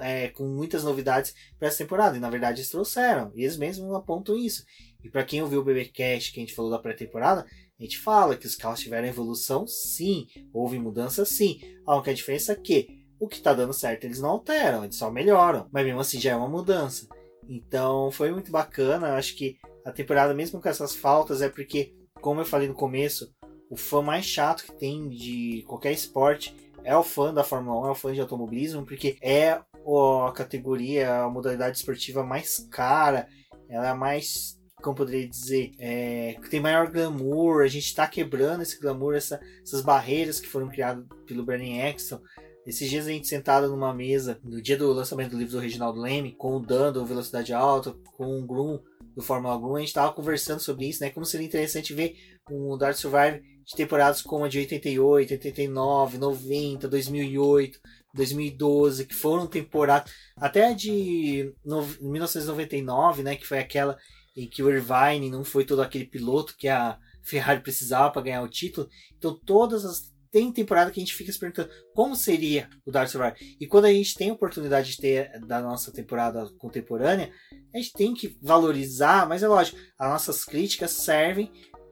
é, 0.00 0.28
com 0.28 0.44
muitas 0.44 0.84
novidades 0.84 1.34
para 1.58 1.68
essa 1.68 1.78
temporada. 1.78 2.16
E 2.16 2.20
na 2.20 2.30
verdade 2.30 2.60
eles 2.60 2.70
trouxeram. 2.70 3.32
E 3.34 3.42
eles 3.42 3.56
mesmos 3.56 3.92
apontam 3.94 4.36
isso. 4.36 4.64
E 5.02 5.08
para 5.08 5.24
quem 5.24 5.42
ouviu 5.42 5.60
o 5.60 5.64
BBcast 5.64 6.32
que 6.32 6.40
a 6.40 6.42
gente 6.42 6.54
falou 6.54 6.70
da 6.70 6.78
pré-temporada, 6.78 7.46
a 7.78 7.82
gente 7.82 7.98
fala 7.98 8.36
que 8.36 8.46
os 8.46 8.56
carros 8.56 8.80
tiveram 8.80 9.06
evolução, 9.06 9.66
sim. 9.66 10.26
Houve 10.52 10.78
mudança, 10.78 11.24
sim. 11.24 11.60
A 11.86 11.94
única 11.94 12.14
diferença 12.14 12.52
é 12.52 12.56
que 12.56 12.88
o 13.20 13.28
que 13.28 13.36
está 13.36 13.52
dando 13.52 13.72
certo 13.72 14.04
eles 14.04 14.20
não 14.20 14.30
alteram, 14.30 14.84
eles 14.84 14.96
só 14.96 15.10
melhoram. 15.10 15.68
Mas 15.72 15.84
mesmo 15.84 16.00
assim 16.00 16.20
já 16.20 16.32
é 16.32 16.36
uma 16.36 16.48
mudança. 16.48 17.06
Então 17.48 18.10
foi 18.10 18.32
muito 18.32 18.50
bacana. 18.50 19.08
Eu 19.08 19.14
acho 19.14 19.36
que 19.36 19.56
a 19.84 19.92
temporada, 19.92 20.34
mesmo 20.34 20.60
com 20.60 20.68
essas 20.68 20.94
faltas, 20.94 21.40
é 21.40 21.48
porque, 21.48 21.94
como 22.20 22.40
eu 22.40 22.44
falei 22.44 22.68
no 22.68 22.74
começo, 22.74 23.32
o 23.70 23.76
fã 23.76 24.02
mais 24.02 24.24
chato 24.24 24.64
que 24.64 24.72
tem 24.72 25.08
de 25.08 25.64
qualquer 25.66 25.92
esporte 25.92 26.54
é 26.88 26.96
o 26.96 27.02
fã 27.02 27.34
da 27.34 27.44
Fórmula 27.44 27.82
1, 27.82 27.88
é 27.88 27.90
o 27.90 27.94
fã 27.94 28.14
de 28.14 28.20
automobilismo, 28.22 28.86
porque 28.86 29.18
é 29.20 29.50
a 29.50 30.32
categoria, 30.34 31.22
a 31.24 31.28
modalidade 31.28 31.76
esportiva 31.76 32.24
mais 32.24 32.66
cara, 32.70 33.28
ela 33.68 33.90
é 33.90 33.92
mais, 33.92 34.58
como 34.82 34.96
poderia 34.96 35.28
dizer, 35.28 35.72
é, 35.78 36.40
tem 36.48 36.60
maior 36.60 36.90
glamour, 36.90 37.62
a 37.62 37.68
gente 37.68 37.84
está 37.84 38.06
quebrando 38.06 38.62
esse 38.62 38.80
glamour, 38.80 39.14
essa, 39.14 39.38
essas 39.62 39.82
barreiras 39.82 40.40
que 40.40 40.48
foram 40.48 40.68
criadas 40.68 41.04
pelo 41.26 41.44
Bernie 41.44 41.78
Eccleston. 41.78 42.22
Esses 42.66 42.88
dias 42.88 43.06
a 43.06 43.10
gente 43.10 43.28
sentado 43.28 43.68
numa 43.68 43.92
mesa, 43.92 44.40
no 44.42 44.60
dia 44.60 44.76
do 44.78 44.90
lançamento 44.90 45.32
do 45.32 45.38
livro 45.38 45.52
do 45.52 45.60
Reginaldo 45.60 46.00
Leme, 46.00 46.36
com 46.36 46.56
o 46.56 46.60
Dando 46.60 47.04
Velocidade 47.04 47.52
Alta, 47.52 47.94
com 48.16 48.38
o 48.38 48.46
Grum 48.46 48.80
do 49.14 49.22
Fórmula 49.22 49.58
1, 49.58 49.76
a 49.76 49.78
gente 49.80 49.88
estava 49.88 50.12
conversando 50.12 50.60
sobre 50.60 50.88
isso, 50.88 51.02
né? 51.02 51.10
Como 51.10 51.26
seria 51.26 51.46
interessante 51.46 51.92
ver 51.92 52.16
um 52.50 52.78
Dark 52.78 52.96
Survive 52.96 53.42
de 53.68 53.76
temporadas 53.76 54.22
como 54.22 54.46
a 54.46 54.48
de 54.48 54.58
88, 54.60 55.34
89, 55.34 56.16
90, 56.16 56.88
2008, 56.88 57.78
2012, 58.14 59.06
que 59.06 59.14
foram 59.14 59.46
temporadas 59.46 60.10
até 60.36 60.68
a 60.68 60.72
de 60.72 61.52
no, 61.62 61.86
1999, 62.00 63.22
né, 63.22 63.36
que 63.36 63.46
foi 63.46 63.58
aquela 63.58 63.98
em 64.34 64.48
que 64.48 64.62
o 64.62 64.70
Irvine 64.70 65.28
não 65.30 65.44
foi 65.44 65.66
todo 65.66 65.82
aquele 65.82 66.06
piloto 66.06 66.56
que 66.56 66.66
a 66.66 66.98
Ferrari 67.22 67.60
precisava 67.60 68.10
para 68.10 68.22
ganhar 68.22 68.42
o 68.42 68.48
título. 68.48 68.88
Então 69.18 69.38
todas 69.44 69.84
as 69.84 70.10
tem 70.30 70.52
temporada 70.52 70.90
que 70.90 71.00
a 71.00 71.02
gente 71.02 71.14
fica 71.14 71.32
se 71.32 71.38
perguntando 71.38 71.70
como 71.94 72.14
seria 72.14 72.68
o 72.84 72.90
Dark 72.90 73.08
Survivor. 73.08 73.36
E 73.58 73.66
quando 73.66 73.86
a 73.86 73.92
gente 73.92 74.14
tem 74.14 74.28
a 74.28 74.34
oportunidade 74.34 74.90
de 74.90 74.98
ter 74.98 75.40
da 75.46 75.60
nossa 75.60 75.90
temporada 75.90 76.46
contemporânea, 76.58 77.32
a 77.74 77.78
gente 77.78 77.92
tem 77.94 78.14
que 78.14 78.36
valorizar, 78.42 79.26
mas 79.26 79.42
é 79.42 79.48
lógico, 79.48 79.78
as 79.98 80.10
nossas 80.10 80.44
críticas 80.44 80.90
servem 80.90 81.50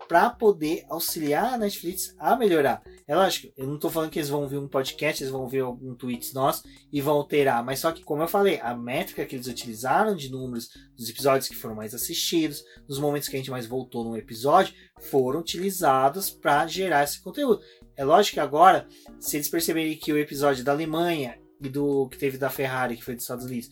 para 0.08 0.30
poder 0.30 0.84
auxiliar 0.88 1.54
a 1.54 1.58
Netflix 1.58 2.14
a 2.18 2.36
melhorar. 2.36 2.82
É 3.06 3.14
lógico, 3.14 3.52
eu 3.56 3.66
não 3.66 3.76
estou 3.76 3.90
falando 3.90 4.10
que 4.10 4.18
eles 4.18 4.28
vão 4.28 4.46
ver 4.46 4.58
um 4.58 4.68
podcast, 4.68 5.22
eles 5.22 5.32
vão 5.32 5.48
ver 5.48 5.60
algum 5.60 5.94
tweets 5.94 6.32
nosso 6.32 6.62
e 6.92 7.00
vão 7.00 7.16
alterar, 7.16 7.64
mas 7.64 7.80
só 7.80 7.92
que, 7.92 8.02
como 8.02 8.22
eu 8.22 8.28
falei, 8.28 8.60
a 8.60 8.74
métrica 8.74 9.24
que 9.24 9.36
eles 9.36 9.46
utilizaram 9.46 10.14
de 10.14 10.30
números 10.30 10.68
dos 10.96 11.08
episódios 11.08 11.48
que 11.48 11.56
foram 11.56 11.74
mais 11.74 11.94
assistidos, 11.94 12.62
dos 12.86 12.98
momentos 12.98 13.28
que 13.28 13.36
a 13.36 13.38
gente 13.38 13.50
mais 13.50 13.66
voltou 13.66 14.04
no 14.04 14.16
episódio, 14.16 14.74
foram 15.00 15.40
utilizados 15.40 16.30
para 16.30 16.66
gerar 16.66 17.04
esse 17.04 17.20
conteúdo. 17.20 17.60
É 17.96 18.04
lógico 18.04 18.34
que 18.34 18.40
agora, 18.40 18.86
se 19.18 19.36
eles 19.36 19.48
perceberem 19.48 19.96
que 19.96 20.12
o 20.12 20.18
episódio 20.18 20.64
da 20.64 20.72
Alemanha 20.72 21.38
e 21.60 21.68
do 21.68 22.08
que 22.08 22.18
teve 22.18 22.36
da 22.38 22.50
Ferrari, 22.50 22.96
que 22.96 23.04
foi 23.04 23.14
dos 23.14 23.24
Estados 23.24 23.46
Unidos, 23.46 23.70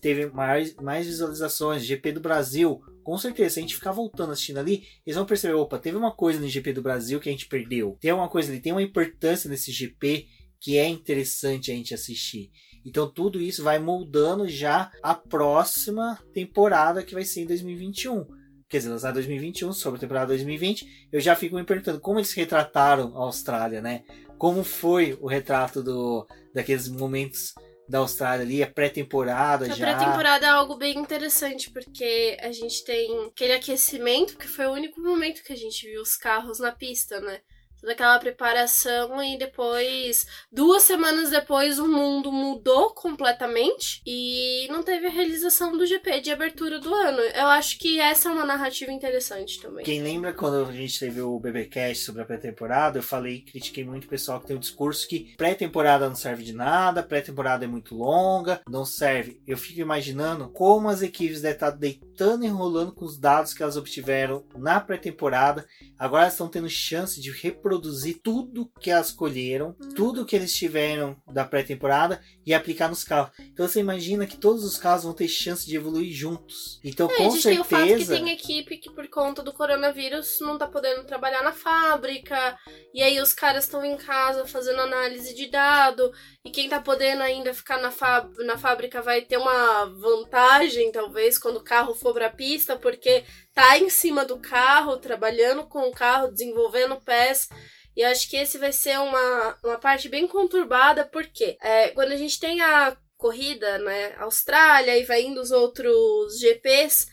teve 0.00 0.26
mais, 0.26 0.74
mais 0.76 1.06
visualizações, 1.06 1.84
GP 1.84 2.12
do 2.12 2.20
Brasil, 2.20 2.80
com 3.06 3.16
certeza, 3.16 3.54
se 3.54 3.60
a 3.60 3.62
gente 3.62 3.76
ficar 3.76 3.92
voltando 3.92 4.32
assistindo 4.32 4.58
ali, 4.58 4.82
eles 5.06 5.14
vão 5.14 5.24
perceber, 5.24 5.54
opa, 5.54 5.78
teve 5.78 5.96
uma 5.96 6.10
coisa 6.10 6.40
no 6.40 6.48
GP 6.48 6.72
do 6.72 6.82
Brasil 6.82 7.20
que 7.20 7.28
a 7.28 7.32
gente 7.32 7.46
perdeu. 7.46 7.96
Tem 8.00 8.12
uma 8.12 8.28
coisa 8.28 8.50
ali, 8.50 8.60
tem 8.60 8.72
uma 8.72 8.82
importância 8.82 9.48
nesse 9.48 9.70
GP 9.70 10.26
que 10.60 10.76
é 10.76 10.88
interessante 10.88 11.70
a 11.70 11.74
gente 11.76 11.94
assistir. 11.94 12.50
Então 12.84 13.08
tudo 13.08 13.40
isso 13.40 13.62
vai 13.62 13.78
moldando 13.78 14.48
já 14.48 14.90
a 15.04 15.14
próxima 15.14 16.18
temporada 16.34 17.00
que 17.00 17.14
vai 17.14 17.22
ser 17.22 17.42
em 17.42 17.46
2021. 17.46 18.26
Quer 18.68 18.78
dizer, 18.78 18.90
lançar 18.90 19.12
2021 19.12 19.72
sobre 19.72 19.98
a 19.98 20.00
temporada 20.00 20.26
2020, 20.26 21.08
eu 21.12 21.20
já 21.20 21.36
fico 21.36 21.54
me 21.54 21.62
perguntando 21.62 22.00
como 22.00 22.18
eles 22.18 22.32
retrataram 22.32 23.16
a 23.16 23.20
Austrália, 23.20 23.80
né? 23.80 24.02
Como 24.36 24.64
foi 24.64 25.16
o 25.20 25.28
retrato 25.28 25.80
do, 25.80 26.26
daqueles 26.52 26.88
momentos 26.88 27.54
da 27.88 27.98
Austrália 27.98 28.44
ali, 28.44 28.62
a 28.62 28.66
pré-temporada 28.66 29.66
já. 29.66 29.74
A 29.74 29.76
pré-temporada 29.76 30.46
é 30.46 30.48
algo 30.48 30.76
bem 30.76 30.98
interessante, 30.98 31.70
porque 31.70 32.36
a 32.40 32.50
gente 32.52 32.84
tem 32.84 33.26
aquele 33.26 33.52
aquecimento, 33.52 34.36
que 34.36 34.48
foi 34.48 34.66
o 34.66 34.72
único 34.72 35.00
momento 35.00 35.42
que 35.42 35.52
a 35.52 35.56
gente 35.56 35.86
viu 35.86 36.02
os 36.02 36.16
carros 36.16 36.58
na 36.58 36.72
pista, 36.72 37.20
né? 37.20 37.40
Toda 37.80 37.92
aquela 37.92 38.18
preparação 38.18 39.22
e 39.22 39.38
depois, 39.38 40.26
duas 40.50 40.82
semanas 40.82 41.30
depois, 41.30 41.78
o 41.78 41.86
mundo 41.86 42.32
mudou 42.32 42.90
completamente 42.90 44.02
e 44.06 44.66
não 44.70 44.82
teve 44.82 45.06
a 45.06 45.10
realização 45.10 45.76
do 45.76 45.86
GP 45.86 46.20
de 46.20 46.30
abertura 46.30 46.80
do 46.80 46.92
ano. 46.92 47.20
Eu 47.20 47.46
acho 47.46 47.78
que 47.78 48.00
essa 48.00 48.28
é 48.28 48.32
uma 48.32 48.44
narrativa 48.44 48.90
interessante 48.90 49.60
também. 49.60 49.84
Quem 49.84 50.02
lembra 50.02 50.32
quando 50.32 50.68
a 50.68 50.72
gente 50.72 50.98
teve 50.98 51.20
o 51.20 51.38
BBcast 51.38 52.04
sobre 52.04 52.22
a 52.22 52.24
pré-temporada, 52.24 52.98
eu 52.98 53.02
falei, 53.02 53.42
critiquei 53.42 53.84
muito 53.84 54.04
o 54.04 54.08
pessoal 54.08 54.40
que 54.40 54.46
tem 54.46 54.56
o 54.56 54.60
discurso 54.60 55.06
que 55.06 55.34
pré-temporada 55.36 56.08
não 56.08 56.16
serve 56.16 56.42
de 56.42 56.52
nada, 56.52 57.02
pré-temporada 57.02 57.64
é 57.64 57.68
muito 57.68 57.94
longa, 57.94 58.60
não 58.68 58.84
serve. 58.84 59.40
Eu 59.46 59.56
fico 59.56 59.80
imaginando 59.80 60.48
como 60.48 60.88
as 60.88 61.02
equipes 61.02 61.40
devem 61.40 61.54
estar 61.54 61.70
deitando 61.70 62.44
e 62.44 62.48
enrolando 62.48 62.92
com 62.92 63.04
os 63.04 63.18
dados 63.18 63.54
que 63.54 63.62
elas 63.62 63.76
obtiveram 63.76 64.44
na 64.56 64.80
pré-temporada. 64.80 65.66
Agora 65.98 66.22
elas 66.22 66.34
estão 66.34 66.48
tendo 66.48 66.68
chance 66.68 67.20
de 67.20 67.30
reproduzir 67.30 67.65
reproduzir 67.66 68.20
tudo 68.22 68.70
que 68.80 68.90
elas 68.90 69.10
colheram, 69.10 69.74
tudo 69.94 70.24
que 70.24 70.36
eles 70.36 70.54
tiveram 70.54 71.16
da 71.26 71.44
pré-temporada 71.44 72.20
e 72.44 72.54
aplicar 72.54 72.88
nos 72.88 73.02
carros. 73.02 73.32
Então 73.40 73.66
você 73.66 73.80
imagina 73.80 74.26
que 74.26 74.36
todos 74.36 74.64
os 74.64 74.78
carros 74.78 75.02
vão 75.04 75.12
ter 75.12 75.26
chance 75.28 75.66
de 75.66 75.74
evoluir 75.76 76.12
juntos. 76.14 76.80
Então, 76.84 77.10
É, 77.10 77.16
com 77.16 77.26
a 77.26 77.30
gente 77.30 77.42
certeza. 77.42 77.48
tem 77.48 77.60
o 77.60 77.64
fato 77.64 77.98
que 77.98 78.06
tem 78.06 78.30
equipe 78.30 78.76
que, 78.78 78.90
por 78.90 79.08
conta 79.08 79.42
do 79.42 79.52
coronavírus, 79.52 80.38
não 80.40 80.56
tá 80.56 80.66
podendo 80.68 81.04
trabalhar 81.04 81.42
na 81.42 81.52
fábrica. 81.52 82.56
E 82.94 83.02
aí 83.02 83.20
os 83.20 83.32
caras 83.32 83.64
estão 83.64 83.84
em 83.84 83.96
casa 83.96 84.46
fazendo 84.46 84.80
análise 84.80 85.34
de 85.34 85.46
dado. 85.46 86.12
E 86.44 86.50
quem 86.50 86.68
tá 86.68 86.80
podendo 86.80 87.22
ainda 87.22 87.52
ficar 87.52 87.78
na, 87.80 87.90
fá- 87.90 88.28
na 88.44 88.56
fábrica 88.56 89.02
vai 89.02 89.22
ter 89.22 89.36
uma 89.38 89.86
vantagem, 89.86 90.92
talvez, 90.92 91.36
quando 91.38 91.56
o 91.56 91.64
carro 91.64 91.94
for 91.94 92.14
pra 92.14 92.30
pista, 92.30 92.76
porque 92.76 93.24
tá 93.56 93.78
em 93.78 93.88
cima 93.88 94.22
do 94.22 94.38
carro, 94.38 94.98
trabalhando 94.98 95.66
com 95.66 95.88
o 95.88 95.92
carro, 95.92 96.30
desenvolvendo 96.30 97.00
pés. 97.00 97.48
E 97.96 98.04
acho 98.04 98.28
que 98.28 98.36
esse 98.36 98.58
vai 98.58 98.70
ser 98.70 98.98
uma, 98.98 99.58
uma 99.64 99.78
parte 99.78 100.10
bem 100.10 100.28
conturbada, 100.28 101.06
porque 101.06 101.56
é, 101.62 101.88
quando 101.88 102.12
a 102.12 102.16
gente 102.16 102.38
tem 102.38 102.60
a 102.60 102.94
corrida, 103.16 103.78
né, 103.78 104.14
Austrália 104.18 104.98
e 104.98 105.04
vai 105.04 105.22
indo 105.22 105.40
os 105.40 105.50
outros 105.50 106.38
GPs, 106.38 107.06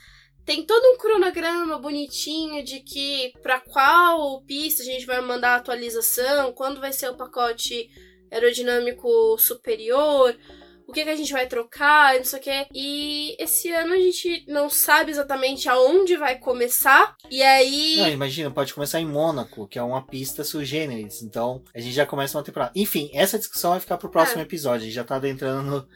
tem 0.46 0.66
todo 0.66 0.84
um 0.94 0.98
cronograma 0.98 1.80
bonitinho 1.80 2.62
de 2.62 2.82
que 2.82 3.32
para 3.42 3.62
qual 3.62 4.42
pista 4.42 4.84
a 4.84 4.86
gente 4.86 5.06
vai 5.06 5.22
mandar 5.22 5.54
a 5.54 5.56
atualização, 5.56 6.52
quando 6.52 6.82
vai 6.82 6.92
ser 6.92 7.10
o 7.10 7.16
pacote 7.16 7.90
aerodinâmico 8.30 9.38
superior, 9.38 10.38
o 10.94 10.96
que, 10.96 11.04
que 11.04 11.10
a 11.10 11.16
gente 11.16 11.34
vai 11.34 11.48
trocar, 11.48 12.16
não 12.16 12.24
sei 12.24 12.40
o 12.40 12.42
que. 12.42 12.68
E 12.74 13.36
esse 13.40 13.72
ano 13.72 13.94
a 13.94 13.98
gente 13.98 14.46
não 14.48 14.70
sabe 14.70 15.12
exatamente 15.12 15.68
aonde 15.68 16.16
vai 16.16 16.38
começar. 16.38 17.16
E 17.32 17.42
aí. 17.42 17.98
Não, 17.98 18.10
imagina, 18.10 18.52
pode 18.52 18.74
começar 18.74 19.00
em 19.02 19.06
Mônaco, 19.06 19.68
que 19.68 19.80
é 19.80 19.84
uma 19.84 20.06
pista 20.06 20.44
sui 20.44 20.66
generis. 20.66 21.24
Então, 21.24 21.64
a 21.76 21.80
gente 21.80 21.94
já 21.94 22.06
começa 22.06 22.38
uma 22.38 22.44
temporada. 22.44 22.72
Enfim, 22.76 23.10
essa 23.14 23.40
discussão 23.40 23.72
vai 23.72 23.80
ficar 23.80 23.98
pro 23.98 24.10
próximo 24.10 24.42
episódio. 24.42 24.82
A 24.82 24.86
gente 24.86 24.94
já 24.94 25.04
tá 25.04 25.16
adentrando 25.16 25.64
no, 25.64 25.88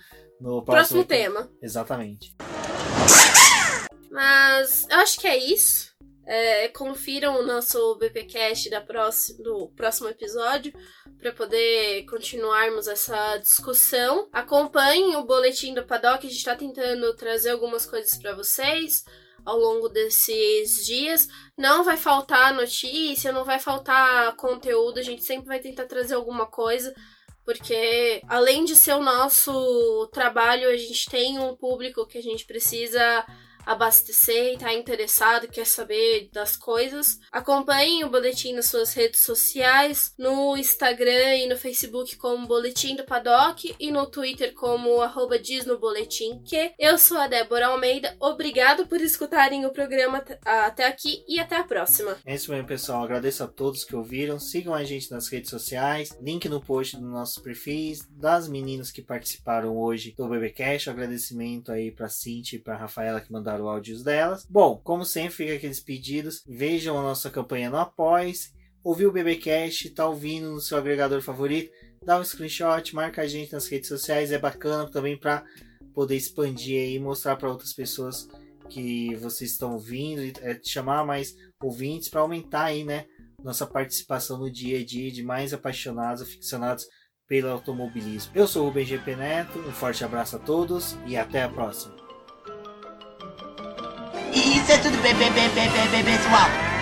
no 0.55 0.65
próximo, 0.65 1.01
É. 1.01 1.03
Próximo 1.03 1.05
tema. 1.05 1.49
Exatamente. 1.61 2.35
Mas 4.09 4.87
eu 4.89 4.97
acho 4.97 5.19
que 5.19 5.27
é 5.27 5.37
isso. 5.37 5.86
É, 6.29 6.67
confiram 6.67 7.39
o 7.39 7.45
nosso 7.45 7.95
BPcast 7.95 8.69
da 8.69 8.81
próximo, 8.81 9.41
do 9.41 9.69
próximo 9.69 10.09
episódio 10.09 10.73
para 11.17 11.31
poder 11.31 12.03
continuarmos 12.05 12.85
essa 12.85 13.37
discussão. 13.37 14.27
Acompanhem 14.33 15.15
o 15.15 15.23
boletim 15.23 15.73
do 15.73 15.85
Paddock, 15.85 16.27
a 16.27 16.29
gente 16.29 16.39
está 16.39 16.53
tentando 16.53 17.15
trazer 17.15 17.51
algumas 17.51 17.85
coisas 17.85 18.17
para 18.17 18.35
vocês 18.35 19.05
ao 19.45 19.57
longo 19.57 19.87
desses 19.87 20.85
dias. 20.85 21.29
Não 21.57 21.85
vai 21.85 21.95
faltar 21.95 22.53
notícia, 22.53 23.31
não 23.31 23.45
vai 23.45 23.59
faltar 23.59 24.35
conteúdo, 24.35 24.99
a 24.99 25.03
gente 25.03 25.23
sempre 25.23 25.47
vai 25.47 25.59
tentar 25.59 25.85
trazer 25.85 26.15
alguma 26.15 26.45
coisa. 26.45 26.93
Porque 27.45 28.21
além 28.27 28.65
de 28.65 28.75
ser 28.75 28.93
o 28.95 29.01
nosso 29.01 30.09
trabalho, 30.11 30.67
a 30.69 30.75
gente 30.75 31.09
tem 31.09 31.39
um 31.39 31.55
público 31.55 32.05
que 32.05 32.17
a 32.17 32.21
gente 32.21 32.45
precisa 32.45 33.25
abastecer 33.67 34.53
e 34.53 34.57
tá 34.57 34.73
interessado, 34.73 35.47
quer 35.47 35.65
saber 35.65 36.29
das 36.31 36.55
coisas, 36.55 37.19
acompanhem 37.31 38.03
o 38.03 38.09
Boletim 38.09 38.53
nas 38.53 38.67
suas 38.67 38.93
redes 38.93 39.21
sociais, 39.21 40.13
no 40.17 40.55
Instagram 40.55 41.35
e 41.35 41.47
no 41.47 41.57
Facebook 41.57 42.15
como 42.15 42.47
Boletim 42.47 42.95
do 42.95 43.03
Paddock 43.03 43.75
e 43.79 43.91
no 43.91 44.07
Twitter 44.07 44.53
como 44.53 45.01
arroba 45.01 45.37
boletim 45.79 46.41
que. 46.43 46.71
Eu 46.79 46.97
sou 46.97 47.17
a 47.17 47.27
Débora 47.27 47.67
Almeida, 47.67 48.15
obrigado 48.19 48.87
por 48.87 49.01
escutarem 49.01 49.65
o 49.65 49.71
programa 49.71 50.23
até 50.45 50.87
aqui 50.87 51.23
e 51.27 51.39
até 51.39 51.57
a 51.57 51.63
próxima. 51.63 52.15
É 52.25 52.35
isso 52.35 52.51
mesmo, 52.51 52.67
pessoal. 52.67 53.03
Agradeço 53.03 53.43
a 53.43 53.47
todos 53.47 53.83
que 53.83 53.95
ouviram. 53.95 54.39
Sigam 54.39 54.73
a 54.73 54.83
gente 54.83 55.11
nas 55.11 55.27
redes 55.27 55.49
sociais. 55.49 56.17
Link 56.21 56.47
no 56.47 56.61
post 56.61 56.95
dos 56.97 57.09
nossos 57.09 57.41
perfis. 57.41 58.07
Das 58.09 58.47
meninas 58.47 58.91
que 58.91 59.01
participaram 59.01 59.77
hoje 59.77 60.13
do 60.17 60.27
BBcast. 60.27 60.89
Agradecimento 60.89 61.71
aí 61.71 61.91
pra 61.91 62.09
Cintia 62.09 62.57
e 62.57 62.61
pra 62.61 62.77
Rafaela 62.77 63.21
que 63.21 63.31
mandaram 63.31 63.56
áudios 63.65 64.03
delas. 64.03 64.45
Bom, 64.49 64.79
como 64.83 65.05
sempre, 65.05 65.35
fica 65.35 65.53
aqueles 65.53 65.79
pedidos. 65.79 66.43
Vejam 66.47 66.97
a 66.97 67.01
nossa 67.01 67.29
campanha 67.29 67.69
no 67.69 67.77
Após. 67.77 68.53
Ouviu 68.83 69.09
o 69.09 69.11
BBcast, 69.11 69.89
tá 69.91 70.07
ouvindo 70.07 70.51
no 70.51 70.61
seu 70.61 70.77
agregador 70.77 71.21
favorito. 71.21 71.71
Dá 72.03 72.19
um 72.19 72.23
screenshot, 72.23 72.95
marca 72.95 73.21
a 73.21 73.27
gente 73.27 73.53
nas 73.53 73.67
redes 73.67 73.89
sociais. 73.89 74.31
É 74.31 74.37
bacana 74.37 74.89
também 74.89 75.17
pra 75.17 75.43
poder 75.93 76.15
expandir 76.15 76.91
e 76.91 76.99
mostrar 76.99 77.35
para 77.37 77.49
outras 77.49 77.73
pessoas 77.73 78.27
que 78.69 79.15
vocês 79.15 79.51
estão 79.51 79.73
ouvindo, 79.73 80.21
e, 80.21 80.33
é, 80.41 80.59
chamar 80.63 81.05
mais 81.05 81.35
ouvintes 81.61 82.09
para 82.09 82.21
aumentar 82.21 82.65
aí, 82.65 82.83
né, 82.83 83.05
nossa 83.43 83.65
participação 83.65 84.37
no 84.37 84.51
dia 84.51 84.79
a 84.79 84.85
dia 84.85 85.11
de 85.11 85.23
mais 85.23 85.53
apaixonados, 85.53 86.21
aficionados 86.21 86.85
pelo 87.27 87.49
automobilismo. 87.49 88.31
Eu 88.35 88.47
sou 88.47 88.63
o 88.63 88.67
Rubem 88.67 88.85
GP 88.85 89.15
Neto, 89.15 89.59
um 89.59 89.71
forte 89.71 90.03
abraço 90.03 90.35
a 90.35 90.39
todos 90.39 90.97
e 91.05 91.17
até 91.17 91.43
a 91.43 91.49
próxima. 91.49 92.06
Bem, 94.67 94.81
bem, 94.81 95.15
bem, 95.15 95.31
bem, 95.31 96.03
bem, 96.03 96.03
pessoal. 96.03 96.76